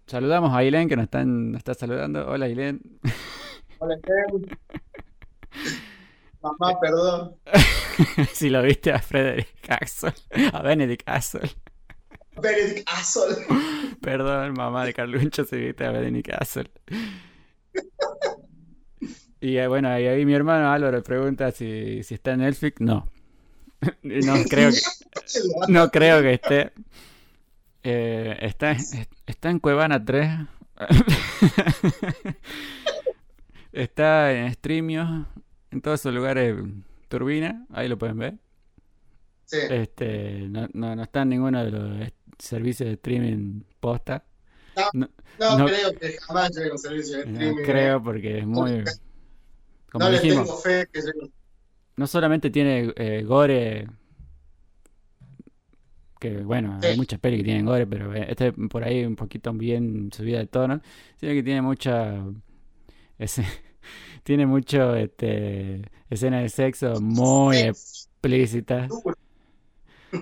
saludamos 0.07 0.53
a 0.53 0.59
Ailén 0.59 0.89
que 0.89 0.97
nos, 0.97 1.05
están, 1.05 1.53
nos 1.53 1.59
está 1.59 1.75
saludando. 1.75 2.27
Hola 2.29 2.47
Ailén. 2.47 2.81
Hola 3.79 3.95
Ailén. 3.95 4.59
Mamá, 6.41 6.79
perdón. 6.81 7.37
si 8.33 8.49
lo 8.49 8.63
viste 8.63 8.93
a 8.93 9.01
Frederick 9.01 9.49
Axel, 9.69 10.13
a 10.53 10.63
Benedict 10.63 11.03
Axel. 11.07 11.51
Benedict 12.41 12.89
Axel. 12.89 13.37
Perdón, 14.01 14.55
mamá 14.55 14.85
de 14.85 14.95
Carluncho, 14.95 15.45
si 15.45 15.57
viste 15.57 15.85
a 15.85 15.91
Benedict 15.91 16.33
Axel. 16.33 16.71
Y 19.41 19.57
eh, 19.57 19.69
bueno, 19.69 19.89
ahí, 19.89 20.07
ahí 20.07 20.27
mi 20.27 20.35
hermano 20.35 20.71
Álvaro 20.71 21.03
pregunta 21.03 21.53
si, 21.53 22.03
si 22.03 22.15
está 22.15 22.33
en 22.33 22.41
Netflix. 22.41 22.81
No. 22.81 23.11
No 24.03 24.35
creo 24.51 24.71
que, 24.73 24.79
no 25.69 25.89
creo 25.91 26.21
que 26.21 26.33
esté. 26.35 26.73
Eh, 27.85 28.37
está, 28.41 28.77
está 29.25 29.51
en 29.51 29.61
Cuevana 29.61 30.05
3. 30.05 30.31
está 33.73 34.33
en 34.33 34.53
Streamio. 34.55 35.29
En 35.71 35.81
todos 35.81 36.01
esos 36.01 36.13
lugares. 36.13 36.57
Turbina. 37.07 37.67
Ahí 37.73 37.87
lo 37.87 37.97
pueden 37.97 38.19
ver. 38.19 38.35
Sí. 39.45 39.59
Este, 39.71 40.49
no, 40.49 40.69
no, 40.73 40.97
no 40.97 41.03
está 41.05 41.23
en 41.23 41.29
ninguno 41.29 41.65
de 41.65 41.71
los 41.71 42.13
servicios 42.39 42.89
de 42.89 42.95
streaming 42.95 43.63
posta. 43.79 44.25
No, 44.93 45.09
no, 45.39 45.59
no 45.59 45.67
creo 45.67 45.95
que 45.95 46.13
jamás 46.27 46.51
llegue 46.57 46.71
un 46.73 46.79
servicio 46.79 47.17
de 47.19 47.23
streaming. 47.25 47.57
No 47.57 47.63
creo 47.65 48.03
porque 48.03 48.39
es 48.39 48.47
muy. 48.47 48.85
Como 49.91 50.05
no 50.05 50.11
dijimos, 50.11 50.39
les 50.39 50.47
tengo 50.47 50.59
fe 50.59 50.89
que 50.93 51.01
llegue. 51.01 51.31
no 51.97 52.07
solamente 52.07 52.51
tiene 52.51 52.93
eh, 52.97 53.23
gore, 53.23 53.87
que 56.21 56.39
bueno, 56.39 56.79
Sí. 56.83 56.89
hay 56.89 56.97
muchas 56.97 57.21
pelis 57.21 57.39
que 57.41 57.45
tienen 57.45 57.65
gore, 57.67 57.87
pero 57.87 58.13
eh, 58.15 58.27
este 58.29 58.53
por 58.53 58.83
ahí 58.85 59.05
un 59.05 59.17
poquito 59.17 59.53
bien 59.53 60.11
subida 60.13 60.39
de 60.39 60.47
tono, 60.47 60.81
sino 61.17 61.33
que 61.33 61.43
tiene 61.43 61.63
mucha, 61.63 62.25
ese, 63.19 63.45
tiene 64.25 64.47
mucho, 64.47 64.97
este, 64.97 65.83
escena 66.11 66.41
de 66.41 66.49
sexo 66.49 67.01
muy 67.01 67.59
explícita, 67.59 68.89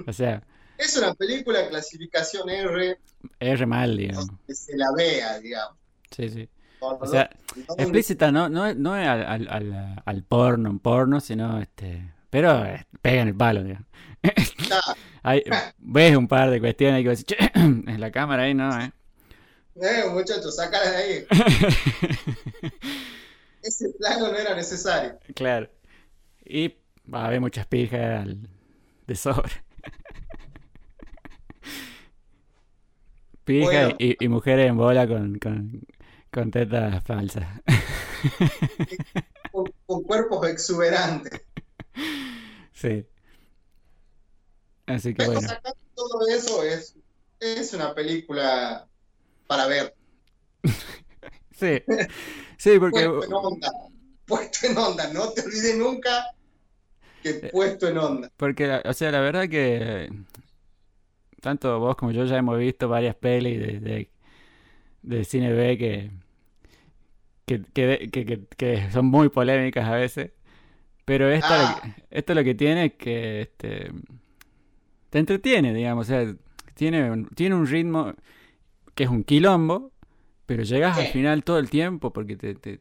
o 0.07 0.12
sea, 0.12 0.43
Es 0.78 0.97
una 0.97 1.15
película 1.15 1.69
clasificación 1.69 2.48
R 2.48 2.98
re 3.40 3.66
mal, 3.66 3.97
digamos, 3.97 4.28
que 4.47 4.55
se 4.55 4.77
la 4.77 4.86
vea, 4.97 5.39
digamos. 5.39 5.77
sí, 6.11 6.28
sí. 6.28 6.48
O 6.81 7.07
sea, 7.07 7.31
explícita 7.78 8.31
no, 8.31 8.48
no, 8.48 8.73
no 8.74 8.97
es 8.97 9.09
al, 9.09 9.48
al, 9.48 10.03
al, 10.05 10.23
porno, 10.24 10.78
porno, 10.78 11.20
sino 11.20 11.59
este, 11.61 12.12
pero 12.28 12.65
eh, 12.65 12.86
pega 13.01 13.23
en 13.23 13.28
el 13.28 13.35
palo, 13.35 13.62
digamos. 13.65 13.86
Hay, 15.23 15.43
ves 15.78 16.16
un 16.16 16.28
par 16.28 16.51
de 16.51 16.61
cuestiones 16.61 17.03
que 17.03 17.24
"Che, 17.24 17.36
en 17.55 18.01
la 18.01 18.11
cámara 18.12 18.44
ahí 18.44 18.55
no, 18.55 18.70
¿eh? 18.81 18.93
eh, 19.81 20.05
muchachos, 20.11 20.55
sacala 20.55 20.90
de 20.90 20.97
ahí. 20.97 21.27
Ese 23.62 23.89
plano 23.98 24.28
no 24.28 24.36
era 24.36 24.55
necesario. 24.55 25.19
Claro. 25.35 25.69
Y 26.44 26.77
va 27.12 27.23
a 27.23 27.27
haber 27.27 27.40
muchas 27.40 27.66
pijas 27.66 28.28
de 29.07 29.15
sobra. 29.16 29.65
Pija 33.47 33.64
Bueno. 33.64 33.97
y, 33.98 34.23
y 34.24 34.28
mujeres 34.28 34.68
en 34.68 34.77
bola 34.77 35.09
con, 35.09 35.39
con, 35.39 35.82
con 36.32 36.51
tetas 36.51 37.02
falsas. 37.05 37.47
Con, 39.51 39.73
con 39.86 40.02
cuerpos 40.05 40.47
exuberantes. 40.48 41.43
Sí. 42.73 43.06
Así 44.86 45.14
que 45.14 45.24
Pero 45.24 45.32
bueno. 45.32 45.48
todo 45.94 46.27
eso 46.28 46.62
es, 46.62 46.97
es 47.40 47.73
una 47.74 47.94
película 47.94 48.89
para 49.47 49.66
ver. 49.66 49.94
Sí. 51.59 51.82
Sí, 52.59 52.78
porque 52.78 53.09
Puesto 53.09 53.24
en 53.24 53.32
onda. 53.35 53.73
Puesto 54.27 54.66
en 54.66 54.77
onda. 54.78 55.12
No 55.12 55.32
te 55.32 55.43
olvides 55.43 55.77
nunca 55.78 56.27
que 57.23 57.43
Eh, 57.43 57.51
puesto 57.51 57.89
en 57.89 57.98
onda. 57.98 58.32
Porque, 58.36 58.82
o 58.85 58.93
sea, 58.94 59.10
la 59.10 59.20
verdad 59.20 59.48
que 59.48 60.10
tanto 61.40 61.78
vos 61.80 61.96
como 61.96 62.12
yo 62.12 62.24
ya 62.24 62.36
hemos 62.38 62.58
visto 62.58 62.88
varias 62.88 63.14
pelis 63.16 63.58
de, 63.60 63.80
de, 63.80 64.10
de 65.02 65.24
cine 65.24 65.52
B 65.52 65.78
que, 65.78 66.10
que, 67.46 67.62
que, 67.72 68.10
que- 68.10 68.24
que- 68.26 68.46
que 68.56 68.90
son 68.90 69.06
muy 69.06 69.28
polémicas 69.28 69.86
a 69.86 69.92
veces. 69.94 70.32
Pero 71.04 71.30
esta, 71.30 71.70
Ah. 71.78 71.96
esto 72.10 72.34
lo 72.34 72.42
que 72.42 72.54
tiene 72.54 72.86
es 72.86 72.92
que 72.94 73.42
este, 73.42 73.92
te 75.10 75.18
entretiene, 75.18 75.72
digamos. 75.72 76.06
O 76.06 76.08
sea, 76.08 76.34
tiene 76.74 77.10
un, 77.10 77.28
tiene 77.28 77.54
un 77.54 77.66
ritmo 77.66 78.14
que 78.94 79.04
es 79.04 79.10
un 79.10 79.22
quilombo, 79.22 79.92
pero 80.46 80.62
llegas 80.64 80.98
al 80.98 81.06
final 81.08 81.44
todo 81.44 81.58
el 81.58 81.70
tiempo 81.70 82.12
porque 82.12 82.36
te, 82.36 82.54
te 82.56 82.80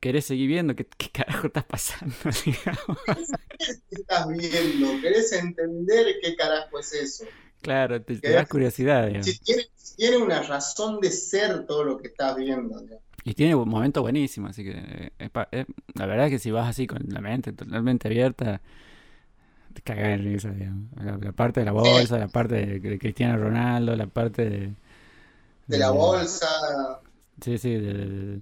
querés 0.00 0.24
seguir 0.24 0.48
viendo 0.48 0.74
qué, 0.74 0.86
qué 0.98 1.08
carajo 1.10 1.46
está 1.48 1.62
pasando, 1.66 2.14
digamos. 2.44 2.98
¿Qué 3.58 3.72
estás 3.90 4.26
viendo? 4.28 5.00
¿Querés 5.00 5.32
entender 5.32 6.16
qué 6.22 6.34
carajo 6.36 6.80
es 6.80 6.92
eso? 6.94 7.24
Claro, 7.66 8.00
te, 8.00 8.16
te 8.16 8.30
da 8.30 8.46
curiosidad. 8.46 9.10
Si 9.22 9.38
tiene, 9.96 10.16
una 10.18 10.40
razón 10.42 11.00
de 11.00 11.10
ser 11.10 11.66
todo 11.66 11.82
lo 11.82 11.98
que 11.98 12.06
estás 12.08 12.36
viendo. 12.36 12.80
¿no? 12.80 12.96
Y 13.24 13.34
tiene 13.34 13.56
un 13.56 13.68
momento 13.68 14.02
buenísimo, 14.02 14.46
así 14.46 14.62
que 14.62 14.70
eh, 14.76 15.10
es 15.18 15.30
pa- 15.30 15.48
es- 15.50 15.66
la 15.94 16.06
verdad 16.06 16.26
es 16.26 16.30
que 16.32 16.38
si 16.38 16.52
vas 16.52 16.68
así 16.68 16.86
con 16.86 17.02
la 17.08 17.20
mente 17.20 17.52
totalmente 17.52 18.06
abierta, 18.06 18.60
te 19.74 19.82
cagas 19.82 20.04
de 20.04 20.16
risa, 20.18 20.50
digamos. 20.50 20.84
La, 20.96 21.16
la 21.16 21.32
parte 21.32 21.60
de 21.60 21.66
la 21.66 21.72
bolsa, 21.72 22.18
la 22.18 22.28
parte 22.28 22.54
de, 22.54 22.78
de 22.80 22.98
Cristiano 22.98 23.36
Ronaldo, 23.36 23.94
la 23.96 24.06
parte 24.06 24.48
de... 24.48 24.72
De 25.66 25.78
la 25.78 25.90
bolsa, 25.90 26.48
Sí, 27.40 27.58
sí, 27.58 27.74
de, 27.74 28.40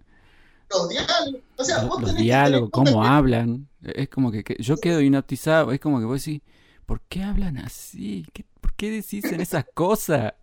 los 0.71 0.89
diálogos. 0.89 1.41
O 1.57 1.65
sea, 1.65 1.85
vos 1.85 2.01
los 2.01 2.11
tenés 2.11 2.23
que 2.23 2.23
diálogos, 2.23 2.71
cómo 2.71 3.05
hablan. 3.05 3.69
Es 3.83 4.09
como 4.09 4.31
que, 4.31 4.45
que 4.45 4.57
yo 4.61 4.79
quedo 4.79 5.01
hipnotizado, 5.01 5.73
es 5.73 5.81
como 5.81 5.99
que 5.99 6.05
vos 6.05 6.25
decís, 6.25 6.43
¿por 6.87 7.01
qué 7.03 7.23
hablan 7.23 7.59
así? 7.59 8.27
¿Qué- 8.33 8.45
¿por 8.75 8.77
qué 8.77 8.91
dicen 8.91 9.41
esas 9.41 9.65
cosas? 9.73 10.35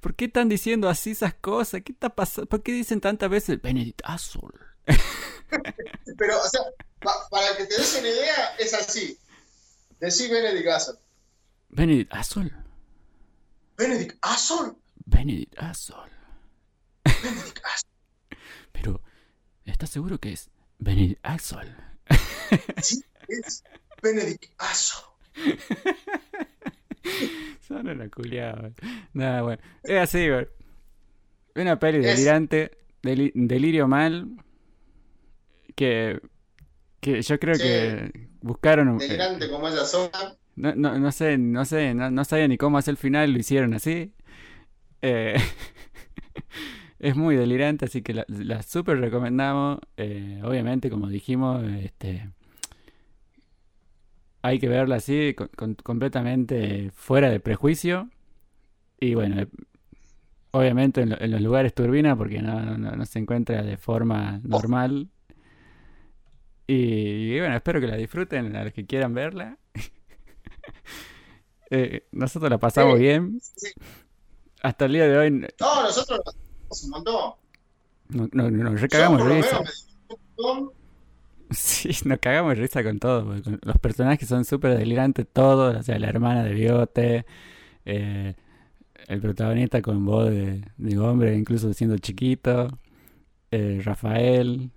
¿Por 0.00 0.14
qué 0.14 0.24
están 0.26 0.48
diciendo 0.48 0.88
así 0.88 1.10
esas 1.10 1.34
cosas? 1.34 1.82
¿Qué 1.84 1.92
está 1.92 2.08
pasando? 2.08 2.48
¿Por 2.48 2.62
qué 2.62 2.72
dicen 2.72 3.00
tantas 3.00 3.28
veces 3.30 3.60
Benedict 3.60 4.00
Asshole? 4.04 4.58
que- 4.86 4.96
Pero, 6.18 6.40
o 6.40 6.48
sea, 6.48 6.60
pa- 7.00 7.28
para 7.30 7.56
que 7.56 7.66
te 7.66 7.76
des 7.76 7.96
una 7.98 8.08
idea, 8.08 8.56
es 8.58 8.72
así. 8.74 9.18
Decí 10.00 10.28
Benedict 10.28 10.68
Asshole. 10.68 10.98
Benedict 11.70 12.12
Asshole. 12.12 12.52
Benedict 13.76 14.18
Asshole. 14.22 14.72
Benedict 15.06 15.54
Asshole. 15.58 16.10
Benedict 17.04 17.58
Asshole. 17.64 18.40
Pero, 18.72 19.02
¿estás 19.64 19.90
seguro 19.90 20.18
que 20.18 20.32
es 20.32 20.50
Benedict 20.78 21.20
Asshole? 21.22 21.74
Sí, 22.82 23.02
es 23.28 23.62
Benedict 24.02 24.44
Asshole. 24.58 25.14
Son 27.60 27.86
una 27.88 28.08
culiada. 28.08 28.72
Nada, 29.12 29.42
bueno. 29.42 29.62
Es 29.82 29.98
así, 30.00 30.28
güey. 30.28 30.46
Una 31.56 31.78
peli 31.78 31.98
Es- 31.98 32.04
delirante, 32.16 32.72
deli- 33.02 33.32
delirio 33.34 33.86
mal, 33.88 34.28
que, 35.74 36.20
que 37.00 37.22
yo 37.22 37.38
creo 37.38 37.54
Sí. 37.54 37.62
que 37.62 38.28
buscaron 38.40 38.88
un... 38.88 38.98
Delirante 38.98 39.48
como 39.48 39.68
ella 39.68 39.84
sola. 39.84 40.36
No, 40.56 40.74
no, 40.74 40.98
no 40.98 41.10
sé, 41.12 41.36
no 41.38 41.64
sé, 41.64 41.94
no, 41.94 42.10
no 42.10 42.24
sabía 42.24 42.46
ni 42.48 42.56
cómo 42.56 42.78
hacer 42.78 42.92
el 42.92 42.96
final, 42.98 43.32
lo 43.32 43.38
hicieron 43.38 43.74
así. 43.74 44.12
Eh, 45.02 45.34
es 46.98 47.16
muy 47.16 47.36
delirante, 47.36 47.84
así 47.86 48.02
que 48.02 48.14
la, 48.14 48.24
la 48.28 48.62
super 48.62 48.98
recomendamos. 48.98 49.78
Eh, 49.96 50.40
obviamente, 50.44 50.90
como 50.90 51.08
dijimos, 51.08 51.64
este, 51.82 52.30
hay 54.46 54.58
que 54.58 54.68
verla 54.68 54.96
así, 54.96 55.32
con- 55.34 55.48
con- 55.56 55.74
completamente 55.74 56.90
fuera 56.94 57.30
de 57.30 57.40
prejuicio. 57.40 58.10
Y 59.00 59.14
bueno, 59.14 59.46
obviamente 60.50 61.00
en, 61.00 61.10
lo- 61.10 61.20
en 61.20 61.30
los 61.30 61.40
lugares 61.40 61.72
turbina, 61.74 62.14
porque 62.14 62.42
no, 62.42 62.60
no, 62.60 62.76
no- 62.76 62.92
no 62.94 63.06
se 63.06 63.18
encuentra 63.20 63.62
de 63.62 63.78
forma 63.78 64.40
normal. 64.44 65.08
Y, 66.66 66.74
y 67.36 67.38
bueno, 67.40 67.56
espero 67.56 67.80
que 67.80 67.86
la 67.86 67.96
disfruten 67.96 68.54
a 68.54 68.64
los 68.64 68.72
que 68.74 68.86
quieran 68.86 69.14
verla. 69.14 69.58
Eh, 71.70 72.06
nosotros 72.12 72.50
la 72.50 72.58
pasamos 72.58 72.94
Sí, 72.96 73.00
bien. 73.02 73.40
sí. 73.40 73.70
Hasta 74.62 74.84
el 74.84 74.92
día 74.92 75.08
de 75.08 75.16
hoy 75.18 75.30
no, 75.30 75.48
No, 75.58 75.82
nosotros 75.82 76.20
lo 76.24 76.30
hacemos 76.30 76.84
un 76.84 76.90
montón. 76.90 77.32
no- 78.10 78.28
no- 78.32 78.50
nos 78.50 78.74
Yo, 78.74 78.78
recagamos 78.78 79.18
de 79.24 79.24
lo 79.24 80.72
Sí, 81.54 81.90
nos 82.04 82.18
cagamos 82.18 82.54
de 82.56 82.62
risa 82.62 82.82
con 82.82 82.98
todo. 82.98 83.24
porque 83.26 83.58
Los 83.62 83.78
personajes 83.78 84.28
son 84.28 84.44
súper 84.44 84.76
delirantes 84.78 85.26
todos. 85.32 85.76
O 85.76 85.82
sea, 85.82 85.98
la 85.98 86.08
hermana 86.08 86.44
de 86.44 86.52
Biote, 86.54 87.26
eh, 87.84 88.34
el 89.08 89.20
protagonista 89.20 89.82
con 89.82 90.04
voz 90.04 90.30
de, 90.30 90.64
de 90.76 90.98
hombre, 90.98 91.34
incluso 91.36 91.72
siendo 91.74 91.98
chiquito. 91.98 92.68
eh, 93.50 93.80
Rafael, 93.84 94.70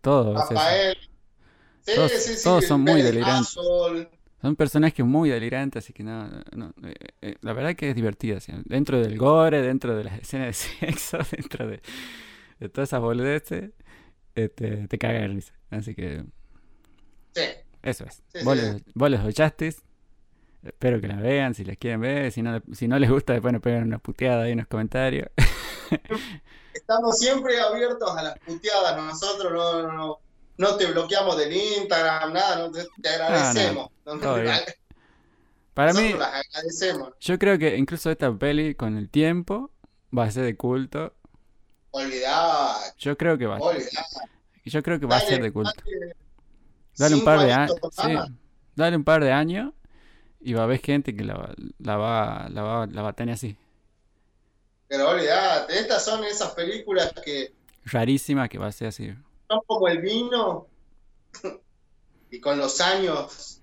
todos. 0.00 0.36
esos. 0.36 0.50
Rafael. 0.50 0.96
Sí, 1.82 1.92
Todos- 1.96 2.12
sí, 2.12 2.34
sí, 2.36 2.44
todos 2.44 2.64
son 2.66 2.82
muy 2.82 3.02
delirantes. 3.02 3.48
Azul. 3.56 4.08
Son 4.42 4.56
personajes 4.56 5.04
muy 5.04 5.28
delirantes, 5.30 5.84
así 5.84 5.92
que 5.92 6.02
no, 6.02 6.26
no, 6.54 6.72
eh, 6.84 6.94
eh, 7.20 7.34
la 7.42 7.52
verdad 7.52 7.74
que 7.74 7.90
es 7.90 7.94
divertida. 7.96 8.38
así, 8.38 8.52
Dentro 8.64 8.98
del 9.00 9.18
gore, 9.18 9.60
dentro 9.62 9.96
de 9.96 10.04
las 10.04 10.18
escenas 10.20 10.46
de 10.48 10.52
sexo, 10.92 11.18
dentro 11.30 11.66
de, 11.66 11.80
de 12.58 12.68
todas 12.68 12.88
esas 12.90 13.00
boludeces, 13.00 13.70
te, 14.48 14.88
te 14.88 14.98
caga 14.98 15.20
de 15.20 15.28
risa. 15.28 15.54
Así 15.70 15.94
que 15.94 16.24
Sí. 17.34 17.42
eso 17.82 18.04
es. 18.04 18.14
Sí, 18.32 18.38
sí. 18.40 18.44
Boles, 18.44 18.82
Boles 18.94 19.20
of 19.20 19.34
Justice. 19.36 19.80
Espero 20.62 21.00
que 21.00 21.08
la 21.08 21.16
vean, 21.16 21.54
si 21.54 21.64
la 21.64 21.74
quieren 21.76 22.00
ver. 22.00 22.32
Si 22.32 22.42
no, 22.42 22.60
si 22.72 22.86
no 22.88 22.98
les 22.98 23.10
gusta, 23.10 23.32
después 23.32 23.52
nos 23.52 23.62
pegan 23.62 23.84
una 23.84 23.98
puteada 23.98 24.42
ahí 24.44 24.52
en 24.52 24.58
los 24.58 24.66
comentarios. 24.66 25.28
Estamos 26.74 27.18
siempre 27.18 27.58
abiertos 27.60 28.16
a 28.16 28.22
las 28.22 28.38
puteadas. 28.40 28.96
Nosotros 28.96 29.52
no, 29.52 29.82
no, 29.82 29.92
no, 29.92 30.18
no 30.58 30.76
te 30.76 30.86
bloqueamos 30.86 31.36
del 31.38 31.52
Instagram, 31.52 32.32
nada. 32.32 32.70
te, 33.02 33.08
agradecemos. 33.08 33.90
Para 35.74 35.92
mí, 35.94 36.12
las 36.12 36.44
agradecemos. 36.46 37.12
yo 37.20 37.38
creo 37.38 37.58
que 37.58 37.76
incluso 37.76 38.10
esta 38.10 38.36
peli, 38.36 38.74
con 38.74 38.96
el 38.96 39.08
tiempo, 39.08 39.70
va 40.16 40.24
a 40.24 40.30
ser 40.30 40.44
de 40.44 40.56
culto. 40.56 41.14
Olvidá, 41.92 42.76
Yo 42.98 43.16
creo 43.16 43.36
que 43.38 43.46
va, 43.46 43.58
yo 44.64 44.82
creo 44.82 45.00
que 45.00 45.06
va 45.06 45.16
a 45.16 45.20
ser 45.20 45.42
de 45.42 45.52
culto. 45.52 45.72
dale 45.84 46.14
Dale 46.96 47.14
un 47.16 47.24
par 47.24 47.40
de 47.40 47.52
años. 47.52 47.76
Sí, 47.92 48.14
dale 48.76 48.96
un 48.96 49.04
par 49.04 49.24
de 49.24 49.32
años 49.32 49.72
y 50.40 50.52
va 50.54 50.62
a 50.62 50.64
haber 50.64 50.80
gente 50.80 51.14
que 51.14 51.24
la, 51.24 51.34
va- 51.34 51.54
la 51.78 51.96
va, 51.96 52.48
la 52.50 52.62
va, 52.62 52.86
la 52.86 53.02
va 53.02 53.08
a 53.10 53.12
tener 53.12 53.34
así. 53.34 53.56
Pero 54.88 55.08
olvidate, 55.08 55.78
estas 55.78 56.04
son 56.04 56.24
esas 56.24 56.50
películas 56.52 57.12
que 57.24 57.52
Rarísima 57.84 58.48
que 58.48 58.58
va 58.58 58.66
a 58.66 58.72
ser 58.72 58.88
así. 58.88 59.12
son 59.48 59.60
como 59.66 59.88
el 59.88 60.00
vino 60.00 60.66
y 62.30 62.40
con 62.40 62.58
los 62.58 62.80
años, 62.80 63.60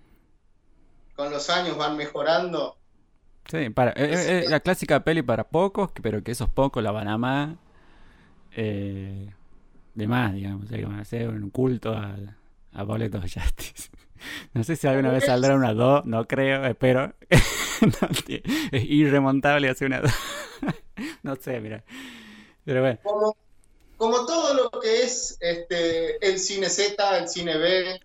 con 1.15 1.31
los 1.31 1.49
años 1.49 1.77
van 1.77 1.95
mejorando. 1.97 2.75
Sí, 3.49 3.69
para, 3.69 3.91
eh, 3.91 3.95
eh, 4.13 4.43
eh, 4.45 4.49
la 4.49 4.59
clásica 4.59 5.03
peli 5.03 5.21
para 5.21 5.45
pocos, 5.45 5.91
pero 6.01 6.21
que 6.23 6.31
esos 6.31 6.49
pocos 6.49 6.83
la 6.83 6.91
van 6.91 7.07
a 7.07 7.13
amar. 7.13 7.55
Eh, 8.57 9.29
de 9.93 10.07
más, 10.07 10.33
digamos. 10.33 10.65
O 10.65 10.67
sea, 10.67 10.77
que 10.77 10.85
van 10.85 10.99
a 10.99 11.01
hacer 11.03 11.29
un 11.29 11.49
culto 11.51 11.93
a, 11.93 12.17
a 12.73 12.83
Bullet 12.83 13.13
of 13.15 13.23
Justice. 13.23 13.89
No 14.53 14.63
sé 14.63 14.75
si 14.75 14.87
alguna 14.87 15.11
vez 15.11 15.25
saldrá 15.25 15.55
una 15.55 15.73
2, 15.73 16.05
no 16.05 16.27
creo, 16.27 16.65
espero. 16.65 17.13
No, 17.79 18.07
tío, 18.25 18.39
es 18.71 18.83
irremontable 18.85 19.69
hacer 19.69 19.85
una 19.85 20.01
2. 20.01 20.11
No 21.21 21.35
sé, 21.35 21.59
mira. 21.59 21.83
Pero 22.65 22.81
bueno, 22.81 22.97
Como, 23.03 23.37
como 23.97 24.25
todo 24.25 24.55
lo 24.55 24.79
que 24.79 25.03
es 25.03 25.37
este, 25.39 26.17
el 26.27 26.39
cine 26.39 26.71
Z, 26.71 27.19
el 27.19 27.29
cine 27.29 27.57
B, 27.57 28.01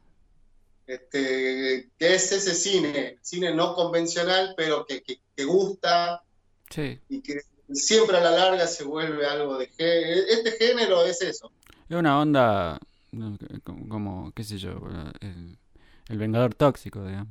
este, 0.86 1.88
que 1.98 2.14
es 2.14 2.32
ese 2.32 2.54
cine, 2.54 3.16
cine 3.22 3.54
no 3.54 3.74
convencional, 3.74 4.52
pero 4.54 4.84
que, 4.84 5.02
que, 5.02 5.20
que 5.34 5.44
gusta 5.44 6.22
sí. 6.68 7.00
y 7.08 7.22
que 7.22 7.40
siempre 7.74 8.16
a 8.16 8.20
la 8.20 8.31
larga 8.31 8.66
se 8.66 8.85
vuelve 8.85 9.27
algo 9.27 9.59
de 9.59 9.66
género. 9.69 10.23
Este 10.28 10.53
género 10.53 11.05
es 11.05 11.20
eso. 11.23 11.51
Es 11.89 11.97
una 11.97 12.20
onda 12.20 12.78
como, 13.89 14.32
qué 14.32 14.44
sé 14.44 14.59
yo, 14.59 14.81
el, 15.20 15.59
el 16.09 16.19
Vengador 16.19 16.55
Tóxico, 16.55 17.05
digamos. 17.07 17.28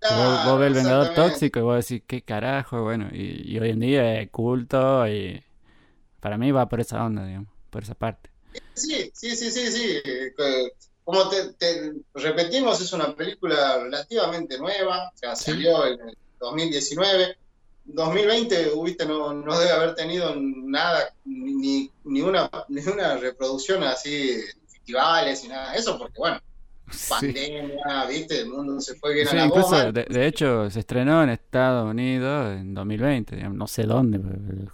Que 0.00 0.14
vos, 0.14 0.44
vos 0.46 0.58
ves 0.60 0.68
el 0.68 0.74
Vengador. 0.74 1.14
Tóxico 1.14 1.58
y 1.58 1.62
vos 1.62 1.86
decís, 1.88 2.02
qué 2.06 2.22
carajo, 2.22 2.82
bueno, 2.82 3.08
y, 3.12 3.52
y 3.52 3.58
hoy 3.58 3.70
en 3.70 3.80
día 3.80 4.20
es 4.20 4.30
culto 4.30 5.06
y 5.06 5.42
para 6.20 6.36
mí 6.38 6.50
va 6.52 6.68
por 6.68 6.80
esa 6.80 7.04
onda, 7.04 7.24
digamos, 7.24 7.48
por 7.70 7.82
esa 7.82 7.94
parte. 7.94 8.30
Sí, 8.74 9.10
sí, 9.14 9.36
sí, 9.36 9.50
sí, 9.50 9.70
sí. 9.70 9.98
eh, 10.04 10.32
Como 11.04 11.28
te, 11.28 11.52
te 11.54 11.92
repetimos, 12.14 12.80
es 12.80 12.92
una 12.92 13.14
película 13.14 13.78
relativamente 13.82 14.58
nueva, 14.58 15.08
o 15.14 15.16
sea, 15.16 15.36
Sí. 15.36 15.52
salió 15.52 15.86
en 15.86 16.08
el 16.08 16.18
2019. 16.40 17.36
2020, 17.84 18.70
viste, 18.84 19.06
no, 19.06 19.32
no 19.34 19.58
debe 19.58 19.72
haber 19.72 19.94
tenido 19.94 20.34
nada, 20.36 21.14
ni, 21.24 21.90
ni, 22.04 22.20
una, 22.22 22.50
ni 22.68 22.82
una 22.86 23.16
reproducción 23.16 23.82
así 23.84 24.36
festivales 24.68 25.44
y 25.44 25.48
nada 25.48 25.72
de 25.72 25.78
eso, 25.78 25.98
porque 25.98 26.14
bueno, 26.18 26.40
Sí, 26.90 27.34
pandemia, 27.34 28.06
viste, 28.08 28.40
el 28.40 28.50
mundo 28.50 28.80
se 28.80 28.96
fue 28.96 29.14
bien 29.14 29.28
Sí, 29.28 29.28
a 29.28 29.34
la 29.34 29.46
incluso, 29.46 29.76
goma. 29.82 29.92
de, 29.92 30.04
de 30.04 30.26
hecho, 30.26 30.70
se 30.70 30.80
estrenó 30.80 31.22
en 31.22 31.28
Estados 31.30 31.90
Unidos 31.90 32.56
en 32.58 32.72
2020, 32.74 33.36
digamos, 33.36 33.58
no 33.58 33.66
sé 33.66 33.82
dónde, 33.84 34.18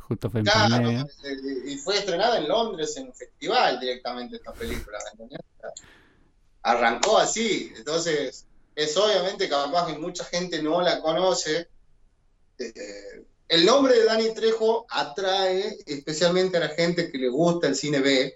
justo 0.09 0.31
fue 0.31 0.41
en 0.41 0.51
Claro, 0.51 0.91
pandemia. 0.91 1.09
eh, 1.25 1.37
y 1.73 1.77
fue 1.79 1.99
estrenada 1.99 2.39
en 2.39 2.49
Londres 2.49 2.97
en 2.97 3.07
un 3.09 3.15
festival 3.15 3.81
directamente 3.81 4.37
esta 4.37 4.55
película, 4.55 4.99
¿me 5.19 5.25
entendés? 5.25 5.41
Arrancó 6.63 7.19
así, 7.19 7.73
entonces 7.77 8.47
es 8.75 8.97
obviamente 8.97 9.49
capaz 9.49 9.87
que 9.87 9.99
mucha 9.99 10.25
gente 10.25 10.63
no 10.63 10.81
la 10.83 11.01
conoce. 11.01 11.69
Eh, 12.59 13.25
el 13.49 13.65
nombre 13.65 13.95
de 13.95 14.05
Dani 14.05 14.35
Trejo 14.35 14.87
atrae 14.91 15.77
especialmente 15.87 16.57
a 16.57 16.61
la 16.61 16.69
gente 16.71 17.11
que 17.13 17.19
le 17.19 17.29
gusta 17.29 17.69
el 17.69 17.77
cine 17.77 18.01
B, 18.01 18.35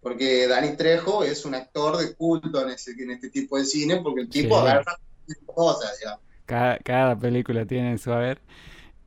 porque 0.00 0.46
Dani 0.48 0.76
Trejo 0.76 1.24
es 1.24 1.44
un 1.44 1.54
actor 1.54 1.96
de 1.96 2.14
culto 2.14 2.62
en, 2.62 2.70
ese, 2.70 2.92
en 2.92 3.10
este 3.10 3.30
tipo 3.30 3.58
de 3.58 3.64
cine, 3.64 4.00
porque 4.02 4.22
el 4.22 4.28
tipo 4.30 4.56
Sí. 4.56 4.60
agarra 4.62 4.98
cosas. 5.46 5.98
Cada, 6.46 6.78
cada 6.78 7.18
película 7.18 7.66
tiene 7.66 7.98
su 7.98 8.12
haber. 8.12 8.40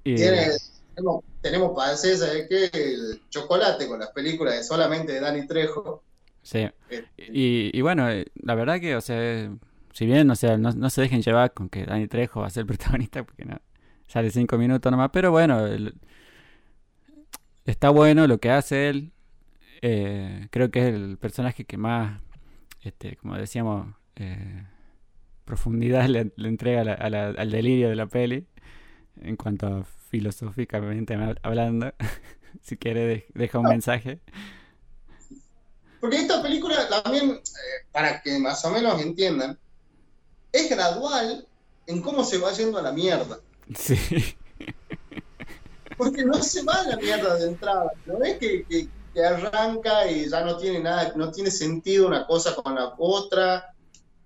Y, 0.04 0.16
Tiene- 0.16 0.52
tenemos, 0.96 1.24
tenemos 1.42 1.80
¿sabes 2.00 2.48
qué? 2.50 2.70
El 2.74 3.22
chocolate 3.30 3.88
con 3.88 4.00
las 4.00 4.10
películas 4.12 4.56
de 4.56 4.64
solamente 4.64 5.14
de 5.14 5.20
Dani 5.22 5.48
Trejo. 5.48 6.04
sí. 6.44 6.70
Eh, 6.90 7.06
Y, 7.18 7.78
y 7.78 7.82
bueno, 7.82 8.10
eh, 8.10 8.26
la 8.36 8.56
verdad 8.56 8.80
que, 8.80 8.96
o 8.96 9.02
sea, 9.02 9.52
si 9.94 10.06
bien, 10.06 10.30
o 10.30 10.36
sea, 10.36 10.58
no, 10.58 10.72
no 10.72 10.90
se 10.90 11.02
dejen 11.02 11.22
llevar 11.22 11.54
con 11.54 11.70
que 11.70 11.86
Danny 11.86 12.08
Trejo 12.08 12.42
va 12.42 12.48
a 12.48 12.50
ser 12.50 12.66
protagonista, 13.08 13.24
porque 13.24 13.46
no, 13.46 13.60
sale 14.12 14.30
cinco 14.32 14.58
minutos 14.58 14.92
nomás, 14.92 15.10
pero 15.14 15.32
bueno, 15.32 15.66
el- 15.66 15.96
está 17.66 17.90
bueno 17.90 18.28
lo 18.28 18.40
que 18.40 18.52
hace 18.52 18.90
él. 18.90 19.12
eh, 19.84 20.48
creo 20.52 20.70
que 20.70 20.80
es 20.90 20.94
el 20.94 21.18
personaje 21.18 21.66
que 21.66 21.76
más, 21.78 22.22
este, 22.84 23.16
como 23.18 23.36
decíamos, 23.36 23.88
eh, 24.16 24.64
profundidad 25.46 26.06
le, 26.08 26.32
le 26.36 26.50
entrega 26.50 26.82
a 26.82 26.84
la- 26.84 26.94
a 26.94 27.10
la- 27.10 27.30
al 27.30 27.50
delirio 27.52 27.90
de 27.90 27.96
la 27.96 28.06
peli, 28.08 28.46
en 29.22 29.36
cuanto 29.38 29.68
a 29.68 29.84
filosóficamente 30.10 31.16
hablando. 31.44 31.94
si 32.62 32.78
quiere, 32.78 33.06
de- 33.08 33.26
deja 33.34 33.58
un 33.60 33.68
mensaje. 33.70 34.20
Porque 36.00 36.18
esta 36.18 36.42
película 36.44 36.88
también, 36.90 37.32
eh, 37.32 37.40
para 37.92 38.22
que 38.22 38.38
más 38.40 38.64
o 38.66 38.72
menos 38.72 39.02
entiendan, 39.02 39.58
es 40.52 40.70
gradual 40.70 41.48
en 41.88 42.02
cómo 42.02 42.24
se 42.24 42.38
va 42.38 42.52
yendo 42.52 42.78
a 42.78 42.82
la 42.82 42.92
mierda. 42.92 43.40
Sí. 43.78 43.98
Porque 45.98 46.24
no 46.26 46.42
se 46.42 46.64
va 46.64 46.84
la 46.84 46.98
mierda 46.98 47.36
de 47.36 47.48
entrada. 47.48 47.92
No 48.06 48.24
es 48.24 48.38
que, 48.38 48.66
que- 48.66 48.88
que 49.14 49.26
arranca 49.26 50.10
y 50.10 50.30
ya 50.30 50.42
no 50.46 50.56
tiene 50.58 50.80
nada, 50.80 51.12
no 51.18 51.32
tiene 51.32 51.52
sentido 51.52 52.08
una 52.08 52.26
cosa 52.26 52.56
con 52.56 52.76
la 52.76 52.94
otra, 52.98 53.74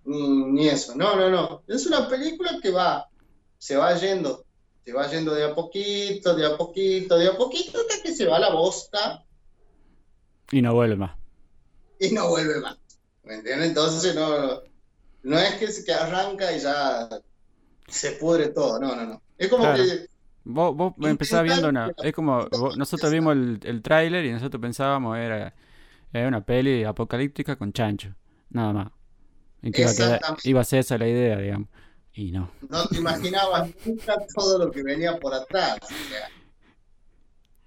ni, 0.03 0.27
ni 0.51 0.67
eso. 0.69 0.93
No, 0.95 1.15
no, 1.15 1.27
no. 1.30 1.63
Es 1.67 1.88
una 1.88 2.07
película 2.07 2.59
que 2.61 2.69
va, 2.69 3.09
se 3.57 3.76
va 3.77 3.95
yendo, 3.97 4.45
se 4.85 4.93
va 4.93 5.09
yendo 5.09 5.34
de 5.34 5.43
a 5.43 5.55
poquito, 5.55 6.35
de 6.35 6.45
a 6.45 6.55
poquito, 6.55 7.17
de 7.17 7.27
a 7.30 7.35
poquito, 7.35 7.80
hasta 7.80 8.03
que 8.03 8.13
se 8.13 8.27
va 8.27 8.38
la 8.38 8.51
bosta 8.53 9.26
Y 10.51 10.61
no 10.61 10.76
vuelve 10.76 10.97
más. 10.97 11.17
y 11.99 12.11
no 12.11 12.30
vuelve 12.30 12.59
más. 12.59 12.77
¿Me 13.23 13.35
entiendes? 13.35 13.69
Entonces 13.69 14.13
no, 14.13 14.61
no 15.23 15.39
es 15.39 15.55
que, 15.55 15.67
se- 15.72 15.84
que 15.84 15.93
arranca 15.93 16.53
y 16.55 16.59
ya 16.59 17.09
se 17.88 18.11
pudre 18.11 18.49
todo. 18.49 18.80
No, 18.80 18.95
no, 18.95 19.03
no. 19.03 19.22
Es 19.38 19.48
como 19.49 19.64
Claro. 19.64 19.84
que 19.84 20.07
Vos, 20.48 20.76
vos 20.76 20.94
empezás 21.03 21.44
viendo 21.44 21.70
una... 21.70 21.91
Es 22.03 22.14
como... 22.14 22.48
vos- 22.49 22.78
nosotros 22.78 23.12
vimos 23.12 23.34
el, 23.34 23.60
el 23.64 23.82
tráiler 23.82 24.26
y 24.26 24.32
nosotros 24.32 24.62
pensábamos 24.62 25.18
era, 25.18 25.53
era 26.14 26.28
una 26.28 26.45
peli 26.45 26.84
apocalíptica 26.84 27.56
con 27.56 27.74
chancho. 27.74 28.14
Nada 28.52 28.72
más. 28.74 28.91
Y 29.64 29.72
que 29.72 29.82
iba 29.82 29.90
a, 29.90 29.94
quedar- 29.94 30.06
Exactamente. 30.16 30.49
iba 30.49 30.62
a 30.62 30.64
ser 30.64 30.80
esa 30.80 30.98
la 30.99 31.07
idea, 31.07 31.38
digamos. 31.38 31.68
Y 32.14 32.32
no. 32.32 32.52
no 32.70 32.88
te 32.88 32.98
imaginabas 32.98 33.70
nunca 33.86 34.16
todo 34.36 34.60
lo 34.66 34.72
que 34.72 34.84
venía 34.84 35.18
por 35.20 35.34
atrás. 35.34 35.80
o 35.82 35.88
sea. 35.88 36.30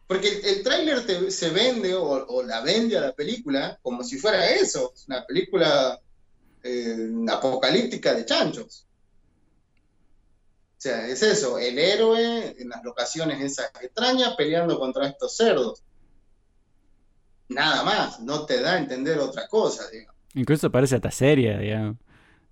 Porque 0.07 0.29
el, 0.29 0.45
el 0.45 0.63
tráiler 0.63 1.01
se 1.31 1.51
vende 1.51 1.95
o, 1.95 2.03
o 2.29 2.43
la 2.43 2.63
vende 2.63 2.97
a 2.97 3.01
la 3.03 3.13
película 3.13 3.79
como 3.83 4.03
si 4.05 4.19
fuera 4.19 4.49
eso, 4.51 4.95
una 5.09 5.27
película 5.27 5.99
eh, 6.63 7.11
apocalíptica 7.31 8.15
de 8.15 8.25
chanchos. 8.25 8.87
O 10.79 10.81
sea, 10.81 11.09
es 11.09 11.25
eso, 11.25 11.59
el 11.59 11.77
héroe 11.77 12.55
en 12.57 12.69
las 12.69 12.85
locaciones 12.85 13.41
esas 13.41 13.69
extrañas 13.83 14.37
peleando 14.37 14.79
contra 14.79 15.09
estos 15.09 15.37
cerdos. 15.37 15.83
Nada 17.49 17.83
más, 17.83 18.21
no 18.21 18.47
te 18.47 18.61
da 18.61 18.75
a 18.75 18.79
entender 18.79 19.19
otra 19.19 19.49
cosa, 19.49 19.91
digamos. 19.91 20.15
Incluso 20.35 20.71
parece 20.71 20.95
hasta 20.95 21.11
seria, 21.11 21.59
digamos. 21.59 21.97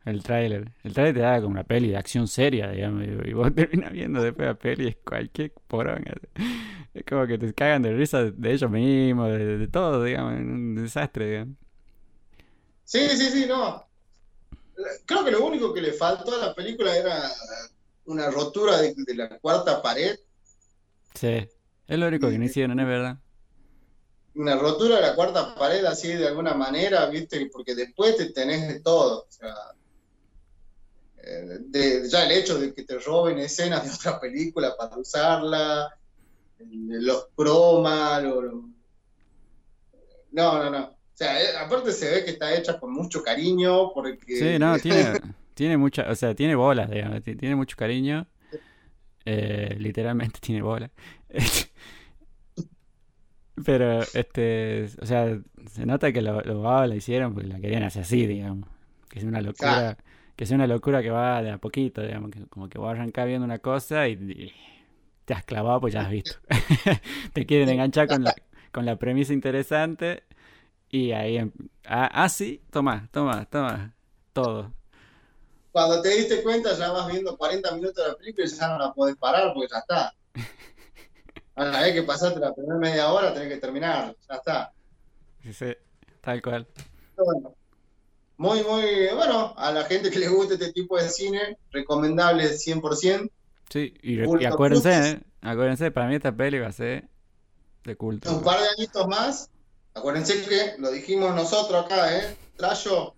El 0.05 0.25
tráiler. 0.25 0.73
El 0.83 0.93
tráiler 0.93 1.15
te 1.15 1.21
da 1.21 1.37
como 1.37 1.53
una 1.53 1.63
peli 1.63 1.91
de 1.91 1.99
acción 1.99 2.27
seria, 2.27 2.69
digamos. 2.69 3.07
Y, 3.07 3.33
vos 3.33 3.53
terminas 3.55 3.93
viendo 3.93 4.21
después 4.21 4.49
la 4.49 4.55
peli 4.55 4.89
es 4.89 4.97
cualquier 5.05 5.53
poronga. 5.69 6.15
Es 6.95 7.05
como 7.09 7.29
que 7.29 7.39
te 7.39 7.55
cagan 7.55 7.83
de 7.83 7.93
risa 7.93 8.25
de 8.25 8.53
ellos 8.53 8.71
mismos, 8.71 9.31
de, 9.31 9.59
de 9.59 9.69
todo, 9.69 10.03
digamos, 10.03 10.33
un 10.33 10.75
desastre, 10.75 11.31
digamos. 11.31 11.57
Sí, 12.83 13.09
sí, 13.11 13.31
sí, 13.31 13.47
no. 13.47 13.87
Creo 15.05 15.25
que 15.25 15.31
lo 15.31 15.47
único 15.47 15.73
que 15.73 15.81
le 15.81 15.93
faltó 15.93 16.35
a 16.35 16.47
la 16.47 16.55
película 16.55 16.97
era 16.97 17.23
una 18.07 18.31
rotura 18.31 18.79
de, 18.81 18.95
de 18.97 19.15
la 19.15 19.39
cuarta 19.39 19.83
pared. 19.83 20.17
Sí, 21.15 21.49
es 21.89 21.99
lo 21.99 22.07
único 22.07 22.29
que 22.29 22.39
no 22.39 22.45
hicieron, 22.45 22.79
es 22.81 22.87
verdad. 22.87 23.19
Una 24.37 24.55
rotura 24.57 24.97
de 24.97 25.03
la 25.03 25.17
cuarta 25.17 25.53
pared 25.57 25.85
así 25.85 26.13
de 26.13 26.29
alguna 26.29 26.55
manera, 26.55 27.07
¿viste? 27.07 27.49
Porque 27.53 27.75
después 27.75 28.17
te 28.17 28.31
tenés 28.33 28.69
de 28.69 28.81
todo. 28.81 29.23
O 29.23 29.27
sea, 29.33 29.53
eh, 31.23 31.59
de, 31.61 32.09
ya 32.09 32.25
el 32.27 32.33
hecho 32.33 32.59
de 32.59 32.73
que 32.75 32.85
te 32.85 32.99
roben 32.99 33.39
escenas 33.39 33.85
de 33.85 33.91
otra 33.95 34.21
película 34.21 34.77
para 34.77 34.97
usarla, 34.99 35.89
los 36.59 37.29
cromas, 37.37 38.23
lo- 38.23 38.43
lo- 38.43 38.71
no, 40.33 40.63
no, 40.63 40.71
no. 40.71 40.85
O 40.87 41.17
sea, 41.19 41.41
eh, 41.43 41.57
aparte 41.57 41.93
se 41.93 42.11
ve 42.11 42.25
que 42.25 42.33
está 42.33 42.55
hecha 42.55 42.79
con 42.79 42.93
mucho 42.93 43.23
cariño, 43.23 43.93
porque 43.95 44.39
Sí, 44.39 44.59
no, 44.59 44.79
tiene, 44.79 45.03
tiene 45.57 45.79
mucha, 45.79 46.11
o 46.11 46.17
sea, 46.17 46.37
tiene 46.37 46.57
bolas, 46.57 46.91
digamos, 46.91 47.23
ti- 47.25 47.37
tiene 47.37 47.57
mucho 47.57 47.77
cariño. 47.77 48.29
Eh, 49.25 49.77
literalmente 49.79 50.39
tiene 50.43 50.63
bolas. 50.63 50.91
Pero, 53.65 54.03
este, 54.13 54.85
o 55.01 55.07
sea, 55.07 55.39
se 55.71 55.87
nota 55.87 56.13
que 56.13 56.21
lo, 56.21 56.43
lo 56.43 56.61
babas 56.63 56.89
la 56.91 56.97
hicieron 56.97 57.33
porque 57.35 57.49
la 57.49 57.59
querían 57.61 57.83
hacer 57.85 58.03
así, 58.03 58.27
digamos. 58.27 58.69
Que 59.09 59.21
sea 59.21 59.29
una 59.29 59.41
locura, 59.41 59.97
que 60.37 60.45
sea 60.47 60.57
una 60.57 60.67
locura 60.67 61.03
que 61.03 61.11
va 61.11 61.43
de 61.43 61.51
a 61.53 61.59
poquito, 61.59 62.03
digamos, 62.03 62.31
que 62.31 62.47
como 62.47 62.69
que 62.69 62.79
vos 62.79 62.91
arrancás 62.91 63.27
viendo 63.27 63.45
una 63.47 63.59
cosa 63.61 64.09
y, 64.09 64.13
y 64.13 64.53
te 65.25 65.35
has 65.35 65.45
clavado 65.45 65.81
pues 65.81 65.95
ya 65.95 66.03
has 66.03 66.11
visto. 66.11 66.37
Te 67.35 67.47
quieren 67.47 67.71
enganchar 67.71 68.09
con 68.09 68.25
la, 68.25 68.35
con 68.73 68.87
la 68.87 68.97
premisa 68.99 69.33
interesante 69.35 70.25
y 70.91 71.13
ahí, 71.13 71.39
em- 71.39 71.53
ah, 71.87 72.11
ah, 72.13 72.29
sí, 72.31 72.63
toma, 72.71 73.09
toma, 73.13 73.47
toma, 73.47 73.95
todo. 74.35 74.75
Cuando 75.77 76.01
te 76.01 76.09
diste 76.09 76.43
cuenta 76.43 76.75
ya 76.75 76.91
vas 76.91 77.07
viendo 77.07 77.37
40 77.37 77.73
minutos 77.73 78.03
de 78.03 78.09
la 78.11 78.17
película 78.17 78.47
y 78.47 78.49
ya 78.49 78.69
no 78.69 78.79
la 78.79 78.95
podés 78.95 79.15
parar 79.17 79.53
porque 79.53 79.69
ya 79.71 79.79
está. 79.81 80.15
Una 81.55 81.83
vez 81.83 81.93
que 81.93 82.03
pasaste 82.03 82.41
la 82.41 82.55
primera 82.55 82.79
media 82.79 83.13
hora 83.13 83.35
tenés 83.35 83.51
que 83.51 83.61
terminar, 83.61 84.17
ya 84.27 84.37
está. 84.37 84.73
Sí, 85.43 85.53
sí, 85.53 85.77
tal 86.23 86.41
cual. 86.41 86.67
Bueno, 87.19 87.55
muy, 88.39 88.63
muy, 88.63 88.85
bueno, 89.15 89.53
a 89.59 89.71
la 89.71 89.85
gente 89.85 90.11
que 90.11 90.19
le 90.19 90.29
guste 90.29 90.55
este 90.55 90.73
tipo 90.73 90.97
de 90.97 91.11
cine, 91.11 91.59
recomendable 91.71 92.45
100%. 92.45 93.31
Sí, 93.69 93.93
y, 94.03 94.43
y 94.43 94.45
acuérdense. 94.47 95.11
¿eh? 95.11 95.21
Acuérdense, 95.43 95.91
para 95.91 96.09
mí 96.09 96.15
esta 96.15 96.35
peli 96.35 96.59
va 96.59 96.69
a 96.69 96.73
ser 96.73 97.07
de 97.85 97.97
culto. 97.97 98.33
Un 98.35 98.43
par 98.43 98.59
de 98.61 98.69
añitos 98.79 99.07
más, 99.09 99.51
acuérdense 99.93 100.43
que 100.43 100.77
lo 100.79 100.91
dijimos 100.91 101.35
nosotros 101.35 101.85
acá, 101.85 102.17
¿eh? 102.17 102.35
Trayo, 102.57 103.15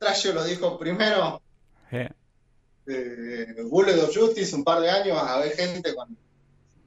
Trayo 0.00 0.32
lo 0.32 0.42
dijo 0.42 0.76
primero, 0.76 1.40
Eh, 1.92 2.08
eh, 2.86 3.46
Bullet 3.68 3.98
of 4.02 4.14
Justice, 4.16 4.54
un 4.54 4.64
par 4.64 4.80
de 4.80 4.90
años 4.90 5.16
vas 5.16 5.28
a 5.30 5.38
ver 5.40 5.52
gente 5.52 5.94
con, 5.94 6.16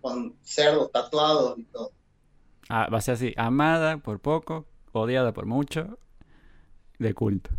con 0.01 0.35
cerdos 0.43 0.91
tatuados 0.91 1.57
y 1.59 1.63
todo. 1.65 1.91
ah, 2.69 2.87
va 2.91 2.97
a 2.97 3.01
ser 3.01 3.15
así, 3.15 3.33
amada 3.37 3.97
por 3.97 4.19
poco, 4.19 4.65
odiada 4.91 5.33
por 5.33 5.45
mucho, 5.45 5.97
de 6.99 7.13
culto. 7.13 7.49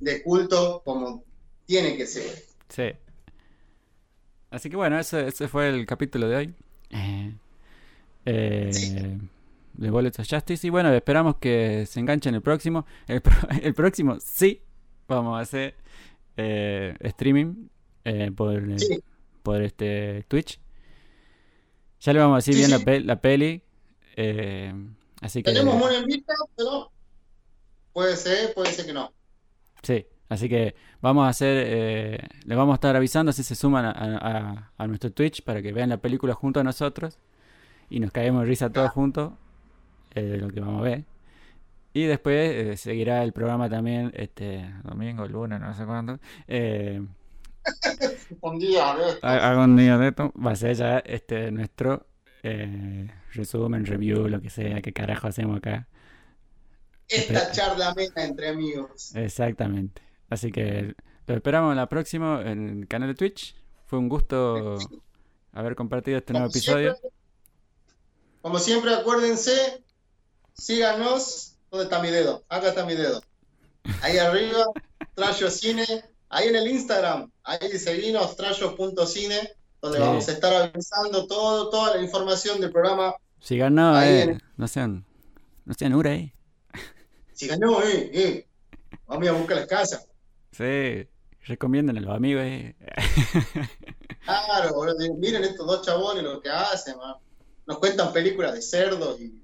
De 0.00 0.22
culto 0.22 0.82
como 0.84 1.24
tiene 1.66 1.96
que 1.96 2.06
ser. 2.06 2.42
Sí. 2.68 2.90
Así 4.50 4.68
que 4.68 4.76
bueno, 4.76 4.98
ese, 4.98 5.26
ese 5.28 5.48
fue 5.48 5.68
el 5.68 5.86
capítulo 5.86 6.28
de 6.28 6.36
hoy. 6.36 6.54
Eh, 6.90 7.34
eh, 8.26 8.70
Sí. 8.72 8.94
de 9.74 9.90
Bullets 9.90 10.18
of 10.18 10.26
Justice. 10.28 10.66
Y 10.66 10.70
bueno, 10.70 10.92
esperamos 10.92 11.36
que 11.36 11.86
se 11.86 12.00
enganchen 12.00 12.34
el 12.34 12.42
próximo. 12.42 12.84
El, 13.06 13.22
el 13.62 13.74
próximo 13.74 14.18
sí 14.20 14.60
vamos 15.08 15.38
a 15.38 15.40
hacer 15.42 15.74
eh, 16.36 16.96
streaming 17.00 17.68
eh, 18.04 18.30
por, 18.34 18.78
Sí. 18.80 19.02
por 19.42 19.62
este 19.62 20.24
Twitch. 20.28 20.58
Ya 22.00 22.12
le 22.12 22.18
vamos 22.20 22.34
a 22.34 22.38
decir 22.38 22.54
Sí, 22.54 22.60
bien 22.60 22.70
sí. 22.70 22.78
La, 22.78 22.84
pe- 22.84 23.00
la 23.00 23.20
peli. 23.20 23.62
eh, 24.16 24.72
así 25.20 25.42
que 25.42 25.52
Tenemos 25.52 25.80
una 25.82 25.96
en 25.98 26.04
vista, 26.06 26.34
pero 26.56 26.90
puede 27.92 28.16
ser, 28.16 28.52
puede 28.54 28.72
ser 28.72 28.86
que 28.86 28.92
no. 28.92 29.12
sí, 29.82 30.06
así 30.28 30.48
que 30.48 30.74
vamos 31.00 31.24
a 31.26 31.28
hacer, 31.28 31.64
eh, 31.66 32.18
les 32.44 32.56
vamos 32.58 32.72
a 32.72 32.76
estar 32.76 32.96
avisando 32.96 33.32
si 33.32 33.42
se 33.42 33.54
suman 33.54 33.84
a, 33.84 33.90
a- 33.92 34.72
a 34.76 34.86
nuestro 34.86 35.12
Twitch 35.12 35.42
para 35.44 35.62
que 35.62 35.72
vean 35.72 35.88
la 35.90 35.98
película 35.98 36.34
junto 36.34 36.60
a 36.60 36.64
nosotros 36.64 37.18
y 37.90 38.00
nos 38.00 38.10
caemos 38.10 38.42
de 38.42 38.48
risa 38.48 38.70
todos 38.70 38.90
juntos 38.90 39.32
eh, 40.14 40.22
de 40.22 40.38
lo 40.38 40.48
que 40.50 40.60
vamos 40.60 40.80
a 40.80 40.84
ver. 40.84 41.04
Y 41.94 42.04
después 42.04 42.50
eh, 42.54 42.76
seguirá 42.76 43.22
el 43.22 43.32
programa 43.32 43.68
también 43.68 44.12
este 44.14 44.64
domingo, 44.82 45.26
lunes, 45.26 45.60
no 45.60 45.74
sé 45.74 45.84
cuándo. 45.84 46.18
Eh, 46.48 47.02
Un 48.40 48.58
día, 48.58 48.94
¿ves? 48.94 49.18
ha- 49.22 49.50
algún 49.50 49.76
día 49.76 49.98
de 49.98 50.08
esto 50.08 50.32
va 50.34 50.52
a 50.52 50.56
ser 50.56 50.74
ya 50.76 50.98
este 51.00 51.50
nuestro 51.52 52.06
eh, 52.42 53.08
resumen, 53.32 53.84
review, 53.86 54.26
lo 54.28 54.40
que 54.40 54.50
sea, 54.50 54.80
qué 54.80 54.92
carajo 54.92 55.28
hacemos 55.28 55.58
acá. 55.58 55.86
Esta 57.08 57.52
charla 57.52 57.90
amena 57.90 58.24
entre 58.24 58.48
amigos. 58.48 59.14
Exactamente. 59.14 60.00
Así 60.30 60.50
que 60.50 60.94
lo 61.26 61.34
esperamos 61.34 61.76
la 61.76 61.88
próxima 61.88 62.40
en 62.50 62.68
el 62.80 62.88
canal 62.88 63.08
de 63.08 63.14
Twitch. 63.14 63.54
Fue 63.86 63.98
un 63.98 64.08
gusto 64.08 64.78
haber 65.52 65.74
compartido 65.76 66.16
este 66.18 66.32
nuevo 66.32 66.48
episodio. 66.48 66.94
siempre, 66.94 67.10
como 68.40 68.58
siempre, 68.58 68.94
acuérdense, 68.94 69.84
síganos. 70.54 71.51
¿Dónde 71.72 71.84
está 71.84 72.00
mi 72.02 72.10
dedo? 72.10 72.44
Acá 72.50 72.68
está 72.68 72.84
mi 72.84 72.94
dedo. 72.94 73.22
Ahí 74.02 74.18
arriba, 74.18 74.66
Trayo 75.14 75.50
Cine. 75.50 75.86
Ahí 76.28 76.48
en 76.48 76.56
el 76.56 76.66
Instagram, 76.68 77.30
ahí 77.44 77.78
seguimos, 77.78 78.36
trayo.cine, 78.36 79.52
donde 79.80 79.96
Sí. 79.98 80.04
vamos 80.04 80.28
a 80.28 80.32
estar 80.32 80.52
avisando 80.54 81.26
todo, 81.26 81.70
toda 81.70 81.96
la 81.96 82.02
información 82.02 82.60
del 82.60 82.70
programa. 82.72 83.14
Síganos, 83.40 83.96
Ahí 83.96 84.08
eh. 84.10 84.22
en- 84.22 84.42
No 84.58 84.68
sean, 84.68 85.06
no 85.64 85.72
sean 85.72 85.94
ura, 85.94 86.14
eh. 86.14 86.34
Síganos, 87.32 87.82
eh, 87.86 88.10
eh. 88.12 88.46
Vamos 89.06 89.28
a 89.28 89.32
buscar 89.32 89.56
las 89.56 89.66
casas. 89.66 90.06
Sí, 90.52 91.06
recomienden 91.46 91.96
a 91.96 92.00
los 92.02 92.14
amigos, 92.14 92.42
eh. 92.44 92.76
Claro, 94.26 94.74
boludo, 94.74 95.14
miren 95.16 95.42
estos 95.44 95.66
dos 95.66 95.86
chabones 95.86 96.22
lo 96.22 96.38
que 96.42 96.50
hacen, 96.50 96.98
man. 96.98 97.14
Nos 97.66 97.78
cuentan 97.78 98.12
películas 98.12 98.52
de 98.54 98.60
cerdos 98.62 99.18
y, 99.20 99.42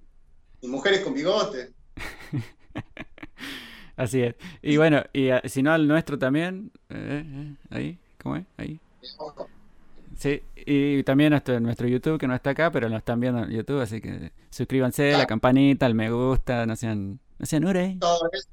y 0.61 0.69
mujeres 0.69 1.01
con 1.01 1.15
bigote. 1.15 1.73
Así 3.97 4.23
es. 4.23 4.37
Y 4.63 4.77
bueno, 4.77 5.03
y 5.13 5.29
eh, 5.29 5.41
si 5.47 5.63
no 5.63 5.73
al 5.73 5.89
nuestro 5.89 6.19
también. 6.19 6.71
eh, 6.89 7.25
eh, 7.27 7.55
ahí, 7.71 7.99
¿cómo 8.23 8.37
es? 8.37 8.45
Ahí. 8.57 8.81
Sí, 10.17 10.43
y 10.55 11.03
también 11.05 11.31
nuestro, 11.31 11.59
nuestro 11.61 11.87
YouTube 11.89 12.19
que 12.19 12.27
no 12.27 12.35
está 12.35 12.51
acá, 12.51 12.71
pero 12.71 12.89
nos 12.89 12.99
están 12.99 13.21
viendo 13.21 13.43
en 13.43 13.51
YouTube, 13.51 13.81
así 13.81 14.01
que 14.01 14.33
suscríbanse, 14.51 15.13
la 15.13 15.27
campanita, 15.27 15.87
el 15.87 15.95
me 15.95 16.11
gusta, 16.11 16.67
no 16.67 16.77
sean, 16.77 17.19
no 17.39 17.47
sean 17.47 17.65
eso. 17.77 18.49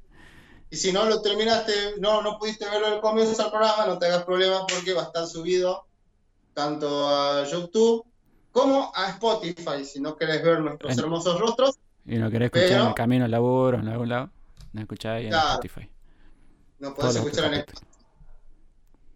Y 0.70 0.76
si 0.76 0.92
no 0.92 1.04
lo 1.06 1.22
terminaste, 1.22 1.72
no, 1.98 2.22
no 2.22 2.38
pudiste 2.38 2.68
verlo 2.68 2.86
al 2.86 3.00
comienzo 3.00 3.40
del 3.40 3.50
programa, 3.50 3.86
no 3.86 3.98
te 3.98 4.06
hagas 4.06 4.24
problemas 4.24 4.62
porque 4.68 4.94
va 4.94 5.02
a 5.02 5.06
estar 5.06 5.26
subido 5.26 5.86
tanto 6.54 7.08
a 7.08 7.44
YouTube 7.44 8.04
como 8.50 8.90
a 8.94 9.10
Spotify. 9.10 9.84
Si 9.84 10.00
no 10.00 10.16
querés 10.16 10.42
ver 10.42 10.60
nuestros 10.60 10.98
hermosos 10.98 11.38
rostros, 11.38 11.78
Y 12.06 12.16
no 12.16 12.30
querés 12.30 12.46
escuchar 12.52 12.80
en 12.80 12.86
el 12.88 12.94
camino 12.94 13.24
al 13.24 13.30
laburo, 13.30 13.78
en 13.78 13.88
algún 13.88 14.08
lado, 14.08 14.30
no 14.72 14.80
escucháis 14.80 15.26
en. 15.26 15.34
Spotify. 15.34 15.90
no 16.78 16.94
podés 16.94 17.16
escuchar 17.16 17.52
en 17.52 17.60
capítulos. 17.60 17.82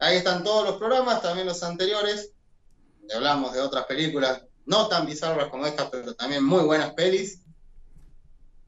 Ahí 0.00 0.16
están 0.16 0.42
todos 0.42 0.66
los 0.66 0.76
programas, 0.76 1.22
también 1.22 1.46
los 1.46 1.62
anteriores. 1.62 2.32
Hablamos 3.14 3.52
de 3.52 3.60
otras 3.60 3.84
películas, 3.84 4.42
no 4.66 4.88
tan 4.88 5.04
bizarras 5.04 5.48
como 5.48 5.66
esta, 5.66 5.90
pero 5.90 6.14
también 6.14 6.44
muy 6.44 6.62
buenas 6.62 6.94
pelis. 6.94 7.42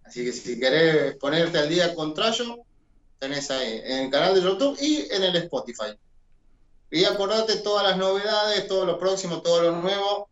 Así 0.05 0.25
que 0.25 0.33
si 0.33 0.61
querés 0.61 1.17
ponerte 1.17 1.59
al 1.59 1.69
día 1.69 1.95
con 1.95 2.13
Trayo, 2.13 2.59
tenés 3.19 3.51
ahí 3.51 3.81
en 3.85 3.99
el 4.05 4.11
canal 4.11 4.35
de 4.35 4.43
YouTube 4.43 4.77
y 4.81 5.07
en 5.11 5.23
el 5.23 5.37
Spotify. 5.37 5.97
Y 6.91 7.05
acordate 7.05 7.57
todas 7.57 7.89
las 7.89 7.97
novedades, 7.97 8.69
todo 8.69 8.85
lo 8.85 8.99
próximo, 8.99 9.41
todo 9.41 9.63
lo 9.63 9.81
nuevo. 9.81 10.29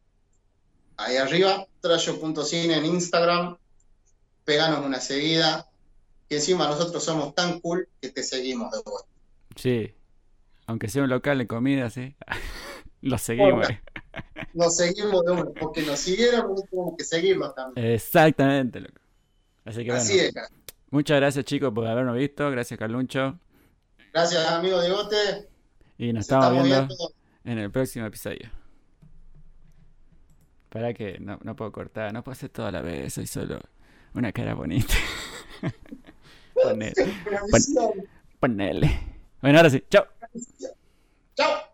Ahí 0.99 1.17
arriba, 1.17 1.67
trayo.cine 1.81 2.77
en 2.77 2.85
Instagram. 2.85 3.57
Peganos 4.51 4.85
una 4.85 4.99
seguida. 4.99 5.69
Y 6.29 6.35
encima 6.35 6.67
nosotros 6.67 7.05
somos 7.05 7.37
tan 7.37 7.61
cool 7.61 7.89
que 8.01 8.09
te 8.09 8.25
seguimos 8.25 8.73
de 8.73 8.79
vuelta. 8.85 9.09
Sí, 9.55 9.95
aunque 10.67 10.89
sea 10.89 11.05
un 11.05 11.09
local 11.09 11.39
de 11.39 11.47
comida, 11.47 11.89
sí. 11.89 12.17
Lo 13.01 13.17
seguimos. 13.17 13.65
Porra. 13.69 13.81
Nos 14.55 14.77
seguimos 14.77 15.25
de 15.25 15.31
uno, 15.31 15.53
porque 15.61 15.83
nos 15.83 16.01
siguieron, 16.01 16.41
nosotros 16.49 16.69
tenemos 16.69 16.95
que 16.99 17.05
seguirlos 17.05 17.55
también. 17.55 17.87
Exactamente, 17.93 18.81
loco. 18.81 19.01
Así 19.65 19.79
que 19.85 19.91
bueno, 19.91 20.03
Así 20.03 20.19
es, 20.19 20.33
cara. 20.35 20.49
muchas 20.91 21.17
gracias 21.21 21.45
chicos 21.45 21.73
por 21.73 21.87
habernos 21.87 22.17
visto, 22.17 22.51
gracias 22.51 22.77
Carluncho, 22.77 23.39
Gracias, 24.13 24.45
amigo 24.49 24.81
de 24.81 24.91
Gote. 24.91 25.49
y 25.97 26.07
nos 26.13 26.15
Nos 26.15 26.23
estamos 26.23 26.47
estamos 26.47 26.65
viendo 26.65 26.87
viendo. 26.89 27.15
en 27.45 27.59
el 27.59 27.71
próximo 27.71 28.07
episodio. 28.07 28.51
Para 30.71 30.93
que 30.93 31.21
no, 31.21 31.39
no 31.45 31.55
puedo 31.55 31.71
cortar, 31.71 32.13
no 32.13 32.25
puedo 32.25 32.33
hacer 32.33 32.49
todo 32.51 32.67
a 32.67 32.73
la 32.73 32.83
vez, 32.83 33.15
soy 33.15 33.29
solo 33.29 33.61
una 34.15 34.33
cara 34.33 34.55
bonita. 34.55 34.95
Ponle, 36.55 36.93
pon, 37.51 38.05
ponele. 38.41 39.01
Bueno, 39.41 39.59
ahora 39.59 39.71
sí. 39.71 39.83
Chao. 39.89 40.07
Chao. 41.35 41.71